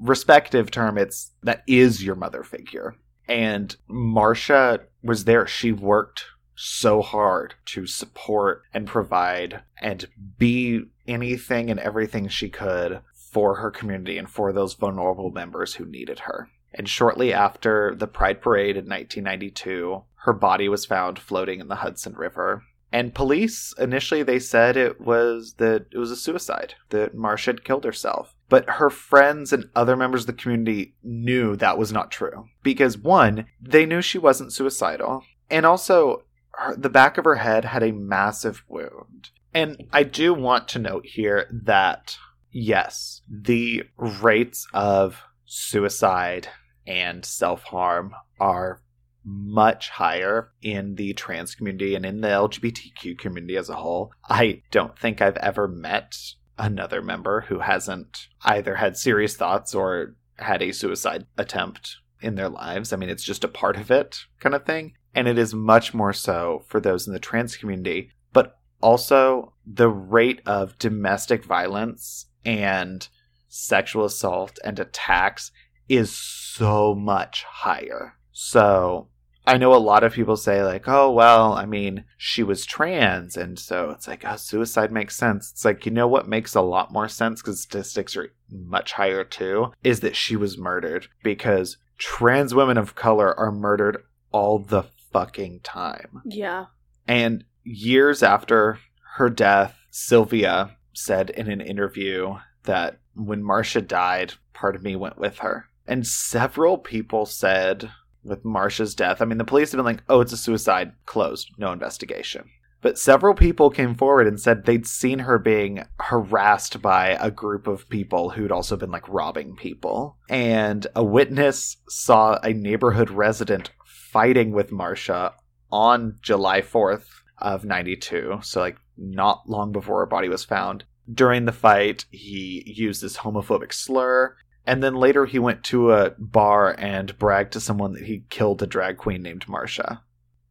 respective 0.00 0.70
term, 0.70 0.98
it's 0.98 1.32
that 1.42 1.62
is 1.66 2.04
your 2.04 2.14
mother 2.16 2.42
figure. 2.42 2.96
And 3.28 3.74
Marsha 3.90 4.80
was 5.02 5.24
there. 5.24 5.46
She 5.46 5.72
worked 5.72 6.24
so 6.56 7.02
hard 7.02 7.54
to 7.66 7.86
support 7.86 8.62
and 8.74 8.86
provide 8.86 9.62
and 9.80 10.06
be 10.38 10.82
anything 11.06 11.70
and 11.70 11.78
everything 11.78 12.28
she 12.28 12.48
could 12.48 13.00
for 13.14 13.56
her 13.56 13.70
community 13.70 14.18
and 14.18 14.30
for 14.30 14.52
those 14.52 14.74
vulnerable 14.74 15.30
members 15.30 15.74
who 15.74 15.84
needed 15.84 16.20
her. 16.20 16.48
And 16.72 16.88
shortly 16.88 17.32
after 17.32 17.94
the 17.94 18.06
Pride 18.06 18.40
Parade 18.40 18.76
in 18.76 18.88
1992, 18.88 20.02
her 20.24 20.32
body 20.32 20.68
was 20.68 20.84
found 20.84 21.18
floating 21.18 21.60
in 21.60 21.68
the 21.68 21.76
Hudson 21.76 22.14
River. 22.14 22.64
And 22.92 23.14
police 23.14 23.74
initially 23.78 24.22
they 24.22 24.38
said 24.38 24.76
it 24.76 25.00
was 25.00 25.54
that 25.54 25.86
it 25.90 25.98
was 25.98 26.10
a 26.10 26.16
suicide, 26.16 26.74
that 26.90 27.16
Marsha 27.16 27.46
had 27.46 27.64
killed 27.64 27.84
herself. 27.84 28.34
But 28.48 28.68
her 28.68 28.90
friends 28.90 29.52
and 29.52 29.68
other 29.74 29.96
members 29.96 30.22
of 30.22 30.28
the 30.28 30.32
community 30.32 30.94
knew 31.02 31.56
that 31.56 31.78
was 31.78 31.92
not 31.92 32.10
true. 32.10 32.48
Because 32.62 32.96
one, 32.96 33.46
they 33.60 33.86
knew 33.86 34.00
she 34.00 34.18
wasn't 34.18 34.52
suicidal. 34.52 35.24
And 35.50 35.66
also, 35.66 36.24
her, 36.56 36.76
the 36.76 36.90
back 36.90 37.18
of 37.18 37.24
her 37.24 37.36
head 37.36 37.64
had 37.64 37.82
a 37.82 37.92
massive 37.92 38.64
wound. 38.68 39.30
And 39.54 39.86
I 39.92 40.02
do 40.02 40.34
want 40.34 40.68
to 40.68 40.78
note 40.78 41.06
here 41.06 41.48
that, 41.64 42.18
yes, 42.50 43.22
the 43.28 43.84
rates 43.96 44.66
of 44.74 45.20
suicide 45.46 46.48
and 46.86 47.24
self 47.24 47.62
harm 47.64 48.14
are 48.38 48.82
much 49.24 49.90
higher 49.90 50.52
in 50.62 50.94
the 50.94 51.12
trans 51.14 51.54
community 51.54 51.94
and 51.94 52.06
in 52.06 52.20
the 52.20 52.28
LGBTQ 52.28 53.18
community 53.18 53.56
as 53.56 53.68
a 53.68 53.74
whole. 53.74 54.12
I 54.28 54.62
don't 54.70 54.96
think 54.98 55.20
I've 55.20 55.36
ever 55.38 55.66
met 55.66 56.16
another 56.58 57.02
member 57.02 57.42
who 57.42 57.58
hasn't 57.58 58.28
either 58.42 58.76
had 58.76 58.96
serious 58.96 59.36
thoughts 59.36 59.74
or 59.74 60.14
had 60.38 60.62
a 60.62 60.72
suicide 60.72 61.26
attempt 61.36 61.96
in 62.20 62.36
their 62.36 62.48
lives. 62.48 62.92
I 62.92 62.96
mean, 62.96 63.08
it's 63.08 63.24
just 63.24 63.44
a 63.44 63.48
part 63.48 63.76
of 63.76 63.90
it 63.90 64.18
kind 64.40 64.54
of 64.54 64.64
thing. 64.64 64.94
And 65.16 65.26
it 65.26 65.38
is 65.38 65.54
much 65.54 65.94
more 65.94 66.12
so 66.12 66.62
for 66.68 66.78
those 66.78 67.06
in 67.06 67.14
the 67.14 67.18
trans 67.18 67.56
community, 67.56 68.10
but 68.34 68.58
also 68.82 69.54
the 69.66 69.88
rate 69.88 70.42
of 70.46 70.78
domestic 70.78 71.42
violence 71.42 72.26
and 72.44 73.08
sexual 73.48 74.04
assault 74.04 74.58
and 74.62 74.78
attacks 74.78 75.50
is 75.88 76.16
so 76.16 76.94
much 76.94 77.44
higher. 77.44 78.14
So 78.30 79.08
I 79.46 79.56
know 79.56 79.74
a 79.74 79.76
lot 79.76 80.04
of 80.04 80.12
people 80.12 80.36
say, 80.36 80.62
like, 80.62 80.88
oh, 80.88 81.10
well, 81.10 81.52
I 81.52 81.64
mean, 81.64 82.04
she 82.18 82.42
was 82.42 82.66
trans. 82.66 83.36
And 83.36 83.58
so 83.58 83.90
it's 83.90 84.06
like, 84.06 84.24
oh, 84.26 84.36
suicide 84.36 84.92
makes 84.92 85.16
sense. 85.16 85.50
It's 85.52 85.64
like, 85.64 85.86
you 85.86 85.92
know 85.92 86.08
what 86.08 86.28
makes 86.28 86.54
a 86.54 86.60
lot 86.60 86.92
more 86.92 87.08
sense 87.08 87.40
because 87.40 87.62
statistics 87.62 88.16
are 88.16 88.34
much 88.50 88.92
higher 88.92 89.24
too, 89.24 89.72
is 89.82 90.00
that 90.00 90.16
she 90.16 90.36
was 90.36 90.58
murdered 90.58 91.06
because 91.22 91.78
trans 91.96 92.54
women 92.54 92.76
of 92.76 92.94
color 92.96 93.38
are 93.38 93.52
murdered 93.52 94.02
all 94.32 94.58
the 94.58 94.82
fucking 95.16 95.60
time. 95.60 96.22
Yeah. 96.26 96.66
And 97.06 97.44
years 97.64 98.22
after 98.22 98.78
her 99.14 99.30
death, 99.30 99.78
Sylvia 99.90 100.76
said 100.92 101.30
in 101.30 101.50
an 101.50 101.60
interview 101.60 102.34
that 102.64 102.98
when 103.14 103.42
Marsha 103.42 103.86
died, 103.86 104.34
part 104.52 104.76
of 104.76 104.82
me 104.82 104.94
went 104.94 105.18
with 105.18 105.38
her. 105.38 105.66
And 105.86 106.06
several 106.06 106.76
people 106.76 107.24
said 107.24 107.90
with 108.22 108.44
Marsha's 108.44 108.94
death, 108.94 109.22
I 109.22 109.24
mean, 109.24 109.38
the 109.38 109.44
police 109.44 109.72
have 109.72 109.78
been 109.78 109.86
like, 109.86 110.02
oh, 110.08 110.20
it's 110.20 110.32
a 110.32 110.36
suicide, 110.36 110.92
closed, 111.06 111.50
no 111.58 111.72
investigation. 111.72 112.50
But 112.82 112.98
several 112.98 113.34
people 113.34 113.70
came 113.70 113.94
forward 113.94 114.26
and 114.26 114.38
said 114.38 114.64
they'd 114.64 114.86
seen 114.86 115.20
her 115.20 115.38
being 115.38 115.84
harassed 115.98 116.82
by 116.82 117.16
a 117.20 117.30
group 117.30 117.66
of 117.66 117.88
people 117.88 118.30
who'd 118.30 118.52
also 118.52 118.76
been 118.76 118.90
like 118.90 119.08
robbing 119.08 119.56
people. 119.56 120.18
And 120.28 120.86
a 120.94 121.02
witness 121.02 121.78
saw 121.88 122.38
a 122.42 122.52
neighborhood 122.52 123.10
resident 123.10 123.70
fighting 124.16 124.50
with 124.50 124.70
Marsha 124.70 125.34
on 125.70 126.16
July 126.22 126.62
4th 126.62 127.04
of 127.36 127.66
92. 127.66 128.38
So, 128.40 128.60
like, 128.60 128.78
not 128.96 129.42
long 129.46 129.72
before 129.72 129.98
her 129.98 130.06
body 130.06 130.30
was 130.30 130.42
found. 130.42 130.84
During 131.12 131.44
the 131.44 131.52
fight, 131.52 132.06
he 132.10 132.62
used 132.66 133.02
this 133.02 133.18
homophobic 133.18 133.74
slur 133.74 134.34
And 134.64 134.82
then 134.82 134.94
later 134.94 135.26
he 135.26 135.38
went 135.38 135.62
to 135.64 135.92
a 135.92 136.14
bar 136.18 136.74
and 136.78 137.18
bragged 137.18 137.52
to 137.52 137.60
someone 137.60 137.92
that 137.92 138.04
he 138.04 138.24
killed 138.30 138.62
a 138.62 138.66
drag 138.66 138.96
queen 138.96 139.22
named 139.22 139.44
Marsha. 139.48 140.00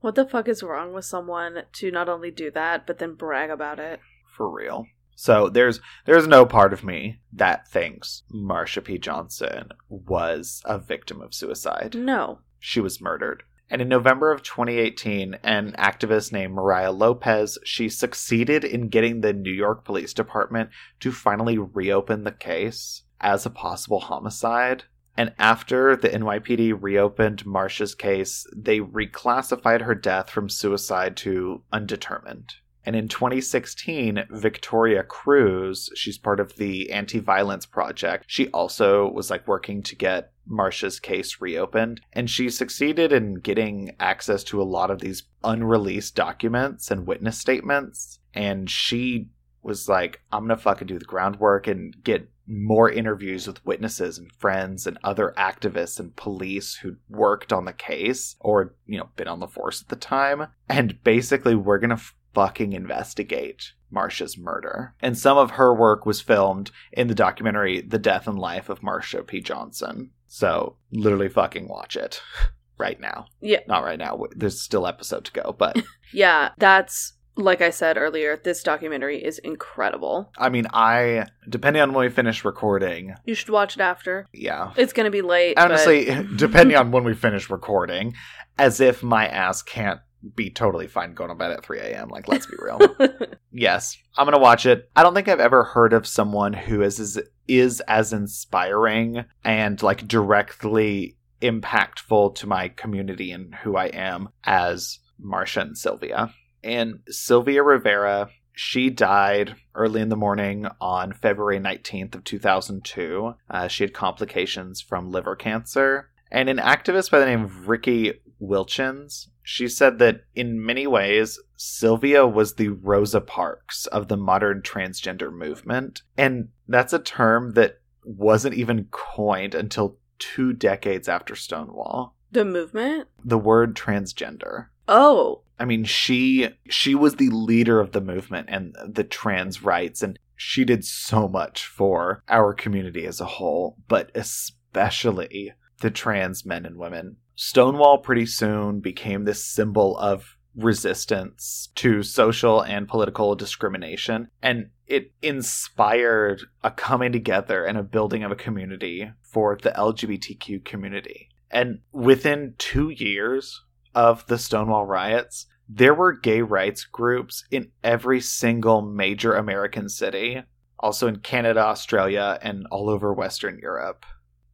What 0.01 0.13
the 0.13 0.28
fuck 0.28 0.47
is 0.47 0.61
wrong 0.61 0.93
with 0.93 1.05
someone 1.05 1.63
to 1.74 1.89
not 1.89 2.07
only 2.07 2.30
do 2.30 2.51
that, 2.51 2.86
but 2.86 2.99
then 2.99 3.16
brag 3.16 3.49
about 3.49 3.80
it? 3.80 3.99
For 4.38 4.47
real. 4.47 4.86
So 5.16 5.49
there's 5.49 5.82
there's 6.05 6.28
no 6.28 6.45
part 6.45 6.72
of 6.72 6.84
me 6.84 7.20
that 7.34 7.68
thinks 7.68 8.22
Marsha 8.32 8.84
P. 8.84 8.99
Johnson 8.99 9.70
was 9.89 10.61
a 10.66 10.78
victim 10.78 11.20
of 11.20 11.34
suicide. 11.34 11.95
No. 11.95 12.41
She 12.59 12.80
was 12.80 13.01
murdered. 13.01 13.41
And 13.70 13.82
in 13.82 13.89
November 13.89 14.32
of 14.32 14.43
2018, 14.43 15.39
an 15.43 15.74
activist 15.78 16.32
named 16.32 16.53
Mariah 16.53 16.91
Lopez, 16.91 17.57
she 17.63 17.89
succeeded 17.89 18.63
in 18.63 18.89
getting 18.89 19.22
the 19.22 19.34
New 19.34 19.51
York 19.51 19.84
Police 19.84 20.13
Department 20.13 20.70
to 20.99 21.11
finally 21.11 21.57
reopen 21.57 22.24
the 22.24 22.32
case 22.32 23.03
as 23.20 23.45
a 23.45 23.49
possible 23.49 24.01
homicide. 24.01 24.84
And 25.18 25.34
after 25.39 25.95
the 25.95 26.09
NYPD 26.09 26.78
reopened 26.80 27.45
Marsha's 27.45 27.95
case, 27.95 28.45
they 28.55 28.80
reclassified 28.80 29.82
her 29.82 29.95
death 29.95 30.30
from 30.30 30.49
suicide 30.49 31.18
to 31.18 31.63
undetermined. 31.72 32.55
And 32.86 32.96
in 32.96 33.08
2016, 33.08 34.26
Victoria 34.30 35.04
Cruz, 35.04 35.90
she's 35.96 36.18
part 36.18 36.40
of 36.40 36.56
the 36.58 36.92
Anti 36.92 37.20
Violence 37.20 37.66
Project, 37.66 38.26
she 38.28 38.48
also 38.50 39.10
was 39.10 39.30
like 39.30 39.48
working 39.48 39.82
to 39.84 39.96
get 39.96 40.32
Marsha's 40.50 41.00
case 41.00 41.42
reopened. 41.42 42.02
And 42.14 42.30
she 42.30 42.50
succeeded 42.50 43.12
in 43.12 43.36
getting 43.36 43.96
access 44.00 44.44
to 44.46 44.62
a 44.62 44.64
lot 44.64 44.92
of 44.92 45.00
these 45.00 45.24
unreleased 45.44 46.16
documents 46.16 46.92
and 46.92 47.08
witness 47.08 47.40
statements. 47.40 48.20
And 48.34 48.70
she 48.70 49.30
was 49.64 49.90
like, 49.90 50.22
I'm 50.32 50.44
gonna 50.44 50.58
fucking 50.58 50.88
do 50.88 51.00
the 51.00 51.06
groundwork 51.06 51.66
and 51.68 51.96
get 52.04 52.30
more 52.48 52.92
interviews 52.92 53.48
with 53.48 53.66
witnesses 53.66 54.20
and 54.20 54.32
friends 54.34 54.86
and 54.86 55.00
other 55.04 55.34
activists 55.36 56.00
and 56.00 56.16
police 56.16 56.76
who 56.76 56.98
worked 57.10 57.52
on 57.52 57.66
the 57.66 57.74
case 57.74 58.36
or, 58.40 58.76
you 58.86 59.00
know, 59.00 59.10
been 59.16 59.28
on 59.28 59.40
the 59.40 59.48
force 59.48 59.82
at 59.82 59.88
the 59.88 59.96
time. 59.96 60.48
And 60.70 61.04
basically, 61.04 61.56
we're 61.56 61.80
gonna 61.80 62.00
fucking 62.36 62.74
investigate 62.74 63.72
Marsha's 63.92 64.38
murder. 64.38 64.94
And 65.02 65.18
some 65.18 65.38
of 65.38 65.52
her 65.52 65.74
work 65.74 66.06
was 66.06 66.22
filmed 66.22 66.70
in 66.92 67.08
the 67.08 67.16
documentary 67.16 67.82
The 67.82 67.98
Death 68.00 68.28
and 68.28 68.38
Life 68.38 68.70
of 68.70 68.82
Marsha 68.82 69.26
P. 69.26 69.42
Johnson. 69.42 70.12
So, 70.28 70.76
literally 70.92 71.30
fucking 71.30 71.68
watch 71.70 71.96
it 71.96 72.22
right 72.78 73.00
now. 73.00 73.28
Yeah. 73.42 73.60
Not 73.68 73.84
right 73.86 73.98
now. 73.98 74.22
There's 74.36 74.62
still 74.62 74.86
episode 74.86 75.26
to 75.26 75.32
go, 75.32 75.56
but 75.58 75.82
Yeah, 76.14 76.50
that's 76.58 77.14
like 77.38 77.62
I 77.62 77.70
said 77.70 77.98
earlier, 77.98 78.38
this 78.38 78.64
documentary 78.64 79.22
is 79.24 79.40
incredible. 79.40 80.32
I 80.38 80.48
mean, 80.50 80.68
I 80.74 81.26
depending 81.50 81.82
on 81.82 81.94
when 81.94 82.06
we 82.06 82.12
finish 82.12 82.44
recording, 82.46 83.14
You 83.26 83.34
should 83.36 83.50
watch 83.50 83.76
it 83.76 83.82
after. 83.82 84.26
yeah. 84.34 84.72
It's 84.78 84.94
gonna 84.94 85.10
be 85.12 85.22
late. 85.22 85.56
but- 85.56 85.66
Honestly, 85.66 86.06
depending 86.36 86.76
on 86.78 86.92
when 86.92 87.04
we 87.06 87.14
finish 87.14 87.50
recording, 87.50 88.14
as 88.58 88.80
if 88.82 89.04
my 89.04 89.28
ass 89.28 89.62
can't 89.62 90.00
be 90.36 90.49
totally 90.49 90.88
fine 90.88 91.13
going 91.13 91.30
to 91.30 91.36
bed 91.36 91.51
at 91.51 91.63
3 91.63 91.80
a.m. 91.80 92.09
Like, 92.09 92.28
let's 92.28 92.45
be 92.45 92.55
real. 92.59 92.80
yes, 93.51 93.97
I'm 94.17 94.26
gonna 94.26 94.39
watch 94.39 94.65
it. 94.65 94.89
I 94.95 95.03
don't 95.03 95.13
think 95.13 95.28
I've 95.28 95.39
ever 95.39 95.63
heard 95.63 95.93
of 95.93 96.07
someone 96.07 96.53
who 96.53 96.82
is 96.82 96.99
is, 96.99 97.19
is 97.47 97.82
as 97.82 98.13
inspiring 98.13 99.26
and 99.43 99.82
like 99.84 100.07
directly 100.07 101.17
impactful 101.41 102.36
to 102.36 102.47
my 102.47 102.69
community 102.69 103.32
and 103.32 103.53
who 103.55 103.76
I 103.76 103.88
am 103.88 104.30
as 104.43 104.99
Marsha 105.23 105.61
and 105.61 105.78
Sylvia. 105.78 106.34
And 106.63 107.01
Sylvia 107.09 107.61
Rivera, 107.61 108.30
she 108.53 108.89
died 108.89 109.55
early 109.76 110.01
in 110.01 110.09
the 110.09 110.15
morning 110.15 110.65
on 110.82 111.13
February 111.13 111.59
19th 111.59 112.15
of 112.15 112.23
2002. 112.23 113.36
Uh, 113.49 113.67
she 113.67 113.84
had 113.84 113.93
complications 113.93 114.82
from 114.82 115.11
liver 115.11 115.36
cancer. 115.36 116.09
And 116.32 116.49
an 116.49 116.57
activist 116.57 117.11
by 117.11 117.19
the 117.19 117.26
name 117.26 117.43
of 117.43 117.69
Riki 117.69 118.13
Wilchins, 118.42 119.28
she 119.44 119.68
said 119.68 120.00
that 120.00 120.22
in 120.34 120.64
many 120.64 120.88
ways, 120.88 121.40
Sylvia 121.56 122.28
was 122.28 122.56
the 122.56 122.70
Rosa 122.70 123.22
Parks 123.22 123.86
of 123.88 124.08
the 124.08 124.18
modern 124.18 124.62
transgender 124.62 125.32
movement. 125.32 126.02
And 126.18 126.50
that's 126.68 126.94
a 126.94 127.00
term 127.00 127.54
that 127.54 127.80
wasn't 128.04 128.56
even 128.56 128.88
coined 128.92 129.56
until 129.56 129.98
two 130.20 130.54
decades 130.54 131.08
after 131.08 131.36
Stonewall. 131.36 132.16
the 132.32 132.46
movement? 132.46 133.08
The 133.24 133.38
word 133.38 133.76
transgender. 133.76 134.68
Oh. 134.88 135.42
I 135.58 135.66
mean, 135.66 135.86
she 135.86 136.50
she 136.68 136.96
was 136.96 137.16
the 137.16 137.30
leader 137.30 137.80
of 137.80 137.94
the 137.94 138.02
movement 138.02 138.50
and 138.50 138.76
the 138.86 139.06
trans 139.06 139.64
rights, 139.64 140.04
and 140.04 140.20
she 140.36 140.66
did 140.66 140.84
so 140.84 141.30
much 141.30 141.66
for 141.66 142.24
our 142.28 142.54
community 142.54 143.06
as 143.06 143.22
a 143.22 143.26
whole, 143.26 143.78
but 143.88 144.12
especially 144.14 145.54
the 145.80 145.92
trans 145.92 146.46
men 146.46 146.66
and 146.66 146.78
women. 146.78 147.18
Stonewall 147.36 147.98
pretty 147.98 148.26
soon 148.26 148.80
became 148.80 149.26
this 149.26 149.46
symbol 149.46 149.98
of 149.98 150.38
resistance 150.56 151.70
to 151.76 152.02
social 152.02 152.62
and 152.62 152.88
political 152.88 153.36
discrimination, 153.36 154.30
and 154.42 154.70
it 154.88 155.12
inspired 155.22 156.42
a 156.64 156.72
coming 156.72 157.12
together 157.12 157.66
and 157.66 157.78
a 157.78 157.84
building 157.84 158.24
of 158.24 158.32
a 158.32 158.36
community 158.36 159.12
for 159.22 159.58
the 159.62 159.72
LGBTQ 159.72 160.64
community. 160.64 161.30
And 161.52 161.80
within 161.92 162.56
two 162.58 162.90
years 162.90 163.64
of 163.94 164.26
the 164.28 164.38
Stonewall 164.38 164.86
riots, 164.86 165.48
there 165.68 165.94
were 165.94 166.14
gay 166.14 166.42
rights 166.42 166.86
groups 166.86 167.44
in 167.52 167.72
every 167.84 168.22
single 168.22 168.82
major 168.82 169.34
American 169.34 169.90
city, 169.90 170.44
also 170.80 171.08
in 171.08 171.20
Canada, 171.20 171.62
Australia, 171.62 172.38
and 172.42 172.68
all 172.72 172.90
over 172.90 173.14
Western 173.14 173.60
Europe. 173.60 174.06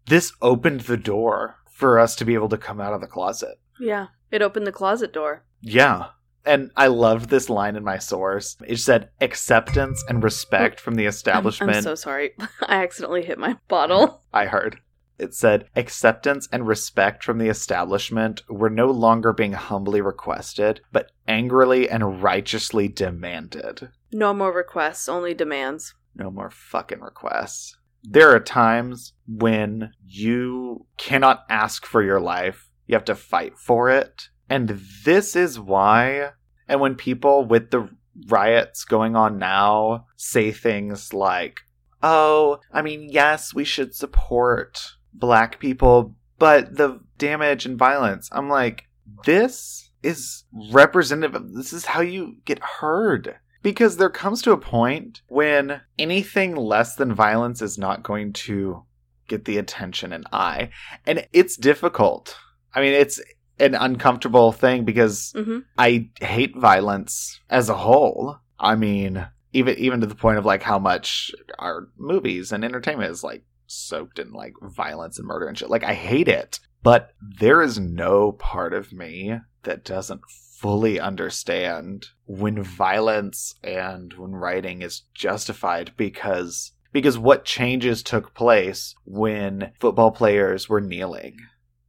This 0.07 0.33
opened 0.41 0.81
the 0.81 0.97
door 0.97 1.57
for 1.81 1.99
us 1.99 2.15
to 2.15 2.25
be 2.25 2.35
able 2.35 2.47
to 2.49 2.57
come 2.57 2.79
out 2.79 2.93
of 2.93 3.01
the 3.01 3.07
closet. 3.07 3.59
Yeah. 3.79 4.07
It 4.29 4.43
opened 4.43 4.67
the 4.67 4.71
closet 4.71 5.11
door. 5.11 5.43
Yeah. 5.61 6.09
And 6.45 6.71
I 6.77 6.87
loved 6.87 7.29
this 7.29 7.49
line 7.49 7.75
in 7.75 7.83
my 7.83 7.97
source. 7.97 8.55
It 8.65 8.77
said 8.77 9.09
acceptance 9.19 10.03
and 10.07 10.23
respect 10.23 10.79
from 10.79 10.93
the 10.93 11.05
I'm, 11.05 11.09
establishment. 11.09 11.75
I'm 11.75 11.83
so 11.83 11.95
sorry. 11.95 12.31
I 12.67 12.83
accidentally 12.83 13.25
hit 13.25 13.39
my 13.39 13.57
bottle. 13.67 14.21
I 14.33 14.45
heard. 14.45 14.79
It 15.17 15.33
said 15.33 15.65
acceptance 15.75 16.47
and 16.51 16.67
respect 16.67 17.23
from 17.23 17.39
the 17.39 17.49
establishment 17.49 18.41
were 18.47 18.69
no 18.69 18.91
longer 18.91 19.33
being 19.33 19.53
humbly 19.53 20.01
requested, 20.01 20.81
but 20.91 21.11
angrily 21.27 21.89
and 21.89 22.23
righteously 22.23 22.87
demanded. 22.87 23.89
No 24.11 24.33
more 24.33 24.51
requests, 24.51 25.09
only 25.09 25.33
demands. 25.33 25.95
No 26.15 26.29
more 26.29 26.49
fucking 26.51 27.01
requests. 27.01 27.77
There 28.03 28.33
are 28.35 28.39
times 28.39 29.13
when 29.27 29.91
you 30.05 30.85
cannot 30.97 31.45
ask 31.49 31.85
for 31.85 32.01
your 32.03 32.19
life, 32.19 32.69
you 32.87 32.95
have 32.95 33.05
to 33.05 33.15
fight 33.15 33.57
for 33.57 33.89
it. 33.89 34.29
And 34.49 34.81
this 35.05 35.35
is 35.35 35.59
why. 35.59 36.31
And 36.67 36.81
when 36.81 36.95
people 36.95 37.45
with 37.45 37.71
the 37.71 37.89
riots 38.27 38.83
going 38.83 39.15
on 39.15 39.37
now 39.37 40.07
say 40.17 40.51
things 40.51 41.13
like, 41.13 41.59
oh, 42.03 42.59
I 42.71 42.81
mean, 42.81 43.09
yes, 43.09 43.53
we 43.53 43.63
should 43.63 43.95
support 43.95 44.79
black 45.13 45.59
people, 45.59 46.15
but 46.39 46.75
the 46.75 46.99
damage 47.17 47.65
and 47.65 47.77
violence, 47.77 48.29
I'm 48.31 48.49
like, 48.49 48.85
this 49.25 49.91
is 50.03 50.45
representative 50.71 51.35
of 51.35 51.53
this 51.53 51.73
is 51.73 51.85
how 51.85 52.01
you 52.01 52.37
get 52.45 52.59
heard. 52.59 53.35
Because 53.63 53.97
there 53.97 54.09
comes 54.09 54.41
to 54.43 54.51
a 54.51 54.57
point 54.57 55.21
when 55.27 55.81
anything 55.99 56.55
less 56.55 56.95
than 56.95 57.13
violence 57.13 57.61
is 57.61 57.77
not 57.77 58.03
going 58.03 58.33
to 58.33 58.83
get 59.27 59.45
the 59.45 59.57
attention 59.57 60.13
and 60.13 60.25
eye. 60.31 60.69
And 61.05 61.27
it's 61.31 61.55
difficult. 61.57 62.37
I 62.73 62.81
mean, 62.81 62.93
it's 62.93 63.21
an 63.59 63.75
uncomfortable 63.75 64.51
thing 64.51 64.83
because 64.83 65.33
hmm 65.35 65.59
I 65.77 66.09
hate 66.19 66.57
violence 66.57 67.39
as 67.49 67.69
a 67.69 67.75
whole. 67.75 68.37
I 68.59 68.75
mean, 68.75 69.27
even 69.53 69.77
even 69.77 70.01
to 70.01 70.07
the 70.07 70.15
point 70.15 70.37
of 70.37 70.45
like 70.45 70.63
how 70.63 70.79
much 70.79 71.31
our 71.59 71.87
movies 71.97 72.51
and 72.51 72.63
entertainment 72.65 73.11
is 73.11 73.23
like 73.23 73.43
soaked 73.67 74.19
in 74.19 74.31
like 74.31 74.53
violence 74.61 75.17
and 75.17 75.27
murder 75.27 75.47
and 75.47 75.57
shit. 75.57 75.69
Like 75.69 75.83
I 75.83 75.93
hate 75.93 76.27
it. 76.27 76.59
But 76.83 77.11
there 77.21 77.61
is 77.61 77.79
no 77.79 78.31
part 78.33 78.73
of 78.73 78.91
me 78.91 79.39
that 79.63 79.83
doesn't 79.83 80.21
fully 80.29 80.99
understand 80.99 82.07
when 82.25 82.61
violence 82.61 83.55
and 83.63 84.13
when 84.13 84.31
writing 84.31 84.81
is 84.81 85.03
justified 85.13 85.91
because 85.97 86.73
because 86.91 87.17
what 87.17 87.45
changes 87.45 88.03
took 88.03 88.33
place 88.33 88.95
when 89.05 89.71
football 89.79 90.11
players 90.11 90.67
were 90.67 90.81
kneeling. 90.81 91.37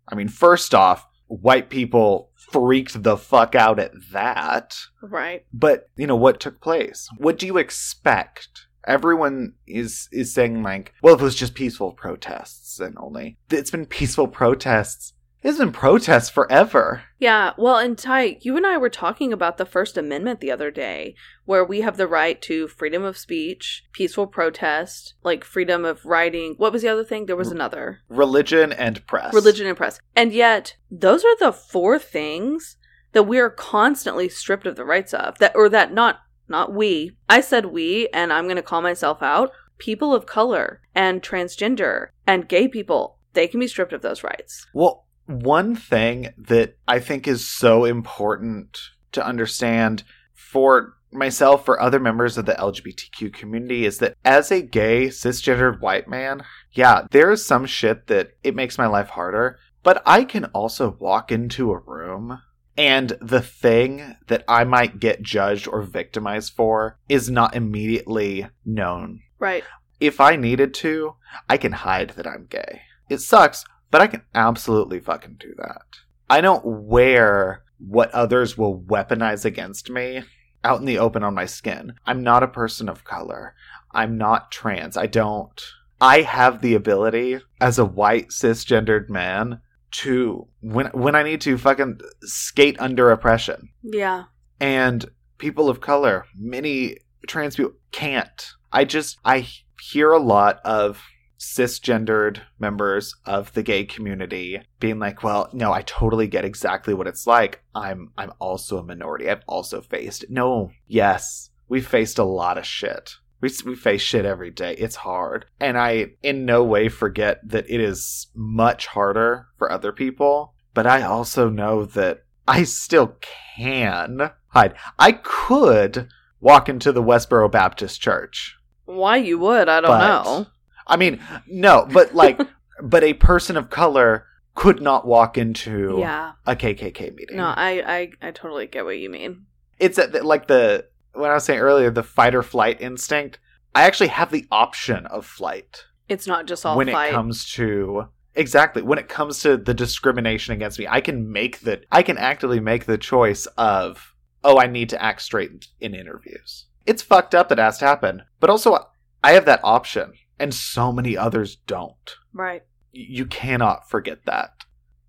I 0.08 0.14
mean, 0.14 0.28
first 0.28 0.74
off, 0.74 1.06
white 1.26 1.70
people 1.70 2.30
freaked 2.36 3.02
the 3.02 3.16
fuck 3.16 3.54
out 3.54 3.78
at 3.78 3.92
that. 4.12 4.76
Right. 5.00 5.44
But, 5.52 5.88
you 5.96 6.06
know, 6.06 6.16
what 6.16 6.40
took 6.40 6.60
place? 6.60 7.08
What 7.16 7.38
do 7.38 7.46
you 7.46 7.56
expect? 7.56 8.66
Everyone 8.86 9.54
is 9.66 10.08
is 10.10 10.34
saying 10.34 10.62
like, 10.62 10.92
well, 11.02 11.14
if 11.14 11.20
it 11.20 11.24
was 11.24 11.36
just 11.36 11.54
peaceful 11.54 11.92
protests 11.92 12.80
and 12.80 12.96
only 12.98 13.38
it's 13.48 13.70
been 13.70 13.86
peaceful 13.86 14.26
protests 14.26 15.14
It's 15.44 15.58
been 15.58 15.72
protests 15.72 16.30
forever. 16.30 17.02
Yeah, 17.18 17.52
well, 17.58 17.76
and 17.76 17.98
Ty, 17.98 18.38
you 18.42 18.56
and 18.56 18.64
I 18.64 18.78
were 18.78 18.88
talking 18.88 19.32
about 19.32 19.58
the 19.58 19.66
First 19.66 19.98
Amendment 19.98 20.40
the 20.40 20.52
other 20.52 20.70
day, 20.70 21.16
where 21.44 21.64
we 21.64 21.80
have 21.80 21.96
the 21.96 22.06
right 22.06 22.40
to 22.42 22.68
freedom 22.68 23.02
of 23.02 23.18
speech, 23.18 23.84
peaceful 23.92 24.28
protest, 24.28 25.14
like 25.24 25.42
freedom 25.42 25.84
of 25.84 26.04
writing. 26.04 26.54
What 26.58 26.72
was 26.72 26.82
the 26.82 26.88
other 26.88 27.04
thing? 27.04 27.26
There 27.26 27.34
was 27.34 27.50
another 27.50 28.00
Religion 28.08 28.72
and 28.72 29.04
press. 29.08 29.34
religion 29.34 29.66
and 29.66 29.76
press. 29.76 29.98
And 30.14 30.32
yet, 30.32 30.76
those 30.90 31.24
are 31.24 31.36
the 31.38 31.52
four 31.52 31.98
things 31.98 32.76
that 33.10 33.24
we 33.24 33.40
are 33.40 33.50
constantly 33.50 34.28
stripped 34.28 34.66
of 34.66 34.76
the 34.76 34.84
rights 34.84 35.12
of. 35.12 35.38
That 35.38 35.56
or 35.56 35.68
that 35.70 35.92
not 35.92 36.20
not 36.48 36.72
we. 36.72 37.16
I 37.28 37.40
said 37.40 37.66
we, 37.66 38.08
and 38.12 38.32
I'm 38.32 38.44
going 38.44 38.56
to 38.56 38.62
call 38.62 38.82
myself 38.82 39.22
out. 39.22 39.50
People 39.78 40.14
of 40.14 40.26
color 40.26 40.82
and 40.94 41.20
transgender 41.20 42.08
and 42.26 42.48
gay 42.48 42.68
people, 42.68 43.18
they 43.32 43.48
can 43.48 43.58
be 43.58 43.66
stripped 43.66 43.92
of 43.92 44.02
those 44.02 44.22
rights. 44.22 44.66
Well, 44.72 45.06
one 45.40 45.74
thing 45.74 46.28
that 46.36 46.76
I 46.86 46.98
think 46.98 47.26
is 47.26 47.46
so 47.46 47.84
important 47.84 48.78
to 49.12 49.24
understand 49.24 50.04
for 50.32 50.94
myself, 51.10 51.64
for 51.64 51.80
other 51.80 52.00
members 52.00 52.38
of 52.38 52.46
the 52.46 52.54
LGBTQ 52.54 53.32
community, 53.32 53.84
is 53.84 53.98
that 53.98 54.16
as 54.24 54.50
a 54.50 54.62
gay, 54.62 55.08
cisgendered 55.08 55.80
white 55.80 56.08
man, 56.08 56.42
yeah, 56.72 57.06
there 57.10 57.30
is 57.30 57.44
some 57.44 57.66
shit 57.66 58.06
that 58.06 58.32
it 58.42 58.54
makes 58.54 58.78
my 58.78 58.86
life 58.86 59.10
harder. 59.10 59.58
But 59.82 60.02
I 60.06 60.24
can 60.24 60.46
also 60.46 60.96
walk 60.98 61.32
into 61.32 61.72
a 61.72 61.78
room 61.78 62.40
and 62.76 63.12
the 63.20 63.42
thing 63.42 64.16
that 64.28 64.44
I 64.48 64.64
might 64.64 65.00
get 65.00 65.22
judged 65.22 65.68
or 65.68 65.82
victimized 65.82 66.54
for 66.54 66.98
is 67.08 67.28
not 67.28 67.54
immediately 67.54 68.48
known. 68.64 69.20
Right. 69.38 69.64
If 70.00 70.20
I 70.20 70.36
needed 70.36 70.72
to, 70.74 71.16
I 71.48 71.56
can 71.58 71.72
hide 71.72 72.10
that 72.10 72.26
I'm 72.26 72.46
gay. 72.48 72.82
It 73.08 73.18
sucks, 73.18 73.64
but 73.92 74.00
I 74.00 74.08
can 74.08 74.22
absolutely 74.34 74.98
fucking 74.98 75.36
do 75.38 75.54
that. 75.58 75.82
I 76.28 76.40
don't 76.40 76.64
wear 76.64 77.62
what 77.78 78.10
others 78.10 78.58
will 78.58 78.80
weaponize 78.80 79.44
against 79.44 79.90
me 79.90 80.24
out 80.64 80.80
in 80.80 80.86
the 80.86 80.98
open 80.98 81.22
on 81.22 81.34
my 81.34 81.46
skin. 81.46 81.94
I'm 82.06 82.22
not 82.22 82.42
a 82.42 82.48
person 82.48 82.88
of 82.88 83.04
color. 83.04 83.54
I'm 83.92 84.16
not 84.16 84.50
trans. 84.50 84.96
I 84.96 85.06
don't. 85.06 85.60
I 86.00 86.22
have 86.22 86.62
the 86.62 86.74
ability 86.74 87.38
as 87.60 87.78
a 87.78 87.84
white 87.84 88.30
cisgendered 88.30 89.08
man 89.08 89.60
to 89.92 90.48
when 90.60 90.86
when 90.86 91.14
I 91.14 91.22
need 91.22 91.42
to 91.42 91.58
fucking 91.58 92.00
skate 92.22 92.80
under 92.80 93.10
oppression. 93.10 93.68
Yeah. 93.82 94.24
And 94.58 95.04
people 95.38 95.68
of 95.68 95.80
color, 95.80 96.24
many 96.34 96.96
trans 97.28 97.56
people 97.56 97.74
can't. 97.90 98.52
I 98.72 98.84
just 98.84 99.18
I 99.24 99.48
hear 99.80 100.12
a 100.12 100.18
lot 100.18 100.60
of 100.64 101.02
cisgendered 101.42 102.40
members 102.58 103.16
of 103.26 103.52
the 103.52 103.62
gay 103.62 103.84
community 103.84 104.62
being 104.80 104.98
like, 104.98 105.22
"Well, 105.22 105.48
no, 105.52 105.72
I 105.72 105.82
totally 105.82 106.28
get 106.28 106.44
exactly 106.44 106.94
what 106.94 107.06
it's 107.08 107.26
like. 107.26 107.62
I'm 107.74 108.12
I'm 108.16 108.32
also 108.38 108.78
a 108.78 108.82
minority. 108.82 109.28
I've 109.28 109.42
also 109.46 109.80
faced 109.80 110.24
no. 110.30 110.70
Yes, 110.86 111.50
we've 111.68 111.86
faced 111.86 112.18
a 112.18 112.24
lot 112.24 112.58
of 112.58 112.66
shit. 112.66 113.16
We 113.40 113.50
we 113.66 113.74
face 113.74 114.02
shit 114.02 114.24
every 114.24 114.50
day. 114.50 114.74
It's 114.74 114.96
hard, 114.96 115.46
and 115.58 115.76
I 115.76 116.12
in 116.22 116.44
no 116.46 116.62
way 116.62 116.88
forget 116.88 117.40
that 117.48 117.68
it 117.68 117.80
is 117.80 118.28
much 118.34 118.86
harder 118.86 119.46
for 119.58 119.70
other 119.70 119.92
people. 119.92 120.54
But 120.74 120.86
I 120.86 121.02
also 121.02 121.50
know 121.50 121.84
that 121.84 122.24
I 122.46 122.62
still 122.62 123.16
can 123.56 124.30
hide. 124.48 124.74
I 124.98 125.12
could 125.12 126.08
walk 126.40 126.68
into 126.68 126.92
the 126.92 127.02
Westboro 127.02 127.50
Baptist 127.50 128.00
Church. 128.00 128.56
Why 128.84 129.16
you 129.16 129.38
would, 129.38 129.68
I 129.68 129.80
don't 129.80 129.90
But- 129.90 130.24
know. 130.24 130.46
I 130.92 130.96
mean, 130.96 131.20
no, 131.48 131.86
but 131.92 132.14
like, 132.14 132.40
but 132.82 133.02
a 133.02 133.14
person 133.14 133.56
of 133.56 133.70
color 133.70 134.26
could 134.54 134.80
not 134.82 135.06
walk 135.06 135.38
into 135.38 135.96
Yeah. 135.98 136.32
a 136.46 136.54
KKK 136.54 137.14
meeting. 137.14 137.36
No, 137.38 137.46
I, 137.46 138.10
I 138.22 138.28
I 138.28 138.30
totally 138.32 138.66
get 138.66 138.84
what 138.84 138.98
you 138.98 139.08
mean. 139.10 139.46
it's 139.80 139.98
a, 139.98 140.06
like 140.22 140.46
the 140.46 140.86
when 141.14 141.30
I 141.30 141.34
was 141.34 141.44
saying 141.44 141.60
earlier, 141.60 141.90
the 141.90 142.02
fight 142.02 142.34
or 142.34 142.42
flight 142.42 142.80
instinct. 142.80 143.38
I 143.74 143.84
actually 143.84 144.08
have 144.08 144.30
the 144.30 144.46
option 144.50 145.06
of 145.06 145.24
flight 145.24 145.84
It's 146.08 146.26
not 146.26 146.46
just 146.46 146.66
all 146.66 146.76
when 146.76 146.90
fight. 146.90 147.08
it 147.08 147.12
comes 147.12 147.50
to 147.54 148.08
exactly 148.34 148.82
when 148.82 148.98
it 148.98 149.08
comes 149.08 149.40
to 149.42 149.56
the 149.56 149.72
discrimination 149.74 150.52
against 150.54 150.78
me. 150.78 150.86
I 150.86 151.00
can 151.00 151.32
make 151.32 151.60
the 151.60 151.80
I 151.90 152.02
can 152.02 152.18
actively 152.18 152.60
make 152.60 152.84
the 152.84 152.98
choice 152.98 153.46
of 153.56 154.14
oh, 154.44 154.58
I 154.58 154.66
need 154.66 154.88
to 154.90 155.02
act 155.02 155.22
straight 155.22 155.68
in 155.80 155.94
interviews. 155.94 156.66
It's 156.84 157.00
fucked 157.00 157.34
up 157.34 157.48
that 157.48 157.58
has 157.58 157.78
to 157.78 157.86
happen, 157.86 158.24
but 158.40 158.50
also 158.50 158.88
I 159.24 159.32
have 159.32 159.44
that 159.46 159.60
option, 159.62 160.12
and 160.42 160.52
so 160.52 160.90
many 160.92 161.16
others 161.16 161.56
don't. 161.66 162.16
right. 162.32 162.64
you 162.90 163.24
cannot 163.26 163.88
forget 163.88 164.24
that. 164.26 164.64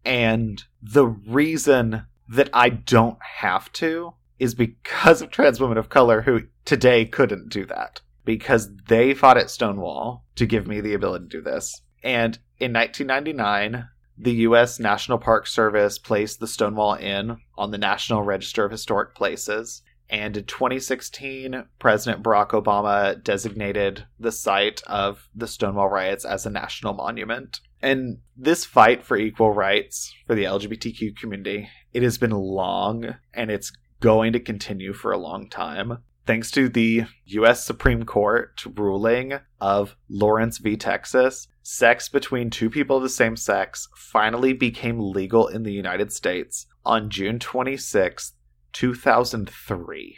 And 0.05 0.64
the 0.81 1.07
reason 1.07 2.05
that 2.30 2.49
I 2.53 2.69
don't 2.69 3.18
have 3.39 3.72
to 3.73 4.14
is 4.38 4.53
because 4.53 5.22
of 5.22 5.31
trans 5.31 5.60
women 5.60 5.77
of 5.77 5.89
color 5.89 6.22
who 6.22 6.41
today 6.65 7.05
couldn't 7.05 7.49
do 7.49 7.65
that. 7.65 8.01
Because 8.26 8.69
they 8.88 9.14
fought 9.14 9.38
at 9.38 9.49
Stonewall 9.49 10.23
to 10.35 10.45
give 10.45 10.68
me 10.68 10.80
the 10.81 10.93
ability 10.93 11.26
to 11.26 11.38
do 11.38 11.41
this. 11.41 11.81
And 12.03 12.38
in 12.60 12.72
1999, 12.72 13.89
the 14.18 14.34
U.S. 14.47 14.80
National 14.80 15.18
Park 15.18 15.47
Service 15.47 15.97
placed 15.97 16.39
the 16.39 16.47
Stonewall 16.47 16.95
Inn 16.95 17.38
on 17.57 17.72
the 17.72 17.77
National 17.77 18.22
Register 18.22 18.64
of 18.64 18.72
Historic 18.72 19.15
Places. 19.15 19.81
And 20.14 20.38
in 20.38 20.45
2016, 20.45 21.65
President 21.80 22.22
Barack 22.22 22.49
Obama 22.49 23.22
designated 23.22 24.06
the 24.19 24.31
site 24.31 24.84
of 24.84 25.27
the 25.34 25.48
Stonewall 25.48 25.90
riots 25.90 26.23
as 26.23 26.45
a 26.45 26.52
national 26.52 26.94
monument. 26.94 27.61
And 27.81 28.19
this 28.38 28.64
fight 28.64 29.03
for 29.03 29.18
equal 29.18 29.52
rights 29.52 30.14
for 30.27 30.35
the 30.35 30.44
LGBTQ 30.44 31.18
community, 31.18 31.68
it 31.94 32.03
has 32.03 32.19
been 32.19 32.30
long 32.30 33.15
and 33.34 33.49
it's 33.49 33.73
going 34.02 34.34
to 34.34 34.40
continue 34.40 34.94
for 34.94 35.11
a 35.11 35.18
long 35.18 35.49
time. 35.49 36.03
Thanks 36.27 36.52
to 36.52 36.69
the 36.69 37.06
US 37.26 37.65
Supreme 37.65 38.03
Court 38.03 38.64
ruling 38.76 39.40
of 39.60 39.95
Lawrence 40.10 40.60
v. 40.60 40.77
Texas, 40.77 41.48
sex 41.64 42.07
between 42.07 42.52
two 42.52 42.69
people 42.69 42.98
of 42.98 43.03
the 43.03 43.10
same 43.10 43.35
sex 43.35 43.90
finally 43.98 44.53
became 44.53 44.99
legal 44.99 45.48
in 45.48 45.64
the 45.64 45.73
United 45.73 46.14
States 46.14 46.68
on 46.85 47.10
June 47.10 47.40
26, 47.40 48.34
2003. 48.73 50.17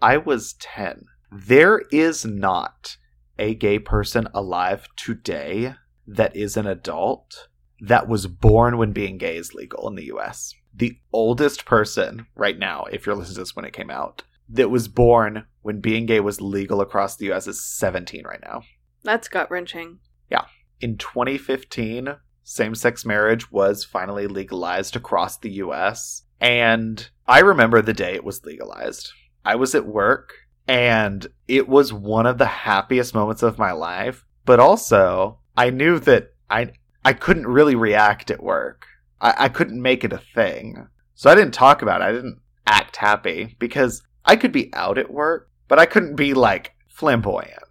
I 0.00 0.16
was 0.16 0.54
10. 0.54 1.04
There 1.30 1.82
is 1.90 2.24
not 2.24 2.96
a 3.38 3.54
gay 3.54 3.78
person 3.78 4.28
alive 4.32 4.88
today 4.96 5.74
that 6.06 6.34
is 6.34 6.56
an 6.56 6.66
adult 6.66 7.48
that 7.80 8.08
was 8.08 8.26
born 8.26 8.78
when 8.78 8.92
being 8.92 9.18
gay 9.18 9.36
is 9.36 9.54
legal 9.54 9.88
in 9.88 9.96
the 9.96 10.06
US. 10.06 10.54
The 10.74 10.98
oldest 11.12 11.64
person 11.64 12.26
right 12.34 12.58
now, 12.58 12.84
if 12.84 13.04
you're 13.04 13.14
listening 13.14 13.34
to 13.34 13.40
this 13.40 13.56
when 13.56 13.64
it 13.64 13.72
came 13.72 13.90
out, 13.90 14.22
that 14.48 14.70
was 14.70 14.88
born 14.88 15.44
when 15.62 15.80
being 15.80 16.06
gay 16.06 16.20
was 16.20 16.40
legal 16.40 16.80
across 16.80 17.16
the 17.16 17.32
US 17.32 17.46
is 17.46 17.62
17 17.62 18.24
right 18.24 18.40
now. 18.42 18.62
That's 19.02 19.28
gut 19.28 19.50
wrenching. 19.50 19.98
Yeah. 20.30 20.44
In 20.80 20.96
2015, 20.96 22.16
same 22.44 22.74
sex 22.74 23.04
marriage 23.04 23.50
was 23.50 23.84
finally 23.84 24.26
legalized 24.26 24.94
across 24.94 25.38
the 25.38 25.50
US. 25.52 26.22
And 26.40 27.08
I 27.26 27.40
remember 27.40 27.82
the 27.82 27.92
day 27.92 28.14
it 28.14 28.24
was 28.24 28.44
legalized. 28.44 29.12
I 29.44 29.54
was 29.54 29.74
at 29.74 29.86
work 29.86 30.32
and 30.68 31.26
it 31.48 31.68
was 31.68 31.92
one 31.92 32.26
of 32.26 32.38
the 32.38 32.46
happiest 32.46 33.14
moments 33.14 33.42
of 33.42 33.58
my 33.58 33.72
life. 33.72 34.24
But 34.44 34.60
also, 34.60 35.38
I 35.56 35.70
knew 35.70 35.98
that 36.00 36.34
I 36.50 36.72
I 37.04 37.12
couldn't 37.12 37.46
really 37.46 37.74
react 37.74 38.30
at 38.30 38.42
work. 38.42 38.86
I, 39.20 39.34
I 39.38 39.48
couldn't 39.48 39.80
make 39.80 40.04
it 40.04 40.12
a 40.12 40.18
thing. 40.18 40.88
So 41.14 41.30
I 41.30 41.34
didn't 41.34 41.54
talk 41.54 41.82
about 41.82 42.00
it. 42.00 42.04
I 42.04 42.12
didn't 42.12 42.40
act 42.66 42.96
happy 42.96 43.56
because 43.58 44.02
I 44.24 44.36
could 44.36 44.52
be 44.52 44.74
out 44.74 44.98
at 44.98 45.10
work, 45.10 45.50
but 45.68 45.78
I 45.78 45.86
couldn't 45.86 46.16
be 46.16 46.34
like 46.34 46.74
flamboyant. 46.88 47.62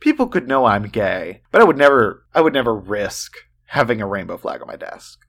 People 0.00 0.26
could 0.26 0.48
know 0.48 0.64
I'm 0.64 0.84
gay, 0.84 1.42
but 1.50 1.60
I 1.60 1.64
would 1.64 1.76
never 1.76 2.24
I 2.34 2.40
would 2.40 2.54
never 2.54 2.74
risk 2.74 3.36
having 3.68 4.00
a 4.00 4.06
rainbow 4.06 4.38
flag 4.38 4.62
on 4.62 4.66
my 4.66 4.76
desk 4.76 5.20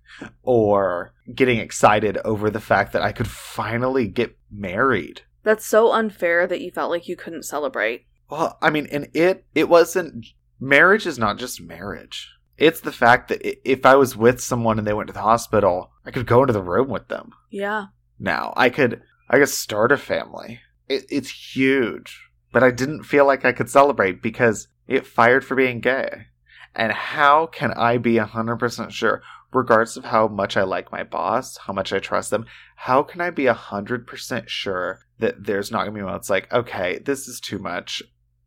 or 0.43 1.13
getting 1.35 1.59
excited 1.59 2.17
over 2.23 2.49
the 2.49 2.61
fact 2.61 2.93
that 2.93 3.01
I 3.01 3.11
could 3.11 3.27
finally 3.27 4.07
get 4.07 4.37
married. 4.49 5.21
That's 5.43 5.65
so 5.65 5.91
unfair 5.91 6.47
that 6.47 6.61
you 6.61 6.71
felt 6.71 6.89
like 6.89 7.07
you 7.07 7.15
couldn't 7.15 7.43
celebrate. 7.43 8.05
Well, 8.29 8.57
I 8.61 8.69
mean, 8.69 8.87
and 8.91 9.09
it 9.13 9.45
it 9.53 9.67
wasn't 9.67 10.25
marriage 10.59 11.05
is 11.05 11.19
not 11.19 11.37
just 11.37 11.61
marriage. 11.61 12.29
It's 12.57 12.81
the 12.81 12.91
fact 12.91 13.27
that 13.29 13.69
if 13.69 13.85
I 13.85 13.95
was 13.95 14.15
with 14.15 14.41
someone 14.41 14.77
and 14.77 14.87
they 14.87 14.93
went 14.93 15.07
to 15.07 15.13
the 15.13 15.21
hospital, 15.21 15.91
I 16.05 16.11
could 16.11 16.25
go 16.25 16.41
into 16.41 16.53
the 16.53 16.61
room 16.61 16.89
with 16.89 17.07
them. 17.07 17.31
Yeah. 17.49 17.87
Now 18.19 18.53
I 18.55 18.69
could 18.69 19.01
I 19.29 19.39
could 19.39 19.49
start 19.49 19.91
a 19.91 19.97
family. 19.97 20.61
It, 20.87 21.05
it's 21.09 21.55
huge, 21.55 22.29
but 22.53 22.63
I 22.63 22.71
didn't 22.71 23.03
feel 23.03 23.25
like 23.25 23.43
I 23.43 23.51
could 23.51 23.69
celebrate 23.69 24.21
because 24.21 24.69
it 24.87 25.05
fired 25.05 25.43
for 25.43 25.55
being 25.55 25.81
gay. 25.81 26.27
And 26.75 26.91
how 26.91 27.47
can 27.47 27.73
I 27.73 27.97
be 27.97 28.15
100% 28.15 28.91
sure, 28.91 29.21
regardless 29.51 29.97
of 29.97 30.05
how 30.05 30.27
much 30.27 30.55
I 30.55 30.63
like 30.63 30.91
my 30.91 31.03
boss, 31.03 31.57
how 31.57 31.73
much 31.73 31.91
I 31.91 31.99
trust 31.99 32.29
them, 32.29 32.45
how 32.75 33.03
can 33.03 33.21
I 33.21 33.29
be 33.29 33.45
100% 33.45 34.47
sure 34.47 34.99
that 35.19 35.43
there's 35.45 35.71
not 35.71 35.79
going 35.79 35.93
to 35.93 35.99
be 35.99 36.05
moments 36.05 36.29
like, 36.29 36.51
okay, 36.53 36.99
this 36.99 37.27
is 37.27 37.39
too 37.39 37.59
much. 37.59 38.01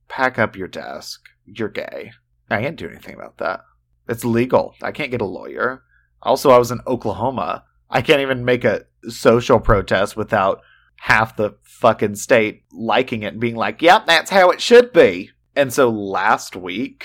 Pack 0.08 0.38
up 0.38 0.56
your 0.56 0.68
desk. 0.68 1.22
You're 1.44 1.68
gay. 1.68 2.12
I 2.50 2.62
can't 2.62 2.76
do 2.76 2.88
anything 2.88 3.14
about 3.14 3.38
that. 3.38 3.60
It's 4.08 4.24
legal. 4.24 4.74
I 4.82 4.92
can't 4.92 5.10
get 5.10 5.20
a 5.20 5.26
lawyer. 5.26 5.82
Also, 6.22 6.50
I 6.50 6.58
was 6.58 6.70
in 6.70 6.80
Oklahoma. 6.86 7.64
I 7.90 8.02
can't 8.02 8.20
even 8.20 8.44
make 8.44 8.64
a 8.64 8.86
social 9.08 9.58
protest 9.58 10.16
without 10.16 10.62
half 11.00 11.36
the 11.36 11.56
fucking 11.64 12.14
state 12.14 12.62
liking 12.72 13.22
it 13.22 13.32
and 13.32 13.40
being 13.40 13.56
like, 13.56 13.82
yep, 13.82 14.06
that's 14.06 14.30
how 14.30 14.50
it 14.50 14.60
should 14.60 14.92
be. 14.92 15.30
And 15.56 15.72
so 15.72 15.90
last 15.90 16.56
week, 16.56 17.04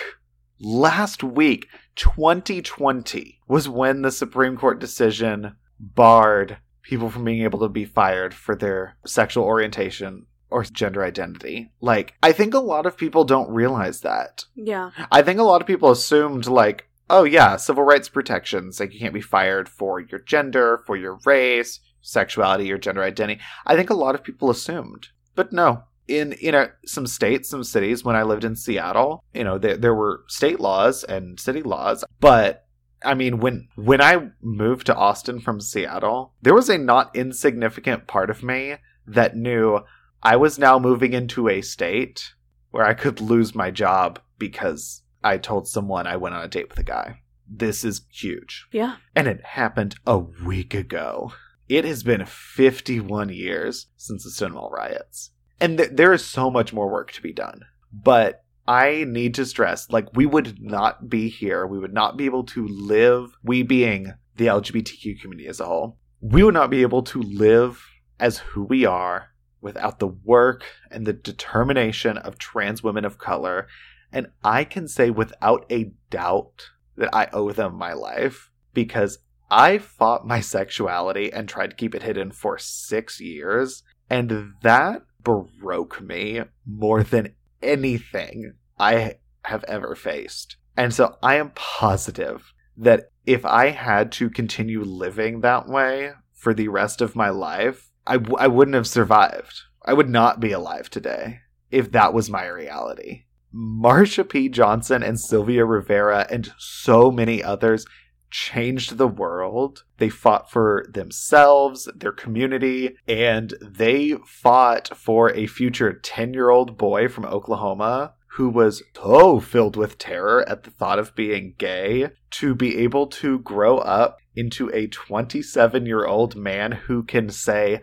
last 0.60 1.24
week, 1.24 1.68
2020 1.96 3.40
was 3.48 3.70
when 3.70 4.02
the 4.02 4.12
Supreme 4.12 4.58
Court 4.58 4.80
decision 4.80 5.56
barred 5.80 6.58
people 6.82 7.10
from 7.10 7.26
being 7.26 7.44
able 7.44 7.60
to 7.60 7.70
be 7.70 7.86
fired 7.86 8.34
for 8.34 8.56
their 8.56 8.98
sexual 9.06 9.44
orientation 9.44 10.26
or 10.50 10.64
gender 10.64 11.04
identity. 11.04 11.72
Like, 11.82 12.14
I 12.24 12.32
think 12.32 12.54
a 12.54 12.60
lot 12.60 12.86
of 12.86 12.98
people 12.98 13.26
don't 13.26 13.50
realize 13.50 14.02
that. 14.02 14.46
Yeah. 14.56 14.92
I 15.12 15.22
think 15.22 15.40
a 15.40 15.44
lot 15.44 15.62
of 15.62 15.68
people 15.68 15.92
assumed, 15.92 16.48
like, 16.48 16.88
oh, 17.10 17.26
yeah, 17.26 17.58
civil 17.58 17.84
rights 17.84 18.10
protections. 18.10 18.80
Like, 18.80 18.94
you 18.94 19.00
can't 19.00 19.14
be 19.14 19.22
fired 19.22 19.68
for 19.68 20.00
your 20.00 20.20
gender, 20.20 20.82
for 20.86 20.96
your 20.96 21.20
race, 21.26 21.82
sexuality, 22.02 22.72
or 22.72 22.78
gender 22.78 23.04
identity. 23.04 23.42
I 23.66 23.76
think 23.76 23.90
a 23.90 23.96
lot 23.96 24.16
of 24.16 24.24
people 24.24 24.50
assumed. 24.50 25.10
But 25.36 25.52
no. 25.52 25.84
In 26.08 26.36
know 26.42 26.70
some 26.86 27.08
states, 27.08 27.50
some 27.50 27.64
cities, 27.64 28.04
when 28.04 28.16
I 28.16 28.24
lived 28.24 28.44
in 28.44 28.56
Seattle, 28.56 29.24
you 29.34 29.44
know 29.44 29.58
there 29.58 29.78
there 29.78 29.96
were 29.96 30.24
state 30.28 30.60
laws 30.60 31.04
and 31.04 31.40
city 31.40 31.62
laws, 31.62 32.04
but 32.20 32.68
I 33.04 33.14
mean, 33.14 33.40
when 33.40 33.68
when 33.76 34.02
I 34.02 34.30
moved 34.42 34.88
to 34.88 34.96
Austin 34.96 35.40
from 35.40 35.62
Seattle, 35.62 36.34
there 36.42 36.54
was 36.54 36.70
a 36.70 36.78
not 36.78 37.16
insignificant 37.16 38.08
part 38.08 38.30
of 38.30 38.44
me 38.44 38.76
that 39.06 39.36
knew 39.36 39.82
I 40.24 40.36
was 40.36 40.58
now 40.58 40.80
moving 40.80 41.14
into 41.14 41.48
a 41.48 41.62
state 41.62 42.34
where 42.72 42.86
I 42.86 42.94
could 42.94 43.22
lose 43.22 43.56
my 43.56 43.72
job 43.72 44.20
because 44.38 45.04
I 45.24 45.38
told 45.38 45.68
someone 45.68 46.08
I 46.08 46.18
went 46.18 46.36
on 46.36 46.44
a 46.44 46.48
date 46.48 46.70
with 46.70 46.80
a 46.80 46.84
guy. 46.84 47.22
This 47.48 47.84
is 47.84 48.02
huge. 48.12 48.68
Yeah. 48.72 48.98
And 49.16 49.28
it 49.28 49.44
happened 49.44 49.96
a 50.06 50.18
week 50.18 50.74
ago. 50.74 51.32
It 51.70 51.86
has 51.86 52.04
been 52.04 52.26
51 52.26 53.30
years 53.30 53.88
since 53.96 54.24
the 54.24 54.32
Stonewall 54.32 54.70
riots. 54.70 55.32
And 55.60 55.78
th- 55.78 55.92
there 55.94 56.14
is 56.14 56.26
so 56.26 56.50
much 56.50 56.74
more 56.74 56.90
work 56.90 57.12
to 57.14 57.22
be 57.22 57.34
done. 57.34 57.66
But 57.92 58.44
I 58.68 59.06
need 59.08 59.34
to 59.36 59.46
stress 59.46 59.90
like, 59.90 60.16
we 60.16 60.26
would 60.26 60.62
not 60.62 61.10
be 61.10 61.30
here. 61.30 61.66
We 61.66 61.80
would 61.80 61.94
not 61.94 62.18
be 62.18 62.26
able 62.26 62.44
to 62.46 62.68
live, 62.68 63.32
we 63.44 63.64
being 63.64 64.14
the 64.36 64.48
LGBTQ 64.48 65.22
community 65.22 65.48
as 65.48 65.60
a 65.60 65.66
whole, 65.66 65.98
we 66.22 66.44
would 66.44 66.54
not 66.54 66.70
be 66.70 66.82
able 66.82 67.04
to 67.04 67.22
live 67.22 67.84
as 68.20 68.40
who 68.40 68.64
we 68.64 68.86
are 68.86 69.30
without 69.62 70.00
the 70.00 70.08
work 70.08 70.64
and 70.92 71.06
the 71.06 71.14
determination 71.14 72.18
of 72.18 72.38
trans 72.38 72.84
women 72.84 73.06
of 73.06 73.18
color. 73.18 73.68
And 74.12 74.28
I 74.44 74.64
can 74.64 74.88
say 74.88 75.10
without 75.10 75.66
a 75.72 75.92
doubt 76.10 76.70
that 76.96 77.10
I 77.14 77.30
owe 77.34 77.52
them 77.52 77.76
my 77.76 77.94
life 77.94 78.52
because 78.74 79.20
I 79.50 79.78
fought 79.78 80.28
my 80.28 80.40
sexuality 80.42 81.32
and 81.32 81.48
tried 81.48 81.72
to 81.72 81.76
keep 81.76 81.96
it 81.96 82.04
hidden 82.04 82.32
for 82.32 82.58
six 82.58 83.20
years. 83.20 83.84
And 84.10 84.54
that 84.62 85.04
broke 85.28 86.02
me 86.02 86.42
more 86.66 87.04
than 87.04 87.34
anything 87.62 88.54
I 88.80 89.16
have 89.44 89.64
ever 89.66 89.96
faced. 89.96 90.58
And 90.76 90.94
so 90.94 91.18
I 91.24 91.36
am 91.36 91.52
positive 91.56 92.54
that 92.78 93.10
if 93.26 93.46
I 93.46 93.70
had 93.70 94.12
to 94.14 94.30
continue 94.30 94.84
living 94.84 95.42
that 95.42 95.68
way 95.68 96.12
for 96.34 96.54
the 96.54 96.68
rest 96.68 97.02
of 97.02 97.16
my 97.16 97.30
life, 97.30 97.90
I 98.06 98.18
w- 98.18 98.38
I 98.38 98.48
wouldn't 98.48 98.76
have 98.76 98.88
survived. 98.88 99.62
I 99.84 99.94
would 99.94 100.10
not 100.10 100.40
be 100.40 100.52
alive 100.52 100.90
today 100.90 101.40
if 101.72 101.92
that 101.92 102.14
was 102.14 102.30
my 102.30 102.48
reality. 102.48 103.24
Marsha 103.54 104.28
P. 104.28 104.50
Johnson 104.50 105.02
and 105.02 105.20
Sylvia 105.20 105.66
Rivera 105.66 106.28
and 106.30 106.54
so 106.58 107.10
many 107.10 107.44
others 107.44 107.86
changed 108.30 108.98
the 108.98 109.08
world. 109.08 109.84
They 109.98 110.10
fought 110.10 110.52
for 110.52 110.86
themselves, 110.92 111.90
their 111.96 112.12
community, 112.12 112.96
and 113.08 113.54
they 113.62 114.16
fought 114.26 114.90
for 114.96 115.32
a 115.34 115.48
future 115.48 115.94
10 115.94 116.34
year 116.34 116.50
old 116.50 116.78
boy 116.78 117.08
from 117.08 117.26
Oklahoma 117.26 118.14
who 118.32 118.50
was 118.50 118.84
so 118.96 119.40
filled 119.40 119.76
with 119.76 119.98
terror 119.98 120.48
at 120.48 120.62
the 120.64 120.70
thought 120.70 121.00
of 121.00 121.16
being 121.16 121.56
gay 121.58 122.10
to 122.30 122.54
be 122.54 122.78
able 122.78 123.08
to 123.08 123.40
grow 123.40 123.80
up 123.80 124.20
into 124.36 124.70
a 124.76 124.86
27 124.88 125.86
year 125.88 126.06
old 126.06 126.36
man 126.36 126.72
who 126.72 127.02
can 127.04 127.30
say, 127.30 127.82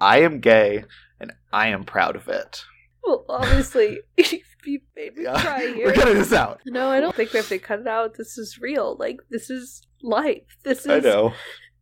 I 0.00 0.20
am 0.20 0.38
gay 0.38 0.84
and 1.18 1.32
I 1.52 1.68
am 1.68 1.84
proud 1.84 2.14
of 2.14 2.28
it. 2.28 2.62
Well, 3.02 3.24
obviously, 3.28 4.00
you 4.16 4.80
made 4.94 5.16
me 5.16 5.24
Yeah. 5.24 5.40
cry 5.40 5.72
here. 5.74 5.86
We're 5.86 5.92
cutting 5.94 6.14
this 6.18 6.32
out. 6.32 6.60
No, 6.66 6.88
I 6.88 7.00
don't 7.00 7.14
think 7.14 7.32
we 7.32 7.38
have 7.38 7.48
to 7.48 7.58
cut 7.58 7.80
it 7.80 7.86
out. 7.88 8.14
This 8.16 8.36
is 8.38 8.58
real. 8.60 8.96
Like 8.98 9.18
this 9.30 9.50
is 9.50 9.85
life. 10.02 10.56
This 10.62 10.80
is 10.80 10.86
I 10.86 10.98
know. 11.00 11.32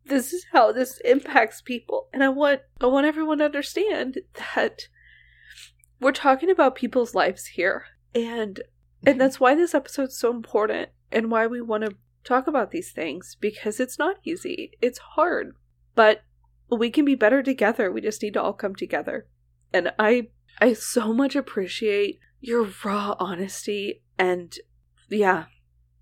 this 0.06 0.32
is 0.32 0.46
how 0.52 0.72
this 0.72 1.00
impacts 1.04 1.60
people. 1.60 2.08
And 2.12 2.22
I 2.22 2.28
want 2.28 2.60
I 2.80 2.86
want 2.86 3.06
everyone 3.06 3.38
to 3.38 3.44
understand 3.44 4.18
that 4.54 4.88
we're 6.00 6.12
talking 6.12 6.50
about 6.50 6.74
people's 6.74 7.14
lives 7.14 7.46
here. 7.46 7.86
And 8.14 8.60
and 9.06 9.14
mm-hmm. 9.14 9.18
that's 9.18 9.40
why 9.40 9.54
this 9.54 9.74
episode's 9.74 10.18
so 10.18 10.30
important 10.30 10.90
and 11.12 11.30
why 11.30 11.46
we 11.46 11.60
want 11.60 11.84
to 11.84 11.96
talk 12.24 12.46
about 12.46 12.70
these 12.70 12.90
things 12.90 13.36
because 13.40 13.78
it's 13.78 13.98
not 13.98 14.16
easy. 14.24 14.72
It's 14.80 14.98
hard. 14.98 15.54
But 15.94 16.22
we 16.70 16.90
can 16.90 17.04
be 17.04 17.14
better 17.14 17.42
together. 17.42 17.90
We 17.90 18.00
just 18.00 18.22
need 18.22 18.34
to 18.34 18.42
all 18.42 18.52
come 18.52 18.74
together. 18.74 19.26
And 19.72 19.92
I 19.98 20.28
I 20.60 20.72
so 20.72 21.12
much 21.12 21.36
appreciate 21.36 22.18
your 22.40 22.68
raw 22.84 23.16
honesty 23.18 24.02
and 24.18 24.54
yeah, 25.10 25.44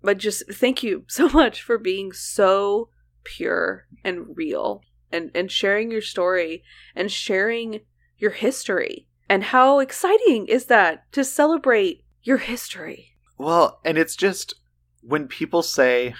but 0.03 0.17
just 0.17 0.43
thank 0.51 0.83
you 0.83 1.05
so 1.07 1.29
much 1.29 1.61
for 1.61 1.77
being 1.77 2.11
so 2.11 2.89
pure 3.23 3.85
and 4.03 4.35
real 4.35 4.81
and 5.11 5.31
and 5.33 5.51
sharing 5.51 5.91
your 5.91 6.01
story 6.01 6.63
and 6.95 7.11
sharing 7.11 7.81
your 8.17 8.31
history. 8.31 9.07
And 9.29 9.45
how 9.45 9.79
exciting 9.79 10.47
is 10.47 10.65
that 10.65 11.11
to 11.13 11.23
celebrate 11.23 12.03
your 12.21 12.37
history? 12.37 13.11
Well, 13.37 13.79
and 13.83 13.97
it's 13.97 14.15
just 14.15 14.53
when 15.01 15.27
people 15.27 15.63
say, 15.63 16.13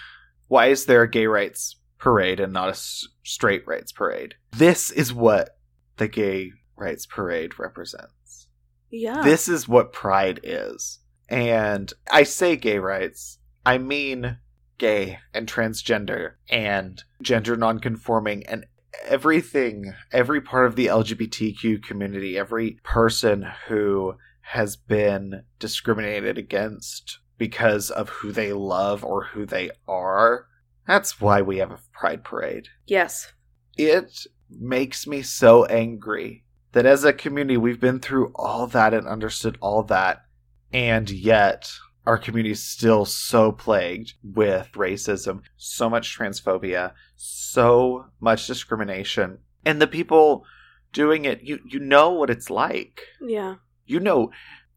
why 0.47 0.67
is 0.67 0.85
there 0.85 1.03
a 1.03 1.09
gay 1.09 1.27
rights 1.27 1.77
parade 1.97 2.39
and 2.39 2.53
not 2.53 2.67
a 2.67 2.71
s- 2.71 3.07
straight 3.23 3.65
rights 3.67 3.91
parade? 3.91 4.35
This 4.51 4.89
is 4.89 5.13
what 5.13 5.57
the 5.97 6.07
gay 6.07 6.51
rights 6.75 7.05
parade 7.05 7.59
represents. 7.59 8.47
Yeah. 8.89 9.21
This 9.23 9.47
is 9.47 9.67
what 9.67 9.93
pride 9.93 10.39
is. 10.43 10.99
And 11.29 11.91
I 12.11 12.23
say 12.23 12.55
gay 12.55 12.79
rights, 12.79 13.39
I 13.65 13.77
mean 13.77 14.37
gay 14.77 15.19
and 15.33 15.47
transgender 15.47 16.33
and 16.49 17.03
gender 17.21 17.55
nonconforming 17.55 18.45
and 18.47 18.65
everything, 19.05 19.93
every 20.11 20.41
part 20.41 20.65
of 20.65 20.75
the 20.75 20.87
LGBTQ 20.87 21.83
community, 21.83 22.37
every 22.37 22.79
person 22.83 23.47
who 23.67 24.15
has 24.41 24.75
been 24.75 25.43
discriminated 25.59 26.37
against 26.37 27.19
because 27.37 27.89
of 27.89 28.09
who 28.09 28.31
they 28.31 28.53
love 28.53 29.03
or 29.03 29.25
who 29.25 29.45
they 29.45 29.71
are. 29.87 30.47
That's 30.85 31.21
why 31.21 31.41
we 31.41 31.57
have 31.57 31.71
a 31.71 31.79
pride 31.93 32.23
parade 32.23 32.67
yes. 32.85 33.31
it 33.77 34.27
makes 34.49 35.07
me 35.07 35.21
so 35.21 35.63
angry 35.65 36.43
that 36.73 36.85
as 36.85 37.05
a 37.05 37.13
community 37.13 37.55
we've 37.55 37.79
been 37.79 37.99
through 37.99 38.33
all 38.35 38.67
that 38.67 38.93
and 38.93 39.07
understood 39.07 39.57
all 39.61 39.83
that 39.83 40.25
and 40.73 41.09
yet 41.09 41.71
our 42.05 42.17
community 42.17 42.51
is 42.51 42.63
still 42.63 43.05
so 43.05 43.51
plagued 43.51 44.13
with 44.23 44.69
racism 44.73 45.41
so 45.57 45.89
much 45.89 46.17
transphobia 46.17 46.93
so 47.15 48.05
much 48.19 48.47
discrimination 48.47 49.37
and 49.65 49.81
the 49.81 49.87
people 49.87 50.45
doing 50.91 51.25
it 51.25 51.41
you 51.41 51.59
you 51.65 51.79
know 51.79 52.11
what 52.11 52.29
it's 52.29 52.49
like. 52.49 53.01
Yeah. 53.21 53.55
you 53.85 53.99
know 53.99 54.31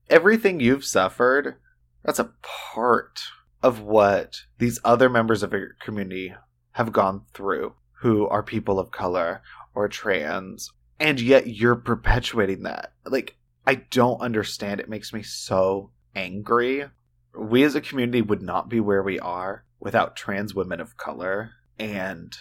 everything 0.09 0.61
you've 0.61 0.85
suffered 0.85 1.57
that's 2.05 2.19
a 2.19 2.33
part 2.75 3.21
of 3.63 3.81
what 3.81 4.43
these 4.59 4.79
other 4.85 5.09
members 5.09 5.43
of 5.43 5.53
your 5.53 5.71
community 5.81 6.35
have 6.73 6.93
gone 6.93 7.23
through 7.35 7.75
who 8.01 8.29
are 8.29 8.43
people 8.43 8.79
of 8.79 8.91
color 8.91 9.43
or 9.75 9.89
trans 9.89 10.73
and 10.99 11.21
yet 11.21 11.47
you're 11.47 11.77
perpetuating 11.77 12.63
that. 12.63 12.93
Like 13.05 13.37
i 13.67 13.75
don't 13.75 14.21
understand. 14.21 14.81
It 14.81 14.89
makes 14.89 15.13
me 15.13 15.23
so 15.23 15.91
angry 16.15 16.85
we 17.39 17.63
as 17.63 17.75
a 17.75 17.81
community 17.81 18.23
would 18.23 18.43
not 18.43 18.69
be 18.69 18.81
where 18.81 19.03
we 19.03 19.19
are 19.21 19.65
without 19.81 20.17
trans 20.17 20.55
women 20.55 20.81
of 20.81 20.97
color 20.97 21.51
and 21.79 22.37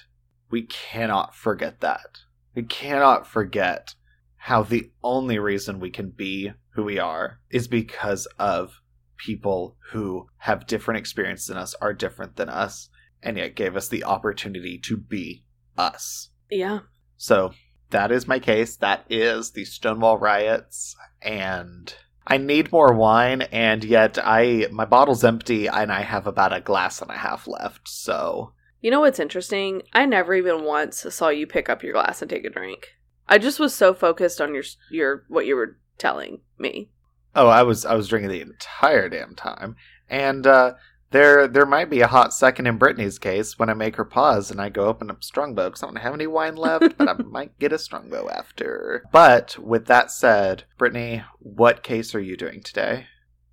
we 0.50 0.62
cannot 0.64 1.36
forget 1.36 1.82
that 1.82 2.20
we 2.56 2.64
cannot 2.64 3.28
forget 3.28 3.94
how 4.38 4.64
the 4.64 4.90
only 5.04 5.38
reason 5.38 5.80
we 5.80 5.90
can 5.90 6.10
be 6.10 6.52
who 6.70 6.84
we 6.84 6.98
are 6.98 7.40
is 7.52 7.68
because 7.68 8.26
of 8.40 8.82
people 9.18 9.76
who 9.92 10.28
have 10.38 10.68
different 10.68 11.00
experiences 11.00 11.48
than 11.48 11.58
us, 11.58 11.74
are 11.82 11.94
different 11.94 12.36
than 12.36 12.50
us, 12.50 12.90
and 13.22 13.38
yet 13.38 13.56
gave 13.56 13.76
us 13.76 13.88
the 13.88 14.04
opportunity 14.04 14.78
to 14.78 14.98
be 14.98 15.44
us. 15.78 16.30
Yeah. 16.50 16.80
So 17.18 17.54
that 17.90 18.12
is 18.12 18.28
my 18.28 18.40
case. 18.40 18.76
That 18.78 19.06
is 19.10 19.52
the 19.52 19.66
Stonewall 19.66 20.18
riots, 20.18 20.96
and 21.22 21.94
I 22.28 22.38
need 22.38 22.72
more 22.72 22.94
wine, 22.94 23.44
and 23.44 23.84
yet 23.84 24.18
I 24.22 24.68
my 24.72 24.86
bottle's 24.86 25.24
empty, 25.24 25.68
and 25.68 25.92
I 25.92 26.02
have 26.02 26.28
about 26.28 26.56
a 26.56 26.62
glass 26.62 27.02
and 27.02 27.12
a 27.12 27.18
half 27.18 27.48
left. 27.48 27.88
So 27.88 28.54
You 28.82 28.92
know 28.92 29.02
what's 29.02 29.20
interesting? 29.20 29.84
I 29.94 30.06
never 30.06 30.34
even 30.34 30.64
once 30.64 31.06
saw 31.10 31.30
you 31.30 31.48
pick 31.48 31.70
up 31.70 31.84
your 31.84 31.94
glass 31.94 32.22
and 32.22 32.30
take 32.30 32.46
a 32.46 32.50
drink. 32.50 32.96
I 33.28 33.38
just 33.38 33.60
was 33.60 33.74
so 33.74 33.94
focused 33.94 34.42
on 34.42 34.54
your 34.54 34.64
your 34.90 35.26
what 35.28 35.46
you 35.46 35.56
were 35.56 35.78
telling 35.98 36.42
me. 36.58 36.90
Oh, 37.36 37.48
I 37.48 37.64
was 37.64 37.86
I 37.86 37.96
was 37.96 38.08
drinking 38.08 38.32
the 38.32 38.42
entire 38.42 39.10
damn 39.10 39.36
time, 39.36 39.76
and 40.10 40.48
uh, 40.48 40.74
there 41.12 41.48
there 41.48 41.66
might 41.66 41.90
be 41.90 42.02
a 42.02 42.08
hot 42.08 42.34
second 42.34 42.68
in 42.68 42.78
Brittany's 42.78 43.20
case 43.20 43.58
when 43.58 43.70
I 43.70 43.74
make 43.74 43.96
her 43.96 44.06
pause 44.06 44.52
and 44.52 44.60
I 44.60 44.70
go 44.70 44.86
open 44.86 45.10
up 45.10 45.24
Strongbow 45.24 45.70
because 45.70 45.84
I 45.84 45.88
don't 45.88 45.96
have 45.98 46.14
any 46.14 46.28
wine 46.28 46.56
left, 46.56 46.98
but 46.98 47.08
I 47.08 47.14
might 47.24 47.58
get 47.60 47.74
a 47.74 47.80
Strongbow 47.80 48.30
after. 48.30 49.04
But 49.12 49.58
with 49.60 49.86
that 49.86 50.12
said, 50.12 50.64
Brittany, 50.78 51.24
what 51.40 51.84
case 51.84 52.14
are 52.16 52.22
you 52.22 52.36
doing 52.36 52.62
today? 52.62 53.08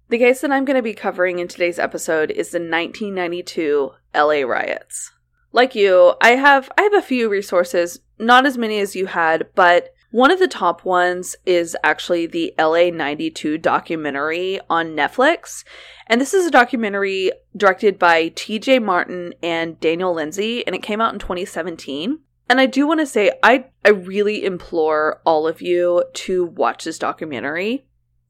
The 0.08 0.18
case 0.18 0.40
that 0.42 0.52
I'm 0.52 0.64
going 0.64 0.76
to 0.76 0.82
be 0.82 0.94
covering 0.94 1.38
in 1.38 1.48
today's 1.48 1.78
episode 1.78 2.30
is 2.30 2.50
the 2.50 2.58
1992 2.58 3.92
LA 4.14 4.42
riots. 4.42 5.10
Like 5.52 5.74
you, 5.74 6.14
I 6.20 6.30
have 6.30 6.70
I 6.76 6.82
have 6.82 6.94
a 6.94 7.02
few 7.02 7.28
resources, 7.28 8.00
not 8.18 8.46
as 8.46 8.58
many 8.58 8.78
as 8.78 8.96
you 8.96 9.06
had, 9.06 9.48
but 9.54 9.91
one 10.12 10.30
of 10.30 10.38
the 10.38 10.46
top 10.46 10.84
ones 10.84 11.34
is 11.46 11.74
actually 11.82 12.26
the 12.26 12.54
LA 12.58 12.90
92 12.90 13.56
documentary 13.56 14.60
on 14.68 14.94
Netflix. 14.94 15.64
And 16.06 16.20
this 16.20 16.34
is 16.34 16.46
a 16.46 16.50
documentary 16.50 17.32
directed 17.56 17.98
by 17.98 18.28
TJ 18.28 18.82
Martin 18.82 19.32
and 19.42 19.80
Daniel 19.80 20.12
Lindsay, 20.12 20.66
and 20.66 20.76
it 20.76 20.82
came 20.82 21.00
out 21.00 21.14
in 21.14 21.18
2017. 21.18 22.18
And 22.50 22.60
I 22.60 22.66
do 22.66 22.86
want 22.86 23.00
to 23.00 23.06
say, 23.06 23.32
I, 23.42 23.64
I 23.86 23.88
really 23.88 24.44
implore 24.44 25.22
all 25.24 25.48
of 25.48 25.62
you 25.62 26.04
to 26.12 26.44
watch 26.44 26.84
this 26.84 26.98
documentary. 26.98 27.86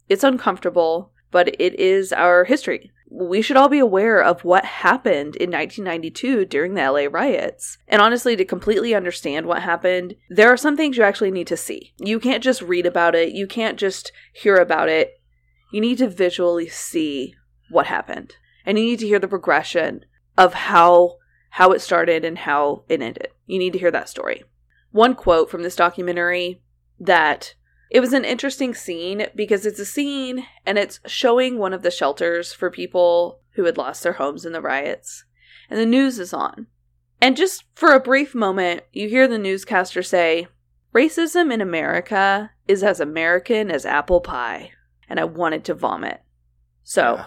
It's 0.09 0.23
uncomfortable, 0.23 1.11
but 1.33 1.49
it 1.61 1.75
is 1.81 2.13
our 2.13 2.45
history 2.45 2.93
we 3.15 3.43
should 3.43 3.59
all 3.59 3.69
be 3.69 3.79
aware 3.79 4.23
of 4.23 4.43
what 4.43 4.65
happened 4.65 5.37
in 5.37 5.51
1992 5.51 6.47
during 6.47 6.75
the 6.75 6.91
LA 6.91 7.09
riots. 7.11 7.77
And 7.87 8.01
honestly, 8.01 8.37
to 8.37 8.45
completely 8.45 8.95
understand 8.95 9.45
what 9.45 9.63
happened, 9.63 10.15
there 10.31 10.51
are 10.51 10.57
some 10.57 10.79
things 10.79 10.97
you 10.97 11.03
actually 11.03 11.31
need 11.31 11.47
to 11.49 11.57
see. 11.57 11.93
You 11.99 12.19
can't 12.19 12.43
just 12.43 12.63
read 12.63 12.87
about 12.87 13.15
it, 13.15 13.33
you 13.33 13.47
can't 13.47 13.79
just 13.79 14.13
hear 14.33 14.57
about 14.57 14.89
it. 14.89 15.21
You 15.73 15.81
need 15.83 15.99
to 15.99 16.09
visually 16.09 16.69
see 16.69 17.35
what 17.71 17.87
happened. 17.87 18.37
And 18.65 18.79
you 18.79 18.85
need 18.85 19.01
to 19.01 19.07
hear 19.07 19.19
the 19.19 19.29
progression 19.29 20.05
of 20.39 20.55
how 20.55 21.17
how 21.51 21.73
it 21.73 21.83
started 21.83 22.25
and 22.25 22.39
how 22.39 22.85
it 22.89 23.03
ended. 23.03 23.29
You 23.45 23.59
need 23.59 23.75
to 23.75 23.79
hear 23.79 23.91
that 23.91 24.09
story. 24.09 24.43
One 24.91 25.15
quote 25.15 25.51
from 25.51 25.63
this 25.63 25.77
documentary 25.77 26.63
that 26.99 27.55
it 27.93 28.01
was 28.01 28.15
an 28.15 28.25
interesting 28.25 28.75
scene 28.75 29.27
because 29.37 29.67
it's 29.67 29.79
a 29.79 29.85
scene 29.85 30.47
and 30.65 30.79
it's 30.79 30.99
showing 31.05 31.59
one 31.59 31.75
of 31.75 31.83
the 31.83 31.91
shelters 31.91 32.51
for 32.51 32.71
people 32.71 33.41
who 33.51 33.67
had 33.67 33.77
lost 33.77 34.03
their 34.03 34.15
homes 34.15 34.47
in 34.47 34.53
the 34.55 34.63
riots. 34.63 35.27
And 35.69 35.79
the 35.79 35.85
news 35.85 36.19
is 36.19 36.33
on. 36.33 36.69
And 37.21 37.37
just 37.37 37.65
for 37.75 37.93
a 37.93 38.01
brief 38.01 38.35
moment, 38.35 38.85
you 38.95 39.11
hear 39.11 39.29
the 39.29 39.39
newscaster 39.39 40.03
say, 40.03 40.49
Racism 40.95 41.53
in 41.53 41.61
America 41.61 42.53
is 42.67 42.83
as 42.83 42.99
American 42.99 43.71
as 43.71 43.85
apple 43.85 44.23
pie. 44.23 44.71
And 45.07 45.21
I 45.21 45.25
wanted 45.25 45.63
to 45.67 45.75
vomit. 45.75 46.23
So, 46.83 47.17
yeah. 47.17 47.27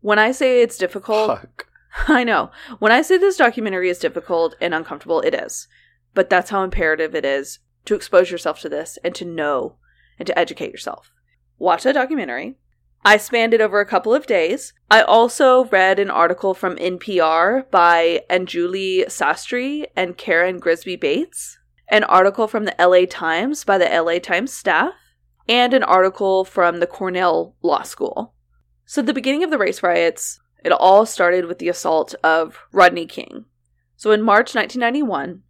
when 0.00 0.20
I 0.20 0.30
say 0.30 0.62
it's 0.62 0.78
difficult, 0.78 1.40
Fuck. 1.40 1.66
I 2.08 2.22
know. 2.22 2.52
When 2.78 2.92
I 2.92 3.02
say 3.02 3.18
this 3.18 3.36
documentary 3.36 3.90
is 3.90 3.98
difficult 3.98 4.54
and 4.60 4.72
uncomfortable, 4.72 5.22
it 5.22 5.34
is. 5.34 5.66
But 6.14 6.30
that's 6.30 6.50
how 6.50 6.62
imperative 6.62 7.16
it 7.16 7.24
is 7.24 7.58
to 7.86 7.96
expose 7.96 8.30
yourself 8.30 8.60
to 8.60 8.68
this 8.68 8.96
and 9.02 9.12
to 9.16 9.24
know 9.24 9.74
and 10.18 10.26
to 10.26 10.38
educate 10.38 10.70
yourself. 10.70 11.12
Watch 11.58 11.84
that 11.84 11.94
documentary. 11.94 12.56
I 13.06 13.18
spanned 13.18 13.52
it 13.52 13.60
over 13.60 13.80
a 13.80 13.86
couple 13.86 14.14
of 14.14 14.26
days. 14.26 14.72
I 14.90 15.02
also 15.02 15.66
read 15.66 15.98
an 15.98 16.10
article 16.10 16.54
from 16.54 16.76
NPR 16.76 17.70
by 17.70 18.22
Anjuli 18.30 19.04
Sastry 19.06 19.84
and 19.94 20.16
Karen 20.16 20.58
Grigsby 20.58 20.96
Bates, 20.96 21.58
an 21.88 22.04
article 22.04 22.48
from 22.48 22.64
the 22.64 22.74
LA 22.78 23.04
Times 23.06 23.62
by 23.62 23.76
the 23.76 23.84
LA 23.84 24.18
Times 24.18 24.52
staff, 24.54 24.94
and 25.46 25.74
an 25.74 25.82
article 25.82 26.44
from 26.44 26.80
the 26.80 26.86
Cornell 26.86 27.54
Law 27.62 27.82
School. 27.82 28.32
So, 28.86 29.02
the 29.02 29.12
beginning 29.12 29.44
of 29.44 29.50
the 29.50 29.58
race 29.58 29.82
riots, 29.82 30.40
it 30.64 30.72
all 30.72 31.04
started 31.04 31.44
with 31.44 31.58
the 31.58 31.68
assault 31.68 32.14
of 32.24 32.58
Rodney 32.72 33.04
King. 33.06 33.44
So, 33.96 34.12
in 34.12 34.22
March 34.22 34.54
1991, 34.54 35.42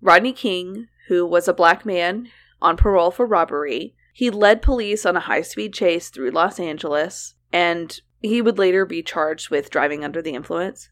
Rodney 0.00 0.32
King, 0.32 0.86
who 1.08 1.26
was 1.26 1.48
a 1.48 1.52
black 1.52 1.84
man 1.84 2.28
on 2.62 2.76
parole 2.76 3.10
for 3.10 3.26
robbery, 3.26 3.96
he 4.20 4.28
led 4.28 4.60
police 4.60 5.06
on 5.06 5.16
a 5.16 5.20
high 5.20 5.40
speed 5.40 5.72
chase 5.72 6.10
through 6.10 6.30
Los 6.30 6.60
Angeles, 6.60 7.36
and 7.54 8.02
he 8.20 8.42
would 8.42 8.58
later 8.58 8.84
be 8.84 9.02
charged 9.02 9.48
with 9.48 9.70
driving 9.70 10.04
under 10.04 10.20
the 10.20 10.34
influence. 10.34 10.90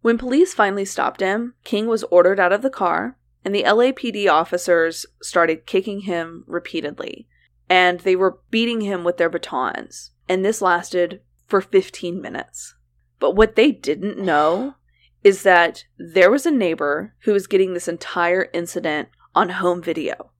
When 0.00 0.16
police 0.16 0.54
finally 0.54 0.86
stopped 0.86 1.20
him, 1.20 1.52
King 1.62 1.88
was 1.88 2.04
ordered 2.04 2.40
out 2.40 2.54
of 2.54 2.62
the 2.62 2.70
car, 2.70 3.18
and 3.44 3.54
the 3.54 3.64
LAPD 3.64 4.30
officers 4.32 5.04
started 5.20 5.66
kicking 5.66 6.00
him 6.00 6.42
repeatedly, 6.46 7.28
and 7.68 8.00
they 8.00 8.16
were 8.16 8.38
beating 8.50 8.80
him 8.80 9.04
with 9.04 9.18
their 9.18 9.28
batons, 9.28 10.12
and 10.26 10.42
this 10.42 10.62
lasted 10.62 11.20
for 11.48 11.60
15 11.60 12.18
minutes. 12.18 12.76
But 13.18 13.36
what 13.36 13.56
they 13.56 13.72
didn't 13.72 14.16
know 14.16 14.76
is 15.22 15.42
that 15.42 15.84
there 15.98 16.30
was 16.30 16.46
a 16.46 16.50
neighbor 16.50 17.14
who 17.24 17.34
was 17.34 17.46
getting 17.46 17.74
this 17.74 17.88
entire 17.88 18.48
incident 18.54 19.10
on 19.34 19.50
home 19.50 19.82
video. 19.82 20.30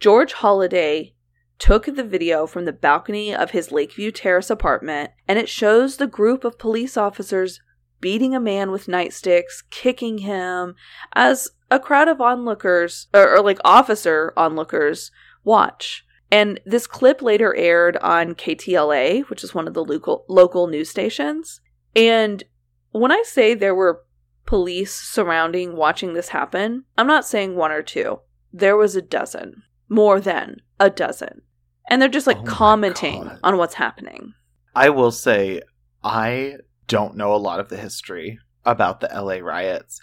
George 0.00 0.32
Holliday 0.32 1.16
took 1.62 1.84
the 1.84 2.02
video 2.02 2.44
from 2.44 2.64
the 2.64 2.72
balcony 2.72 3.32
of 3.32 3.52
his 3.52 3.70
Lakeview 3.70 4.10
Terrace 4.10 4.50
apartment, 4.50 5.12
and 5.28 5.38
it 5.38 5.48
shows 5.48 5.96
the 5.96 6.08
group 6.08 6.42
of 6.42 6.58
police 6.58 6.96
officers 6.96 7.60
beating 8.00 8.34
a 8.34 8.40
man 8.40 8.72
with 8.72 8.88
nightsticks, 8.88 9.62
kicking 9.70 10.18
him, 10.18 10.74
as 11.12 11.50
a 11.70 11.78
crowd 11.78 12.08
of 12.08 12.20
onlookers, 12.20 13.06
or, 13.14 13.36
or 13.36 13.40
like 13.40 13.60
officer 13.64 14.32
onlookers, 14.36 15.12
watch. 15.44 16.04
And 16.32 16.58
this 16.66 16.88
clip 16.88 17.22
later 17.22 17.54
aired 17.54 17.96
on 17.98 18.34
KTLA, 18.34 19.30
which 19.30 19.44
is 19.44 19.54
one 19.54 19.68
of 19.68 19.74
the 19.74 19.84
local 19.84 20.24
local 20.28 20.66
news 20.66 20.90
stations. 20.90 21.60
And 21.94 22.42
when 22.90 23.12
I 23.12 23.22
say 23.24 23.54
there 23.54 23.74
were 23.74 24.02
police 24.46 24.92
surrounding 24.92 25.76
watching 25.76 26.14
this 26.14 26.30
happen, 26.30 26.86
I'm 26.98 27.06
not 27.06 27.24
saying 27.24 27.54
one 27.54 27.70
or 27.70 27.82
two. 27.82 28.18
There 28.52 28.76
was 28.76 28.96
a 28.96 29.02
dozen, 29.02 29.62
more 29.88 30.18
than 30.20 30.56
a 30.80 30.90
dozen 30.90 31.42
and 31.88 32.00
they're 32.00 32.08
just 32.08 32.26
like 32.26 32.38
oh 32.38 32.44
commenting 32.44 33.30
on 33.42 33.56
what's 33.56 33.74
happening. 33.74 34.34
I 34.74 34.90
will 34.90 35.10
say, 35.10 35.60
I 36.02 36.56
don't 36.86 37.16
know 37.16 37.34
a 37.34 37.36
lot 37.36 37.60
of 37.60 37.68
the 37.68 37.76
history 37.76 38.38
about 38.64 39.00
the 39.00 39.08
LA 39.08 39.36
riots. 39.36 40.00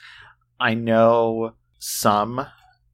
I 0.60 0.74
know 0.74 1.54
some 1.80 2.46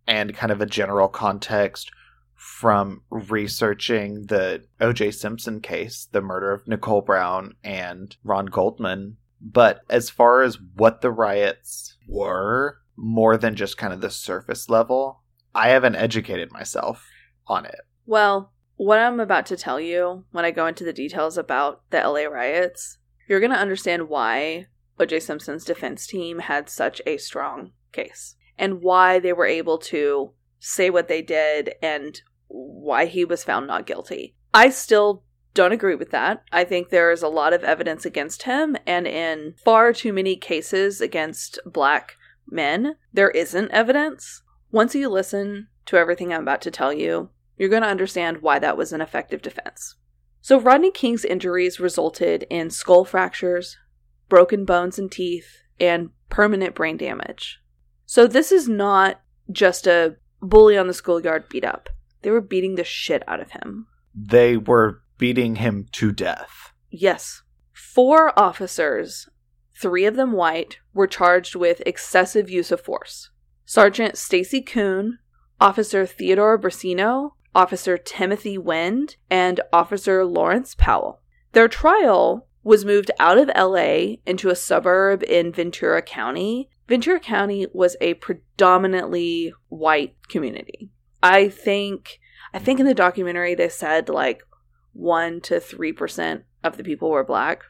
and 0.07 0.35
kind 0.35 0.51
of 0.51 0.61
a 0.61 0.65
general 0.65 1.07
context 1.07 1.91
from 2.35 3.01
researching 3.09 4.27
the 4.27 4.63
O.J. 4.79 5.11
Simpson 5.11 5.59
case, 5.61 6.07
the 6.11 6.21
murder 6.21 6.51
of 6.51 6.67
Nicole 6.67 7.01
Brown 7.01 7.55
and 7.63 8.15
Ron 8.23 8.45
Goldman. 8.45 9.17
But 9.41 9.81
as 9.89 10.09
far 10.09 10.43
as 10.43 10.59
what 10.75 11.01
the 11.01 11.11
riots 11.11 11.97
were, 12.07 12.77
more 12.95 13.35
than 13.37 13.55
just 13.55 13.77
kind 13.77 13.93
of 13.93 14.01
the 14.01 14.09
surface 14.09 14.69
level, 14.69 15.21
I 15.53 15.69
haven't 15.69 15.95
educated 15.95 16.51
myself 16.51 17.07
on 17.47 17.65
it. 17.65 17.81
Well, 18.05 18.53
what 18.77 18.99
I'm 18.99 19.19
about 19.19 19.45
to 19.47 19.57
tell 19.57 19.79
you, 19.79 20.25
when 20.31 20.45
I 20.45 20.51
go 20.51 20.67
into 20.67 20.83
the 20.83 20.93
details 20.93 21.37
about 21.37 21.81
the 21.91 21.97
LA 21.97 22.23
riots, 22.23 22.97
you're 23.27 23.39
going 23.39 23.51
to 23.51 23.57
understand 23.57 24.09
why 24.09 24.67
OJ 24.99 25.21
Simpson's 25.21 25.65
defense 25.65 26.07
team 26.07 26.39
had 26.39 26.69
such 26.69 27.01
a 27.05 27.17
strong 27.17 27.71
case 27.91 28.35
and 28.57 28.81
why 28.81 29.19
they 29.19 29.33
were 29.33 29.45
able 29.45 29.77
to 29.77 30.31
say 30.59 30.89
what 30.89 31.07
they 31.07 31.21
did 31.21 31.73
and 31.81 32.21
why 32.47 33.05
he 33.05 33.25
was 33.25 33.43
found 33.43 33.67
not 33.67 33.85
guilty. 33.85 34.35
I 34.53 34.69
still 34.69 35.23
don't 35.53 35.71
agree 35.71 35.95
with 35.95 36.11
that. 36.11 36.43
I 36.51 36.63
think 36.63 36.89
there 36.89 37.11
is 37.11 37.23
a 37.23 37.27
lot 37.27 37.53
of 37.53 37.63
evidence 37.63 38.05
against 38.05 38.43
him, 38.43 38.75
and 38.85 39.07
in 39.07 39.55
far 39.63 39.93
too 39.93 40.13
many 40.13 40.35
cases 40.35 41.01
against 41.01 41.59
black 41.65 42.17
men, 42.49 42.95
there 43.13 43.31
isn't 43.31 43.71
evidence. 43.71 44.43
Once 44.71 44.95
you 44.95 45.09
listen 45.09 45.67
to 45.85 45.97
everything 45.97 46.33
I'm 46.33 46.41
about 46.41 46.61
to 46.63 46.71
tell 46.71 46.91
you, 46.93 47.29
you're 47.57 47.69
going 47.69 47.81
to 47.81 47.87
understand 47.87 48.41
why 48.41 48.59
that 48.59 48.77
was 48.77 48.91
an 48.91 49.01
effective 49.01 49.41
defense. 49.41 49.95
So, 50.41 50.59
Rodney 50.59 50.91
King's 50.91 51.25
injuries 51.25 51.79
resulted 51.79 52.45
in 52.49 52.69
skull 52.69 53.03
fractures, 53.03 53.77
broken 54.29 54.65
bones 54.65 54.99
and 54.99 55.11
teeth, 55.11 55.63
and 55.79 56.09
permanent 56.29 56.75
brain 56.75 56.97
damage. 56.97 57.59
So, 58.05 58.27
this 58.27 58.51
is 58.51 58.67
not 58.67 59.21
just 59.51 59.87
a 59.87 60.17
bully 60.41 60.77
on 60.77 60.87
the 60.87 60.93
schoolyard 60.93 61.49
beat 61.49 61.65
up. 61.65 61.89
They 62.21 62.29
were 62.29 62.41
beating 62.41 62.75
the 62.75 62.83
shit 62.83 63.23
out 63.27 63.39
of 63.39 63.51
him. 63.51 63.87
They 64.13 64.57
were 64.57 65.01
beating 65.17 65.57
him 65.57 65.87
to 65.93 66.11
death. 66.11 66.73
Yes. 66.89 67.41
Four 67.73 68.37
officers, 68.37 69.29
three 69.79 70.05
of 70.05 70.15
them 70.15 70.31
white, 70.31 70.79
were 70.93 71.07
charged 71.07 71.55
with 71.55 71.81
excessive 71.85 72.49
use 72.49 72.71
of 72.71 72.81
force. 72.81 73.29
Sergeant 73.65 74.17
Stacey 74.17 74.61
Koon, 74.61 75.19
Officer 75.59 76.05
Theodore 76.05 76.59
Briseno, 76.59 77.31
Officer 77.55 77.97
Timothy 77.97 78.57
Wind, 78.57 79.15
and 79.29 79.59
Officer 79.73 80.23
Lawrence 80.25 80.75
Powell. 80.77 81.21
Their 81.53 81.67
trial 81.67 82.47
was 82.63 82.85
moved 82.85 83.09
out 83.19 83.37
of 83.37 83.49
LA 83.55 84.17
into 84.25 84.49
a 84.49 84.55
suburb 84.55 85.23
in 85.23 85.51
Ventura 85.53 86.01
County, 86.01 86.69
Ventura 86.87 87.19
County 87.19 87.65
was 87.73 87.97
a 87.99 88.13
predominantly 88.15 89.53
white 89.69 90.15
community. 90.27 90.91
I 91.23 91.49
think 91.49 92.19
I 92.53 92.59
think 92.59 92.79
in 92.79 92.85
the 92.85 92.93
documentary 92.93 93.55
they 93.55 93.69
said 93.69 94.07
like 94.07 94.43
1 94.93 95.41
to 95.41 95.55
3% 95.55 96.43
of 96.63 96.77
the 96.77 96.83
people 96.83 97.09
were 97.09 97.23
black. 97.23 97.63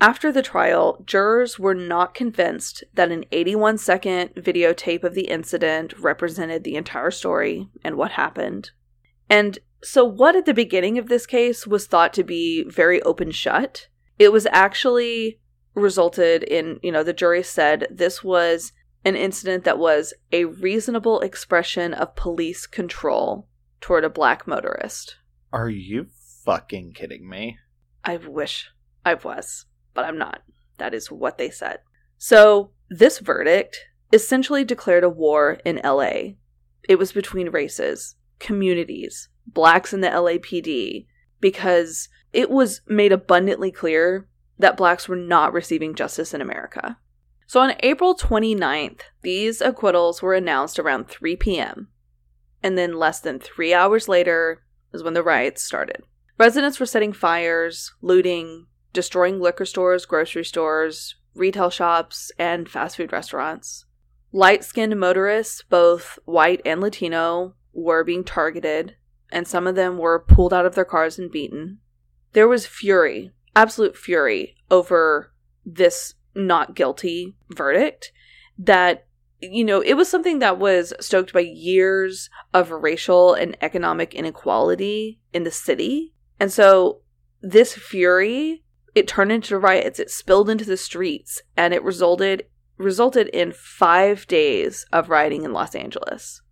After 0.00 0.32
the 0.32 0.42
trial, 0.42 1.02
jurors 1.06 1.58
were 1.58 1.74
not 1.74 2.14
convinced 2.14 2.82
that 2.94 3.12
an 3.12 3.24
81 3.30 3.78
second 3.78 4.30
videotape 4.34 5.04
of 5.04 5.14
the 5.14 5.28
incident 5.28 5.98
represented 5.98 6.64
the 6.64 6.76
entire 6.76 7.10
story 7.10 7.68
and 7.84 7.96
what 7.96 8.12
happened. 8.12 8.70
And 9.28 9.58
so, 9.82 10.04
what 10.04 10.36
at 10.36 10.46
the 10.46 10.54
beginning 10.54 10.98
of 10.98 11.08
this 11.08 11.26
case 11.26 11.66
was 11.66 11.86
thought 11.86 12.12
to 12.14 12.24
be 12.24 12.64
very 12.64 13.02
open 13.02 13.30
shut, 13.30 13.88
it 14.18 14.32
was 14.32 14.46
actually 14.50 15.40
resulted 15.74 16.42
in, 16.44 16.78
you 16.82 16.92
know, 16.92 17.02
the 17.02 17.12
jury 17.12 17.42
said 17.42 17.86
this 17.90 18.22
was 18.22 18.72
an 19.04 19.16
incident 19.16 19.64
that 19.64 19.78
was 19.78 20.14
a 20.32 20.46
reasonable 20.46 21.20
expression 21.20 21.92
of 21.92 22.16
police 22.16 22.66
control 22.66 23.48
toward 23.80 24.04
a 24.04 24.10
black 24.10 24.46
motorist. 24.46 25.16
Are 25.52 25.68
you 25.68 26.06
fucking 26.44 26.92
kidding 26.94 27.28
me? 27.28 27.58
I 28.04 28.16
wish 28.16 28.70
I 29.04 29.14
was, 29.14 29.66
but 29.92 30.04
I'm 30.04 30.18
not. 30.18 30.42
That 30.78 30.94
is 30.94 31.10
what 31.10 31.38
they 31.38 31.50
said. 31.50 31.80
So, 32.16 32.70
this 32.88 33.18
verdict 33.18 33.78
essentially 34.12 34.64
declared 34.64 35.04
a 35.04 35.08
war 35.08 35.58
in 35.64 35.80
LA. 35.84 36.34
It 36.88 36.98
was 36.98 37.12
between 37.12 37.50
races, 37.50 38.16
communities, 38.38 39.28
blacks 39.46 39.92
in 39.92 40.00
the 40.00 40.08
LAPD, 40.08 41.06
because 41.40 42.08
it 42.32 42.50
was 42.50 42.80
made 42.86 43.12
abundantly 43.12 43.70
clear 43.70 44.26
that 44.58 44.76
blacks 44.76 45.08
were 45.08 45.16
not 45.16 45.52
receiving 45.52 45.94
justice 45.94 46.34
in 46.34 46.40
America. 46.40 46.98
So 47.46 47.60
on 47.60 47.74
April 47.80 48.16
29th, 48.16 49.00
these 49.22 49.60
acquittals 49.60 50.22
were 50.22 50.34
announced 50.34 50.78
around 50.78 51.08
3 51.08 51.36
p.m. 51.36 51.88
And 52.62 52.78
then 52.78 52.98
less 52.98 53.20
than 53.20 53.38
three 53.38 53.74
hours 53.74 54.08
later 54.08 54.62
is 54.92 55.02
when 55.02 55.14
the 55.14 55.22
riots 55.22 55.62
started. 55.62 56.02
Residents 56.38 56.80
were 56.80 56.86
setting 56.86 57.12
fires, 57.12 57.92
looting, 58.00 58.66
destroying 58.92 59.40
liquor 59.40 59.64
stores, 59.64 60.06
grocery 60.06 60.44
stores, 60.44 61.16
retail 61.34 61.70
shops, 61.70 62.32
and 62.38 62.68
fast 62.68 62.96
food 62.96 63.12
restaurants. 63.12 63.84
Light 64.32 64.64
skinned 64.64 64.98
motorists, 64.98 65.62
both 65.68 66.18
white 66.24 66.60
and 66.64 66.80
Latino, 66.80 67.54
were 67.74 68.04
being 68.04 68.24
targeted, 68.24 68.96
and 69.30 69.46
some 69.46 69.66
of 69.66 69.74
them 69.74 69.98
were 69.98 70.18
pulled 70.18 70.54
out 70.54 70.66
of 70.66 70.74
their 70.74 70.84
cars 70.84 71.18
and 71.18 71.30
beaten. 71.30 71.78
There 72.32 72.48
was 72.48 72.66
fury 72.66 73.32
absolute 73.56 73.96
fury 73.96 74.56
over 74.70 75.32
this 75.64 76.14
not 76.34 76.74
guilty 76.74 77.36
verdict 77.50 78.12
that 78.58 79.06
you 79.40 79.64
know 79.64 79.80
it 79.80 79.94
was 79.94 80.08
something 80.08 80.40
that 80.40 80.58
was 80.58 80.92
stoked 81.00 81.32
by 81.32 81.40
years 81.40 82.28
of 82.52 82.70
racial 82.70 83.34
and 83.34 83.56
economic 83.60 84.14
inequality 84.14 85.20
in 85.32 85.44
the 85.44 85.50
city. 85.50 86.12
And 86.40 86.52
so 86.52 87.00
this 87.40 87.74
fury 87.74 88.62
it 88.94 89.08
turned 89.08 89.32
into 89.32 89.58
riots 89.58 89.98
it 89.98 90.10
spilled 90.10 90.50
into 90.50 90.64
the 90.64 90.76
streets 90.76 91.42
and 91.56 91.74
it 91.74 91.82
resulted 91.82 92.46
resulted 92.76 93.28
in 93.28 93.52
5 93.52 94.26
days 94.26 94.84
of 94.92 95.08
rioting 95.08 95.44
in 95.44 95.52
Los 95.52 95.74
Angeles 95.74 96.42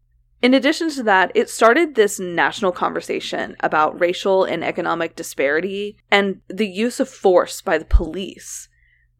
in 0.43 0.55
addition 0.55 0.90
to 0.90 1.05
that, 1.05 1.31
it 1.35 1.48
started 1.48 1.94
this 1.94 2.19
national 2.19 2.73
conversation 2.73 3.56
about 3.60 3.98
racial 3.98 4.44
and 4.44 4.64
economic 4.64 5.14
disparity 5.14 5.97
and 6.10 6.40
the 6.48 6.66
use 6.66 6.98
of 6.98 7.09
force 7.09 7.62
by 7.62 7.78
the 7.78 7.85
police, 7.85 8.69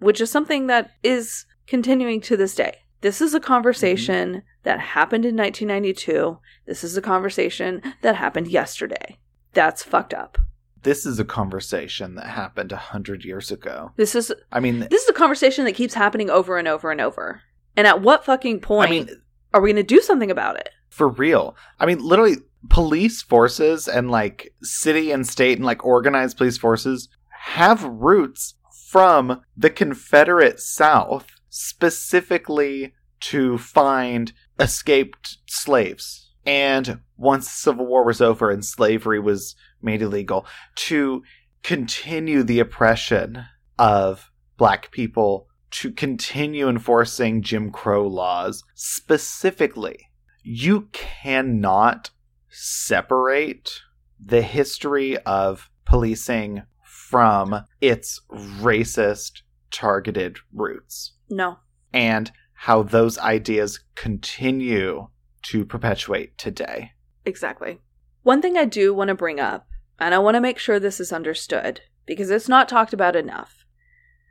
which 0.01 0.21
is 0.21 0.31
something 0.31 0.67
that 0.67 0.91
is 1.05 1.47
continuing 1.69 2.21
to 2.23 2.37
this 2.37 2.57
day. 2.57 2.79
This 3.03 3.21
is 3.21 3.35
a 3.35 3.41
conversation 3.41 4.29
mm-hmm. 4.31 4.39
that 4.65 4.81
happened 4.81 5.25
in 5.25 5.37
1992. 5.37 6.39
This 6.67 6.83
is 6.83 6.97
a 6.97 7.03
conversation 7.03 7.83
that 8.03 8.17
happened 8.17 8.49
yesterday. 8.49 9.19
That's 9.55 9.83
fucked 9.83 10.15
up. 10.15 10.39
This 10.83 11.07
is 11.07 11.21
a 11.21 11.25
conversation 11.25 12.17
that 12.17 12.27
happened 12.27 12.73
a 12.73 12.77
hundred 12.77 13.25
years 13.25 13.53
ago. 13.53 13.93
This 13.97 14.17
is, 14.17 14.33
I 14.51 14.59
mean, 14.59 14.81
this 14.91 15.03
is 15.03 15.09
a 15.09 15.13
conversation 15.13 15.65
that 15.67 15.77
keeps 15.77 15.95
happening 15.95 16.31
over 16.31 16.59
and 16.59 16.67
over 16.67 16.91
and 16.91 17.01
over. 17.01 17.43
And 17.77 17.87
at 17.87 18.03
what 18.03 18.25
fucking 18.25 18.61
point 18.61 18.89
I 18.89 18.91
mean, 18.91 19.09
are 19.55 19.61
we 19.61 19.73
going 19.73 19.77
to 19.77 19.95
do 19.95 20.01
something 20.01 20.31
about 20.31 20.57
it? 20.57 20.71
For 20.93 21.09
real. 21.09 21.57
I 21.81 21.87
mean, 21.87 22.01
literally, 22.01 22.37
police 22.69 23.23
forces 23.23 23.89
and 23.89 24.11
like 24.11 24.53
city 24.63 25.11
and 25.11 25.27
state 25.27 25.57
and 25.57 25.65
like 25.65 25.87
organized 25.87 26.37
police 26.37 26.59
forces 26.59 27.09
have 27.31 27.83
roots 27.83 28.57
from 28.91 29.41
the 29.57 29.71
Confederate 29.71 30.61
South 30.61 31.27
specifically 31.49 32.93
to 33.21 33.57
find 33.57 34.35
escaped 34.61 35.39
slaves. 35.47 36.31
And 36.45 37.01
once 37.17 37.47
the 37.47 37.57
Civil 37.57 37.87
War 37.87 38.05
was 38.05 38.21
over 38.21 38.51
and 38.51 38.63
slavery 38.63 39.19
was 39.19 39.57
made 39.81 40.03
illegal, 40.03 40.45
to 40.75 41.23
continue 41.63 42.43
the 42.43 42.61
oppression 42.61 43.47
of 43.79 44.31
black 44.59 44.91
people, 44.91 45.47
to 45.71 45.91
continue 45.91 46.69
enforcing 46.69 47.41
Jim 47.41 47.71
Crow 47.71 48.07
laws, 48.07 48.63
specifically 48.75 50.11
you 50.43 50.89
cannot 50.93 52.11
separate 52.49 53.81
the 54.25 54.43
history 54.43 55.19
of 55.19 55.71
policing 55.85 56.63
from 56.85 57.65
its 57.81 58.21
racist 58.31 59.43
targeted 59.71 60.39
roots. 60.53 61.13
No. 61.29 61.59
And 61.93 62.31
how 62.55 62.83
those 62.83 63.19
ideas 63.19 63.81
continue 63.95 65.09
to 65.43 65.65
perpetuate 65.65 66.39
today. 66.39 66.93
Exactly. 67.25 67.81
One 68.23 68.41
thing 68.41 68.57
I 68.57 68.65
do 68.65 68.95
want 68.95 69.09
to 69.09 69.15
bring 69.15 69.41
up, 69.41 69.67
and 69.99 70.15
I 70.15 70.19
want 70.19 70.37
to 70.37 70.41
make 70.41 70.59
sure 70.59 70.79
this 70.79 71.01
is 71.01 71.13
understood, 71.13 71.81
because 72.07 72.31
it's 72.31 72.49
not 72.49 72.69
talked 72.69 72.93
about 72.93 73.17
enough. 73.17 73.65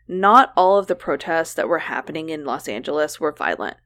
Not 0.08 0.54
all 0.56 0.78
of 0.78 0.88
the 0.88 0.96
protests 0.96 1.54
that 1.56 1.68
were 1.68 1.80
happening 1.80 2.30
in 2.30 2.46
Los 2.46 2.68
Angeles 2.68 3.20
were 3.20 3.34
violent. 3.34 3.78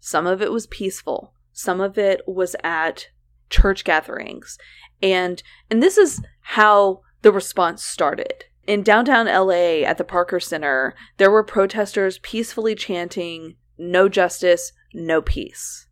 Some 0.00 0.26
of 0.26 0.42
it 0.42 0.52
was 0.52 0.66
peaceful. 0.66 1.32
Some 1.56 1.80
of 1.80 1.96
it 1.96 2.20
was 2.26 2.54
at 2.62 3.08
church 3.48 3.82
gatherings. 3.82 4.58
And 5.02 5.42
and 5.70 5.82
this 5.82 5.96
is 5.96 6.20
how 6.42 7.00
the 7.22 7.32
response 7.32 7.82
started. 7.82 8.44
In 8.66 8.82
downtown 8.82 9.24
LA 9.24 9.82
at 9.82 9.96
the 9.96 10.04
Parker 10.04 10.38
Center, 10.38 10.94
there 11.16 11.30
were 11.30 11.42
protesters 11.42 12.18
peacefully 12.18 12.74
chanting, 12.74 13.56
No 13.78 14.06
justice, 14.06 14.72
no 14.92 15.22
peace. 15.22 15.86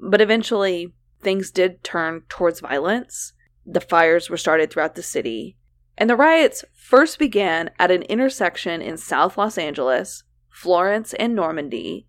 But 0.00 0.22
eventually, 0.22 0.94
things 1.20 1.50
did 1.50 1.84
turn 1.84 2.22
towards 2.30 2.60
violence. 2.60 3.34
The 3.66 3.82
fires 3.82 4.30
were 4.30 4.38
started 4.38 4.70
throughout 4.70 4.94
the 4.94 5.02
city. 5.02 5.58
And 5.98 6.08
the 6.08 6.16
riots 6.16 6.64
first 6.72 7.18
began 7.18 7.70
at 7.78 7.90
an 7.90 8.04
intersection 8.04 8.80
in 8.80 8.96
South 8.96 9.36
Los 9.36 9.58
Angeles, 9.58 10.22
Florence, 10.48 11.12
and 11.12 11.34
Normandie, 11.34 12.06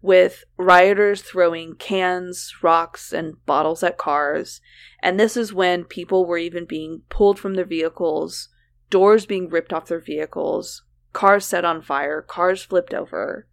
with 0.00 0.44
rioters 0.56 1.22
throwing 1.22 1.74
cans, 1.74 2.54
rocks, 2.62 3.12
and 3.12 3.44
bottles 3.46 3.82
at 3.82 3.98
cars. 3.98 4.60
And 5.02 5.18
this 5.18 5.36
is 5.36 5.52
when 5.52 5.84
people 5.84 6.24
were 6.24 6.38
even 6.38 6.64
being 6.64 7.02
pulled 7.08 7.38
from 7.38 7.54
their 7.54 7.64
vehicles, 7.64 8.48
doors 8.90 9.26
being 9.26 9.48
ripped 9.48 9.72
off 9.72 9.86
their 9.86 10.00
vehicles, 10.00 10.82
cars 11.12 11.44
set 11.44 11.64
on 11.64 11.82
fire, 11.82 12.22
cars 12.22 12.62
flipped 12.62 12.94
over. 12.94 13.46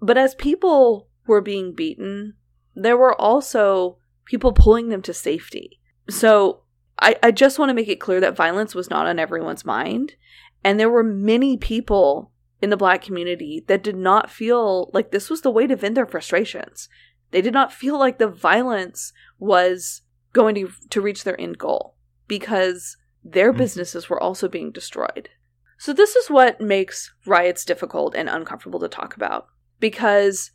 But 0.00 0.18
as 0.18 0.34
people 0.34 1.08
were 1.26 1.40
being 1.40 1.74
beaten, 1.74 2.34
there 2.74 2.96
were 2.96 3.18
also 3.18 3.98
people 4.26 4.52
pulling 4.52 4.90
them 4.90 5.02
to 5.02 5.14
safety. 5.14 5.80
So 6.10 6.62
I, 6.98 7.16
I 7.22 7.30
just 7.30 7.58
want 7.58 7.70
to 7.70 7.74
make 7.74 7.88
it 7.88 8.00
clear 8.00 8.20
that 8.20 8.36
violence 8.36 8.74
was 8.74 8.90
not 8.90 9.06
on 9.06 9.18
everyone's 9.18 9.64
mind. 9.64 10.14
And 10.62 10.78
there 10.78 10.90
were 10.90 11.02
many 11.02 11.56
people 11.56 12.32
in 12.62 12.70
the 12.70 12.76
black 12.76 13.02
community 13.02 13.64
that 13.66 13.82
did 13.82 13.96
not 13.96 14.30
feel 14.30 14.90
like 14.94 15.10
this 15.10 15.28
was 15.28 15.42
the 15.42 15.50
way 15.50 15.66
to 15.66 15.76
vent 15.76 15.94
their 15.94 16.06
frustrations. 16.06 16.88
They 17.30 17.42
did 17.42 17.52
not 17.52 17.72
feel 17.72 17.98
like 17.98 18.18
the 18.18 18.28
violence 18.28 19.12
was 19.38 20.02
going 20.32 20.54
to, 20.54 20.70
to 20.90 21.00
reach 21.00 21.24
their 21.24 21.40
end 21.40 21.58
goal 21.58 21.96
because 22.28 22.96
their 23.22 23.50
mm-hmm. 23.50 23.58
businesses 23.58 24.08
were 24.08 24.22
also 24.22 24.48
being 24.48 24.70
destroyed. 24.70 25.28
So, 25.78 25.92
this 25.92 26.16
is 26.16 26.30
what 26.30 26.60
makes 26.60 27.12
riots 27.26 27.64
difficult 27.64 28.14
and 28.14 28.30
uncomfortable 28.30 28.80
to 28.80 28.88
talk 28.88 29.14
about 29.14 29.48
because 29.78 30.52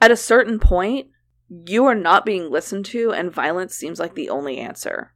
at 0.00 0.12
a 0.12 0.16
certain 0.16 0.60
point, 0.60 1.08
you 1.48 1.84
are 1.86 1.94
not 1.94 2.24
being 2.24 2.50
listened 2.50 2.86
to, 2.86 3.12
and 3.12 3.32
violence 3.32 3.74
seems 3.74 3.98
like 3.98 4.14
the 4.14 4.30
only 4.30 4.58
answer. 4.58 5.12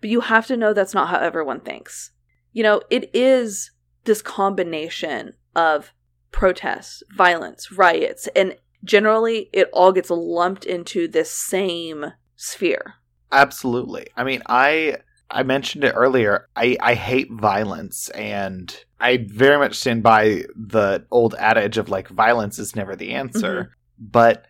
But 0.00 0.10
you 0.10 0.20
have 0.20 0.46
to 0.46 0.56
know 0.56 0.72
that's 0.72 0.94
not 0.94 1.08
how 1.08 1.18
everyone 1.18 1.60
thinks. 1.60 2.12
You 2.52 2.62
know, 2.62 2.82
it 2.90 3.10
is 3.12 3.72
this 4.04 4.22
combination 4.22 5.34
of 5.54 5.92
protests, 6.30 7.02
violence, 7.16 7.70
riots, 7.72 8.28
and 8.34 8.56
generally 8.82 9.48
it 9.52 9.68
all 9.72 9.92
gets 9.92 10.10
lumped 10.10 10.64
into 10.64 11.08
this 11.08 11.30
same 11.30 12.12
sphere. 12.36 12.94
Absolutely. 13.32 14.08
I 14.16 14.24
mean, 14.24 14.42
I 14.46 14.98
I 15.30 15.42
mentioned 15.42 15.84
it 15.84 15.92
earlier. 15.96 16.48
I 16.54 16.76
I 16.80 16.94
hate 16.94 17.32
violence 17.32 18.08
and 18.10 18.84
I 19.00 19.26
very 19.28 19.58
much 19.58 19.76
stand 19.76 20.02
by 20.02 20.44
the 20.54 21.06
old 21.10 21.34
adage 21.36 21.78
of 21.78 21.88
like 21.88 22.08
violence 22.08 22.58
is 22.58 22.76
never 22.76 22.94
the 22.94 23.12
answer. 23.12 23.54
Mm-hmm. 23.54 23.70
but 23.98 24.44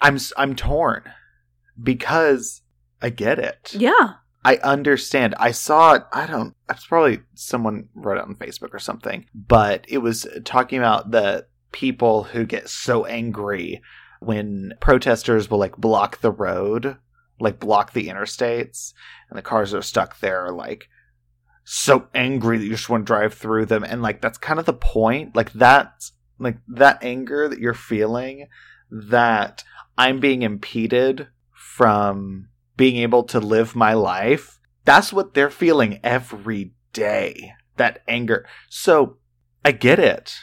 I'm 0.00 0.18
I'm 0.36 0.54
torn 0.54 1.02
because 1.82 2.62
I 3.00 3.10
get 3.10 3.38
it. 3.38 3.74
Yeah. 3.74 4.14
I 4.44 4.56
understand. 4.56 5.34
I 5.38 5.50
saw 5.50 5.94
it. 5.94 6.04
I 6.12 6.26
don't. 6.26 6.54
It's 6.70 6.86
probably 6.86 7.20
someone 7.34 7.88
wrote 7.94 8.18
it 8.18 8.24
on 8.24 8.36
Facebook 8.36 8.72
or 8.72 8.78
something, 8.78 9.26
but 9.34 9.84
it 9.88 9.98
was 9.98 10.26
talking 10.44 10.78
about 10.78 11.10
the 11.10 11.46
people 11.72 12.24
who 12.24 12.46
get 12.46 12.68
so 12.68 13.04
angry 13.04 13.82
when 14.20 14.74
protesters 14.80 15.50
will 15.50 15.58
like 15.58 15.76
block 15.76 16.20
the 16.20 16.30
road, 16.30 16.96
like 17.40 17.60
block 17.60 17.92
the 17.92 18.08
interstates, 18.08 18.92
and 19.28 19.36
the 19.38 19.42
cars 19.42 19.74
are 19.74 19.82
stuck 19.82 20.20
there, 20.20 20.50
like 20.50 20.88
so 21.64 22.08
angry 22.14 22.58
that 22.58 22.64
you 22.64 22.70
just 22.70 22.88
want 22.88 23.04
to 23.04 23.12
drive 23.12 23.34
through 23.34 23.66
them, 23.66 23.84
and 23.84 24.02
like 24.02 24.20
that's 24.20 24.38
kind 24.38 24.58
of 24.58 24.66
the 24.66 24.72
point. 24.72 25.34
Like 25.36 25.52
that's 25.52 26.12
like 26.38 26.58
that 26.68 27.02
anger 27.02 27.48
that 27.48 27.58
you're 27.58 27.74
feeling, 27.74 28.46
that 28.90 29.64
I'm 29.96 30.20
being 30.20 30.42
impeded 30.42 31.26
from 31.52 32.48
being 32.78 32.96
able 32.96 33.24
to 33.24 33.40
live 33.40 33.76
my 33.76 33.92
life. 33.92 34.58
That's 34.86 35.12
what 35.12 35.34
they're 35.34 35.50
feeling 35.50 36.00
every 36.02 36.72
day. 36.94 37.52
That 37.76 38.02
anger. 38.08 38.46
So 38.70 39.18
I 39.62 39.72
get 39.72 39.98
it. 39.98 40.34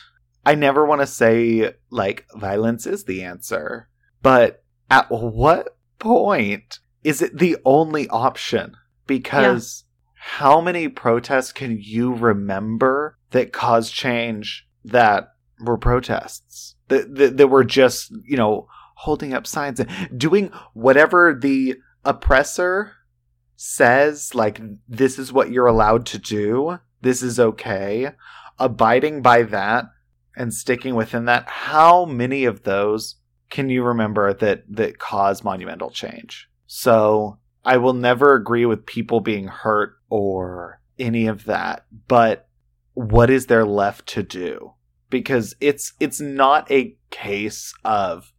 I 0.46 0.54
never 0.54 0.86
want 0.86 1.02
to 1.02 1.08
say 1.08 1.74
like 1.90 2.28
violence 2.36 2.86
is 2.86 3.06
the 3.06 3.24
answer, 3.24 3.90
but 4.22 4.64
at 4.92 5.08
what 5.10 5.76
point 5.98 6.80
is 7.04 7.24
it 7.24 7.40
the 7.40 7.58
only 7.66 8.08
option? 8.10 8.76
Because 9.08 9.86
how 10.14 10.62
many 10.62 10.88
protests 10.88 11.52
can 11.52 11.78
you 11.80 12.14
remember 12.14 13.18
that 13.32 13.54
caused 13.54 13.94
change 13.94 14.68
that 14.84 15.30
were 15.60 15.78
protests? 15.78 16.76
That, 16.90 17.16
that, 17.16 17.38
that 17.38 17.48
were 17.48 17.64
just, 17.64 18.12
you 18.24 18.38
know, 18.38 18.68
holding 18.96 19.34
up 19.34 19.48
signs 19.48 19.80
and 19.80 19.90
doing 20.16 20.52
whatever 20.74 21.38
the 21.40 21.76
oppressor 22.06 22.94
says, 23.56 24.36
like, 24.36 24.62
this 24.88 25.18
is 25.18 25.34
what 25.34 25.52
you're 25.52 25.68
allowed 25.68 26.06
to 26.08 26.18
do, 26.18 26.80
this 27.02 27.22
is 27.22 27.40
okay, 27.40 28.12
abiding 28.60 29.22
by 29.22 29.44
that 29.44 29.86
and 30.36 30.54
sticking 30.54 30.96
within 30.96 31.26
that, 31.26 31.48
how 31.48 32.06
many 32.06 32.46
of 32.46 32.64
those 32.64 33.16
can 33.50 33.70
you 33.70 33.84
remember 33.84 34.34
that 34.34 34.64
that 34.70 35.00
cause 35.00 35.44
monumental 35.44 35.90
change? 35.90 36.50
So 36.68 37.40
I 37.64 37.78
will 37.78 37.94
never 37.94 38.34
agree 38.34 38.66
with 38.66 38.86
people 38.86 39.22
being 39.22 39.48
hurt 39.48 39.98
or 40.10 40.82
any 41.00 41.28
of 41.28 41.46
that, 41.46 41.86
but 42.08 42.48
what 42.94 43.30
is 43.30 43.48
there 43.48 43.66
left 43.66 44.08
to 44.08 44.24
do? 44.24 44.74
Because 45.10 45.56
it's 45.62 45.94
it's 46.00 46.20
not 46.20 46.70
a 46.72 46.98
case 47.12 47.74
of 47.84 48.34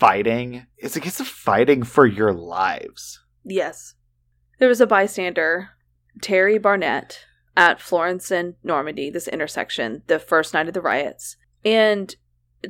fighting. 0.00 0.66
It's 0.78 0.96
a 0.96 1.00
case 1.00 1.20
of 1.20 1.28
fighting 1.28 1.82
for 1.84 2.06
your 2.06 2.32
lives. 2.32 3.20
Yes. 3.44 3.94
There 4.58 4.68
was 4.68 4.80
a 4.80 4.86
bystander, 4.86 5.70
Terry 6.20 6.58
Barnett, 6.58 7.26
at 7.56 7.80
Florence 7.80 8.30
and 8.30 8.54
Normandy, 8.64 9.10
this 9.10 9.28
intersection, 9.28 10.02
the 10.06 10.18
first 10.18 10.54
night 10.54 10.68
of 10.68 10.74
the 10.74 10.80
riots. 10.80 11.36
And 11.64 12.14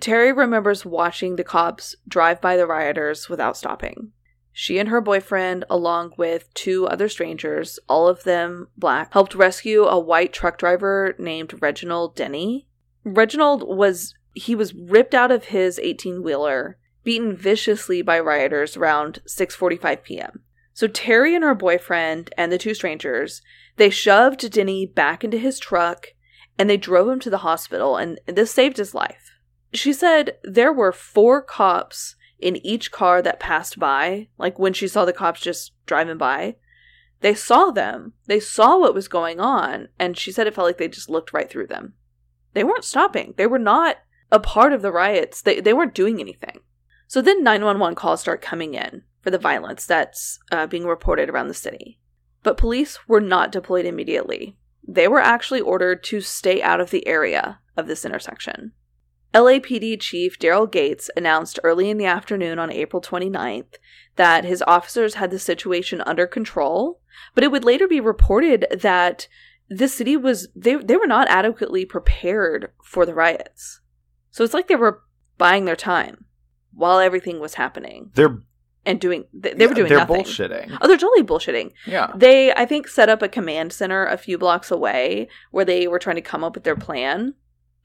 Terry 0.00 0.32
remembers 0.32 0.84
watching 0.84 1.36
the 1.36 1.44
cops 1.44 1.94
drive 2.08 2.40
by 2.40 2.56
the 2.56 2.66
rioters 2.66 3.28
without 3.28 3.56
stopping. 3.56 4.12
She 4.52 4.78
and 4.78 4.88
her 4.88 5.00
boyfriend, 5.00 5.64
along 5.70 6.14
with 6.16 6.52
two 6.54 6.86
other 6.88 7.08
strangers, 7.08 7.78
all 7.88 8.08
of 8.08 8.24
them 8.24 8.68
black, 8.76 9.12
helped 9.12 9.36
rescue 9.36 9.84
a 9.84 9.98
white 9.98 10.32
truck 10.32 10.58
driver 10.58 11.14
named 11.18 11.62
Reginald 11.62 12.16
Denny. 12.16 12.66
Reginald 13.04 13.62
was 13.66 14.14
he 14.34 14.54
was 14.54 14.74
ripped 14.74 15.14
out 15.14 15.30
of 15.30 15.46
his 15.46 15.78
18-wheeler, 15.82 16.76
beaten 17.04 17.36
viciously 17.36 18.02
by 18.02 18.20
rioters 18.20 18.76
around 18.76 19.20
6:45 19.26 20.02
p.m. 20.02 20.42
So 20.72 20.86
Terry 20.86 21.34
and 21.34 21.44
her 21.44 21.54
boyfriend 21.54 22.32
and 22.38 22.50
the 22.50 22.58
two 22.58 22.74
strangers, 22.74 23.42
they 23.76 23.90
shoved 23.90 24.50
Denny 24.50 24.86
back 24.86 25.24
into 25.24 25.38
his 25.38 25.58
truck 25.58 26.08
and 26.58 26.68
they 26.68 26.76
drove 26.76 27.08
him 27.08 27.20
to 27.20 27.30
the 27.30 27.38
hospital 27.38 27.96
and 27.96 28.18
this 28.26 28.50
saved 28.50 28.76
his 28.76 28.94
life. 28.94 29.30
She 29.72 29.92
said 29.92 30.38
there 30.42 30.72
were 30.72 30.92
four 30.92 31.42
cops 31.42 32.16
in 32.38 32.64
each 32.64 32.90
car 32.90 33.20
that 33.22 33.40
passed 33.40 33.78
by, 33.78 34.28
like 34.38 34.58
when 34.58 34.72
she 34.72 34.88
saw 34.88 35.04
the 35.04 35.12
cops 35.12 35.40
just 35.40 35.72
driving 35.86 36.18
by. 36.18 36.56
They 37.20 37.34
saw 37.34 37.70
them. 37.70 38.14
They 38.26 38.40
saw 38.40 38.78
what 38.78 38.94
was 38.94 39.08
going 39.08 39.40
on 39.40 39.88
and 39.98 40.16
she 40.16 40.32
said 40.32 40.46
it 40.46 40.54
felt 40.54 40.66
like 40.66 40.78
they 40.78 40.88
just 40.88 41.10
looked 41.10 41.32
right 41.32 41.50
through 41.50 41.66
them. 41.66 41.94
They 42.54 42.64
weren't 42.64 42.84
stopping. 42.84 43.34
They 43.36 43.46
were 43.46 43.58
not 43.58 43.96
a 44.32 44.40
part 44.40 44.72
of 44.72 44.82
the 44.82 44.92
riots. 44.92 45.42
They 45.42 45.60
they 45.60 45.74
weren't 45.74 45.94
doing 45.94 46.20
anything. 46.20 46.60
So 47.10 47.20
then 47.20 47.42
911 47.42 47.96
calls 47.96 48.20
start 48.20 48.40
coming 48.40 48.74
in 48.74 49.02
for 49.20 49.32
the 49.32 49.36
violence 49.38 49.84
that's 49.84 50.38
uh, 50.52 50.68
being 50.68 50.86
reported 50.86 51.28
around 51.28 51.48
the 51.48 51.54
city. 51.54 51.98
But 52.44 52.56
police 52.56 53.00
were 53.08 53.20
not 53.20 53.50
deployed 53.50 53.84
immediately. 53.84 54.56
They 54.86 55.08
were 55.08 55.18
actually 55.18 55.60
ordered 55.60 56.04
to 56.04 56.20
stay 56.20 56.62
out 56.62 56.80
of 56.80 56.92
the 56.92 57.04
area 57.08 57.58
of 57.76 57.88
this 57.88 58.04
intersection. 58.04 58.74
LAPD 59.34 59.98
Chief 59.98 60.38
Daryl 60.38 60.70
Gates 60.70 61.10
announced 61.16 61.58
early 61.64 61.90
in 61.90 61.98
the 61.98 62.06
afternoon 62.06 62.60
on 62.60 62.70
April 62.70 63.02
29th 63.02 63.74
that 64.14 64.44
his 64.44 64.62
officers 64.68 65.14
had 65.14 65.32
the 65.32 65.40
situation 65.40 66.00
under 66.06 66.28
control, 66.28 67.00
but 67.34 67.42
it 67.42 67.50
would 67.50 67.64
later 67.64 67.88
be 67.88 67.98
reported 67.98 68.68
that 68.70 69.26
the 69.68 69.88
city 69.88 70.16
was 70.16 70.46
they 70.54 70.76
they 70.76 70.96
were 70.96 71.08
not 71.08 71.26
adequately 71.28 71.84
prepared 71.84 72.70
for 72.84 73.04
the 73.04 73.14
riots. 73.14 73.80
So 74.30 74.44
it's 74.44 74.54
like 74.54 74.68
they 74.68 74.76
were 74.76 75.02
buying 75.38 75.64
their 75.64 75.74
time 75.74 76.26
while 76.72 76.98
everything 76.98 77.40
was 77.40 77.54
happening 77.54 78.10
They're 78.14 78.38
and 78.86 79.00
doing 79.00 79.24
they, 79.32 79.52
they 79.52 79.66
were 79.66 79.74
doing 79.74 79.88
they're 79.88 79.98
nothing. 79.98 80.24
bullshitting. 80.24 80.78
Oh, 80.80 80.88
they're 80.88 80.96
totally 80.96 81.22
bullshitting. 81.22 81.72
Yeah. 81.86 82.12
They, 82.14 82.52
I 82.52 82.64
think, 82.64 82.88
set 82.88 83.08
up 83.08 83.20
a 83.22 83.28
command 83.28 83.72
center 83.72 84.06
a 84.06 84.16
few 84.16 84.38
blocks 84.38 84.70
away 84.70 85.28
where 85.50 85.64
they 85.64 85.86
were 85.86 85.98
trying 85.98 86.16
to 86.16 86.22
come 86.22 86.42
up 86.42 86.54
with 86.54 86.64
their 86.64 86.76
plan. 86.76 87.34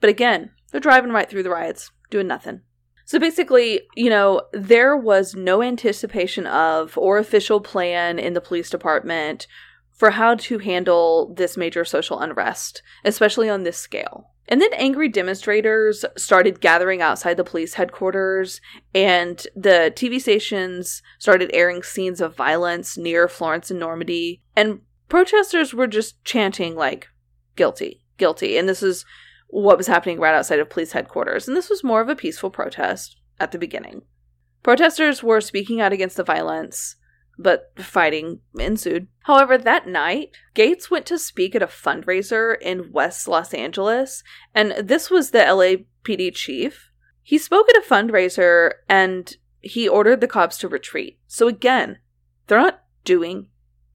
But 0.00 0.10
again, 0.10 0.50
they're 0.70 0.80
driving 0.80 1.10
right 1.12 1.28
through 1.28 1.42
the 1.42 1.50
riots, 1.50 1.90
doing 2.10 2.26
nothing. 2.26 2.62
So 3.04 3.18
basically, 3.20 3.82
you 3.94 4.10
know, 4.10 4.42
there 4.52 4.96
was 4.96 5.34
no 5.34 5.62
anticipation 5.62 6.46
of 6.46 6.96
or 6.98 7.18
official 7.18 7.60
plan 7.60 8.18
in 8.18 8.32
the 8.32 8.40
police 8.40 8.68
department 8.68 9.46
for 9.92 10.10
how 10.10 10.34
to 10.34 10.58
handle 10.58 11.32
this 11.34 11.56
major 11.56 11.84
social 11.84 12.18
unrest, 12.18 12.82
especially 13.04 13.48
on 13.48 13.62
this 13.62 13.78
scale. 13.78 14.30
And 14.48 14.60
then 14.60 14.72
angry 14.74 15.08
demonstrators 15.08 16.04
started 16.16 16.60
gathering 16.60 17.02
outside 17.02 17.36
the 17.36 17.44
police 17.44 17.74
headquarters, 17.74 18.60
and 18.94 19.44
the 19.56 19.92
TV 19.94 20.20
stations 20.20 21.02
started 21.18 21.50
airing 21.52 21.82
scenes 21.82 22.20
of 22.20 22.36
violence 22.36 22.96
near 22.96 23.26
Florence 23.26 23.70
and 23.70 23.80
Normandy. 23.80 24.42
And 24.54 24.82
protesters 25.08 25.74
were 25.74 25.88
just 25.88 26.22
chanting, 26.24 26.76
like, 26.76 27.08
guilty, 27.56 28.04
guilty. 28.18 28.56
And 28.56 28.68
this 28.68 28.82
is 28.82 29.04
what 29.48 29.78
was 29.78 29.86
happening 29.88 30.20
right 30.20 30.34
outside 30.34 30.60
of 30.60 30.70
police 30.70 30.92
headquarters. 30.92 31.48
And 31.48 31.56
this 31.56 31.70
was 31.70 31.84
more 31.84 32.00
of 32.00 32.08
a 32.08 32.16
peaceful 32.16 32.50
protest 32.50 33.16
at 33.40 33.52
the 33.52 33.58
beginning. 33.58 34.02
Protesters 34.62 35.22
were 35.22 35.40
speaking 35.40 35.80
out 35.80 35.92
against 35.92 36.16
the 36.16 36.24
violence, 36.24 36.96
but 37.38 37.72
fighting 37.78 38.40
ensued. 38.58 39.08
However, 39.24 39.58
that 39.58 39.86
night, 39.86 40.30
Gates 40.54 40.90
went 40.90 41.06
to 41.06 41.18
speak 41.18 41.54
at 41.54 41.62
a 41.62 41.66
fundraiser 41.66 42.56
in 42.60 42.92
West 42.92 43.28
Los 43.28 43.52
Angeles, 43.52 44.22
and 44.54 44.72
this 44.72 45.10
was 45.10 45.30
the 45.30 45.38
LAPD 45.38 46.34
chief. 46.34 46.90
He 47.22 47.38
spoke 47.38 47.68
at 47.68 47.76
a 47.76 47.88
fundraiser 47.88 48.72
and 48.88 49.36
he 49.60 49.88
ordered 49.88 50.20
the 50.20 50.28
cops 50.28 50.58
to 50.58 50.68
retreat. 50.68 51.18
So 51.26 51.48
again, 51.48 51.98
they're 52.46 52.58
not 52.58 52.84
doing 53.04 53.48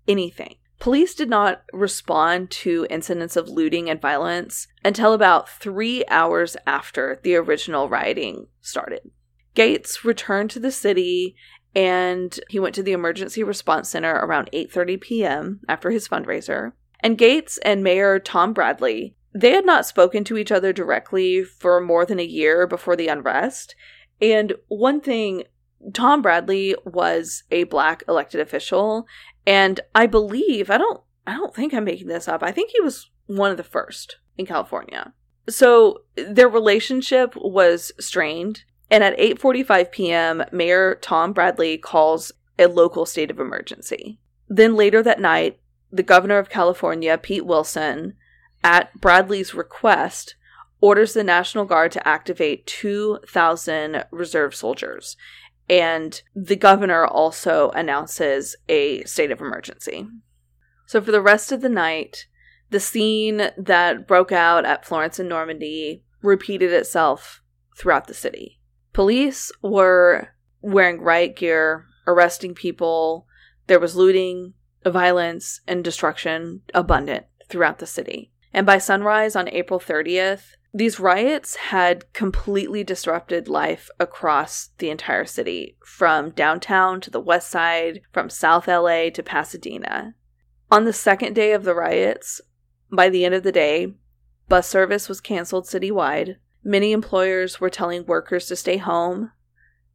anything. 0.08 0.56
Police 0.80 1.14
did 1.14 1.30
not 1.30 1.62
respond 1.72 2.50
to 2.52 2.88
incidents 2.90 3.36
of 3.36 3.48
looting 3.48 3.90
and 3.90 4.02
violence 4.02 4.68
until 4.84 5.14
about 5.14 5.48
three 5.48 6.04
hours 6.10 6.58
after 6.66 7.20
the 7.24 7.36
original 7.36 7.88
rioting 7.88 8.48
started. 8.62 9.12
Gates 9.54 10.04
returned 10.04 10.50
to 10.52 10.60
the 10.60 10.72
city 10.72 11.36
and 11.76 12.40
he 12.50 12.60
went 12.60 12.76
to 12.76 12.84
the 12.84 12.92
emergency 12.92 13.44
response 13.44 13.90
center 13.90 14.14
around 14.14 14.50
8:30 14.54 15.02
p.m. 15.02 15.62
after 15.70 15.92
his 15.92 16.08
fundraiser. 16.08 16.74
And 17.00 17.18
Gates 17.18 17.58
and 17.60 17.84
Mayor 17.84 18.20
Tom 18.20 18.54
Bradley, 18.54 19.16
they 19.34 19.52
had 19.52 19.66
not 19.66 19.86
spoken 19.86 20.24
to 20.26 20.38
each 20.38 20.52
other 20.52 20.74
directly 20.74 21.44
for 21.44 21.82
more 21.82 22.06
than 22.06 22.20
a 22.20 22.24
year 22.24 22.68
before 22.68 22.96
the 22.96 23.08
unrest. 23.08 23.76
And 24.22 24.54
one 24.68 25.02
thing 25.02 25.44
Tom 25.94 26.22
Bradley 26.22 26.76
was 26.86 27.44
a 27.50 27.64
black 27.64 28.04
elected 28.08 28.40
official 28.40 29.08
and 29.48 29.80
I 29.96 30.06
believe 30.06 30.70
I 30.70 30.78
don't 30.78 31.02
I 31.26 31.34
don't 31.34 31.56
think 31.56 31.74
I'm 31.74 31.84
making 31.84 32.08
this 32.08 32.28
up. 32.28 32.44
I 32.44 32.52
think 32.52 32.72
he 32.72 32.82
was 32.82 33.10
one 33.28 33.52
of 33.52 33.58
the 33.58 33.64
first 33.64 34.18
in 34.38 34.46
California. 34.46 35.14
So 35.50 36.02
their 36.16 36.50
relationship 36.50 37.36
was 37.36 37.92
strained 38.00 38.64
and 38.92 39.04
at 39.06 39.18
8:45 39.18 39.92
p.m., 39.92 40.44
Mayor 40.52 40.96
Tom 40.96 41.32
Bradley 41.32 41.78
calls 41.78 42.34
a 42.60 42.68
local 42.68 43.06
state 43.06 43.32
of 43.32 43.40
emergency. 43.40 44.20
Then 44.50 44.76
later 44.76 45.02
that 45.02 45.22
night, 45.22 45.60
the 45.92 46.04
governor 46.04 46.38
of 46.38 46.50
California, 46.50 47.18
Pete 47.18 47.46
Wilson, 47.46 48.16
at 48.64 49.00
Bradley's 49.00 49.54
request, 49.54 50.36
orders 50.82 51.14
the 51.14 51.24
National 51.24 51.66
Guard 51.66 51.92
to 51.94 52.08
activate 52.08 52.68
2,000 52.68 54.04
reserve 54.12 54.54
soldiers. 54.54 55.16
And 55.70 56.22
the 56.36 56.58
governor 56.58 57.06
also 57.06 57.70
announces 57.70 58.58
a 58.68 59.04
state 59.06 59.32
of 59.32 59.40
emergency. 59.40 60.08
So, 60.86 61.02
for 61.02 61.12
the 61.12 61.22
rest 61.22 61.54
of 61.54 61.62
the 61.62 61.70
night, 61.70 62.26
the 62.72 62.80
scene 62.82 63.52
that 63.58 64.08
broke 64.08 64.34
out 64.34 64.66
at 64.66 64.86
Florence 64.86 65.18
and 65.18 65.30
Normandy 65.30 66.04
repeated 66.22 66.74
itself 66.74 67.42
throughout 67.78 68.08
the 68.08 68.14
city. 68.14 68.61
Police 68.94 69.52
were 69.62 70.30
wearing 70.62 71.02
riot 71.02 71.36
gear, 71.36 71.86
arresting 72.06 72.54
people. 72.54 73.26
There 73.68 73.80
was 73.80 73.96
looting, 73.96 74.54
violence, 74.86 75.62
and 75.68 75.84
destruction 75.84 76.62
abundant 76.74 77.26
throughout 77.48 77.80
the 77.80 77.86
city. 77.86 78.32
And 78.54 78.66
by 78.66 78.80
sunrise 78.80 79.36
on 79.36 79.48
April 79.50 79.80
30th, 79.80 80.56
these 80.74 81.00
riots 81.00 81.56
had 81.56 82.12
completely 82.14 82.84
disrupted 82.84 83.50
life 83.50 83.90
across 84.00 84.70
the 84.78 84.90
entire 84.90 85.26
city, 85.26 85.78
from 85.86 86.32
downtown 86.32 87.02
to 87.02 87.12
the 87.12 87.20
west 87.20 87.50
side, 87.50 88.02
from 88.14 88.30
South 88.30 88.68
LA 88.68 89.10
to 89.10 89.24
Pasadena. 89.24 90.16
On 90.70 90.86
the 90.86 90.94
second 90.94 91.34
day 91.34 91.52
of 91.52 91.64
the 91.64 91.76
riots, 91.76 92.40
by 92.90 93.10
the 93.10 93.26
end 93.26 93.36
of 93.36 93.44
the 93.44 93.52
day, 93.52 93.94
bus 94.48 94.68
service 94.68 95.10
was 95.10 95.20
canceled 95.20 95.66
citywide. 95.66 96.38
Many 96.64 96.92
employers 96.92 97.60
were 97.60 97.70
telling 97.70 98.06
workers 98.06 98.48
to 98.48 98.56
stay 98.56 98.78
home. 98.78 99.32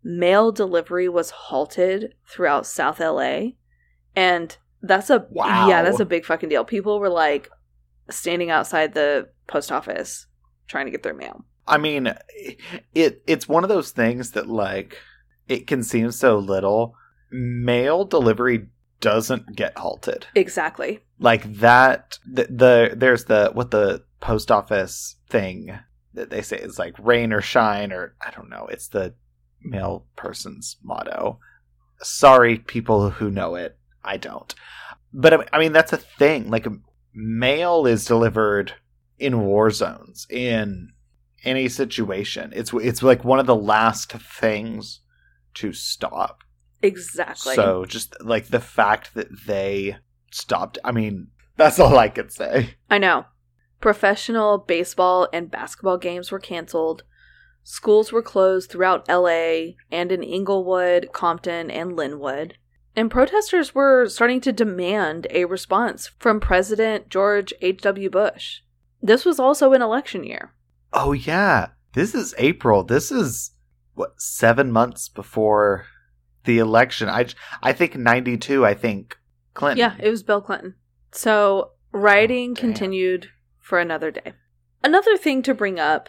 Mail 0.03 0.53
delivery 0.53 1.09
was 1.09 1.31
halted 1.31 2.15
throughout 2.29 2.67
South 2.67 3.01
LA. 3.01 3.51
And 4.15 4.57
that's 4.83 5.11
a 5.11 5.27
Wow. 5.31 5.69
yeah, 5.69 5.83
that's 5.83 6.01
a 6.01 6.05
big 6.05 6.25
fucking 6.25 6.49
deal. 6.49 6.65
People 6.65 6.99
were 6.99 7.09
like 7.09 7.51
standing 8.11 8.51
outside 8.51 8.95
the 8.95 9.29
post 9.47 9.71
office 9.73 10.27
trying 10.69 10.87
to 10.87 10.91
get 10.91 11.03
their 11.03 11.15
mail. 11.15 11.45
I 11.69 11.79
mean, 11.79 12.13
it 12.95 13.23
it's 13.27 13.49
one 13.49 13.65
of 13.65 13.69
those 13.69 13.91
things 13.91 14.33
that 14.33 14.49
like 14.49 14.99
it 15.49 15.67
can 15.67 15.83
seem 15.83 16.11
so 16.13 16.39
little. 16.39 16.95
Mail 17.31 18.05
delivery 18.05 18.69
doesn't 19.01 19.57
get 19.57 19.77
halted. 19.77 20.27
Exactly. 20.35 21.01
Like 21.19 21.53
that 21.55 22.19
the, 22.25 22.45
the 22.45 22.95
there's 22.97 23.25
the 23.25 23.51
what 23.53 23.71
the 23.71 24.05
post 24.21 24.51
office 24.51 25.17
thing 25.29 25.79
they 26.17 26.43
say 26.43 26.59
is 26.59 26.79
like 26.79 26.95
rain 26.99 27.33
or 27.33 27.41
shine 27.41 27.93
or 27.93 28.15
I 28.25 28.31
don't 28.31 28.49
know. 28.51 28.67
It's 28.71 28.89
the 28.89 29.15
mail 29.63 30.07
person's 30.17 30.77
motto. 30.83 31.39
Sorry 32.03 32.59
people 32.59 33.11
who 33.11 33.31
know 33.31 33.55
it. 33.55 33.77
I 34.05 34.17
don't. 34.17 34.55
But 35.13 35.33
I 35.35 35.37
mean- 35.39 35.49
I 35.53 35.59
mean 35.59 35.73
that's 35.73 35.93
a 35.93 35.97
thing. 35.99 36.51
Like 36.51 36.67
mail 37.15 37.87
is 37.87 38.05
delivered 38.05 38.75
in 39.19 39.41
war 39.41 39.71
zones 39.71 40.27
in 40.31 40.91
any 41.45 41.69
situation. 41.69 42.53
It's 42.55 42.73
it's 42.75 43.03
like 43.03 43.25
one 43.25 43.39
of 43.39 43.47
the 43.47 43.57
last 43.57 44.13
things 44.13 45.01
to 45.55 45.73
stop. 45.73 46.41
Exactly. 46.83 47.55
So 47.55 47.85
just 47.87 48.15
like 48.23 48.49
the 48.49 48.61
fact 48.61 49.15
that 49.15 49.29
they 49.47 49.97
stopped. 50.33 50.79
I 50.85 50.93
mean, 50.93 51.29
that's 51.57 51.79
all 51.79 51.97
I 51.99 52.09
could 52.09 52.31
say. 52.33 52.75
I 52.91 52.99
know. 52.99 53.25
Professional 53.81 54.59
baseball 54.59 55.29
and 55.33 55.51
basketball 55.51 55.99
games 55.99 56.31
were 56.31 56.39
canceled. 56.39 57.03
Schools 57.63 58.13
were 58.13 58.23
closed 58.23 58.71
throughout 58.71 59.09
LA 59.09 59.75
and 59.91 60.13
in 60.13 60.23
Inglewood, 60.23 61.11
Compton, 61.13 61.71
and 61.71 61.93
Lynwood. 61.93 62.53
And 62.95 63.11
protesters 63.11 63.75
were 63.75 64.09
starting 64.09 64.41
to 64.43 64.53
demand 64.53 65.27
a 65.31 65.45
response 65.45 66.13
from 66.19 66.41
President 66.41 67.11
George 67.11 67.53
H.W. 67.61 68.09
Bush. 68.09 68.61
This 69.03 69.25
was 69.25 69.39
also 69.39 69.73
an 69.73 69.83
election 69.83 70.25
year. 70.25 70.55
Oh 70.93 71.13
yeah, 71.13 71.69
this 71.93 72.15
is 72.15 72.35
April. 72.39 72.83
This 72.83 73.13
is 73.13 73.51
what 73.95 74.21
seven 74.21 74.73
months 74.73 75.09
before 75.09 75.85
the 76.45 76.59
election. 76.59 77.09
I 77.09 77.27
I 77.63 77.73
think 77.73 77.97
ninety 77.97 78.39
two. 78.39 78.65
I 78.65 78.73
think 78.73 79.19
Clinton. 79.53 79.79
Yeah, 79.79 79.97
it 79.99 80.11
was 80.11 80.23
Bill 80.23 80.41
Clinton. 80.41 80.77
So 81.13 81.73
rioting 81.93 82.53
Oh, 82.53 82.61
continued 82.61 83.29
for 83.67 83.81
another 83.81 84.13
day. 84.13 84.33
Another 84.85 85.17
thing 85.17 85.43
to 85.43 85.53
bring 85.53 85.81
up 85.81 86.09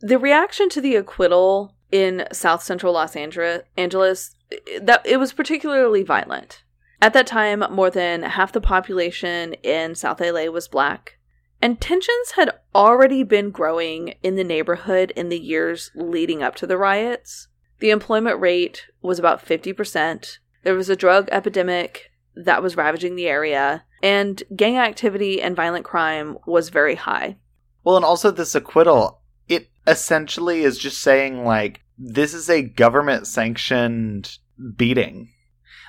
the 0.00 0.18
reaction 0.18 0.68
to 0.68 0.82
the 0.82 0.96
acquittal 0.96 1.74
in 1.90 2.26
South 2.30 2.62
Central 2.62 2.92
Los 2.92 3.16
Angeles, 3.16 4.36
that 4.82 5.00
it 5.06 5.16
was 5.16 5.32
particularly 5.32 6.02
violent. 6.02 6.62
At 7.00 7.14
that 7.14 7.26
time, 7.26 7.64
more 7.70 7.88
than 7.88 8.22
half 8.22 8.52
the 8.52 8.60
population 8.60 9.54
in 9.62 9.94
South 9.94 10.20
LA 10.20 10.44
was 10.44 10.68
black, 10.68 11.18
and 11.62 11.80
tensions 11.80 12.32
had 12.36 12.50
already 12.74 13.22
been 13.22 13.50
growing 13.50 14.16
in 14.22 14.36
the 14.36 14.44
neighborhood 14.44 15.10
in 15.16 15.30
the 15.30 15.40
years 15.40 15.90
leading 15.94 16.42
up 16.42 16.54
to 16.56 16.66
the 16.66 16.76
riots. 16.76 17.48
The 17.78 17.90
employment 17.90 18.38
rate 18.38 18.88
was 19.00 19.18
about 19.18 19.42
50%. 19.44 20.38
There 20.64 20.74
was 20.74 20.90
a 20.90 20.96
drug 20.96 21.30
epidemic 21.32 22.10
that 22.36 22.62
was 22.62 22.76
ravaging 22.76 23.16
the 23.16 23.26
area, 23.26 23.84
and 24.02 24.42
gang 24.54 24.78
activity 24.78 25.40
and 25.42 25.56
violent 25.56 25.84
crime 25.84 26.38
was 26.46 26.68
very 26.68 26.94
high. 26.94 27.36
Well, 27.84 27.96
and 27.96 28.04
also 28.04 28.30
this 28.30 28.54
acquittal, 28.54 29.22
it 29.48 29.70
essentially 29.86 30.62
is 30.62 30.78
just 30.78 31.00
saying 31.00 31.44
like 31.44 31.80
this 31.98 32.34
is 32.34 32.48
a 32.48 32.62
government 32.62 33.26
sanctioned 33.26 34.38
beating. 34.76 35.30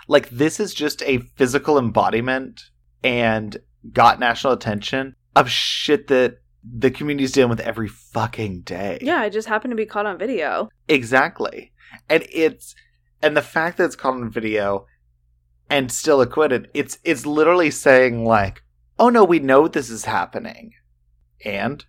Like 0.08 0.30
this 0.30 0.60
is 0.60 0.74
just 0.74 1.02
a 1.04 1.20
physical 1.36 1.78
embodiment 1.78 2.62
and 3.04 3.58
got 3.92 4.20
national 4.20 4.54
attention 4.54 5.16
of 5.36 5.50
shit 5.50 6.08
that 6.08 6.38
the 6.64 6.92
community's 6.92 7.32
dealing 7.32 7.50
with 7.50 7.60
every 7.62 7.88
fucking 7.88 8.62
day. 8.62 9.00
Yeah, 9.02 9.24
it 9.24 9.32
just 9.32 9.48
happened 9.48 9.72
to 9.72 9.76
be 9.76 9.86
caught 9.86 10.06
on 10.06 10.18
video. 10.18 10.70
Exactly. 10.88 11.72
And 12.10 12.26
it's 12.32 12.76
and 13.22 13.36
the 13.36 13.42
fact 13.42 13.78
that 13.78 13.86
it's 13.86 13.96
caught 13.96 14.14
on 14.14 14.30
video 14.30 14.86
and 15.72 15.92
still 15.92 16.22
acquitted, 16.22 16.70
it's 16.74 16.98
it's 17.04 17.26
literally 17.26 17.72
saying 17.72 18.26
like, 18.26 18.62
"Oh 19.00 19.10
no, 19.10 19.24
we 19.24 19.40
know 19.40 19.68
this 19.68 19.90
is 19.90 20.06
happening." 20.06 20.74
And 21.44 21.84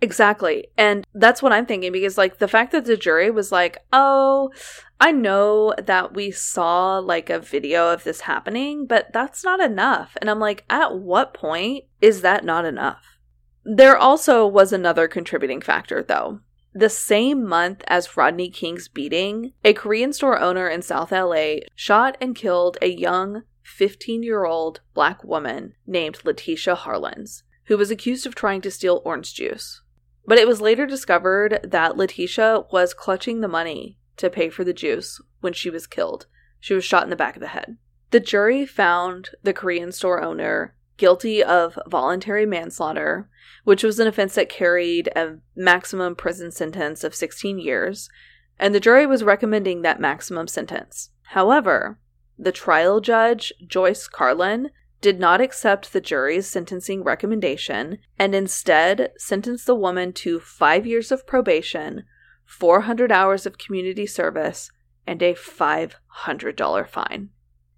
Exactly. 0.00 0.68
And 0.76 1.04
that's 1.12 1.42
what 1.42 1.52
I'm 1.52 1.66
thinking 1.66 1.90
because, 1.90 2.16
like, 2.16 2.38
the 2.38 2.46
fact 2.46 2.70
that 2.72 2.84
the 2.84 2.96
jury 2.96 3.30
was 3.30 3.50
like, 3.50 3.78
oh, 3.92 4.52
I 5.00 5.10
know 5.10 5.74
that 5.76 6.14
we 6.14 6.30
saw 6.30 6.98
like 6.98 7.30
a 7.30 7.40
video 7.40 7.92
of 7.92 8.04
this 8.04 8.22
happening, 8.22 8.86
but 8.86 9.12
that's 9.12 9.42
not 9.42 9.60
enough. 9.60 10.16
And 10.20 10.30
I'm 10.30 10.38
like, 10.38 10.64
at 10.70 10.96
what 10.96 11.34
point 11.34 11.84
is 12.00 12.20
that 12.22 12.44
not 12.44 12.64
enough? 12.64 13.18
There 13.64 13.96
also 13.96 14.46
was 14.46 14.72
another 14.72 15.08
contributing 15.08 15.60
factor, 15.60 16.02
though. 16.02 16.40
The 16.72 16.90
same 16.90 17.44
month 17.44 17.82
as 17.88 18.16
Rodney 18.16 18.50
King's 18.50 18.88
beating, 18.88 19.52
a 19.64 19.72
Korean 19.72 20.12
store 20.12 20.38
owner 20.38 20.68
in 20.68 20.82
South 20.82 21.10
LA 21.10 21.56
shot 21.74 22.16
and 22.20 22.36
killed 22.36 22.76
a 22.82 22.88
young 22.88 23.42
15 23.62 24.22
year 24.22 24.44
old 24.44 24.80
black 24.94 25.24
woman 25.24 25.74
named 25.86 26.20
Latasha 26.24 26.76
Harlins, 26.76 27.42
who 27.64 27.76
was 27.76 27.90
accused 27.90 28.26
of 28.26 28.34
trying 28.34 28.60
to 28.62 28.70
steal 28.70 29.02
orange 29.04 29.34
juice. 29.34 29.82
But 30.26 30.38
it 30.38 30.46
was 30.46 30.60
later 30.60 30.86
discovered 30.86 31.60
that 31.64 31.96
Letitia 31.96 32.64
was 32.70 32.92
clutching 32.94 33.40
the 33.40 33.48
money 33.48 33.98
to 34.18 34.28
pay 34.28 34.50
for 34.50 34.64
the 34.64 34.74
juice 34.74 35.20
when 35.40 35.52
she 35.52 35.70
was 35.70 35.86
killed. 35.86 36.26
She 36.60 36.74
was 36.74 36.84
shot 36.84 37.04
in 37.04 37.10
the 37.10 37.16
back 37.16 37.36
of 37.36 37.40
the 37.40 37.48
head. 37.48 37.78
The 38.10 38.20
jury 38.20 38.66
found 38.66 39.30
the 39.42 39.52
Korean 39.52 39.92
store 39.92 40.22
owner 40.22 40.74
guilty 40.98 41.42
of 41.42 41.78
voluntary 41.86 42.44
manslaughter, 42.44 43.30
which 43.64 43.82
was 43.82 43.98
an 43.98 44.06
offense 44.06 44.34
that 44.34 44.48
carried 44.48 45.08
a 45.16 45.38
maximum 45.56 46.14
prison 46.14 46.52
sentence 46.52 47.02
of 47.02 47.14
16 47.14 47.58
years, 47.58 48.10
and 48.58 48.74
the 48.74 48.80
jury 48.80 49.06
was 49.06 49.24
recommending 49.24 49.82
that 49.82 50.00
maximum 50.00 50.46
sentence. 50.46 51.10
However, 51.28 51.98
the 52.38 52.52
trial 52.52 53.00
judge, 53.00 53.52
Joyce 53.66 54.08
Karlin, 54.08 54.70
did 55.00 55.20
not 55.20 55.40
accept 55.40 55.92
the 55.92 56.00
jury's 56.00 56.46
sentencing 56.46 57.04
recommendation 57.04 57.98
and 58.18 58.34
instead 58.34 59.12
sentenced 59.16 59.66
the 59.66 59.74
woman 59.74 60.12
to 60.12 60.40
five 60.40 60.86
years 60.86 61.12
of 61.12 61.26
probation, 61.26 62.02
400 62.44 63.12
hours 63.12 63.46
of 63.46 63.58
community 63.58 64.06
service, 64.06 64.70
and 65.06 65.22
a 65.22 65.34
$500 65.34 66.88
fine. 66.88 67.30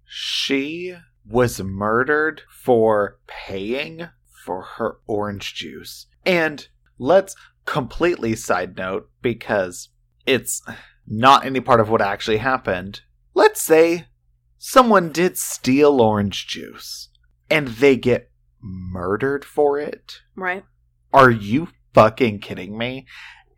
she 0.05 0.95
was 1.31 1.61
murdered 1.61 2.41
for 2.49 3.17
paying 3.27 4.09
for 4.45 4.63
her 4.77 4.97
orange 5.07 5.53
juice. 5.53 6.07
And 6.25 6.67
let's 6.97 7.35
completely 7.65 8.35
side 8.35 8.77
note 8.77 9.09
because 9.21 9.89
it's 10.25 10.61
not 11.07 11.45
any 11.45 11.59
part 11.59 11.79
of 11.79 11.89
what 11.89 12.01
actually 12.01 12.37
happened. 12.37 13.01
Let's 13.33 13.61
say 13.61 14.07
someone 14.57 15.11
did 15.11 15.37
steal 15.37 16.01
orange 16.01 16.47
juice 16.47 17.09
and 17.49 17.67
they 17.67 17.95
get 17.95 18.31
murdered 18.61 19.43
for 19.43 19.79
it. 19.79 20.21
Right? 20.35 20.63
Are 21.13 21.31
you 21.31 21.69
fucking 21.93 22.39
kidding 22.39 22.77
me? 22.77 23.05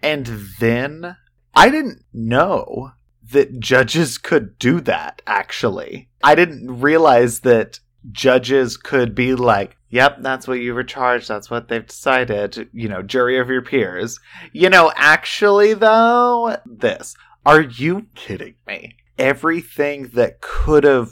And 0.02 0.26
then 0.60 1.18
I 1.56 1.70
didn't 1.70 2.04
know 2.14 2.92
that 3.32 3.60
judges 3.60 4.18
could 4.18 4.58
do 4.60 4.82
that, 4.82 5.22
actually. 5.26 6.10
I 6.24 6.36
didn't 6.36 6.82
realize 6.82 7.42
that 7.42 7.80
judges 8.12 8.78
could 8.78 9.16
be 9.16 9.36
like, 9.36 9.78
Yep, 9.94 10.24
that's 10.24 10.48
what 10.48 10.60
you 10.60 10.74
were 10.74 10.84
charged. 10.84 11.28
That's 11.28 11.52
what 11.52 11.68
they've 11.68 11.86
decided. 11.86 12.68
You 12.74 12.90
know, 12.90 13.04
jury 13.04 13.38
of 13.38 13.48
your 13.48 13.62
peers. 13.62 14.20
You 14.52 14.72
know, 14.72 14.92
actually, 14.96 15.76
though, 15.76 16.58
this. 16.66 17.16
Are 17.46 17.62
you 17.62 18.08
kidding 18.16 18.56
me? 18.66 18.96
Everything 19.20 20.08
that 20.16 20.42
could 20.42 20.84
have 20.84 21.12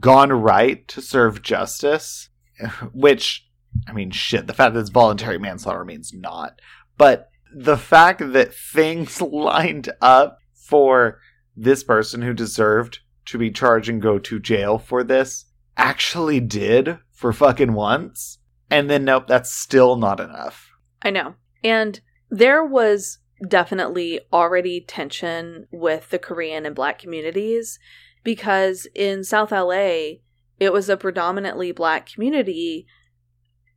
gone 0.00 0.32
right 0.32 0.88
to 0.88 1.02
serve 1.02 1.42
justice, 1.42 2.30
which, 2.94 3.46
I 3.86 3.92
mean, 3.92 4.10
shit, 4.10 4.46
the 4.46 4.54
fact 4.54 4.72
that 4.72 4.80
it's 4.80 4.88
voluntary 4.88 5.38
manslaughter 5.38 5.84
means 5.84 6.14
not. 6.14 6.58
But 6.96 7.28
the 7.54 7.76
fact 7.76 8.32
that 8.32 8.54
things 8.54 9.20
lined 9.20 9.90
up 10.00 10.38
for 10.54 11.18
this 11.56 11.84
person 11.84 12.22
who 12.22 12.32
deserved 12.32 13.00
to 13.26 13.38
be 13.38 13.50
charged 13.50 13.88
and 13.88 14.02
go 14.02 14.18
to 14.18 14.40
jail 14.40 14.78
for 14.78 15.04
this 15.04 15.46
actually 15.76 16.40
did 16.40 16.98
for 17.12 17.32
fucking 17.32 17.72
once. 17.72 18.38
And 18.70 18.88
then, 18.88 19.04
nope, 19.04 19.26
that's 19.26 19.52
still 19.52 19.96
not 19.96 20.20
enough. 20.20 20.70
I 21.02 21.10
know. 21.10 21.34
And 21.62 22.00
there 22.30 22.64
was 22.64 23.18
definitely 23.46 24.20
already 24.32 24.80
tension 24.80 25.66
with 25.70 26.10
the 26.10 26.18
Korean 26.18 26.64
and 26.64 26.74
black 26.74 26.98
communities 26.98 27.78
because 28.24 28.86
in 28.94 29.24
South 29.24 29.50
LA, 29.50 30.20
it 30.58 30.72
was 30.72 30.88
a 30.88 30.96
predominantly 30.96 31.72
black 31.72 32.06
community 32.06 32.86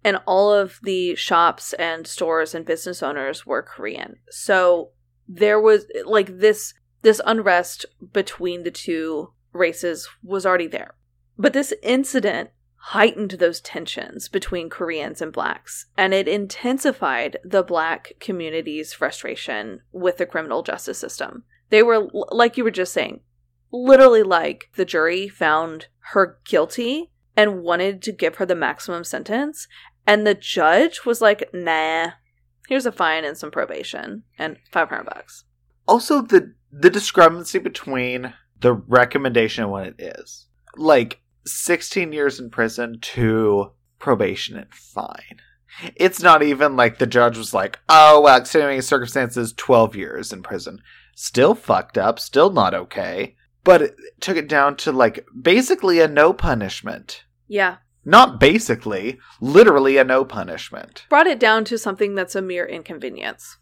and 0.04 0.20
all 0.28 0.54
of 0.54 0.80
the 0.84 1.16
shops 1.16 1.74
and 1.74 2.06
stores 2.06 2.54
and 2.54 2.64
business 2.64 3.02
owners 3.02 3.46
were 3.46 3.64
Korean. 3.64 4.18
So 4.30 4.92
there 5.28 5.60
was 5.60 5.88
like 6.06 6.38
this 6.40 6.76
this 7.06 7.22
unrest 7.24 7.86
between 8.14 8.64
the 8.64 8.72
two 8.72 9.32
races 9.54 10.10
was 10.24 10.44
already 10.44 10.66
there. 10.66 10.96
But 11.38 11.54
this 11.54 11.72
incident 11.84 12.50
heightened 12.78 13.32
those 13.32 13.62
tensions 13.62 14.28
between 14.28 14.72
Koreans 14.72 15.22
and 15.22 15.32
blacks, 15.32 15.86
and 15.96 16.16
it 16.16 16.28
intensified 16.28 17.38
the 17.44 17.62
black 17.62 18.14
community's 18.20 18.92
frustration 18.92 19.82
with 19.92 20.18
the 20.18 20.26
criminal 20.26 20.64
justice 20.64 20.98
system. 20.98 21.44
They 21.70 21.84
were, 21.84 22.08
like 22.12 22.58
you 22.58 22.64
were 22.64 22.72
just 22.72 22.92
saying, 22.92 23.20
literally 23.72 24.24
like 24.24 24.72
the 24.76 24.84
jury 24.84 25.28
found 25.28 25.86
her 26.12 26.40
guilty 26.44 27.12
and 27.38 27.62
wanted 27.62 28.02
to 28.02 28.12
give 28.14 28.38
her 28.38 28.48
the 28.48 28.56
maximum 28.56 29.04
sentence, 29.04 29.68
and 30.08 30.26
the 30.26 30.34
judge 30.34 31.06
was 31.06 31.22
like, 31.22 31.52
nah, 31.54 32.14
here's 32.68 32.88
a 32.88 32.92
fine 32.92 33.24
and 33.24 33.38
some 33.38 33.52
probation 33.52 34.24
and 34.40 34.58
500 34.72 35.04
bucks. 35.04 35.44
Also, 35.88 36.24
the 36.24 36.56
the 36.78 36.90
discrepancy 36.90 37.60
between 37.60 38.34
the 38.60 38.74
recommendation 38.74 39.64
and 39.64 39.72
what 39.72 39.88
it 39.88 39.96
is. 39.98 40.48
Like, 40.76 41.22
16 41.46 42.12
years 42.12 42.40
in 42.40 42.50
prison 42.50 43.00
to 43.00 43.72
probation 44.00 44.58
and 44.58 44.74
fine. 44.74 45.40
It's 45.96 46.22
not 46.22 46.44
even 46.44 46.76
like 46.76 46.98
the 46.98 47.08
judge 47.08 47.38
was 47.38 47.54
like, 47.54 47.80
oh, 47.90 48.22
well, 48.22 48.38
extenuating 48.38 48.82
circumstances, 48.82 49.54
12 49.54 49.96
years 49.96 50.34
in 50.34 50.42
prison. 50.42 50.82
Still 51.16 51.56
fucked 51.56 51.98
up, 51.98 52.20
still 52.20 52.50
not 52.50 52.74
okay. 52.74 53.36
But 53.64 53.82
it 53.82 53.96
took 54.20 54.38
it 54.38 54.48
down 54.48 54.76
to 54.78 54.92
like 54.92 55.26
basically 55.40 56.00
a 56.00 56.08
no 56.08 56.34
punishment. 56.34 57.24
Yeah. 57.48 57.78
Not 58.04 58.40
basically, 58.40 59.18
literally 59.42 59.98
a 59.98 60.04
no 60.04 60.24
punishment. 60.24 61.06
Brought 61.10 61.28
it 61.28 61.40
down 61.40 61.66
to 61.66 61.78
something 61.78 62.16
that's 62.16 62.36
a 62.36 62.42
mere 62.42 62.66
inconvenience. 62.66 63.58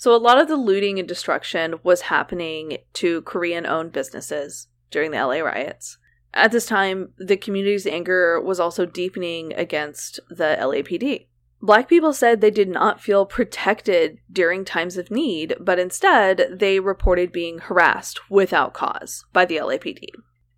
So, 0.00 0.16
a 0.16 0.16
lot 0.16 0.40
of 0.40 0.48
the 0.48 0.56
looting 0.56 0.98
and 0.98 1.06
destruction 1.06 1.74
was 1.82 2.00
happening 2.00 2.78
to 2.94 3.20
Korean 3.20 3.66
owned 3.66 3.92
businesses 3.92 4.66
during 4.90 5.10
the 5.10 5.18
LA 5.18 5.40
riots. 5.40 5.98
At 6.32 6.52
this 6.52 6.64
time, 6.64 7.12
the 7.18 7.36
community's 7.36 7.86
anger 7.86 8.40
was 8.40 8.58
also 8.58 8.86
deepening 8.86 9.52
against 9.52 10.18
the 10.30 10.56
LAPD. 10.58 11.26
Black 11.60 11.86
people 11.86 12.14
said 12.14 12.40
they 12.40 12.50
did 12.50 12.70
not 12.70 13.02
feel 13.02 13.26
protected 13.26 14.16
during 14.32 14.64
times 14.64 14.96
of 14.96 15.10
need, 15.10 15.54
but 15.60 15.78
instead 15.78 16.48
they 16.50 16.80
reported 16.80 17.30
being 17.30 17.58
harassed 17.58 18.22
without 18.30 18.72
cause 18.72 19.26
by 19.34 19.44
the 19.44 19.58
LAPD. 19.58 20.06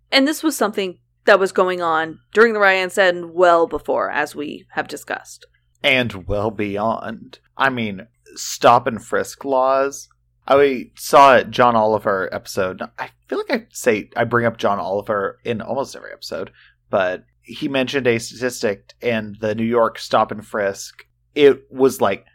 And 0.09 0.25
this 0.25 0.41
was 0.41 0.55
something 0.55 0.99
that 1.25 1.37
was 1.37 1.51
going 1.51 1.81
on 1.81 2.19
during 2.33 2.53
the 2.53 2.61
riots 2.61 2.97
and 2.97 3.33
well 3.33 3.67
before, 3.67 4.09
as 4.09 4.37
we 4.37 4.65
have 4.69 4.87
discussed. 4.87 5.45
And 5.83 6.29
well 6.29 6.49
beyond. 6.49 7.39
I 7.57 7.69
mean, 7.69 8.07
stop 8.35 8.87
and 8.87 9.03
frisk 9.03 9.45
laws 9.45 10.09
I 10.47 10.91
saw 10.95 11.37
a 11.37 11.43
John 11.45 11.75
Oliver 11.75 12.33
episode. 12.33 12.81
I 12.99 13.09
feel 13.27 13.37
like 13.37 13.51
I 13.51 13.65
say 13.71 14.09
I 14.15 14.25
bring 14.25 14.45
up 14.45 14.57
John 14.57 14.79
Oliver 14.79 15.39
in 15.43 15.61
almost 15.61 15.95
every 15.95 16.11
episode, 16.11 16.51
but 16.89 17.25
he 17.41 17.67
mentioned 17.67 18.07
a 18.07 18.19
statistic 18.19 18.93
in 19.01 19.37
the 19.39 19.55
New 19.55 19.63
York 19.63 19.99
stop 19.99 20.31
and 20.31 20.45
frisk. 20.45 21.05
It 21.33 21.71
was 21.71 22.01
like 22.01 22.25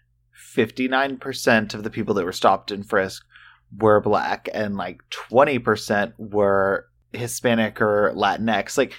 59% 0.56 1.74
of 1.74 1.82
the 1.82 1.90
people 1.90 2.14
that 2.14 2.24
were 2.24 2.32
stopped 2.32 2.70
and 2.70 2.88
frisked 2.88 3.26
were 3.76 4.00
black 4.00 4.48
and 4.54 4.76
like 4.76 5.02
20% 5.10 6.14
were 6.16 6.86
Hispanic 7.12 7.80
or 7.82 8.12
Latinx. 8.16 8.78
Like 8.78 8.94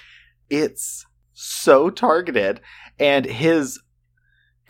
it's 0.48 1.04
so 1.32 1.90
targeted 1.90 2.60
and 2.98 3.24
his 3.24 3.80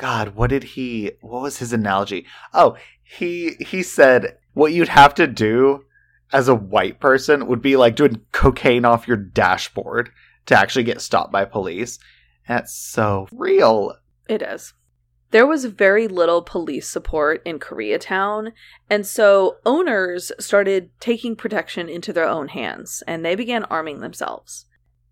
God, 0.01 0.35
what 0.35 0.49
did 0.49 0.65
he 0.65 1.13
what 1.21 1.43
was 1.43 1.59
his 1.59 1.75
analogy? 1.75 2.25
Oh, 2.55 2.75
he 3.03 3.57
he 3.61 3.83
said 3.83 4.39
what 4.55 4.73
you'd 4.73 4.89
have 4.89 5.15
to 5.17 5.27
do 5.27 5.85
as 6.33 6.49
a 6.49 6.55
white 6.55 7.01
person 7.01 7.47
would 7.47 7.61
be 7.61 7.77
like 7.77 7.97
doing 7.97 8.23
cocaine 8.33 8.87
off 8.87 9.07
your 9.07 9.19
dashboard 9.19 10.09
to 10.47 10.59
actually 10.59 10.85
get 10.85 11.03
stopped 11.03 11.31
by 11.31 11.45
police. 11.45 11.99
That's 12.49 12.75
so 12.75 13.29
real. 13.31 13.95
It 14.27 14.41
is. 14.41 14.73
There 15.33 15.47
was 15.47 15.67
very 15.67 16.09
little 16.09 16.41
police 16.41 16.89
support 16.89 17.43
in 17.45 17.59
Koreatown, 17.59 18.53
and 18.89 19.07
so 19.07 19.59
owners 19.67 20.33
started 20.41 20.93
taking 20.99 21.37
protection 21.37 21.91
into 21.91 22.15
their 22.15 22.27
own 22.27 22.49
hands 22.49 23.03
and 23.07 23.23
they 23.23 23.35
began 23.35 23.65
arming 23.65 24.01
themselves. 24.01 24.65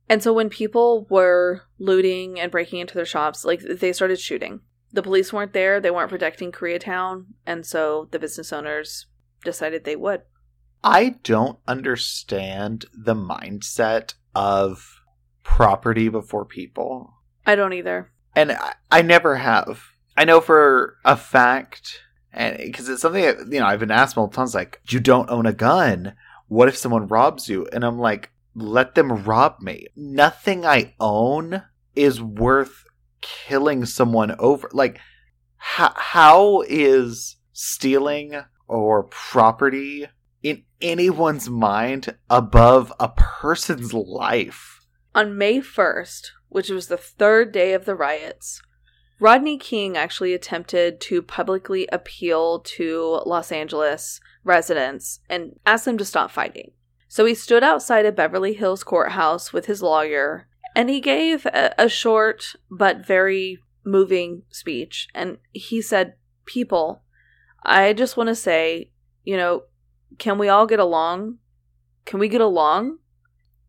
And 0.09 0.23
so 0.23 0.33
when 0.33 0.49
people 0.49 1.07
were 1.11 1.65
looting 1.79 2.41
and 2.41 2.51
breaking 2.51 2.79
into 2.79 2.95
their 2.95 3.05
shops, 3.05 3.45
like 3.45 3.61
they 3.61 3.93
started 3.93 4.19
shooting 4.19 4.63
the 4.93 5.03
police 5.03 5.33
weren't 5.33 5.53
there, 5.53 5.81
they 5.81 5.91
weren't 5.91 6.11
protecting 6.11 6.53
Koreatown, 6.53 7.27
and 7.47 7.65
so 7.67 8.09
the 8.11 8.19
business 8.19 8.53
owners 8.53 9.07
decided 9.45 9.85
they 9.85 9.97
would. 9.97 10.23
I 10.83 11.17
don't 11.23 11.59
understand 11.67 12.87
the 12.93 13.15
mindset 13.15 14.15
of 14.35 15.03
property 15.43 16.09
before 16.09 16.45
people. 16.45 17.15
I 17.47 17.57
don't 17.57 17.73
either. 17.73 18.13
And 18.37 18.53
I, 18.53 18.75
I 18.91 19.03
never 19.03 19.37
have. 19.37 19.83
I 20.17 20.25
know 20.25 20.41
for 20.41 20.97
a 21.05 21.17
fact, 21.17 22.01
and 22.33 22.57
because 22.59 22.89
it's 22.89 23.03
something 23.03 23.23
that, 23.23 23.39
you 23.51 23.61
know 23.61 23.67
I've 23.67 23.81
been 23.81 23.91
asked 23.91 24.17
multiple 24.17 24.43
times, 24.43 24.55
like 24.55 24.81
you 24.89 25.01
don't 25.01 25.31
own 25.31 25.47
a 25.47 25.53
gun. 25.53 26.15
What 26.49 26.69
if 26.69 26.77
someone 26.77 27.09
robs 27.09 27.49
you? 27.49 27.67
And 27.73 27.85
I'm 27.85 27.99
like, 27.99 28.31
let 28.55 28.95
them 28.95 29.25
rob 29.25 29.61
me. 29.61 29.87
Nothing 29.97 30.65
I 30.65 30.95
own 30.99 31.63
is 31.95 32.23
worth 32.23 32.85
killing 33.21 33.85
someone 33.85 34.35
over 34.39 34.69
like 34.73 34.99
how, 35.57 35.93
how 35.97 36.63
is 36.69 37.37
stealing 37.53 38.35
or 38.67 39.05
property 39.05 40.07
in 40.43 40.63
anyone's 40.81 41.51
mind 41.51 42.17
above 42.31 42.93
a 43.01 43.09
person's 43.09 43.93
life? 43.93 44.81
On 45.15 45.37
may 45.37 45.61
1st 45.61 46.31
which 46.51 46.71
was 46.71 46.89
the 46.89 46.97
third 46.97 47.53
day 47.53 47.75
of 47.75 47.85
the 47.85 47.95
riots 47.95 48.63
rodney 49.21 49.59
king 49.59 49.97
actually 49.97 50.33
attempted 50.33 51.01
to 51.01 51.21
publicly 51.21 51.89
appeal 51.93 52.61
to 52.61 53.21
los 53.27 53.51
angeles 53.53 54.21
residents 54.49 55.21
and 55.29 55.61
ask 55.65 55.85
them 55.85 55.99
to 55.99 56.05
stop 56.05 56.31
fighting. 56.33 56.73
So 57.07 57.25
he 57.25 57.35
stood 57.35 57.63
outside 57.63 58.05
a 58.05 58.13
beverly 58.13 58.55
hills 58.55 58.83
courthouse 58.83 59.53
with 59.53 59.67
his 59.67 59.81
lawyer 59.81 60.49
and 60.75 60.89
he 60.91 61.01
gave 61.01 61.47
a, 61.47 61.75
a 61.79 61.89
short 61.89 62.55
but 62.71 63.07
very 63.07 63.59
moving 63.85 64.43
speech. 64.51 65.09
And 65.15 65.39
he 65.53 65.83
said, 65.83 66.15
People, 66.47 67.03
I 67.63 67.93
just 67.93 68.17
want 68.17 68.29
to 68.29 68.35
say, 68.35 68.91
you 69.25 69.37
know, 69.37 69.65
can 70.19 70.39
we 70.39 70.49
all 70.49 70.67
get 70.67 70.81
along? 70.81 71.39
Can 72.05 72.19
we 72.19 72.29
get 72.29 72.41
along? 72.41 72.99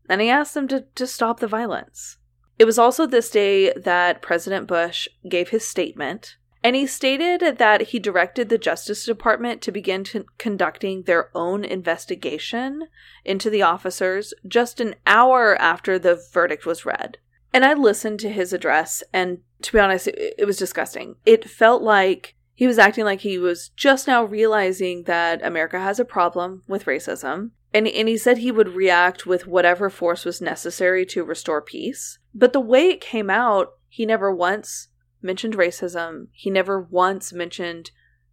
And 0.10 0.22
he 0.22 0.30
asked 0.30 0.54
them 0.54 0.68
to, 0.70 0.86
to 0.96 1.06
stop 1.06 1.40
the 1.40 1.48
violence. 1.48 2.18
It 2.58 2.66
was 2.66 2.80
also 2.80 3.06
this 3.06 3.30
day 3.30 3.74
that 3.74 4.22
President 4.22 4.68
Bush 4.68 5.08
gave 5.28 5.50
his 5.50 5.68
statement 5.68 6.38
and 6.64 6.76
he 6.76 6.86
stated 6.86 7.58
that 7.58 7.82
he 7.82 8.00
directed 8.00 8.50
the 8.50 8.58
Justice 8.58 9.06
Department 9.06 9.62
to 9.62 9.72
begin 9.72 10.06
conducting 10.38 11.04
their 11.04 11.30
own 11.36 11.64
investigation 11.64 12.88
into 13.24 13.50
the 13.50 13.62
officers 13.62 14.34
just 14.48 14.80
an 14.80 14.96
hour 15.08 15.56
after 15.56 15.98
the 15.98 16.22
verdict 16.34 16.66
was 16.66 16.86
read. 16.86 17.18
And 17.54 17.66
I 17.66 17.74
listened 17.74 18.20
to 18.20 18.30
his 18.30 18.54
address, 18.54 19.04
and 19.14 19.40
to 19.62 19.74
be 19.74 19.80
honest, 19.80 20.08
it, 20.08 20.36
it 20.38 20.46
was 20.46 20.58
disgusting. 20.58 21.16
It 21.26 21.50
felt 21.50 21.82
like 21.82 22.36
he 22.54 22.68
was 22.68 22.78
acting 22.78 23.06
like 23.06 23.22
he 23.22 23.38
was 23.38 23.70
just 23.70 24.06
now 24.06 24.26
realizing 24.26 25.04
that 25.04 25.44
America 25.46 25.80
has 25.80 25.98
a 25.98 26.06
problem 26.06 26.64
with 26.68 26.86
racism. 26.86 27.52
And, 27.74 27.88
and 27.88 28.10
he 28.10 28.18
said 28.18 28.40
he 28.40 28.52
would 28.52 28.76
react 28.76 29.26
with 29.26 29.48
whatever 29.48 29.90
force 29.90 30.26
was 30.26 30.42
necessary 30.42 31.06
to 31.06 31.24
restore 31.24 31.62
peace. 31.62 32.20
But 32.36 32.52
the 32.52 32.60
way 32.60 32.88
it 32.88 33.00
came 33.00 33.30
out, 33.30 33.76
he 33.88 34.06
never 34.06 34.34
once 34.34 34.89
mentioned 35.22 35.56
racism. 35.56 36.28
He 36.32 36.50
never 36.50 36.80
once 36.80 37.34
mentioned 37.34 37.92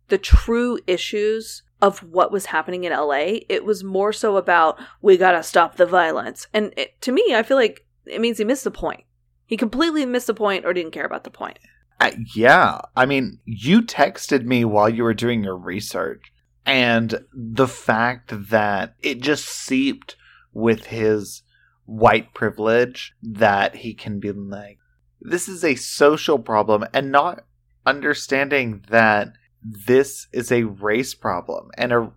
the 0.09 0.19
true 0.19 0.79
issues 0.87 1.63
of 1.83 1.99
what 2.01 2.33
was 2.33 2.47
happening 2.47 2.85
in 2.85 2.93
LA. 2.93 3.41
It 3.49 3.65
was 3.65 3.85
more 3.85 4.13
so 4.13 4.37
about, 4.37 4.79
we 5.03 5.17
gotta 5.17 5.43
stop 5.43 5.77
the 5.77 5.87
violence. 5.87 6.47
And 6.53 6.73
it, 6.77 7.01
to 7.03 7.13
me, 7.13 7.35
I 7.35 7.43
feel 7.43 7.57
like 7.57 7.85
it 8.07 8.21
means 8.21 8.39
he 8.39 8.45
missed 8.45 8.65
the 8.65 8.71
point. 8.71 9.05
He 9.47 9.57
completely 9.57 10.07
missed 10.07 10.27
the 10.27 10.35
point 10.35 10.65
or 10.65 10.73
didn't 10.73 10.93
care 10.93 11.05
about 11.05 11.25
the 11.25 11.31
point. 11.31 11.59
Uh, 12.01 12.13
yeah. 12.35 12.81
I 12.95 13.07
mean, 13.07 13.41
you 13.45 13.83
texted 13.83 14.45
me 14.45 14.65
while 14.65 14.89
you 14.89 15.03
were 15.03 15.15
doing 15.15 15.43
your 15.43 15.57
research, 15.57 16.33
and 16.67 17.25
the 17.33 17.69
fact 17.69 18.33
that 18.51 18.95
it 19.01 19.21
just 19.21 19.45
seeped 19.47 20.17
with 20.53 20.87
his 20.87 21.43
white 21.85 22.35
privilege 22.35 23.15
that 23.23 23.77
he 23.77 23.95
can 23.95 24.19
be 24.19 24.33
like, 24.33 24.79
this 25.27 25.48
is 25.48 25.65
a 25.65 25.74
social 25.74 26.39
problem, 26.39 26.85
and 26.93 27.11
not 27.11 27.44
understanding 27.85 28.85
that 28.89 29.32
this 29.62 30.28
is 30.32 30.53
a 30.53 30.65
race 30.65 31.15
problem 31.15 31.70
and 31.77 31.93
a, 31.93 32.12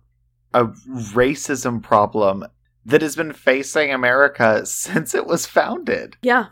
a 0.54 0.66
racism 0.66 1.82
problem 1.82 2.44
that 2.84 3.02
has 3.02 3.16
been 3.16 3.32
facing 3.32 3.92
America 3.92 4.64
since 4.66 5.14
it 5.14 5.26
was 5.26 5.46
founded. 5.46 6.16
Yeah. 6.22 6.46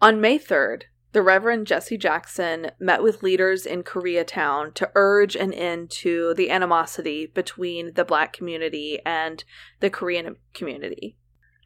On 0.00 0.20
May 0.20 0.38
3rd, 0.38 0.84
the 1.12 1.22
Reverend 1.22 1.66
Jesse 1.66 1.98
Jackson 1.98 2.70
met 2.78 3.02
with 3.02 3.22
leaders 3.22 3.66
in 3.66 3.82
Koreatown 3.82 4.72
to 4.74 4.90
urge 4.94 5.34
an 5.34 5.52
end 5.52 5.90
to 5.90 6.34
the 6.34 6.50
animosity 6.50 7.26
between 7.26 7.94
the 7.94 8.04
black 8.04 8.32
community 8.32 9.00
and 9.04 9.42
the 9.80 9.90
Korean 9.90 10.36
community. 10.54 11.16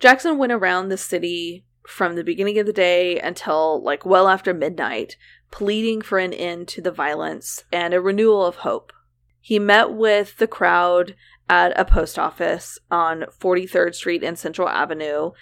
Jackson 0.00 0.38
went 0.38 0.52
around 0.52 0.88
the 0.88 0.96
city 0.96 1.64
from 1.86 2.14
the 2.14 2.24
beginning 2.24 2.58
of 2.58 2.66
the 2.66 2.72
day 2.72 3.18
until 3.20 3.82
like 3.82 4.04
well 4.04 4.28
after 4.28 4.54
midnight, 4.54 5.16
pleading 5.50 6.02
for 6.02 6.18
an 6.18 6.32
end 6.32 6.68
to 6.68 6.80
the 6.80 6.90
violence 6.90 7.64
and 7.72 7.94
a 7.94 8.00
renewal 8.00 8.44
of 8.44 8.56
hope. 8.56 8.92
He 9.40 9.58
met 9.58 9.92
with 9.92 10.38
the 10.38 10.46
crowd 10.46 11.14
at 11.48 11.78
a 11.78 11.84
post 11.84 12.18
office 12.18 12.78
on 12.90 13.26
43rd 13.40 13.94
Street 13.94 14.24
and 14.24 14.38
Central 14.38 14.68
Avenue, 14.68 15.32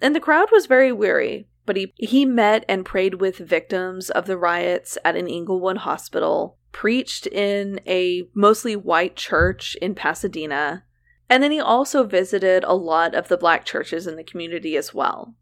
and 0.00 0.14
the 0.14 0.20
crowd 0.20 0.48
was 0.52 0.66
very 0.66 0.92
weary. 0.92 1.48
But 1.66 1.76
he, 1.76 1.92
he 1.96 2.24
met 2.24 2.64
and 2.66 2.86
prayed 2.86 3.20
with 3.20 3.36
victims 3.36 4.08
of 4.08 4.26
the 4.26 4.38
riots 4.38 4.96
at 5.04 5.16
an 5.16 5.28
Inglewood 5.28 5.78
hospital, 5.78 6.56
preached 6.72 7.26
in 7.26 7.80
a 7.86 8.26
mostly 8.32 8.74
white 8.74 9.16
church 9.16 9.76
in 9.82 9.94
Pasadena, 9.94 10.84
and 11.28 11.42
then 11.42 11.50
he 11.50 11.60
also 11.60 12.04
visited 12.04 12.64
a 12.64 12.74
lot 12.74 13.14
of 13.14 13.28
the 13.28 13.36
black 13.36 13.66
churches 13.66 14.06
in 14.06 14.16
the 14.16 14.24
community 14.24 14.78
as 14.78 14.94
well. 14.94 15.34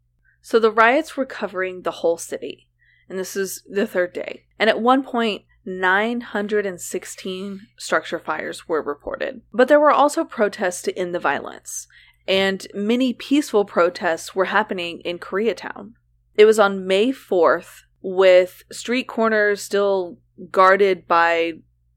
So 0.47 0.59
the 0.59 0.71
riots 0.71 1.17
were 1.17 1.25
covering 1.25 1.81
the 1.81 1.91
whole 1.91 2.17
city, 2.17 2.69
and 3.09 3.19
this 3.19 3.35
is 3.35 3.63
the 3.69 3.85
third 3.85 4.13
day. 4.13 4.45
And 4.57 4.69
at 4.69 4.79
one 4.79 5.03
point, 5.03 5.43
916 5.65 7.67
structure 7.77 8.17
fires 8.17 8.65
were 8.65 8.81
reported. 8.81 9.41
But 9.51 9.67
there 9.67 9.81
were 9.81 9.91
also 9.91 10.23
protests 10.23 10.83
to 10.83 10.97
end 10.97 11.13
the 11.13 11.19
violence, 11.19 11.89
and 12.29 12.65
many 12.73 13.11
peaceful 13.11 13.65
protests 13.65 14.35
were 14.35 14.45
happening 14.45 15.01
in 15.01 15.19
Koreatown. 15.19 15.95
It 16.35 16.45
was 16.45 16.59
on 16.59 16.87
May 16.87 17.11
4th, 17.11 17.81
with 18.01 18.63
street 18.71 19.09
corners 19.09 19.61
still 19.61 20.17
guarded 20.49 21.09
by 21.09 21.55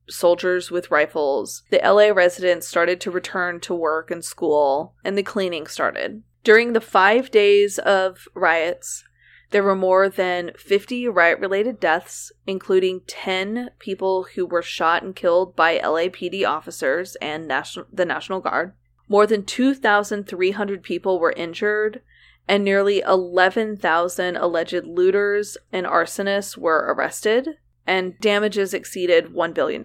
soldiers 0.09 0.72
with 0.72 0.90
rifles. 0.90 1.62
The 1.70 1.81
LA 1.85 2.12
residents 2.12 2.66
started 2.66 3.01
to 3.02 3.12
return 3.12 3.60
to 3.60 3.77
work 3.77 4.10
and 4.10 4.24
school, 4.24 4.97
and 5.05 5.16
the 5.16 5.22
cleaning 5.22 5.68
started. 5.68 6.24
During 6.42 6.72
the 6.72 6.80
five 6.80 7.30
days 7.30 7.78
of 7.78 8.26
riots, 8.34 9.04
there 9.50 9.62
were 9.62 9.74
more 9.74 10.08
than 10.08 10.52
50 10.56 11.08
riot 11.08 11.38
related 11.38 11.80
deaths, 11.80 12.32
including 12.46 13.02
10 13.06 13.70
people 13.78 14.26
who 14.34 14.46
were 14.46 14.62
shot 14.62 15.02
and 15.02 15.14
killed 15.14 15.54
by 15.54 15.78
LAPD 15.78 16.44
officers 16.44 17.16
and 17.16 17.46
National- 17.46 17.86
the 17.92 18.04
National 18.04 18.40
Guard. 18.40 18.74
More 19.08 19.26
than 19.26 19.44
2,300 19.44 20.82
people 20.82 21.18
were 21.18 21.32
injured, 21.32 22.00
and 22.46 22.64
nearly 22.64 23.00
11,000 23.00 24.36
alleged 24.36 24.84
looters 24.84 25.58
and 25.72 25.84
arsonists 25.84 26.56
were 26.56 26.94
arrested, 26.94 27.58
and 27.86 28.18
damages 28.20 28.72
exceeded 28.72 29.34
$1 29.34 29.52
billion. 29.52 29.84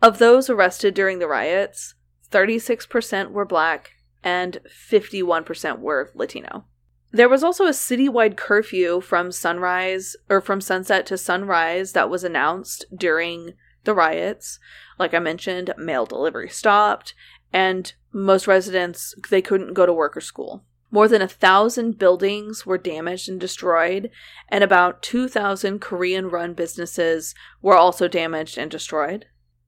Of 0.00 0.18
those 0.18 0.48
arrested 0.48 0.94
during 0.94 1.18
the 1.18 1.28
riots, 1.28 1.94
36% 2.30 3.32
were 3.32 3.44
black 3.44 3.93
and 4.24 4.58
51% 4.66 5.78
were 5.78 6.10
Latino. 6.14 6.64
There 7.12 7.28
was 7.28 7.44
also 7.44 7.66
a 7.66 7.70
citywide 7.70 8.36
curfew 8.36 9.00
from 9.00 9.30
sunrise 9.30 10.16
or 10.28 10.40
from 10.40 10.60
sunset 10.60 11.06
to 11.06 11.16
sunrise 11.18 11.92
that 11.92 12.10
was 12.10 12.24
announced 12.24 12.86
during 12.96 13.52
the 13.84 13.94
riots. 13.94 14.58
Like 14.98 15.14
I 15.14 15.20
mentioned, 15.20 15.72
mail 15.78 16.06
delivery 16.06 16.48
stopped, 16.48 17.14
and 17.52 17.92
most 18.12 18.48
residents 18.48 19.14
they 19.30 19.42
couldn't 19.42 19.74
go 19.74 19.86
to 19.86 19.92
work 19.92 20.16
or 20.16 20.20
school. 20.20 20.64
More 20.90 21.06
than 21.06 21.22
a 21.22 21.28
thousand 21.28 21.98
buildings 21.98 22.64
were 22.64 22.78
damaged 22.78 23.28
and 23.28 23.40
destroyed, 23.40 24.10
and 24.48 24.64
about 24.64 25.02
2,000 25.02 25.80
Korean 25.80 26.28
run 26.30 26.54
businesses 26.54 27.34
were 27.60 27.76
also 27.76 28.08
damaged 28.08 28.58
and 28.58 28.70
destroyed. 28.70 29.26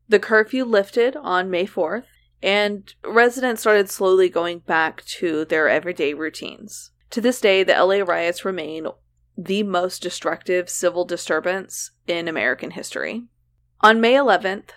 The 0.09 0.21
curfew 0.21 0.65
lifted 0.65 1.17
on 1.17 1.51
May 1.51 1.67
4th, 1.67 2.07
and 2.43 2.95
residents 3.05 3.63
started 3.63 3.91
slowly 3.91 4.29
going 4.29 4.61
back 4.61 5.05
to 5.05 5.45
their 5.45 5.69
everyday 5.69 6.15
routines. 6.15 6.91
To 7.11 7.21
this 7.21 7.41
day, 7.41 7.63
the 7.63 7.73
LA 7.73 8.05
riots 8.05 8.45
remain 8.45 8.89
the 9.37 9.63
most 9.63 10.03
destructive 10.03 10.69
civil 10.69 11.05
disturbance 11.05 11.91
in 12.07 12.29
American 12.29 12.73
history. 12.73 13.25
On 13.81 14.01
May 14.01 14.15
11th, 14.15 14.71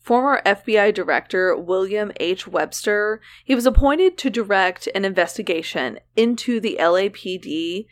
Former 0.00 0.40
FBI 0.46 0.94
Director 0.94 1.54
William 1.54 2.12
H. 2.18 2.48
Webster, 2.48 3.20
he 3.44 3.54
was 3.54 3.66
appointed 3.66 4.16
to 4.16 4.30
direct 4.30 4.88
an 4.94 5.04
investigation 5.04 5.98
into 6.16 6.60
the 6.60 6.78
LAPD 6.80 7.86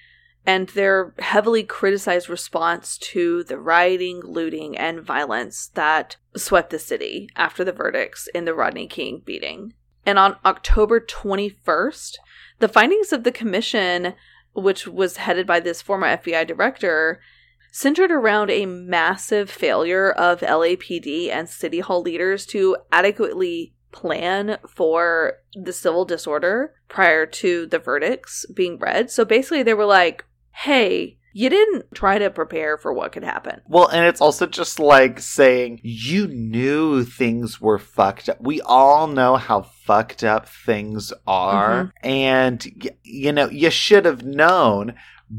and 0.47 0.69
their 0.69 1.13
heavily 1.19 1.65
criticized 1.65 2.29
response 2.29 2.97
to 2.99 3.43
the 3.45 3.59
rioting, 3.59 4.21
looting, 4.21 4.79
and 4.79 5.03
violence 5.03 5.69
that 5.75 6.17
swept 6.37 6.71
the 6.71 6.79
city 6.79 7.29
after 7.35 7.65
the 7.65 7.73
verdicts 7.73 8.29
in 8.29 8.45
the 8.45 8.55
Rodney 8.55 8.87
King 8.87 9.23
beating. 9.25 9.75
And 10.07 10.19
on 10.21 10.37
October 10.45 11.01
21st, 11.01 12.19
the 12.61 12.69
findings 12.69 13.13
of 13.13 13.25
the 13.25 13.33
commission, 13.33 14.15
which 14.53 14.87
was 14.87 15.17
headed 15.17 15.47
by 15.47 15.59
this 15.59 15.83
former 15.83 16.07
FBI 16.17 16.47
director, 16.47 17.21
centered 17.73 18.13
around 18.13 18.51
a 18.51 18.67
massive 18.67 19.51
failure 19.51 20.11
of 20.13 20.41
LAPD 20.41 21.29
and 21.29 21.49
City 21.49 21.81
Hall 21.81 22.01
leaders 22.01 22.47
to 22.47 22.77
adequately 22.93 23.75
plan 23.91 24.59
for 24.69 25.35
the 25.55 25.73
civil 25.73 26.05
disorder 26.05 26.75
prior 26.89 27.27
to 27.27 27.67
the 27.67 27.79
verdicts 27.79 28.47
being 28.55 28.79
read. 28.79 29.11
So 29.11 29.25
basically, 29.25 29.63
they 29.63 29.75
were 29.75 29.87
like, 29.87 30.25
hey, 30.57 31.19
you 31.35 31.51
didn't 31.51 31.95
try 31.95 32.19
to 32.19 32.31
prepare 32.31 32.79
for 32.79 32.91
what 32.95 33.13
could 33.13 33.23
happen. 33.23 33.61
Well, 33.69 33.89
and 33.89 34.07
it's 34.07 34.23
also 34.23 34.47
just 34.47 34.81
like 34.81 35.21
saying 35.21 35.81
you 35.83 36.27
knew 36.29 37.05
things 37.05 37.61
were 37.61 37.79
fucked 37.79 38.31
up. 38.31 38.41
We 38.41 38.63
all 38.63 39.07
know 39.07 39.37
how 39.37 39.61
fucked 39.61 40.25
up 40.25 40.49
things 40.49 41.13
are. 41.27 41.85
Mm-hmm. 41.85 42.09
And, 42.09 42.91
you 43.03 43.33
know, 43.33 43.51
you 43.51 43.69
should 43.69 44.07
have 44.07 44.25
known 44.25 44.95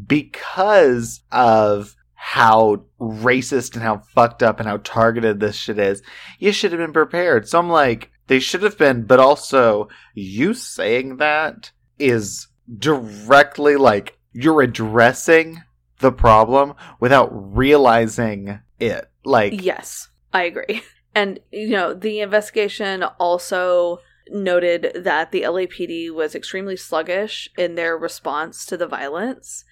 because 0.06 1.22
of 1.31 1.95
how 2.14 2.84
racist 2.99 3.73
and 3.73 3.81
how 3.81 3.98
fucked 4.14 4.44
up 4.44 4.60
and 4.60 4.69
how 4.69 4.77
targeted 4.77 5.39
this 5.39 5.56
shit 5.56 5.80
is. 5.80 6.03
You 6.38 6.52
should 6.52 6.73
have 6.73 6.80
been 6.80 6.94
prepared. 6.94 7.49
So 7.49 7.57
I'm 7.57 7.69
like, 7.69 8.11
they 8.27 8.39
should 8.39 8.61
have 8.61 8.77
been, 8.77 9.06
but 9.06 9.19
also 9.19 9.89
you 10.14 10.53
saying 10.53 11.18
that 11.18 11.72
is 11.98 12.49
directly 12.77 13.77
like 13.77 14.16
you're 14.39 14.61
addressing 14.61 15.64
the 15.99 16.11
problem 16.11 16.73
without 16.99 17.30
realizing 17.31 18.59
it. 18.80 19.09
Like, 19.23 19.61
yes, 19.64 20.09
I 20.34 20.43
agree. 20.43 20.84
And, 21.15 21.39
you 21.51 21.69
know, 21.69 21.95
the 21.95 22.19
investigation 22.19 23.01
also 23.01 24.01
noted 24.30 24.91
that 24.93 25.31
the 25.31 25.41
LAPD 25.41 26.14
was 26.14 26.35
extremely 26.35 26.77
sluggish 26.77 27.49
in 27.57 27.73
their 27.73 27.97
response 27.97 28.68
to 28.68 28.77
the 28.77 28.85
violence 28.85 29.65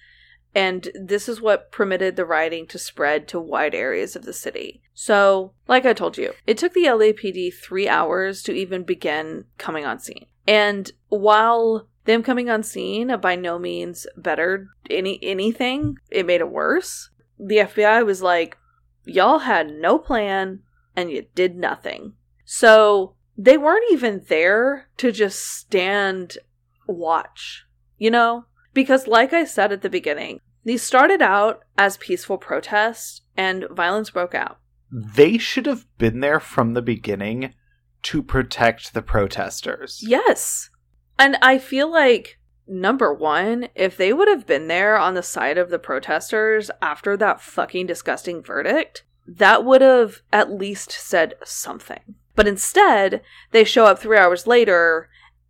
and 0.56 0.88
this 0.94 1.28
is 1.28 1.38
what 1.38 1.70
permitted 1.70 2.16
the 2.16 2.24
rioting 2.24 2.66
to 2.68 2.78
spread 2.78 3.28
to 3.28 3.38
wide 3.38 3.74
areas 3.74 4.16
of 4.16 4.24
the 4.24 4.32
city. 4.32 4.80
So, 4.94 5.52
like 5.68 5.84
I 5.84 5.92
told 5.92 6.16
you, 6.16 6.32
it 6.46 6.56
took 6.56 6.72
the 6.72 6.86
LAPD 6.86 7.52
three 7.52 7.86
hours 7.86 8.42
to 8.44 8.52
even 8.52 8.82
begin 8.82 9.44
coming 9.58 9.84
on 9.84 9.98
scene. 9.98 10.24
And 10.48 10.90
while 11.08 11.88
them 12.06 12.22
coming 12.22 12.48
on 12.48 12.62
scene 12.62 13.14
by 13.20 13.36
no 13.36 13.58
means 13.58 14.06
bettered 14.16 14.68
any 14.88 15.18
anything, 15.22 15.96
it 16.10 16.26
made 16.26 16.40
it 16.40 16.50
worse. 16.50 17.10
The 17.38 17.58
FBI 17.58 18.04
was 18.06 18.22
like, 18.22 18.56
y'all 19.04 19.40
had 19.40 19.70
no 19.70 19.98
plan 19.98 20.60
and 20.94 21.10
you 21.10 21.26
did 21.34 21.56
nothing. 21.56 22.14
So 22.44 23.14
they 23.36 23.58
weren't 23.58 23.84
even 23.90 24.24
there 24.28 24.88
to 24.96 25.12
just 25.12 25.40
stand 25.40 26.38
watch, 26.86 27.64
you 27.98 28.10
know? 28.10 28.46
Because, 28.72 29.06
like 29.06 29.32
I 29.32 29.44
said 29.44 29.72
at 29.72 29.82
the 29.82 29.90
beginning, 29.90 30.40
these 30.64 30.82
started 30.82 31.22
out 31.22 31.62
as 31.78 31.96
peaceful 31.96 32.38
protests 32.38 33.22
and 33.36 33.66
violence 33.70 34.10
broke 34.10 34.34
out. 34.34 34.58
They 34.90 35.38
should 35.38 35.66
have 35.66 35.86
been 35.98 36.20
there 36.20 36.40
from 36.40 36.74
the 36.74 36.82
beginning 36.82 37.54
to 38.02 38.22
protect 38.22 38.94
the 38.94 39.02
protesters. 39.02 40.02
Yes. 40.06 40.70
And 41.18 41.36
I 41.40 41.58
feel 41.58 41.90
like, 41.90 42.38
number 42.66 43.12
one, 43.12 43.68
if 43.74 43.96
they 43.96 44.12
would 44.12 44.28
have 44.28 44.46
been 44.46 44.68
there 44.68 44.96
on 44.96 45.14
the 45.14 45.22
side 45.22 45.58
of 45.58 45.70
the 45.70 45.78
protesters 45.78 46.70
after 46.82 47.16
that 47.16 47.40
fucking 47.40 47.86
disgusting 47.86 48.42
verdict, 48.42 49.04
that 49.26 49.64
would 49.64 49.80
have 49.80 50.22
at 50.32 50.52
least 50.52 50.92
said 50.92 51.34
something. 51.44 52.14
But 52.34 52.46
instead, 52.46 53.22
they 53.50 53.64
show 53.64 53.86
up 53.86 53.98
three 53.98 54.18
hours 54.18 54.46
later 54.46 55.08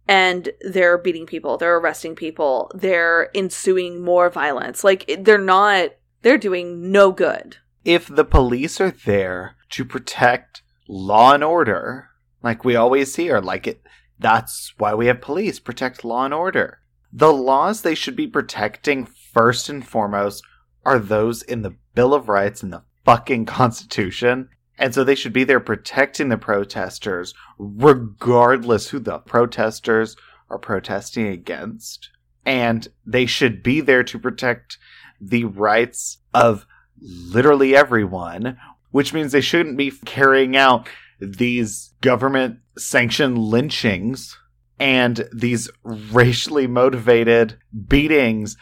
and 0.08 0.50
they're 0.60 0.96
beating 0.96 1.26
people, 1.26 1.58
they're 1.58 1.78
arresting 1.78 2.14
people, 2.14 2.70
they're 2.74 3.28
ensuing 3.34 4.04
more 4.04 4.30
violence. 4.30 4.84
Like, 4.84 5.04
they're 5.18 5.36
not, 5.36 5.90
they're 6.22 6.38
doing 6.38 6.92
no 6.92 7.10
good. 7.10 7.56
If 7.84 8.06
the 8.06 8.24
police 8.24 8.80
are 8.80 8.92
there 8.92 9.56
to 9.70 9.84
protect 9.84 10.62
law 10.88 11.34
and 11.34 11.42
order, 11.42 12.10
like 12.42 12.64
we 12.64 12.76
always 12.76 13.16
hear, 13.16 13.40
like 13.40 13.66
it, 13.66 13.80
that's 14.18 14.72
why 14.78 14.94
we 14.94 15.06
have 15.06 15.20
police, 15.20 15.58
protect 15.58 16.04
law 16.04 16.24
and 16.24 16.34
order. 16.34 16.80
The 17.12 17.32
laws 17.32 17.82
they 17.82 17.94
should 17.94 18.16
be 18.16 18.26
protecting 18.26 19.06
first 19.06 19.68
and 19.68 19.86
foremost 19.86 20.42
are 20.84 20.98
those 20.98 21.42
in 21.42 21.62
the 21.62 21.76
Bill 21.94 22.14
of 22.14 22.28
Rights 22.28 22.62
and 22.62 22.72
the 22.72 22.84
fucking 23.04 23.46
Constitution. 23.46 24.48
And 24.78 24.94
so 24.94 25.04
they 25.04 25.14
should 25.14 25.32
be 25.32 25.44
there 25.44 25.60
protecting 25.60 26.28
the 26.28 26.36
protesters, 26.36 27.34
regardless 27.58 28.88
who 28.88 28.98
the 28.98 29.18
protesters 29.18 30.16
are 30.50 30.58
protesting 30.58 31.26
against. 31.26 32.10
And 32.44 32.86
they 33.04 33.26
should 33.26 33.62
be 33.62 33.80
there 33.80 34.04
to 34.04 34.18
protect 34.18 34.78
the 35.20 35.44
rights 35.44 36.18
of 36.34 36.66
literally 37.00 37.74
everyone, 37.74 38.58
which 38.90 39.12
means 39.12 39.32
they 39.32 39.40
shouldn't 39.40 39.76
be 39.76 39.90
carrying 40.04 40.56
out 40.56 40.88
these 41.18 41.94
government 42.00 42.58
sanctioned 42.76 43.38
lynchings 43.38 44.38
and 44.78 45.28
these 45.32 45.70
racially 45.82 46.66
motivated 46.66 47.58
beatings 47.88 48.56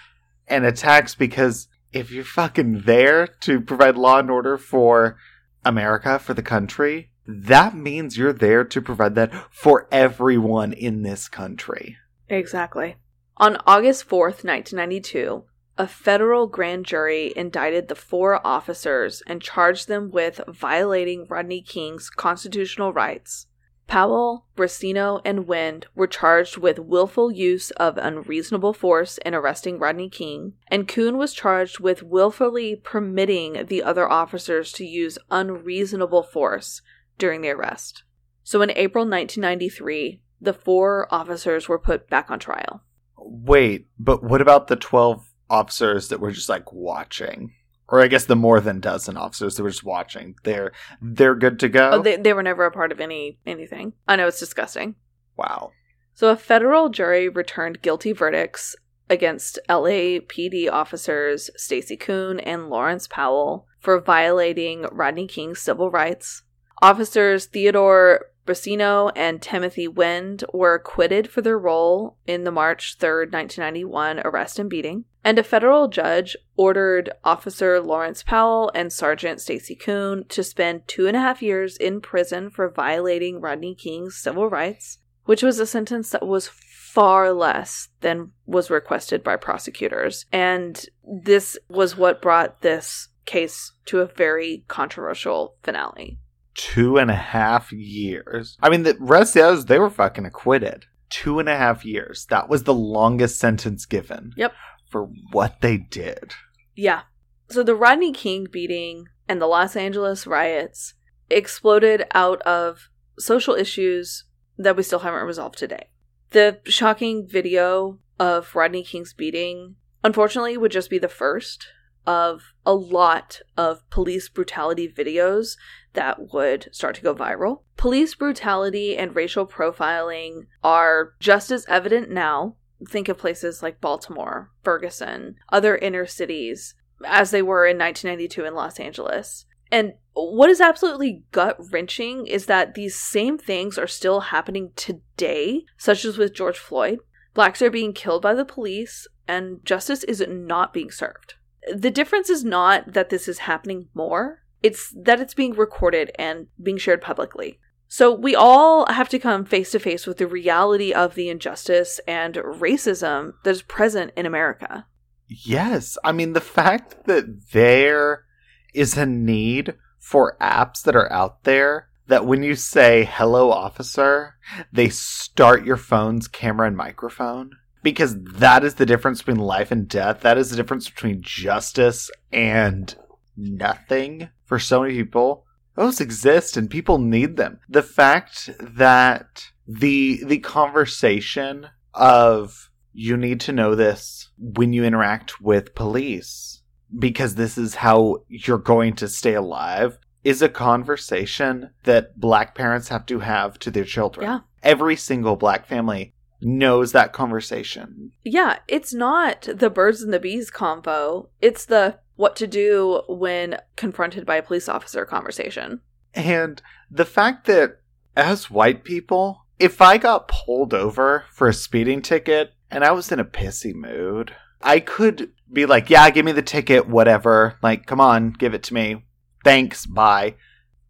and 0.46 0.64
attacks 0.64 1.14
because 1.14 1.68
if 1.92 2.10
you're 2.10 2.24
fucking 2.24 2.82
there 2.82 3.26
to 3.26 3.60
provide 3.60 3.96
law 3.96 4.18
and 4.18 4.30
order 4.30 4.58
for 4.58 5.16
America, 5.64 6.18
for 6.18 6.34
the 6.34 6.42
country, 6.42 7.10
that 7.26 7.74
means 7.74 8.18
you're 8.18 8.32
there 8.32 8.64
to 8.64 8.82
provide 8.82 9.14
that 9.14 9.32
for 9.50 9.88
everyone 9.90 10.72
in 10.72 11.02
this 11.02 11.28
country. 11.28 11.96
Exactly. 12.28 12.96
On 13.36 13.56
August 13.66 14.08
4th, 14.08 14.44
1992, 14.44 15.44
a 15.76 15.86
federal 15.86 16.46
grand 16.46 16.86
jury 16.86 17.32
indicted 17.34 17.88
the 17.88 17.94
four 17.94 18.44
officers 18.46 19.22
and 19.26 19.42
charged 19.42 19.88
them 19.88 20.10
with 20.10 20.40
violating 20.48 21.26
Rodney 21.28 21.62
King's 21.62 22.10
constitutional 22.10 22.92
rights. 22.92 23.46
Powell, 23.86 24.46
Briseno, 24.56 25.20
and 25.24 25.46
Wind 25.46 25.86
were 25.94 26.06
charged 26.06 26.56
with 26.56 26.78
willful 26.78 27.30
use 27.30 27.70
of 27.72 27.98
unreasonable 27.98 28.72
force 28.72 29.18
in 29.18 29.34
arresting 29.34 29.78
Rodney 29.78 30.08
King, 30.08 30.54
and 30.68 30.88
Koon 30.88 31.18
was 31.18 31.34
charged 31.34 31.80
with 31.80 32.02
willfully 32.02 32.76
permitting 32.76 33.66
the 33.66 33.82
other 33.82 34.10
officers 34.10 34.72
to 34.72 34.86
use 34.86 35.18
unreasonable 35.30 36.22
force 36.22 36.80
during 37.18 37.42
the 37.42 37.50
arrest. 37.50 38.04
So 38.42 38.62
in 38.62 38.70
April 38.70 39.04
1993, 39.04 40.20
the 40.40 40.54
four 40.54 41.06
officers 41.12 41.68
were 41.68 41.78
put 41.78 42.08
back 42.08 42.30
on 42.30 42.38
trial. 42.38 42.82
Wait, 43.16 43.86
but 43.98 44.22
what 44.22 44.40
about 44.40 44.68
the 44.68 44.76
12 44.76 45.33
officers 45.54 46.08
that 46.08 46.20
were 46.20 46.32
just 46.32 46.48
like 46.48 46.72
watching? 46.72 47.52
Or 47.88 48.00
I 48.00 48.08
guess 48.08 48.24
the 48.24 48.36
more 48.36 48.60
than 48.60 48.80
dozen 48.80 49.16
officers 49.16 49.54
that 49.56 49.62
were 49.62 49.70
just 49.70 49.84
watching. 49.84 50.34
They're 50.42 50.72
they're 51.02 51.34
good 51.34 51.58
to 51.60 51.68
go. 51.68 51.90
Oh, 51.92 52.02
they, 52.02 52.16
they 52.16 52.32
were 52.32 52.42
never 52.42 52.64
a 52.64 52.70
part 52.70 52.92
of 52.92 53.00
any 53.00 53.38
anything. 53.46 53.92
I 54.08 54.16
know 54.16 54.26
it's 54.26 54.40
disgusting. 54.40 54.96
wow. 55.36 55.70
So 56.16 56.28
a 56.30 56.36
federal 56.36 56.88
jury 56.90 57.28
returned 57.28 57.82
guilty 57.82 58.12
verdicts 58.12 58.76
against 59.10 59.58
LAPD 59.68 60.70
officers 60.70 61.50
Stacey 61.56 61.96
Koon 61.96 62.38
and 62.40 62.70
Lawrence 62.70 63.06
Powell 63.08 63.66
for 63.80 64.00
violating 64.00 64.86
Rodney 64.92 65.26
King's 65.26 65.60
civil 65.60 65.90
rights. 65.90 66.42
Officers 66.80 67.46
Theodore 67.46 68.26
Briseno 68.46 69.10
and 69.16 69.40
Timothy 69.40 69.88
Wind 69.88 70.44
were 70.52 70.74
acquitted 70.74 71.30
for 71.30 71.40
their 71.40 71.58
role 71.58 72.16
in 72.26 72.44
the 72.44 72.50
March 72.50 72.96
3, 72.98 73.26
1991 73.30 74.20
arrest 74.20 74.58
and 74.58 74.68
beating. 74.68 75.04
And 75.24 75.38
a 75.38 75.42
federal 75.42 75.88
judge 75.88 76.36
ordered 76.56 77.10
Officer 77.24 77.80
Lawrence 77.80 78.22
Powell 78.22 78.70
and 78.74 78.92
Sergeant 78.92 79.40
Stacey 79.40 79.74
Koon 79.74 80.26
to 80.28 80.42
spend 80.44 80.86
two 80.86 81.06
and 81.06 81.16
a 81.16 81.20
half 81.20 81.40
years 81.40 81.76
in 81.78 82.02
prison 82.02 82.50
for 82.50 82.68
violating 82.68 83.40
Rodney 83.40 83.74
King's 83.74 84.16
civil 84.16 84.50
rights, 84.50 84.98
which 85.24 85.42
was 85.42 85.58
a 85.58 85.66
sentence 85.66 86.10
that 86.10 86.26
was 86.26 86.48
far 86.48 87.32
less 87.32 87.88
than 88.02 88.32
was 88.46 88.70
requested 88.70 89.24
by 89.24 89.36
prosecutors. 89.36 90.26
And 90.30 90.84
this 91.02 91.58
was 91.68 91.96
what 91.96 92.20
brought 92.20 92.60
this 92.60 93.08
case 93.24 93.72
to 93.86 94.00
a 94.00 94.06
very 94.06 94.64
controversial 94.68 95.56
finale. 95.62 96.18
Two 96.54 96.98
and 96.98 97.10
a 97.10 97.16
half 97.16 97.72
years. 97.72 98.56
I 98.62 98.68
mean, 98.68 98.84
the 98.84 98.96
rest 99.00 99.36
of 99.36 99.42
the 99.42 99.48
others, 99.48 99.64
they 99.66 99.78
were 99.78 99.90
fucking 99.90 100.24
acquitted. 100.24 100.86
Two 101.10 101.38
and 101.38 101.48
a 101.48 101.56
half 101.56 101.84
years. 101.84 102.26
That 102.30 102.48
was 102.48 102.64
the 102.64 102.74
longest 102.74 103.38
sentence 103.38 103.86
given. 103.86 104.32
Yep. 104.36 104.52
For 104.86 105.08
what 105.32 105.60
they 105.60 105.76
did. 105.76 106.34
Yeah. 106.74 107.02
So 107.48 107.62
the 107.62 107.74
Rodney 107.74 108.12
King 108.12 108.46
beating 108.50 109.08
and 109.28 109.40
the 109.40 109.46
Los 109.46 109.76
Angeles 109.76 110.26
riots 110.26 110.94
exploded 111.30 112.06
out 112.12 112.40
of 112.42 112.88
social 113.18 113.54
issues 113.54 114.24
that 114.56 114.76
we 114.76 114.82
still 114.82 115.00
haven't 115.00 115.26
resolved 115.26 115.58
today. 115.58 115.88
The 116.30 116.60
shocking 116.64 117.26
video 117.26 117.98
of 118.18 118.54
Rodney 118.54 118.82
King's 118.82 119.12
beating, 119.12 119.76
unfortunately, 120.02 120.56
would 120.56 120.72
just 120.72 120.90
be 120.90 120.98
the 120.98 121.08
first 121.08 121.68
of 122.06 122.52
a 122.66 122.74
lot 122.74 123.40
of 123.56 123.88
police 123.90 124.28
brutality 124.28 124.88
videos 124.88 125.56
that 125.94 126.32
would 126.32 126.68
start 126.72 126.94
to 126.96 127.02
go 127.02 127.14
viral. 127.14 127.62
Police 127.76 128.14
brutality 128.14 128.96
and 128.96 129.16
racial 129.16 129.46
profiling 129.46 130.46
are 130.62 131.14
just 131.18 131.50
as 131.50 131.66
evident 131.66 132.10
now. 132.10 132.56
Think 132.88 133.08
of 133.08 133.18
places 133.18 133.62
like 133.62 133.80
Baltimore, 133.80 134.50
Ferguson, 134.62 135.36
other 135.50 135.76
inner 135.76 136.06
cities, 136.06 136.74
as 137.04 137.30
they 137.30 137.42
were 137.42 137.66
in 137.66 137.78
1992 137.78 138.44
in 138.44 138.54
Los 138.54 138.78
Angeles. 138.78 139.46
And 139.70 139.94
what 140.12 140.50
is 140.50 140.60
absolutely 140.60 141.24
gut 141.32 141.56
wrenching 141.72 142.26
is 142.26 142.46
that 142.46 142.74
these 142.74 142.98
same 142.98 143.38
things 143.38 143.78
are 143.78 143.86
still 143.86 144.20
happening 144.20 144.70
today, 144.76 145.64
such 145.76 146.04
as 146.04 146.18
with 146.18 146.34
George 146.34 146.58
Floyd. 146.58 146.98
Blacks 147.34 147.62
are 147.62 147.70
being 147.70 147.92
killed 147.92 148.22
by 148.22 148.34
the 148.34 148.44
police, 148.44 149.08
and 149.26 149.64
justice 149.64 150.04
is 150.04 150.22
not 150.28 150.72
being 150.72 150.90
served. 150.90 151.34
The 151.72 151.90
difference 151.90 152.30
is 152.30 152.44
not 152.44 152.92
that 152.92 153.08
this 153.08 153.26
is 153.26 153.38
happening 153.38 153.88
more, 153.94 154.43
it's 154.64 154.94
that 154.96 155.20
it's 155.20 155.34
being 155.34 155.52
recorded 155.52 156.10
and 156.18 156.46
being 156.60 156.78
shared 156.78 157.02
publicly. 157.02 157.60
So 157.86 158.12
we 158.12 158.34
all 158.34 158.90
have 158.90 159.10
to 159.10 159.18
come 159.18 159.44
face 159.44 159.70
to 159.72 159.78
face 159.78 160.06
with 160.06 160.16
the 160.16 160.26
reality 160.26 160.90
of 160.90 161.14
the 161.14 161.28
injustice 161.28 162.00
and 162.08 162.34
racism 162.34 163.34
that 163.44 163.50
is 163.50 163.62
present 163.62 164.12
in 164.16 164.24
America. 164.24 164.86
Yes. 165.28 165.98
I 166.02 166.12
mean, 166.12 166.32
the 166.32 166.40
fact 166.40 167.04
that 167.04 167.52
there 167.52 168.24
is 168.72 168.96
a 168.96 169.04
need 169.04 169.74
for 169.98 170.36
apps 170.40 170.82
that 170.84 170.96
are 170.96 171.12
out 171.12 171.44
there 171.44 171.88
that 172.06 172.26
when 172.26 172.42
you 172.42 172.54
say 172.54 173.08
hello 173.10 173.50
officer, 173.50 174.34
they 174.72 174.88
start 174.88 175.66
your 175.66 175.76
phone's 175.76 176.26
camera 176.26 176.66
and 176.66 176.76
microphone. 176.76 177.50
Because 177.82 178.16
that 178.18 178.64
is 178.64 178.76
the 178.76 178.86
difference 178.86 179.20
between 179.20 179.44
life 179.44 179.70
and 179.70 179.86
death. 179.86 180.20
That 180.20 180.38
is 180.38 180.48
the 180.48 180.56
difference 180.56 180.88
between 180.88 181.20
justice 181.20 182.10
and 182.32 182.96
nothing 183.36 184.28
for 184.44 184.58
so 184.58 184.82
many 184.82 184.94
people. 184.94 185.44
Those 185.76 186.00
exist 186.00 186.56
and 186.56 186.70
people 186.70 186.98
need 186.98 187.36
them. 187.36 187.58
The 187.68 187.82
fact 187.82 188.50
that 188.60 189.50
the 189.66 190.22
the 190.24 190.38
conversation 190.38 191.68
of 191.94 192.70
you 192.92 193.16
need 193.16 193.40
to 193.40 193.52
know 193.52 193.74
this 193.74 194.30
when 194.38 194.72
you 194.72 194.84
interact 194.84 195.40
with 195.40 195.74
police 195.74 196.62
because 196.96 197.34
this 197.34 197.58
is 197.58 197.76
how 197.76 198.18
you're 198.28 198.58
going 198.58 198.94
to 198.94 199.08
stay 199.08 199.34
alive 199.34 199.98
is 200.22 200.40
a 200.40 200.48
conversation 200.48 201.70
that 201.82 202.18
black 202.18 202.54
parents 202.54 202.88
have 202.88 203.04
to 203.06 203.18
have 203.18 203.58
to 203.58 203.70
their 203.70 203.84
children. 203.84 204.26
Yeah. 204.26 204.40
Every 204.62 204.96
single 204.96 205.36
black 205.36 205.66
family 205.66 206.14
knows 206.40 206.92
that 206.92 207.12
conversation. 207.12 208.12
Yeah, 208.22 208.58
it's 208.68 208.94
not 208.94 209.48
the 209.52 209.70
birds 209.70 210.02
and 210.02 210.12
the 210.12 210.20
bees 210.20 210.50
combo. 210.50 211.30
It's 211.40 211.66
the 211.66 211.98
what 212.16 212.36
to 212.36 212.46
do 212.46 213.02
when 213.08 213.58
confronted 213.76 214.24
by 214.24 214.36
a 214.36 214.42
police 214.42 214.68
officer 214.68 215.04
conversation. 215.04 215.80
And 216.14 216.62
the 216.90 217.04
fact 217.04 217.46
that 217.46 217.80
as 218.16 218.50
white 218.50 218.84
people, 218.84 219.46
if 219.58 219.80
I 219.80 219.98
got 219.98 220.28
pulled 220.28 220.72
over 220.74 221.24
for 221.32 221.48
a 221.48 221.54
speeding 221.54 222.02
ticket 222.02 222.52
and 222.70 222.84
I 222.84 222.92
was 222.92 223.10
in 223.10 223.20
a 223.20 223.24
pissy 223.24 223.74
mood, 223.74 224.34
I 224.62 224.80
could 224.80 225.32
be 225.52 225.66
like, 225.66 225.90
yeah, 225.90 226.08
give 226.10 226.24
me 226.24 226.32
the 226.32 226.42
ticket, 226.42 226.88
whatever. 226.88 227.58
Like, 227.62 227.86
come 227.86 228.00
on, 228.00 228.30
give 228.32 228.54
it 228.54 228.62
to 228.64 228.74
me. 228.74 229.04
thanks, 229.44 229.86
bye, 229.86 230.34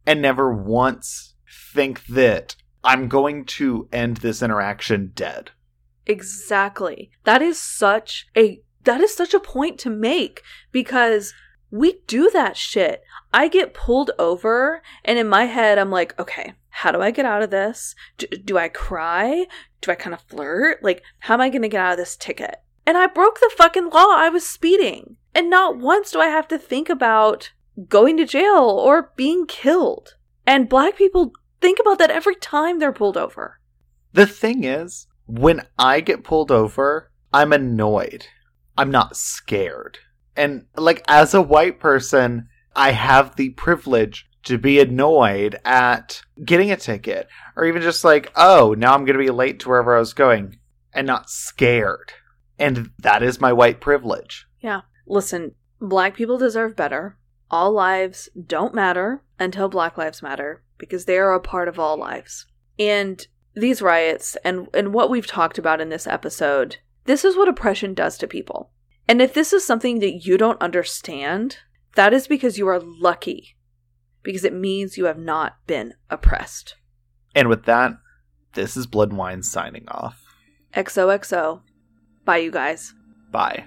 and 0.06 0.22
never 0.22 0.54
once 0.54 1.34
think 1.72 2.06
that 2.06 2.56
I'm 2.82 3.08
going 3.08 3.44
to 3.46 3.88
end 3.92 4.18
this 4.18 4.42
interaction 4.42 5.12
dead. 5.14 5.50
Exactly. 6.06 7.10
That 7.24 7.42
is 7.42 7.58
such 7.60 8.28
a 8.36 8.62
that 8.84 9.00
is 9.00 9.14
such 9.14 9.34
a 9.34 9.40
point 9.40 9.78
to 9.80 9.90
make 9.90 10.42
because 10.72 11.34
we 11.70 12.00
do 12.06 12.30
that 12.30 12.56
shit. 12.56 13.02
I 13.32 13.48
get 13.48 13.74
pulled 13.74 14.12
over 14.18 14.82
and 15.04 15.18
in 15.18 15.28
my 15.28 15.46
head 15.46 15.78
I'm 15.78 15.90
like, 15.90 16.18
okay, 16.18 16.54
how 16.68 16.92
do 16.92 17.00
I 17.00 17.10
get 17.10 17.26
out 17.26 17.42
of 17.42 17.50
this? 17.50 17.94
Do, 18.18 18.26
do 18.26 18.58
I 18.58 18.68
cry? 18.68 19.46
Do 19.80 19.90
I 19.90 19.94
kind 19.94 20.14
of 20.14 20.20
flirt? 20.22 20.82
Like, 20.82 21.02
how 21.20 21.34
am 21.34 21.40
I 21.40 21.48
going 21.48 21.62
to 21.62 21.68
get 21.68 21.80
out 21.80 21.92
of 21.92 21.98
this 21.98 22.16
ticket? 22.16 22.56
And 22.86 22.96
I 22.96 23.06
broke 23.06 23.40
the 23.40 23.50
fucking 23.56 23.90
law. 23.90 24.06
I 24.10 24.28
was 24.28 24.46
speeding. 24.46 25.16
And 25.34 25.50
not 25.50 25.78
once 25.78 26.12
do 26.12 26.20
I 26.20 26.26
have 26.26 26.46
to 26.48 26.58
think 26.58 26.88
about 26.88 27.52
going 27.88 28.16
to 28.18 28.26
jail 28.26 28.68
or 28.68 29.12
being 29.16 29.46
killed. 29.46 30.14
And 30.46 30.68
black 30.68 30.96
people 30.96 31.32
think 31.60 31.78
about 31.80 31.98
that 31.98 32.10
every 32.10 32.36
time 32.36 32.78
they're 32.78 32.92
pulled 32.92 33.16
over. 33.16 33.58
The 34.12 34.26
thing 34.26 34.64
is, 34.64 35.06
when 35.26 35.62
I 35.78 36.00
get 36.00 36.22
pulled 36.22 36.52
over, 36.52 37.10
I'm 37.32 37.52
annoyed. 37.52 38.26
I'm 38.76 38.90
not 38.90 39.16
scared. 39.16 39.98
And 40.36 40.66
like 40.76 41.02
as 41.08 41.34
a 41.34 41.42
white 41.42 41.80
person, 41.80 42.48
I 42.74 42.92
have 42.92 43.36
the 43.36 43.50
privilege 43.50 44.26
to 44.44 44.58
be 44.58 44.78
annoyed 44.78 45.58
at 45.64 46.22
getting 46.44 46.70
a 46.70 46.76
ticket 46.76 47.28
or 47.56 47.64
even 47.64 47.82
just 47.82 48.04
like, 48.04 48.32
oh, 48.36 48.74
now 48.76 48.94
I'm 48.94 49.04
going 49.04 49.18
to 49.18 49.24
be 49.24 49.30
late 49.30 49.60
to 49.60 49.68
wherever 49.68 49.96
I 49.96 50.00
was 50.00 50.12
going 50.12 50.58
and 50.92 51.06
not 51.06 51.30
scared. 51.30 52.12
And 52.58 52.90
that 52.98 53.22
is 53.22 53.40
my 53.40 53.52
white 53.52 53.80
privilege. 53.80 54.46
Yeah. 54.60 54.82
Listen, 55.06 55.54
black 55.80 56.14
people 56.14 56.38
deserve 56.38 56.76
better. 56.76 57.16
All 57.50 57.72
lives 57.72 58.28
don't 58.46 58.74
matter 58.74 59.22
until 59.38 59.68
black 59.68 59.96
lives 59.96 60.22
matter 60.22 60.62
because 60.78 61.04
they 61.04 61.18
are 61.18 61.34
a 61.34 61.40
part 61.40 61.68
of 61.68 61.78
all 61.78 61.96
lives. 61.96 62.46
And 62.78 63.26
these 63.54 63.82
riots 63.82 64.36
and 64.44 64.66
and 64.74 64.92
what 64.92 65.10
we've 65.10 65.26
talked 65.26 65.58
about 65.58 65.80
in 65.80 65.88
this 65.88 66.06
episode, 66.06 66.78
this 67.04 67.24
is 67.24 67.36
what 67.36 67.48
oppression 67.48 67.94
does 67.94 68.18
to 68.18 68.26
people. 68.26 68.70
And 69.06 69.20
if 69.20 69.34
this 69.34 69.52
is 69.52 69.64
something 69.64 69.98
that 70.00 70.24
you 70.24 70.38
don't 70.38 70.60
understand, 70.60 71.58
that 71.94 72.12
is 72.12 72.26
because 72.26 72.58
you 72.58 72.66
are 72.68 72.80
lucky 72.80 73.56
because 74.22 74.44
it 74.44 74.54
means 74.54 74.96
you 74.96 75.04
have 75.04 75.18
not 75.18 75.58
been 75.66 75.94
oppressed. 76.10 76.76
And 77.34 77.48
with 77.48 77.64
that, 77.66 77.92
this 78.54 78.76
is 78.76 78.86
Blood 78.86 79.10
and 79.10 79.18
Wine 79.18 79.42
signing 79.42 79.86
off. 79.88 80.24
XOXO. 80.74 81.60
Bye, 82.24 82.38
you 82.38 82.50
guys. 82.50 82.94
Bye. 83.30 83.66